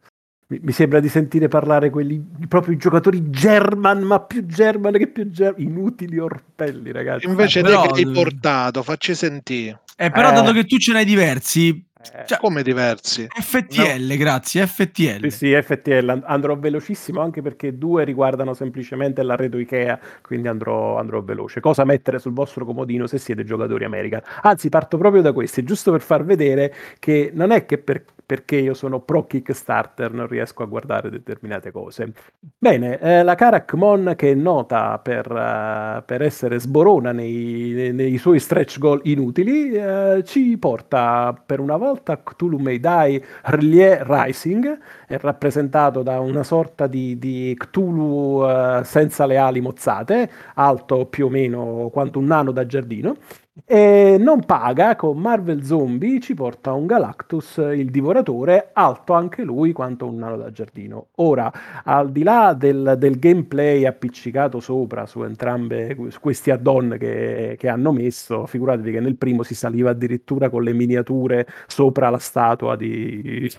mi, 0.61 0.71
sembra 0.71 0.99
di 0.99 1.09
sentire 1.09 1.47
parlare 1.47 1.89
quelli 1.89 2.21
proprio 2.47 2.73
i 2.73 2.77
giocatori 2.77 3.29
German, 3.29 4.01
ma 4.01 4.21
più 4.21 4.45
German 4.45 4.93
che 4.93 5.07
più 5.07 5.29
German. 5.29 5.61
Inutili 5.61 6.19
orpelli, 6.19 6.91
ragazzi. 6.91 7.25
Invece 7.27 7.59
eh, 7.59 7.63
te 7.63 7.69
però... 7.69 7.81
che 7.87 7.99
hai 8.01 8.11
portato, 8.11 8.83
facci 8.83 9.15
sentire. 9.15 9.81
Eh, 9.95 10.11
però 10.11 10.29
eh. 10.29 10.33
dato 10.33 10.51
che 10.51 10.65
tu 10.65 10.77
ce 10.77 10.91
n'hai 10.91 11.05
diversi, 11.05 11.83
cioè, 12.25 12.37
come 12.37 12.63
diversi? 12.63 13.27
FTL, 13.29 14.05
no. 14.07 14.15
grazie, 14.17 14.67
FTL. 14.67 15.29
Sì, 15.29 15.29
sì, 15.29 15.61
FTL. 15.61 16.23
Andrò 16.25 16.57
velocissimo 16.57 17.21
anche 17.21 17.41
perché 17.41 17.77
due 17.77 18.03
riguardano 18.03 18.53
semplicemente 18.53 19.23
l'arredo 19.23 19.57
Ikea, 19.57 19.99
quindi 20.21 20.47
andrò, 20.47 20.97
andrò 20.99 21.21
veloce. 21.21 21.59
Cosa 21.59 21.85
mettere 21.85 22.19
sul 22.19 22.33
vostro 22.33 22.65
comodino 22.65 23.07
se 23.07 23.17
siete 23.17 23.43
giocatori 23.43 23.85
American? 23.85 24.21
Anzi, 24.41 24.69
parto 24.69 24.97
proprio 24.97 25.21
da 25.21 25.33
questi, 25.33 25.63
giusto 25.63 25.91
per 25.91 26.01
far 26.01 26.23
vedere 26.25 26.73
che 26.99 27.31
non 27.33 27.51
è 27.51 27.65
che 27.65 27.77
per, 27.77 28.03
perché 28.25 28.55
io 28.55 28.73
sono 28.73 29.01
pro 29.01 29.25
Kickstarter, 29.25 30.13
non 30.13 30.27
riesco 30.27 30.63
a 30.63 30.65
guardare 30.65 31.09
determinate 31.09 31.71
cose. 31.71 32.11
Bene, 32.57 32.99
eh, 32.99 33.23
la 33.23 33.35
Karakmon 33.35 34.13
che 34.15 34.31
è 34.31 34.33
nota 34.33 34.97
per, 34.99 35.29
uh, 35.29 36.03
per 36.05 36.21
essere 36.21 36.59
sborona 36.59 37.11
nei, 37.11 37.91
nei, 37.93 38.17
suoi 38.17 38.39
stretch 38.39 38.79
goal 38.79 39.01
inutili, 39.03 39.75
uh, 39.75 40.21
ci 40.23 40.57
porta 40.57 41.39
per 41.45 41.59
una 41.59 41.77
volta 41.77 42.21
Cthulhu 42.21 42.57
Die 42.57 43.23
Rlie 43.43 44.03
Rising, 44.03 44.79
è 45.07 45.17
rappresentato 45.17 46.01
da 46.01 46.19
una 46.19 46.43
sorta 46.43 46.87
di, 46.87 47.17
di 47.19 47.53
Cthulhu 47.57 48.43
uh, 48.43 48.83
senza 48.83 49.25
le 49.25 49.37
ali 49.37 49.61
mozzate, 49.61 50.29
alto 50.55 51.05
più 51.05 51.25
o 51.25 51.29
meno 51.29 51.89
quanto 51.91 52.19
un 52.19 52.25
nano 52.25 52.51
da 52.51 52.65
giardino, 52.65 53.17
e 53.65 54.17
non 54.19 54.45
paga 54.45 54.95
con 54.95 55.19
Marvel 55.19 55.63
Zombie 55.63 56.19
ci 56.19 56.33
porta 56.33 56.73
un 56.73 56.87
Galactus, 56.87 57.57
il 57.57 57.91
divoratore, 57.91 58.69
alto 58.73 59.13
anche 59.13 59.43
lui 59.43 59.73
quanto 59.73 60.07
un 60.07 60.17
nano 60.17 60.37
da 60.37 60.51
giardino. 60.51 61.09
Ora, 61.17 61.51
al 61.83 62.11
di 62.11 62.23
là 62.23 62.55
del, 62.57 62.95
del 62.97 63.19
gameplay 63.19 63.85
appiccicato 63.85 64.59
sopra 64.59 65.05
su 65.05 65.23
entrambe 65.23 65.95
su 66.09 66.19
questi 66.19 66.49
add-on 66.49 66.95
che, 66.99 67.55
che, 67.59 67.67
hanno 67.67 67.91
messo, 67.91 68.47
figuratevi 68.47 68.91
che 68.91 68.99
nel 68.99 69.17
primo 69.17 69.43
si 69.43 69.53
saliva 69.53 69.91
addirittura 69.91 70.49
con 70.49 70.63
le 70.63 70.73
miniature 70.73 71.45
sopra 71.67 72.09
la 72.09 72.17
statua 72.17 72.75
di, 72.75 73.49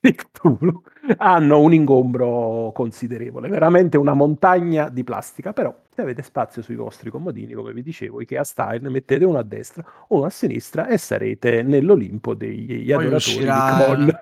di 0.00 0.14
Cthulhu 0.14 0.82
hanno 1.18 1.60
un 1.60 1.74
ingombro 1.74 2.72
considerevole, 2.74 3.48
veramente 3.48 3.96
una 3.96 4.14
montagna 4.14 4.88
di 4.88 5.04
plastica, 5.04 5.52
però 5.52 5.74
se 5.94 6.02
avete 6.02 6.22
spazio 6.22 6.62
sui 6.62 6.76
vostri 6.76 7.10
comodini, 7.10 7.52
come 7.52 7.72
vi 7.72 7.82
dicevo, 7.82 8.20
Ikea 8.20 8.44
Style, 8.44 8.88
mettete 8.88 9.24
uno 9.24 9.38
a 9.38 9.42
destra, 9.42 9.84
uno 10.08 10.24
a 10.24 10.30
sinistra 10.30 10.86
e 10.86 10.98
sarete 10.98 11.62
nell'Olimpo 11.62 12.34
degli 12.34 12.92
Poi 12.92 13.06
adoratori 13.06 14.14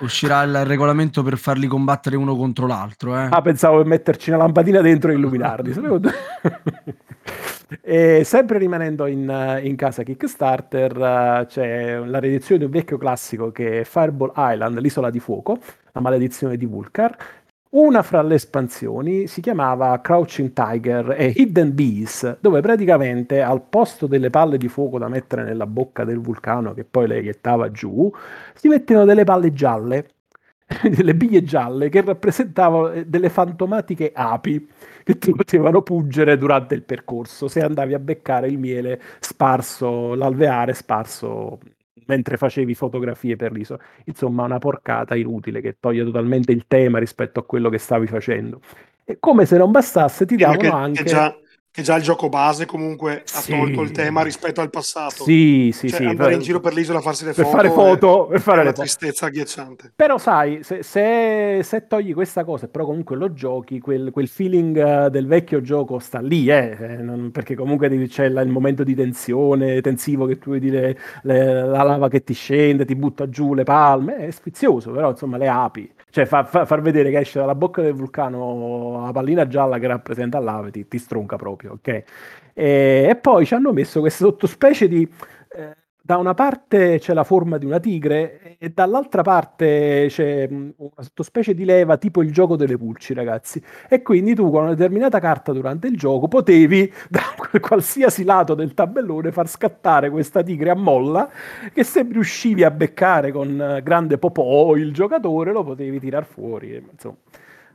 uscirà, 0.00 0.42
il 0.42 0.64
regolamento 0.64 1.22
per 1.22 1.38
farli 1.38 1.66
combattere 1.66 2.16
uno 2.16 2.36
contro 2.36 2.66
l'altro. 2.66 3.16
Eh. 3.16 3.28
Ah, 3.30 3.40
pensavo 3.40 3.82
di 3.82 3.88
metterci 3.88 4.30
una 4.30 4.38
lampadina 4.38 4.80
dentro 4.80 5.10
e 5.10 5.14
illuminarli. 5.16 5.72
E 7.80 8.22
sempre 8.24 8.58
rimanendo 8.58 9.06
in, 9.06 9.60
in 9.62 9.76
casa 9.76 10.02
Kickstarter, 10.02 10.96
uh, 10.96 11.46
c'è 11.46 11.98
la 11.98 12.18
riedizione 12.18 12.58
di 12.58 12.64
un 12.66 12.70
vecchio 12.70 12.98
classico 12.98 13.50
che 13.52 13.80
è 13.80 13.84
Fireball 13.84 14.32
Island, 14.36 14.78
l'isola 14.78 15.10
di 15.10 15.20
fuoco, 15.20 15.58
la 15.92 16.00
maledizione 16.00 16.56
di 16.56 16.66
Vulcar. 16.66 17.16
Una 17.70 18.02
fra 18.02 18.20
le 18.20 18.34
espansioni 18.34 19.26
si 19.26 19.40
chiamava 19.40 19.98
Crouching 20.02 20.52
Tiger 20.52 21.14
e 21.16 21.32
Hidden 21.34 21.74
Bees, 21.74 22.36
dove 22.40 22.60
praticamente 22.60 23.40
al 23.40 23.62
posto 23.62 24.06
delle 24.06 24.28
palle 24.28 24.58
di 24.58 24.68
fuoco 24.68 24.98
da 24.98 25.08
mettere 25.08 25.42
nella 25.42 25.66
bocca 25.66 26.04
del 26.04 26.18
vulcano 26.18 26.74
che 26.74 26.84
poi 26.84 27.06
le 27.06 27.20
iettava 27.20 27.70
giù, 27.70 28.12
si 28.52 28.68
mettevano 28.68 29.06
delle 29.06 29.24
palle 29.24 29.54
gialle, 29.54 30.06
delle 30.82 31.14
biglie 31.14 31.44
gialle 31.44 31.88
che 31.88 32.02
rappresentavano 32.02 32.90
eh, 32.90 33.06
delle 33.06 33.30
fantomatiche 33.30 34.12
api 34.14 34.68
che 35.02 35.18
ti 35.18 35.32
potevano 35.32 35.82
puggere 35.82 36.36
durante 36.36 36.74
il 36.74 36.82
percorso 36.82 37.48
se 37.48 37.60
andavi 37.60 37.94
a 37.94 37.98
beccare 37.98 38.48
il 38.48 38.58
miele 38.58 39.00
sparso, 39.20 40.14
l'alveare 40.14 40.74
sparso 40.74 41.58
mentre 42.06 42.36
facevi 42.36 42.74
fotografie 42.74 43.36
per 43.36 43.52
l'isola. 43.52 43.82
Insomma, 44.04 44.44
una 44.44 44.58
porcata 44.58 45.14
inutile 45.14 45.60
che 45.60 45.76
toglie 45.78 46.04
totalmente 46.04 46.52
il 46.52 46.64
tema 46.66 46.98
rispetto 46.98 47.40
a 47.40 47.44
quello 47.44 47.68
che 47.68 47.78
stavi 47.78 48.06
facendo. 48.06 48.60
E 49.04 49.16
come 49.18 49.46
se 49.46 49.56
non 49.56 49.70
bastasse, 49.70 50.26
ti 50.26 50.36
davano 50.36 50.58
che, 50.58 50.68
anche. 50.68 51.02
Che 51.02 51.08
già, 51.08 51.34
che 51.72 51.80
già 51.80 51.96
il 51.96 52.02
gioco 52.02 52.28
base 52.28 52.66
comunque 52.66 53.22
ha 53.22 53.40
sì. 53.40 53.50
tolto 53.50 53.80
il 53.80 53.92
tema 53.92 54.22
rispetto 54.22 54.60
al 54.60 54.68
passato. 54.68 55.24
Sì, 55.24 55.70
sì, 55.72 55.88
cioè, 55.88 56.00
sì. 56.00 56.04
Andare 56.04 56.28
per, 56.28 56.38
in 56.38 56.44
giro 56.44 56.60
per 56.60 56.74
l'isola 56.74 56.98
a 56.98 57.00
farsi 57.00 57.24
le 57.24 57.32
per 57.32 57.46
foto. 57.46 57.56
Fare 57.56 57.70
foto 57.70 58.26
per 58.26 58.40
fare 58.42 58.60
è 58.60 58.64
le 58.64 58.72
tristezza 58.74 59.26
agghiacciante. 59.26 59.92
Però 59.96 60.18
sai, 60.18 60.62
se, 60.62 60.82
se, 60.82 61.60
se, 61.62 61.86
togli 61.86 62.12
questa 62.12 62.44
cosa, 62.44 62.68
però 62.68 62.84
comunque 62.84 63.16
lo 63.16 63.32
giochi, 63.32 63.80
quel, 63.80 64.10
quel 64.10 64.28
feeling 64.28 64.76
uh, 64.76 65.08
del 65.08 65.26
vecchio 65.26 65.62
gioco 65.62 65.98
sta 65.98 66.20
lì, 66.20 66.48
eh, 66.48 66.76
eh 66.78 66.96
non, 66.98 67.30
perché 67.30 67.54
comunque 67.54 67.88
c'è 68.06 68.26
il 68.26 68.48
momento 68.48 68.84
di 68.84 68.94
tensione, 68.94 69.80
tensivo 69.80 70.26
che 70.26 70.36
tu 70.38 70.50
vedi 70.50 70.68
le, 70.68 70.98
le, 71.22 71.64
la 71.64 71.82
lava 71.82 72.08
che 72.08 72.22
ti 72.22 72.34
scende, 72.34 72.84
ti 72.84 72.94
butta 72.94 73.30
giù 73.30 73.54
le 73.54 73.64
palme, 73.64 74.16
è 74.16 74.30
sfizioso, 74.30 74.90
però 74.90 75.08
insomma 75.08 75.38
le 75.38 75.48
api 75.48 75.90
cioè, 76.12 76.26
fa, 76.26 76.44
fa, 76.44 76.66
far 76.66 76.82
vedere 76.82 77.10
che 77.10 77.20
esce 77.20 77.38
dalla 77.38 77.54
bocca 77.54 77.80
del 77.80 77.94
vulcano 77.94 79.00
la 79.06 79.12
pallina 79.12 79.48
gialla 79.48 79.78
che 79.78 79.86
rappresenta 79.86 80.38
l'ave 80.40 80.70
ti, 80.70 80.86
ti 80.86 80.98
stronca 80.98 81.36
proprio, 81.36 81.72
ok? 81.72 81.88
E, 82.52 83.06
e 83.08 83.16
poi 83.16 83.46
ci 83.46 83.54
hanno 83.54 83.72
messo 83.72 84.00
questa 84.00 84.26
sottospecie 84.26 84.88
di... 84.88 85.08
Eh, 86.02 86.04
da 86.04 86.16
una 86.16 86.34
parte 86.34 86.98
c'è 86.98 87.14
la 87.14 87.24
forma 87.24 87.58
di 87.58 87.64
una 87.64 87.78
tigre 87.78 88.56
e 88.58 88.70
dall'altra 88.70 89.22
parte 89.22 90.06
c'è 90.08 90.48
una 90.50 90.90
sottospecie 90.98 91.54
di 91.54 91.64
leva 91.64 91.96
tipo 91.96 92.22
il 92.22 92.32
gioco 92.32 92.56
delle 92.56 92.76
pulci, 92.76 93.14
ragazzi. 93.14 93.62
E 93.88 94.02
quindi 94.02 94.34
tu 94.34 94.50
con 94.50 94.62
una 94.62 94.74
determinata 94.74 95.18
carta 95.20 95.52
durante 95.52 95.86
il 95.86 95.96
gioco 95.96 96.28
potevi 96.28 96.92
da 97.08 97.22
qualsiasi 97.60 98.24
lato 98.24 98.54
del 98.54 98.74
tabellone 98.74 99.32
far 99.32 99.48
scattare 99.48 100.10
questa 100.10 100.42
tigre 100.42 100.70
a 100.70 100.74
molla 100.74 101.30
che 101.72 101.84
se 101.84 102.06
riuscivi 102.10 102.64
a 102.64 102.70
beccare 102.70 103.32
con 103.32 103.80
grande 103.82 104.18
popò 104.18 104.74
il 104.76 104.92
giocatore 104.92 105.52
lo 105.52 105.62
potevi 105.64 106.00
tirar 106.00 106.24
fuori. 106.24 106.84
Insomma, 106.90 107.16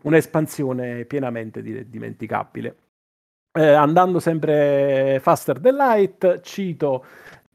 un'espansione 0.04 1.06
pienamente 1.06 1.62
dimenticabile. 1.62 2.76
Eh, 3.58 3.72
andando 3.72 4.20
sempre 4.20 5.20
faster 5.20 5.60
than 5.60 5.76
light, 5.76 6.42
cito 6.42 7.04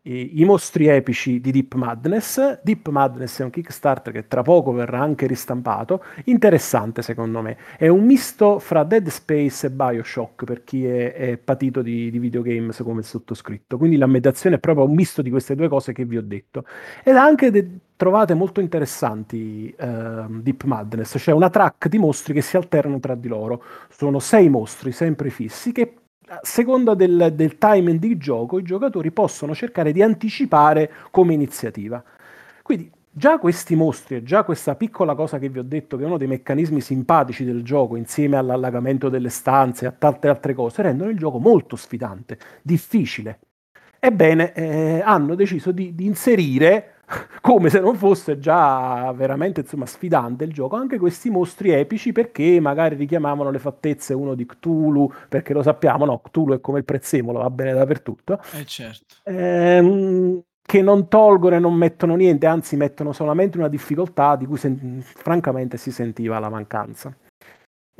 i, 0.05 0.45
mostri 0.45 0.89
epici 0.89 1.41
di 1.41 1.53
Deep 1.53 1.74
Madness. 1.74 2.61
Deep 2.62 2.89
Madness 2.89 3.41
è 3.41 3.45
un 3.45 3.51
Kickstarter 3.51 4.12
che 4.12 4.27
tra 4.27 4.43
poco 4.43 4.73
verrà 4.73 5.01
anche 5.01 5.29
ristampato. 5.29 6.03
Interessante 6.24 7.03
secondo 7.03 7.41
me. 7.41 7.57
È 7.77 7.87
un 7.87 8.05
misto 8.05 8.59
fra 8.59 8.83
Dead 8.83 9.07
Space 9.07 9.69
e 9.69 9.70
Bioshock 9.70 10.45
per 10.45 10.65
chi 10.65 10.85
è, 10.85 11.12
è 11.12 11.37
patito 11.37 11.83
di, 11.83 12.11
di, 12.11 12.19
videogames 12.19 12.83
come 12.83 13.01
il 13.01 13.07
sottoscritto. 13.07 13.79
Quindi 13.79 13.97
la 13.97 14.07
mediazione 14.07 14.57
è 14.57 14.59
proprio 14.59 14.87
un 14.87 14.95
misto 14.95 15.23
di 15.23 15.31
queste 15.31 15.55
due 15.55 15.69
cose 15.69 15.93
che 15.93 16.05
vi 16.05 16.16
ho 16.16 16.23
detto. 16.23 16.65
Ed 17.05 17.15
anche 17.15 17.53
de- 17.53 17.70
trovate 17.95 18.35
molto 18.35 18.61
interessanti 18.61 19.73
uh, 19.79 20.41
Deep 20.41 20.65
Madness. 20.65 21.16
C'è 21.16 21.31
una 21.31 21.49
track 21.49 21.87
di 21.87 21.99
mostri 21.99 22.35
che 22.35 22.41
si 22.41 22.57
alternano 22.57 22.99
tra 22.99 23.15
di 23.15 23.29
loro. 23.29 23.62
Sono 23.89 24.19
sei 24.19 24.49
mostri 24.49 24.91
sempre 24.91 25.31
fissi 25.31 25.70
che 25.70 25.95
a 26.33 26.41
seconda 26.43 26.95
del, 26.95 27.33
del 27.35 27.59
timing 27.59 27.99
di 27.99 28.17
gioco, 28.17 28.59
i 28.59 28.63
giocatori 28.63 29.11
possono 29.11 29.55
cercare 29.55 29.93
di 29.93 30.01
anticipare 30.01 30.91
come 31.11 31.35
iniziativa. 31.35 32.03
Quindi 32.63 32.91
già 33.11 33.39
questi 33.39 33.77
mostri 33.77 34.17
e 34.17 34.23
già 34.23 34.43
questa 34.43 34.75
piccola 34.75 35.15
cosa 35.15 35.39
che 35.39 35.51
vi 35.51 35.59
ho 35.59 35.63
detto, 35.63 35.99
che 35.99 36.05
è 36.05 36.07
uno 36.07 36.17
dei 36.17 36.29
meccanismi 36.29 36.81
simpatici 36.81 37.45
del 37.45 37.63
gioco, 37.63 37.97
insieme 37.97 38.39
all'allagamento 38.39 39.11
delle 39.11 39.29
stanze 39.29 39.85
e 39.85 39.89
a 39.89 39.93
tante 39.93 40.29
altre 40.29 40.55
cose, 40.55 40.81
rendono 40.81 41.11
il 41.11 41.19
gioco 41.19 41.39
molto 41.39 41.77
sfidante, 41.77 42.39
difficile. 42.63 43.41
Ebbene, 43.99 44.55
eh, 44.55 45.03
hanno 45.05 45.35
deciso 45.35 45.71
di, 45.71 45.95
di 45.95 46.07
inserire 46.07 46.91
come 47.41 47.71
se 47.71 47.81
non 47.81 47.97
fosse 47.97 48.39
già 48.39 49.13
veramente 49.15 49.61
insomma, 49.61 49.87
sfidante 49.87 50.45
il 50.45 50.53
gioco, 50.53 50.77
anche 50.77 50.99
questi 50.99 51.31
mostri 51.31 51.71
epici 51.71 52.13
perché 52.13 52.61
magari 52.61 52.97
richiamavano 52.97 53.51
le 53.51 53.59
fattezze 53.59 54.15
uno 54.15 54.35
di 54.35 54.47
Cthulhu, 54.47 55.13
perché 55.29 55.53
lo 55.53 55.63
sappiamo, 55.63 56.05
no, 56.05 56.21
Cthulhu 56.21 56.55
è 56.55 56.61
come 56.61 56.79
il 56.79 56.85
prezzemolo, 56.85 57.41
va 57.41 57.51
bene 57.51 57.73
dappertutto. 57.73 58.41
Eh 58.53 58.65
certo. 58.65 59.17
Ehm, 59.25 60.43
che 60.63 60.81
non 60.81 61.09
tolgono 61.09 61.57
e 61.57 61.59
non 61.59 61.75
mettono 61.75 62.15
niente, 62.15 62.47
anzi 62.47 62.77
mettono 62.77 63.13
solamente 63.13 63.59
una 63.59 63.69
difficoltà 63.69 64.37
di 64.37 64.47
cui 64.47 64.57
sen- 64.57 65.03
francamente 65.03 65.77
si 65.77 65.91
sentiva 65.91 66.39
la 66.39 66.49
mancanza. 66.49 67.15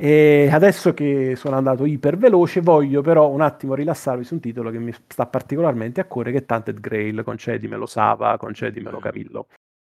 E 0.03 0.49
adesso 0.51 0.93
che 0.93 1.37
sono 1.37 1.55
andato 1.55 1.85
iper 1.85 2.17
veloce, 2.17 2.59
voglio 2.59 3.01
però 3.01 3.29
un 3.29 3.39
attimo 3.39 3.73
rilassarvi 3.73 4.25
su 4.25 4.33
un 4.33 4.41
titolo 4.41 4.69
che 4.69 4.77
mi 4.77 4.91
sta 5.07 5.25
particolarmente 5.27 6.01
a 6.01 6.03
cuore, 6.03 6.33
che 6.33 6.39
è 6.39 6.45
Tanted 6.45 6.81
Grail. 6.81 7.23
Concedimelo 7.23 7.85
Sava, 7.85 8.35
concedimelo 8.35 8.99
Camillo. 8.99 9.47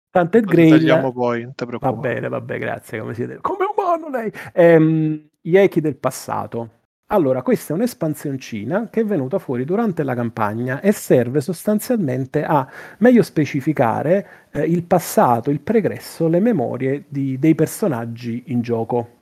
Tanted 0.09 0.45
Grail. 0.45 0.71
Tagliamo 0.79 1.13
poi, 1.13 1.43
non 1.43 1.57
ti 1.57 1.65
Va 1.81 1.93
bene, 1.93 2.29
vabbè, 2.29 2.57
grazie. 2.57 3.01
Come 3.01 3.15
siete? 3.15 3.39
Come 3.41 3.65
umano 3.77 4.09
lei. 4.09 4.31
Ehm, 4.53 5.27
gli 5.41 5.57
echi 5.57 5.81
del 5.81 5.97
passato. 5.97 6.71
Allora, 7.07 7.43
questa 7.43 7.73
è 7.73 7.77
un'espansioncina 7.77 8.89
che 8.89 9.01
è 9.01 9.05
venuta 9.05 9.41
fuori 9.41 9.65
durante 9.65 10.05
la 10.05 10.15
campagna 10.15 10.81
e 10.83 10.93
serve 10.93 11.41
sostanzialmente 11.41 12.45
a 12.45 12.65
meglio 12.99 13.25
specificare 13.25 14.29
eh, 14.53 14.63
il 14.63 14.85
passato, 14.85 15.51
il 15.51 15.61
pregresso, 15.61 16.29
le 16.29 16.39
memorie 16.39 17.07
di, 17.09 17.41
dei 17.41 17.57
personaggi 17.57 18.45
in 18.47 18.61
gioco 18.61 19.16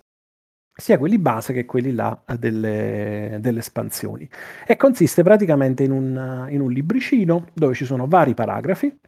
sia 0.77 0.99
quelli 0.99 1.19
base 1.19 1.53
che 1.53 1.65
quelli 1.65 1.93
là 1.93 2.21
delle, 2.39 3.39
delle 3.41 3.61
espansioni. 3.61 4.29
E 4.67 4.77
consiste 4.77 5.23
praticamente 5.23 5.85
in 5.85 5.93
un, 5.93 6.47
in 6.51 6.61
un 6.61 6.71
libricino 6.73 7.47
dove 7.53 7.75
ci 7.75 7.85
sono 7.85 8.07
vari 8.07 8.35
paragrafi 8.35 8.99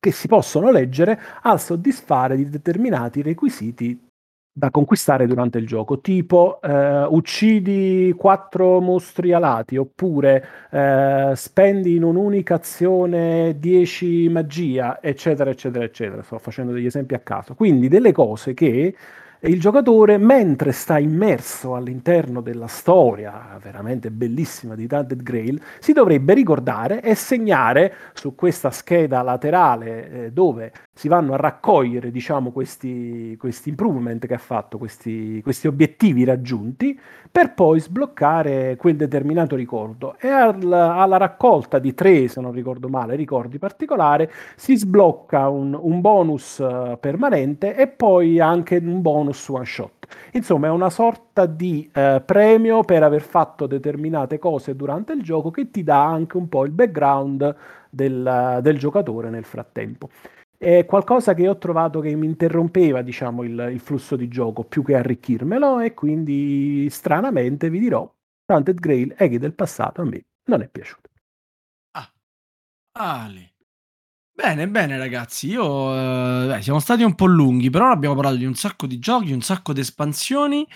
che 0.00 0.12
si 0.12 0.28
possono 0.28 0.70
leggere 0.70 1.18
al 1.42 1.60
soddisfare 1.60 2.36
di 2.36 2.48
determinati 2.48 3.22
requisiti 3.22 3.98
da 4.56 4.70
conquistare 4.70 5.26
durante 5.26 5.58
il 5.58 5.66
gioco, 5.66 6.00
tipo 6.00 6.60
eh, 6.62 7.04
uccidi 7.08 8.14
quattro 8.16 8.80
mostri 8.80 9.32
alati 9.32 9.76
oppure 9.76 10.46
eh, 10.70 11.32
spendi 11.34 11.96
in 11.96 12.04
un'unica 12.04 12.54
azione 12.54 13.56
10 13.58 14.28
magia, 14.28 15.02
eccetera, 15.02 15.50
eccetera, 15.50 15.84
eccetera. 15.84 16.22
Sto 16.22 16.38
facendo 16.38 16.72
degli 16.72 16.86
esempi 16.86 17.14
a 17.14 17.18
caso. 17.18 17.54
Quindi 17.54 17.88
delle 17.88 18.12
cose 18.12 18.54
che 18.54 18.94
il 19.48 19.60
giocatore, 19.60 20.16
mentre 20.16 20.72
sta 20.72 20.98
immerso 20.98 21.74
all'interno 21.74 22.40
della 22.40 22.66
storia 22.66 23.58
veramente 23.60 24.10
bellissima 24.10 24.74
di 24.74 24.86
Tainted 24.86 25.22
Grail, 25.22 25.60
si 25.80 25.92
dovrebbe 25.92 26.32
ricordare 26.32 27.02
e 27.02 27.14
segnare 27.14 27.94
su 28.14 28.34
questa 28.34 28.70
scheda 28.70 29.20
laterale 29.22 30.10
eh, 30.10 30.32
dove 30.32 30.72
si 30.96 31.08
vanno 31.08 31.34
a 31.34 31.36
raccogliere 31.36 32.12
diciamo, 32.12 32.52
questi, 32.52 33.36
questi 33.36 33.70
improvement 33.70 34.24
che 34.26 34.34
ha 34.34 34.38
fatto, 34.38 34.78
questi, 34.78 35.40
questi, 35.42 35.66
obiettivi 35.66 36.22
raggiunti, 36.22 36.98
per 37.30 37.52
poi 37.52 37.80
sbloccare 37.80 38.76
quel 38.76 38.94
determinato 38.94 39.56
ricordo. 39.56 40.16
E 40.20 40.28
alla, 40.28 40.94
alla, 40.94 41.16
raccolta 41.16 41.80
di 41.80 41.94
tre, 41.94 42.28
se 42.28 42.40
non 42.40 42.52
ricordo 42.52 42.88
male, 42.88 43.16
ricordi 43.16 43.58
particolari, 43.58 44.28
si 44.54 44.76
sblocca 44.76 45.48
un, 45.48 45.76
un 45.78 46.00
bonus 46.00 46.58
uh, 46.58 46.96
permanente 47.00 47.74
e 47.74 47.88
poi 47.88 48.38
anche 48.38 48.76
un 48.76 49.02
bonus 49.02 49.48
one 49.48 49.64
shot. 49.64 50.06
Insomma, 50.32 50.68
è 50.68 50.70
una 50.70 50.90
sorta 50.90 51.46
di 51.46 51.90
uh, 51.92 52.22
premio 52.24 52.82
per 52.82 53.02
aver 53.02 53.22
fatto 53.22 53.66
determinate 53.66 54.38
cose 54.38 54.76
durante 54.76 55.12
il 55.12 55.22
gioco 55.22 55.50
che 55.50 55.72
ti 55.72 55.82
dà 55.82 56.04
anche 56.04 56.36
un 56.36 56.48
po' 56.48 56.64
il 56.64 56.70
background 56.70 57.56
del, 57.90 58.60
del 58.62 58.78
giocatore 58.78 59.30
nel 59.30 59.44
frattempo 59.44 60.08
è 60.64 60.86
qualcosa 60.86 61.34
che 61.34 61.46
ho 61.46 61.58
trovato 61.58 62.00
che 62.00 62.14
mi 62.16 62.24
interrompeva, 62.24 63.02
diciamo, 63.02 63.42
il, 63.42 63.68
il, 63.72 63.80
flusso 63.80 64.16
di 64.16 64.28
gioco 64.28 64.64
più 64.64 64.82
che 64.82 64.94
arricchirmelo 64.94 65.80
e 65.80 65.92
quindi 65.92 66.88
stranamente 66.88 67.68
vi 67.68 67.78
dirò, 67.78 68.10
Tainted 68.46 68.80
Grail 68.80 69.14
Eghi 69.18 69.38
del 69.38 69.52
passato 69.52 70.00
a 70.00 70.04
me 70.04 70.24
non 70.46 70.62
è 70.62 70.68
piaciuto. 70.68 71.10
Ah, 71.92 72.10
Ale. 72.92 73.52
Bene, 74.32 74.66
bene 74.68 74.96
ragazzi, 74.96 75.48
io 75.48 76.54
eh, 76.54 76.62
siamo 76.62 76.80
stati 76.80 77.02
un 77.02 77.14
po' 77.14 77.26
lunghi, 77.26 77.68
però 77.70 77.90
abbiamo 77.90 78.14
parlato 78.14 78.36
di 78.36 78.46
un 78.46 78.54
sacco 78.54 78.86
di 78.86 78.98
giochi, 78.98 79.32
un 79.32 79.42
sacco 79.42 79.72
di 79.74 79.80
espansioni. 79.80 80.66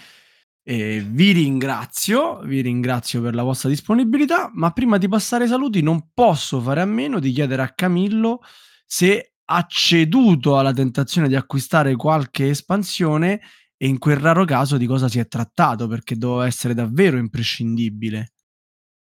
E 0.62 1.01
vi 1.01 1.32
ringrazio, 1.32 2.40
vi 2.40 2.60
ringrazio 2.60 3.23
per 3.23 3.35
la 3.35 3.43
vostra 3.43 3.70
disponibilità, 3.70 4.51
ma 4.52 4.70
prima 4.70 4.98
di 4.98 5.09
passare 5.09 5.44
ai 5.44 5.48
saluti 5.48 5.81
non 5.81 6.10
posso 6.12 6.60
fare 6.60 6.82
a 6.82 6.85
meno 6.85 7.20
di 7.20 7.32
chiedere 7.32 7.62
a 7.62 7.70
Camillo 7.70 8.43
se 8.85 9.38
ha 9.51 9.66
ceduto 9.66 10.59
alla 10.59 10.73
tentazione 10.73 11.29
di 11.29 11.35
acquistare 11.35 11.97
qualche 11.97 12.49
espansione 12.51 13.41
e 13.77 13.87
in 13.87 13.99
quel 13.99 14.16
raro 14.16 14.45
caso 14.45 14.77
di 14.77 14.87
cosa 14.87 15.09
si 15.09 15.19
è 15.19 15.27
trattato 15.27 15.87
perché 15.87 16.16
doveva 16.16 16.47
essere 16.47 16.75
davvero 16.75 17.16
imprescindibile. 17.16 18.33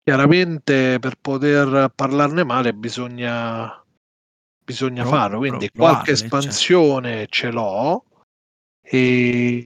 Chiaramente 0.05 0.98
per 1.01 1.16
poter 1.20 1.90
parlarne 1.94 2.44
male 2.44 2.73
bisogna, 2.74 3.85
bisogna 4.64 5.02
pro, 5.02 5.10
farlo, 5.10 5.39
quindi 5.39 5.70
pro, 5.70 5.82
qualche 5.82 6.14
certo. 6.14 6.36
espansione 6.36 7.10
certo. 7.10 7.31
ce 7.31 7.51
l'ho 7.51 8.05
e 8.82 9.64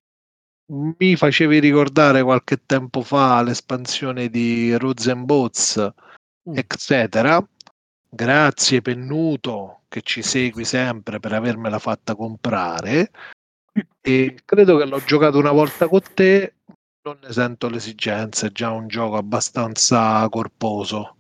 mi 0.73 1.17
facevi 1.17 1.59
ricordare 1.59 2.23
qualche 2.23 2.65
tempo 2.65 3.03
fa 3.03 3.43
l'espansione 3.43 4.29
di 4.29 4.75
Roots 4.77 5.09
and 5.09 5.25
Boats, 5.25 5.93
uh. 6.43 6.53
eccetera. 6.55 7.47
Grazie 8.13 8.83
Pennuto 8.83 9.83
che 9.89 10.03
ci 10.03 10.23
segui 10.23 10.65
sempre 10.65 11.21
per 11.21 11.33
avermela 11.33 11.79
fatta 11.79 12.15
comprare. 12.15 13.11
E 14.01 14.39
credo 14.45 14.77
che 14.77 14.85
l'ho 14.85 15.03
giocato 15.05 15.39
una 15.39 15.53
volta 15.53 15.87
con 15.87 16.03
te 16.13 16.55
non 17.03 17.19
ne 17.23 17.33
sento 17.33 17.69
l'esigenza 17.69 18.49
è 18.49 18.53
già 18.53 18.71
un 18.71 18.89
gioco 18.89 19.17
abbastanza 19.17 20.29
corposo. 20.29 21.17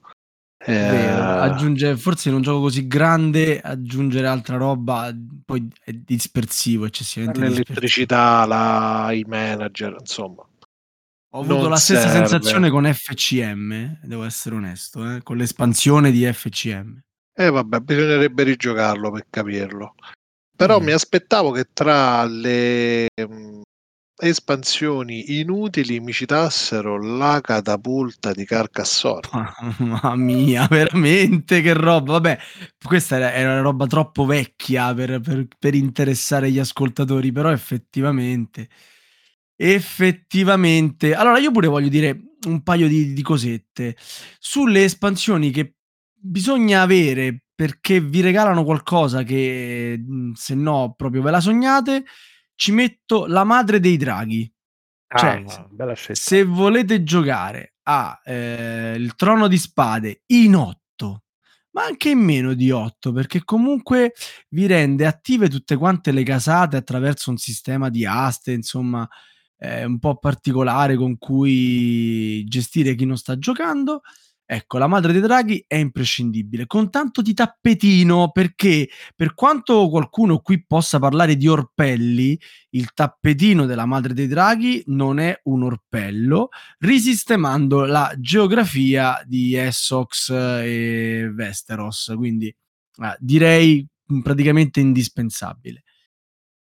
Eh... 0.62 0.74
aggiunge 0.76 1.96
forse 1.96 2.28
in 2.28 2.34
un 2.34 2.42
gioco 2.42 2.60
così 2.60 2.86
grande 2.86 3.62
aggiungere 3.62 4.26
altra 4.26 4.58
roba 4.58 5.10
poi 5.42 5.66
è 5.82 5.90
dispersivo 5.92 6.84
eccessivamente 6.84 7.40
l'elettricità 7.40 8.44
la, 8.44 9.08
i 9.10 9.24
manager 9.26 9.96
insomma 9.98 10.46
ho 11.32 11.40
avuto 11.40 11.60
non 11.60 11.70
la 11.70 11.76
stessa 11.76 12.08
serve. 12.08 12.26
sensazione 12.26 12.70
con 12.70 12.92
FCM 12.92 14.00
devo 14.02 14.24
essere 14.24 14.54
onesto 14.54 15.14
eh? 15.14 15.22
con 15.22 15.36
l'espansione 15.36 16.10
di 16.10 16.30
FCM 16.30 17.00
eh 17.40 17.48
vabbè, 17.48 17.80
bisognerebbe 17.80 18.42
rigiocarlo 18.42 19.10
per 19.10 19.24
capirlo. 19.30 19.94
Però 20.54 20.78
mm. 20.78 20.84
mi 20.84 20.92
aspettavo 20.92 21.52
che 21.52 21.68
tra 21.72 22.22
le 22.24 23.06
um, 23.26 23.62
espansioni 24.14 25.38
inutili 25.38 26.00
mi 26.00 26.12
citassero 26.12 27.00
la 27.00 27.40
catapulta 27.40 28.32
di 28.32 28.44
Carcassonne. 28.44 29.54
Mamma 29.78 30.16
mia, 30.16 30.66
veramente 30.68 31.62
che 31.62 31.72
roba. 31.72 32.12
Vabbè, 32.12 32.38
questa 32.84 33.16
era, 33.16 33.32
era 33.32 33.52
una 33.52 33.62
roba 33.62 33.86
troppo 33.86 34.26
vecchia 34.26 34.92
per, 34.92 35.20
per, 35.20 35.46
per 35.58 35.74
interessare 35.74 36.50
gli 36.50 36.58
ascoltatori, 36.58 37.32
però 37.32 37.50
effettivamente 37.50 38.68
effettivamente. 39.62 41.14
Allora, 41.14 41.38
io 41.38 41.50
pure 41.50 41.66
voglio 41.66 41.88
dire 41.88 42.18
un 42.46 42.62
paio 42.62 42.88
di, 42.88 43.12
di, 43.12 43.20
cosette 43.20 43.94
sulle 44.38 44.84
espansioni 44.84 45.50
che 45.50 45.74
bisogna 46.14 46.80
avere 46.80 47.42
perché 47.54 48.00
vi 48.00 48.22
regalano 48.22 48.64
qualcosa 48.64 49.22
che 49.22 50.02
mhmm, 50.02 50.32
se 50.32 50.54
no 50.54 50.94
proprio 50.96 51.20
ve 51.20 51.30
la 51.30 51.40
sognate. 51.40 52.04
Ci 52.54 52.72
metto 52.72 53.26
la 53.26 53.44
madre 53.44 53.80
dei 53.80 53.98
draghi. 53.98 54.50
Cioè, 55.12 55.44
ah, 55.46 55.94
se 56.12 56.44
volete 56.44 57.02
giocare 57.02 57.74
a 57.82 58.18
eh, 58.24 58.94
il 58.96 59.14
trono 59.16 59.48
di 59.48 59.58
spade 59.58 60.22
in 60.26 60.54
8, 60.54 61.24
ma 61.72 61.84
anche 61.84 62.10
in 62.10 62.20
meno 62.20 62.54
di 62.54 62.70
8, 62.70 63.12
perché 63.12 63.42
comunque 63.44 64.12
vi 64.50 64.66
rende 64.66 65.06
attive 65.06 65.48
tutte 65.48 65.76
quante 65.76 66.12
le 66.12 66.22
casate 66.22 66.76
attraverso 66.76 67.30
un 67.30 67.38
sistema 67.38 67.88
di 67.88 68.06
aste, 68.06 68.52
insomma, 68.52 69.08
eh, 69.60 69.84
un 69.84 69.98
po' 69.98 70.16
particolare 70.16 70.96
con 70.96 71.18
cui 71.18 72.42
gestire 72.44 72.94
chi 72.94 73.04
non 73.04 73.16
sta 73.16 73.38
giocando. 73.38 74.00
Ecco, 74.52 74.78
la 74.78 74.88
madre 74.88 75.12
dei 75.12 75.20
draghi 75.20 75.64
è 75.64 75.76
imprescindibile, 75.76 76.66
con 76.66 76.90
tanto 76.90 77.22
di 77.22 77.34
tappetino, 77.34 78.32
perché 78.32 78.88
per 79.14 79.32
quanto 79.34 79.88
qualcuno 79.88 80.40
qui 80.40 80.64
possa 80.66 80.98
parlare 80.98 81.36
di 81.36 81.46
orpelli, 81.46 82.36
il 82.70 82.92
tappetino 82.92 83.64
della 83.64 83.86
madre 83.86 84.12
dei 84.12 84.26
draghi 84.26 84.82
non 84.86 85.20
è 85.20 85.38
un 85.44 85.62
orpello, 85.62 86.48
risistemando 86.78 87.84
la 87.84 88.12
geografia 88.18 89.22
di 89.24 89.54
Essox 89.54 90.30
e 90.30 91.32
Westeros, 91.32 92.12
quindi 92.16 92.48
eh, 92.48 93.16
direi 93.20 93.86
praticamente 94.20 94.80
indispensabile. 94.80 95.84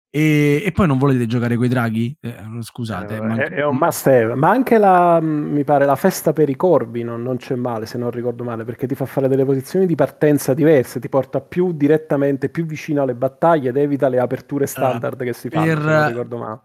E, 0.09 0.63
e, 0.65 0.71
poi 0.71 0.87
non 0.87 0.97
volete 0.97 1.25
giocare 1.25 1.55
coi 1.57 1.67
draghi? 1.67 2.17
Eh, 2.21 2.35
scusate, 2.61 3.17
eh, 3.17 3.21
manca... 3.21 3.43
è, 3.43 3.49
è, 3.49 3.65
un 3.65 3.77
must 3.77 4.07
have. 4.07 4.35
Ma 4.35 4.49
anche 4.49 4.77
la, 4.77 5.19
mi 5.19 5.63
pare, 5.63 5.85
la 5.85 5.95
festa 5.95 6.33
per 6.33 6.49
i 6.49 6.55
corvi 6.55 7.03
non, 7.03 7.21
non, 7.21 7.37
c'è 7.37 7.55
male, 7.55 7.85
se 7.85 7.97
non 7.97 8.09
ricordo 8.09 8.43
male, 8.43 8.63
perché 8.63 8.87
ti 8.87 8.95
fa 8.95 9.05
fare 9.05 9.27
delle 9.27 9.45
posizioni 9.45 9.85
di 9.85 9.95
partenza 9.95 10.53
diverse, 10.53 10.99
ti 10.99 11.09
porta 11.09 11.41
più 11.41 11.73
direttamente, 11.73 12.49
più 12.49 12.65
vicino 12.65 13.01
alle 13.01 13.15
battaglie 13.15 13.69
ed 13.69 13.77
evita 13.77 14.07
le 14.07 14.19
aperture 14.19 14.63
ah, 14.63 14.67
standard 14.67 15.19
ah, 15.21 15.23
che 15.25 15.33
si 15.33 15.49
fanno, 15.49 15.65
per, 15.65 15.77
se 15.77 15.89
non 15.89 16.07
ricordo 16.07 16.37
male 16.37 16.59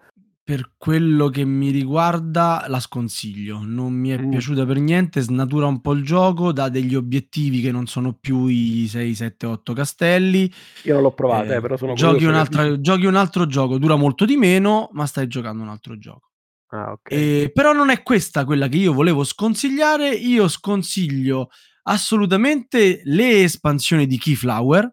per 0.44 0.73
quello 0.77 1.28
che 1.28 1.44
mi 1.44 1.70
riguarda 1.70 2.64
la 2.66 2.81
sconsiglio, 2.81 3.60
non 3.62 3.93
mi 3.93 4.10
è 4.10 4.20
mm. 4.20 4.31
piaciuta 4.31 4.66
per 4.66 4.78
niente, 4.78 5.20
snatura 5.20 5.66
un 5.66 5.81
po' 5.81 5.93
il 5.93 6.05
gioco, 6.05 6.52
dà 6.52 6.69
degli 6.69 6.97
obiettivi 6.97 7.60
che 7.60 7.70
non 7.70 7.86
sono 7.86 8.12
più 8.14 8.47
i 8.47 8.86
6, 8.89 9.14
7, 9.14 9.47
8 9.47 9.73
castelli. 9.73 10.52
Io 10.85 10.94
non 10.94 11.02
l'ho 11.02 11.12
provato, 11.12 11.52
eh, 11.52 11.56
eh, 11.56 11.60
però 11.60 11.77
sono 11.77 11.94
giochi, 11.94 12.24
un'altra, 12.24 12.81
giochi 12.81 13.06
un 13.06 13.14
altro 13.14 13.47
gioco, 13.47 13.78
dura 13.78 13.94
molto 13.94 14.24
di 14.24 14.36
meno, 14.36 14.89
ma 14.93 15.06
stai 15.06 15.28
giocando 15.28 15.62
un 15.62 15.69
altro 15.69 15.97
gioco. 15.97 16.31
Ah, 16.69 16.93
okay. 16.93 17.43
eh, 17.43 17.52
però 17.52 17.73
non 17.73 17.90
è 17.90 18.02
questa 18.02 18.44
quella 18.44 18.66
che 18.66 18.78
io 18.78 18.93
volevo 18.93 19.24
sconsigliare, 19.24 20.09
io 20.09 20.48
sconsiglio 20.48 21.51
assolutamente 21.82 23.02
le 23.05 23.43
espansioni 23.43 24.06
di 24.06 24.19
Keyflower, 24.19 24.93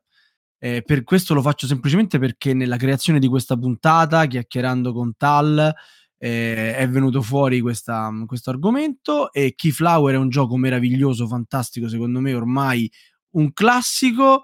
eh, 0.60 0.84
per 0.84 1.03
questo 1.03 1.34
lo 1.34 1.41
faccio 1.41 1.65
semplicemente 1.68 2.19
perché 2.19 2.53
nella 2.53 2.77
creazione 2.77 3.19
di 3.19 3.27
questa 3.27 3.57
puntata, 3.57 4.26
chiacchierando 4.26 4.94
con 4.94 5.15
Tal, 5.18 5.73
eh, 6.18 6.76
è 6.76 6.88
venuto 6.90 7.22
fuori 7.22 7.61
questo 7.61 8.49
argomento 8.49 9.31
e 9.31 9.56
Keyflower 9.56 10.15
è 10.15 10.18
un 10.18 10.30
gioco 10.30 10.57
meraviglioso, 10.57 11.27
fantastico, 11.27 11.88
secondo 11.88 12.19
me 12.19 12.34
ormai 12.34 12.91
un 13.31 13.53
classico. 13.53 14.41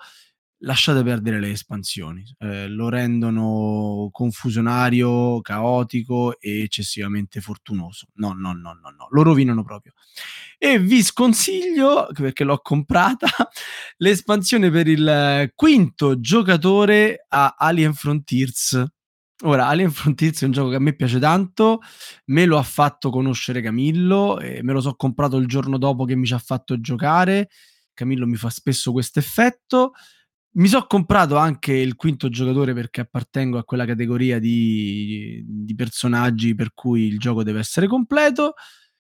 Lasciate 0.60 1.03
perdere 1.03 1.40
le 1.40 1.49
espansioni, 1.49 2.23
eh, 2.40 2.68
lo 2.68 2.90
rendono 2.90 4.10
confusionario, 4.11 5.41
caotico 5.41 6.40
e 6.40 6.61
eccessivamente 6.61 7.41
fortunoso. 7.41 8.07
No, 8.15 8.34
no, 8.34 8.53
no, 8.53 8.73
no, 8.73 8.90
no, 8.90 9.07
lo 9.10 9.22
rovinano 9.22 9.64
proprio 9.64 9.94
e 10.57 10.80
vi 10.80 11.03
sconsiglio, 11.03 12.07
perché 12.14 12.44
l'ho 12.44 12.60
comprata, 12.60 13.27
l'espansione 13.98 14.69
per 14.72 14.88
il 14.88 15.52
quinto 15.53 16.19
giocatore 16.19 17.26
a 17.27 17.56
Alien 17.57 17.94
Frontiers. 17.94 18.84
Ora, 19.44 19.68
Alien 19.68 19.91
Frontiers 19.91 20.41
è 20.41 20.45
un 20.45 20.52
gioco 20.52 20.69
che 20.69 20.76
a 20.77 20.80
me 20.80 20.95
piace 20.95 21.19
tanto, 21.19 21.82
me 22.26 22.45
lo 22.45 22.57
ha 22.57 22.64
fatto 22.64 23.10
conoscere 23.10 23.61
Camillo, 23.61 24.40
e 24.40 24.64
me 24.64 24.73
lo 24.73 24.80
so 24.82 24.95
comprato 24.95 25.38
il 25.38 25.48
giorno 25.48 25.77
dopo 25.77 26.06
che 26.06 26.15
mi 26.15 26.26
ci 26.26 26.34
ha 26.34 26.40
fatto 26.40 26.80
giocare. 26.80 27.49
Camillo 27.94 28.26
mi 28.26 28.36
fa 28.36 28.49
spesso 28.49 28.91
questo 28.91 29.19
effetto. 29.19 29.94
Mi 30.56 30.68
sono 30.69 30.86
comprato 30.88 31.36
anche 31.36 31.73
il 31.73 31.95
quinto 31.95 32.30
giocatore 32.30 32.73
perché 32.73 33.02
appartengo 33.02 33.57
a 33.57 33.65
quella 33.65 33.86
categoria 33.86 34.40
di, 34.40 35.44
di 35.45 35.76
personaggi 35.76 36.56
per 36.56 36.73
cui 36.73 37.07
il 37.07 37.19
gioco 37.19 37.44
deve 37.44 37.60
essere 37.60 37.88
completo. 37.88 38.53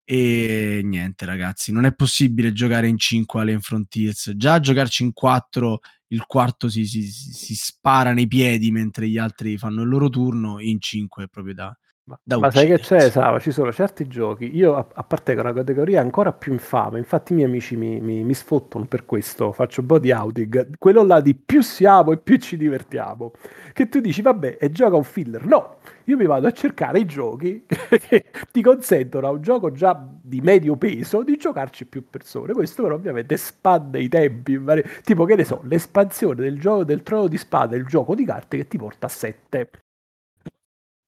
E 0.03 0.81
niente, 0.83 1.25
ragazzi, 1.25 1.71
non 1.71 1.85
è 1.85 1.93
possibile 1.93 2.51
giocare 2.51 2.87
in 2.87 2.97
5 2.97 3.39
Alien 3.39 3.61
Frontiers. 3.61 4.33
Già 4.35 4.59
giocarci 4.59 5.03
in 5.03 5.13
4, 5.13 5.79
il 6.07 6.25
quarto 6.25 6.67
si, 6.67 6.85
si, 6.85 7.03
si, 7.03 7.55
spara 7.55 8.11
nei 8.11 8.27
piedi 8.27 8.71
mentre 8.71 9.07
gli 9.07 9.17
altri 9.17 9.57
fanno 9.57 9.83
il 9.83 9.87
loro 9.87 10.09
turno. 10.09 10.59
In 10.59 10.81
5 10.81 11.23
è 11.23 11.27
proprio 11.27 11.53
da, 11.53 11.77
ma, 12.09 12.37
ma 12.37 12.49
sai 12.49 12.65
che 12.65 12.79
c'è, 12.79 13.11
Sava? 13.11 13.37
Ci 13.39 13.51
sono 13.51 13.71
certi 13.71 14.07
giochi. 14.07 14.55
Io 14.55 14.75
appartengo 14.75 15.41
a 15.41 15.43
una 15.43 15.53
categoria 15.53 16.01
ancora 16.01 16.33
più 16.33 16.51
infame. 16.51 16.97
Infatti, 16.97 17.33
i 17.33 17.35
miei 17.35 17.47
amici 17.47 17.75
mi, 17.75 17.99
mi, 17.99 18.23
mi 18.23 18.33
sfottono 18.33 18.85
per 18.85 19.05
questo. 19.05 19.51
Faccio 19.51 19.83
body 19.83 20.11
outing. 20.11 20.77
Quello 20.79 21.03
là 21.03 21.21
di 21.21 21.35
più 21.35 21.61
siamo 21.61 22.11
e 22.11 22.17
più 22.17 22.37
ci 22.37 22.57
divertiamo. 22.57 23.33
Che 23.73 23.89
tu 23.89 23.99
dici, 23.99 24.23
vabbè, 24.23 24.57
e 24.59 24.71
gioca 24.71 24.95
un 24.95 25.03
filler. 25.03 25.45
No, 25.45 25.77
io 26.05 26.17
mi 26.17 26.25
vado 26.25 26.47
a 26.47 26.51
cercare 26.51 26.99
i 26.99 27.05
giochi 27.05 27.65
che 27.67 28.25
ti 28.51 28.61
consentono 28.63 29.27
a 29.27 29.31
un 29.31 29.41
gioco 29.41 29.71
già 29.71 29.95
di 30.21 30.41
medio 30.41 30.75
peso 30.77 31.21
di 31.21 31.37
giocarci 31.37 31.85
più 31.85 32.09
persone. 32.09 32.53
Questo, 32.53 32.81
però, 32.81 32.95
ovviamente 32.95 33.37
spande 33.37 34.01
i 34.01 34.09
tempi. 34.09 34.59
Tipo, 35.03 35.25
che 35.25 35.35
ne 35.35 35.43
so, 35.43 35.61
l'espansione 35.63 36.41
del 36.41 36.59
gioco 36.59 36.83
del 36.83 37.03
trono 37.03 37.27
di 37.27 37.37
spada, 37.37 37.75
il 37.75 37.85
gioco 37.85 38.15
di 38.15 38.25
carte 38.25 38.57
che 38.57 38.67
ti 38.67 38.77
porta 38.77 39.05
a 39.05 39.09
7 39.09 39.69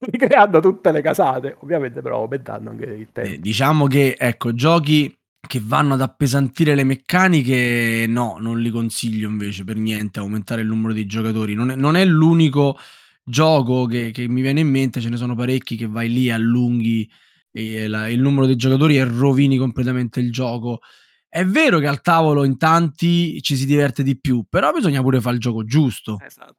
ricreando 0.10 0.60
tutte 0.60 0.92
le 0.92 1.02
casate, 1.02 1.58
ovviamente 1.60 2.02
però 2.02 2.22
aumentando 2.22 2.72
anche 2.72 2.86
il 2.86 3.10
tempo. 3.12 3.34
Eh, 3.34 3.40
diciamo 3.40 3.86
che, 3.88 4.16
ecco, 4.18 4.54
giochi 4.54 5.16
che 5.40 5.62
vanno 5.64 5.94
ad 5.94 6.02
appesantire 6.02 6.76
le 6.76 6.84
meccaniche, 6.84 8.06
no, 8.08 8.38
non 8.40 8.60
li 8.60 8.70
consiglio 8.70 9.28
invece 9.28 9.64
per 9.64 9.76
niente, 9.76 10.20
aumentare 10.20 10.62
il 10.62 10.68
numero 10.68 10.94
di 10.94 11.06
giocatori. 11.06 11.54
Non 11.54 11.72
è, 11.72 11.76
non 11.76 11.96
è 11.96 12.06
l'unico 12.06 12.78
gioco 13.24 13.86
che, 13.86 14.12
che, 14.12 14.28
mi 14.28 14.42
viene 14.42 14.62
in 14.62 14.70
mente, 14.70 15.02
ce 15.02 15.10
ne 15.10 15.18
sono 15.18 15.36
parecchi 15.36 15.76
che 15.76 15.88
vai 15.88 16.10
lì, 16.10 16.32
allunghi 16.32 17.10
e 17.52 17.88
la, 17.88 18.08
il 18.08 18.22
numero 18.22 18.46
di 18.46 18.56
giocatori 18.56 18.98
e 18.98 19.04
rovini 19.04 19.58
completamente 19.58 20.20
il 20.20 20.32
gioco. 20.32 20.80
È 21.28 21.46
vero 21.46 21.80
che 21.80 21.88
al 21.88 22.02
tavolo 22.02 22.44
in 22.44 22.58
tanti 22.58 23.42
ci 23.42 23.56
si 23.56 23.66
diverte 23.66 24.04
di 24.04 24.20
più, 24.20 24.46
però 24.50 24.72
bisogna 24.72 25.02
pure 25.02 25.22
fare 25.22 25.36
il 25.36 25.42
gioco 25.42 25.64
giusto. 25.64 26.18
Esatto. 26.26 26.56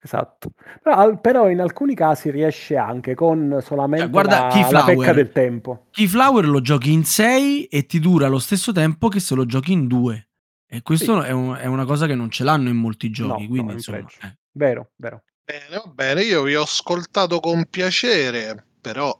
Esatto, 0.00 0.50
però, 0.80 1.18
però 1.18 1.50
in 1.50 1.60
alcuni 1.60 1.94
casi 1.94 2.30
riesce 2.30 2.76
anche 2.76 3.16
con 3.16 3.58
solamente 3.62 4.04
cioè, 4.04 4.12
guarda, 4.12 4.42
la, 4.42 4.48
Keyflower. 4.48 4.72
la 4.72 4.84
pecca 4.84 5.12
del 5.12 5.32
tempo. 5.32 5.86
Keyflower 5.90 6.46
lo 6.46 6.60
giochi 6.60 6.92
in 6.92 7.04
6 7.04 7.64
e 7.64 7.86
ti 7.86 7.98
dura 7.98 8.28
lo 8.28 8.38
stesso 8.38 8.70
tempo 8.70 9.08
che 9.08 9.18
se 9.18 9.34
lo 9.34 9.44
giochi 9.44 9.72
in 9.72 9.88
2. 9.88 10.28
E 10.70 10.82
questo 10.82 11.20
sì. 11.20 11.28
è, 11.28 11.32
un, 11.32 11.56
è, 11.56 11.66
una 11.66 11.84
cosa 11.84 12.06
che 12.06 12.14
non 12.14 12.30
ce 12.30 12.44
l'hanno 12.44 12.68
in 12.68 12.76
molti 12.76 13.10
giochi. 13.10 13.42
No, 13.42 13.48
quindi, 13.48 13.66
no, 13.66 13.72
insomma, 13.72 13.98
eh. 13.98 14.36
Vero, 14.52 14.90
vero. 14.96 15.24
Bene, 15.44 15.76
va 15.76 15.90
bene, 15.90 16.22
io 16.22 16.42
vi 16.42 16.54
ho 16.54 16.62
ascoltato 16.62 17.40
con 17.40 17.64
piacere, 17.68 18.66
però 18.80 19.18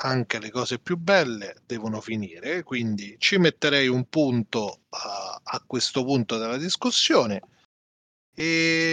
anche 0.00 0.38
le 0.38 0.50
cose 0.50 0.78
più 0.78 0.96
belle 0.96 1.56
devono 1.66 2.00
finire, 2.00 2.62
quindi 2.62 3.16
ci 3.18 3.38
metterei 3.38 3.88
un 3.88 4.04
punto 4.08 4.82
a, 4.90 5.40
a 5.42 5.62
questo 5.66 6.04
punto 6.04 6.36
della 6.36 6.58
discussione 6.58 7.40
e 8.34 8.92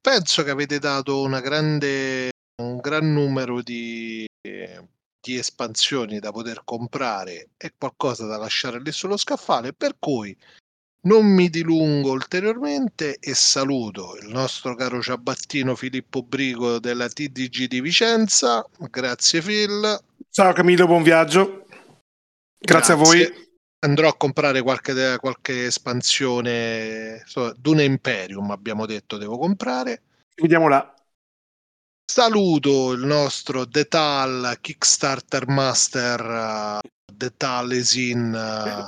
penso 0.00 0.42
che 0.42 0.50
avete 0.50 0.78
dato 0.78 1.22
una 1.22 1.40
grande, 1.40 2.30
un 2.62 2.76
gran 2.78 3.12
numero 3.12 3.62
di, 3.62 4.26
di 4.40 5.36
espansioni 5.36 6.18
da 6.18 6.30
poter 6.30 6.62
comprare 6.64 7.50
e 7.56 7.72
qualcosa 7.78 8.26
da 8.26 8.36
lasciare 8.36 8.80
lì 8.80 8.92
sullo 8.92 9.16
scaffale, 9.16 9.72
per 9.72 9.96
cui 9.98 10.36
non 11.04 11.26
mi 11.26 11.48
dilungo 11.48 12.10
ulteriormente 12.12 13.16
e 13.18 13.34
saluto 13.34 14.16
il 14.20 14.28
nostro 14.28 14.74
caro 14.74 15.02
ciabattino 15.02 15.74
Filippo 15.74 16.22
Brigo 16.22 16.78
della 16.78 17.08
TDG 17.08 17.66
di 17.66 17.80
Vicenza. 17.80 18.64
Grazie 18.78 19.40
Phil. 19.40 19.98
Ciao 20.30 20.52
Camillo, 20.52 20.86
buon 20.86 21.02
viaggio. 21.02 21.64
Grazie, 22.58 22.94
Grazie. 22.94 22.94
a 22.94 22.96
voi 22.96 23.50
andrò 23.84 24.08
a 24.08 24.16
comprare 24.16 24.62
qualche, 24.62 25.16
qualche 25.18 25.66
espansione 25.66 27.22
so, 27.26 27.52
Dune 27.56 27.84
Imperium 27.84 28.50
abbiamo 28.50 28.86
detto 28.86 29.16
devo 29.16 29.38
comprare. 29.38 30.02
Vediamo 30.36 30.68
là. 30.68 30.94
Saluto 32.04 32.92
il 32.92 33.04
nostro 33.04 33.64
Detal 33.64 34.58
Kickstarter 34.60 35.48
Master 35.48 36.80
uh, 36.82 36.88
Detal 37.12 37.72
Esin 37.72 38.28
uh, 38.28 38.84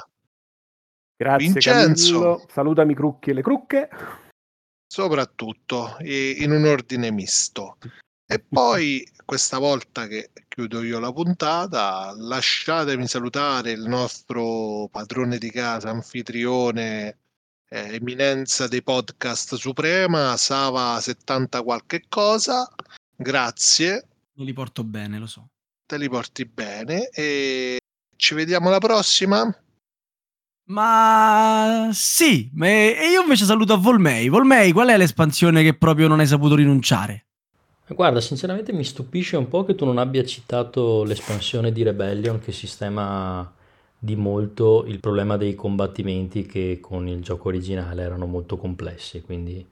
grazie 1.17 1.49
Vincenzo. 1.49 2.21
Camillo. 2.21 2.47
salutami 2.49 2.95
Crucchi 2.95 3.31
e 3.31 3.33
le 3.35 3.43
Crucche. 3.43 3.89
Soprattutto 4.87 5.97
in 6.01 6.53
un 6.53 6.65
ordine 6.67 7.11
misto 7.11 7.79
e 8.27 8.39
poi 8.39 9.07
questa 9.25 9.59
volta 9.59 10.07
che 10.07 10.31
chiudo 10.49 10.83
io 10.83 10.99
la 10.99 11.13
puntata, 11.13 12.15
lasciatemi 12.17 13.07
salutare 13.07 13.73
il 13.73 13.83
nostro 13.83 14.89
padrone 14.91 15.39
di 15.39 15.51
casa, 15.51 15.91
anfitrione, 15.91 17.19
eh, 17.69 17.95
eminenza 17.95 18.69
dei 18.69 18.83
podcast 18.83 19.57
suprema, 19.57 20.37
Sava 20.37 21.01
70 21.01 21.63
qualche 21.63 22.05
cosa. 22.09 22.69
Grazie. 23.17 24.09
Me 24.35 24.45
li 24.45 24.53
porto 24.53 24.85
bene, 24.85 25.19
lo 25.19 25.27
so. 25.27 25.49
Te 25.87 25.99
li 25.99 26.09
porti 26.09 26.47
bene 26.47 27.09
e 27.09 27.79
ci 28.17 28.35
vediamo 28.35 28.69
alla 28.69 28.79
prossima. 28.79 29.55
Ma 30.67 31.91
sì, 31.93 32.51
e 32.59 33.11
io 33.11 33.21
invece 33.21 33.45
saluto 33.45 33.75
a 33.75 33.77
Volmei. 33.77 34.29
Volmei, 34.29 34.73
qual 34.73 34.89
è 34.89 34.97
l'espansione 34.97 35.63
che 35.63 35.77
proprio 35.77 36.09
non 36.09 36.21
hai 36.21 36.27
saputo 36.27 36.55
rinunciare? 36.55 37.27
Guarda, 37.87 38.19
sinceramente 38.23 38.73
mi 38.73 38.83
stupisce 38.83 39.37
un 39.37 39.47
po' 39.47 39.63
che 39.63 39.75
tu 39.75 39.85
non 39.85 39.99
abbia 39.99 40.25
citato 40.25 41.05
l'espansione 41.05 41.71
di 41.71 41.83
Rebellion 41.83 42.41
che 42.41 42.51
sistema 42.51 43.53
di 43.99 44.17
molto 44.17 44.85
il 44.87 45.01
problema 45.01 45.37
dei 45.37 45.55
combattimenti 45.55 46.47
che 46.47 46.79
con 46.81 47.07
il 47.07 47.21
gioco 47.21 47.49
originale 47.49 48.03
erano 48.03 48.25
molto 48.25 48.57
complessi, 48.57 49.21
quindi 49.21 49.65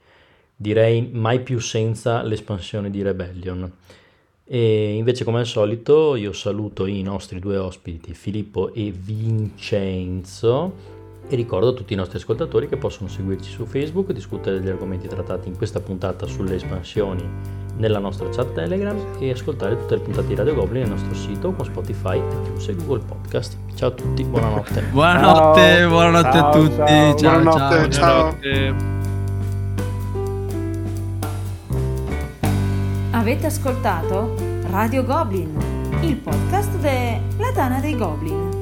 direi 0.54 1.08
mai 1.10 1.40
più 1.40 1.58
senza 1.58 2.22
l'espansione 2.22 2.90
di 2.90 3.00
Rebellion. 3.00 3.72
E 4.44 4.92
invece 4.92 5.24
come 5.24 5.38
al 5.38 5.46
solito 5.46 6.14
io 6.14 6.34
saluto 6.34 6.84
i 6.84 7.00
nostri 7.00 7.38
due 7.38 7.56
ospiti 7.56 8.12
Filippo 8.12 8.74
e 8.74 8.92
Vincenzo 8.94 10.74
e 11.26 11.34
ricordo 11.34 11.68
a 11.68 11.72
tutti 11.72 11.94
i 11.94 11.96
nostri 11.96 12.18
ascoltatori 12.18 12.68
che 12.68 12.76
possono 12.76 13.08
seguirci 13.08 13.50
su 13.50 13.64
Facebook, 13.64 14.12
discutere 14.12 14.58
degli 14.58 14.68
argomenti 14.68 15.08
trattati 15.08 15.48
in 15.48 15.56
questa 15.56 15.80
puntata 15.80 16.26
sulle 16.26 16.56
espansioni 16.56 17.61
nella 17.76 17.98
nostra 17.98 18.28
chat 18.28 18.52
Telegram 18.52 18.96
e 19.18 19.30
ascoltare 19.30 19.76
tutte 19.76 19.96
le 19.96 20.00
puntate 20.02 20.26
di 20.26 20.34
Radio 20.34 20.54
Goblin 20.54 20.82
nel 20.82 20.90
nostro 20.90 21.14
sito 21.14 21.52
con 21.52 21.64
Spotify, 21.64 22.18
iTunes 22.18 22.68
e 22.68 22.74
Google 22.74 23.00
Podcast. 23.00 23.56
Ciao 23.74 23.88
a 23.88 23.92
tutti, 23.92 24.24
buonanotte. 24.24 24.82
Buonanotte, 24.92 25.76
ciao. 25.78 25.88
buonanotte 25.88 26.32
ciao, 26.32 26.48
a 26.48 26.52
tutti. 26.52 26.76
Ciao, 26.76 27.16
ciao, 27.16 27.42
buonanotte, 27.42 27.90
ciao. 27.90 28.36
Avete 33.10 33.46
ascoltato 33.46 34.34
Radio 34.70 35.04
Goblin, 35.04 35.56
il 36.00 36.16
podcast 36.16 36.76
della 36.78 37.52
Tana 37.52 37.78
dei 37.78 37.96
Goblin. 37.96 38.61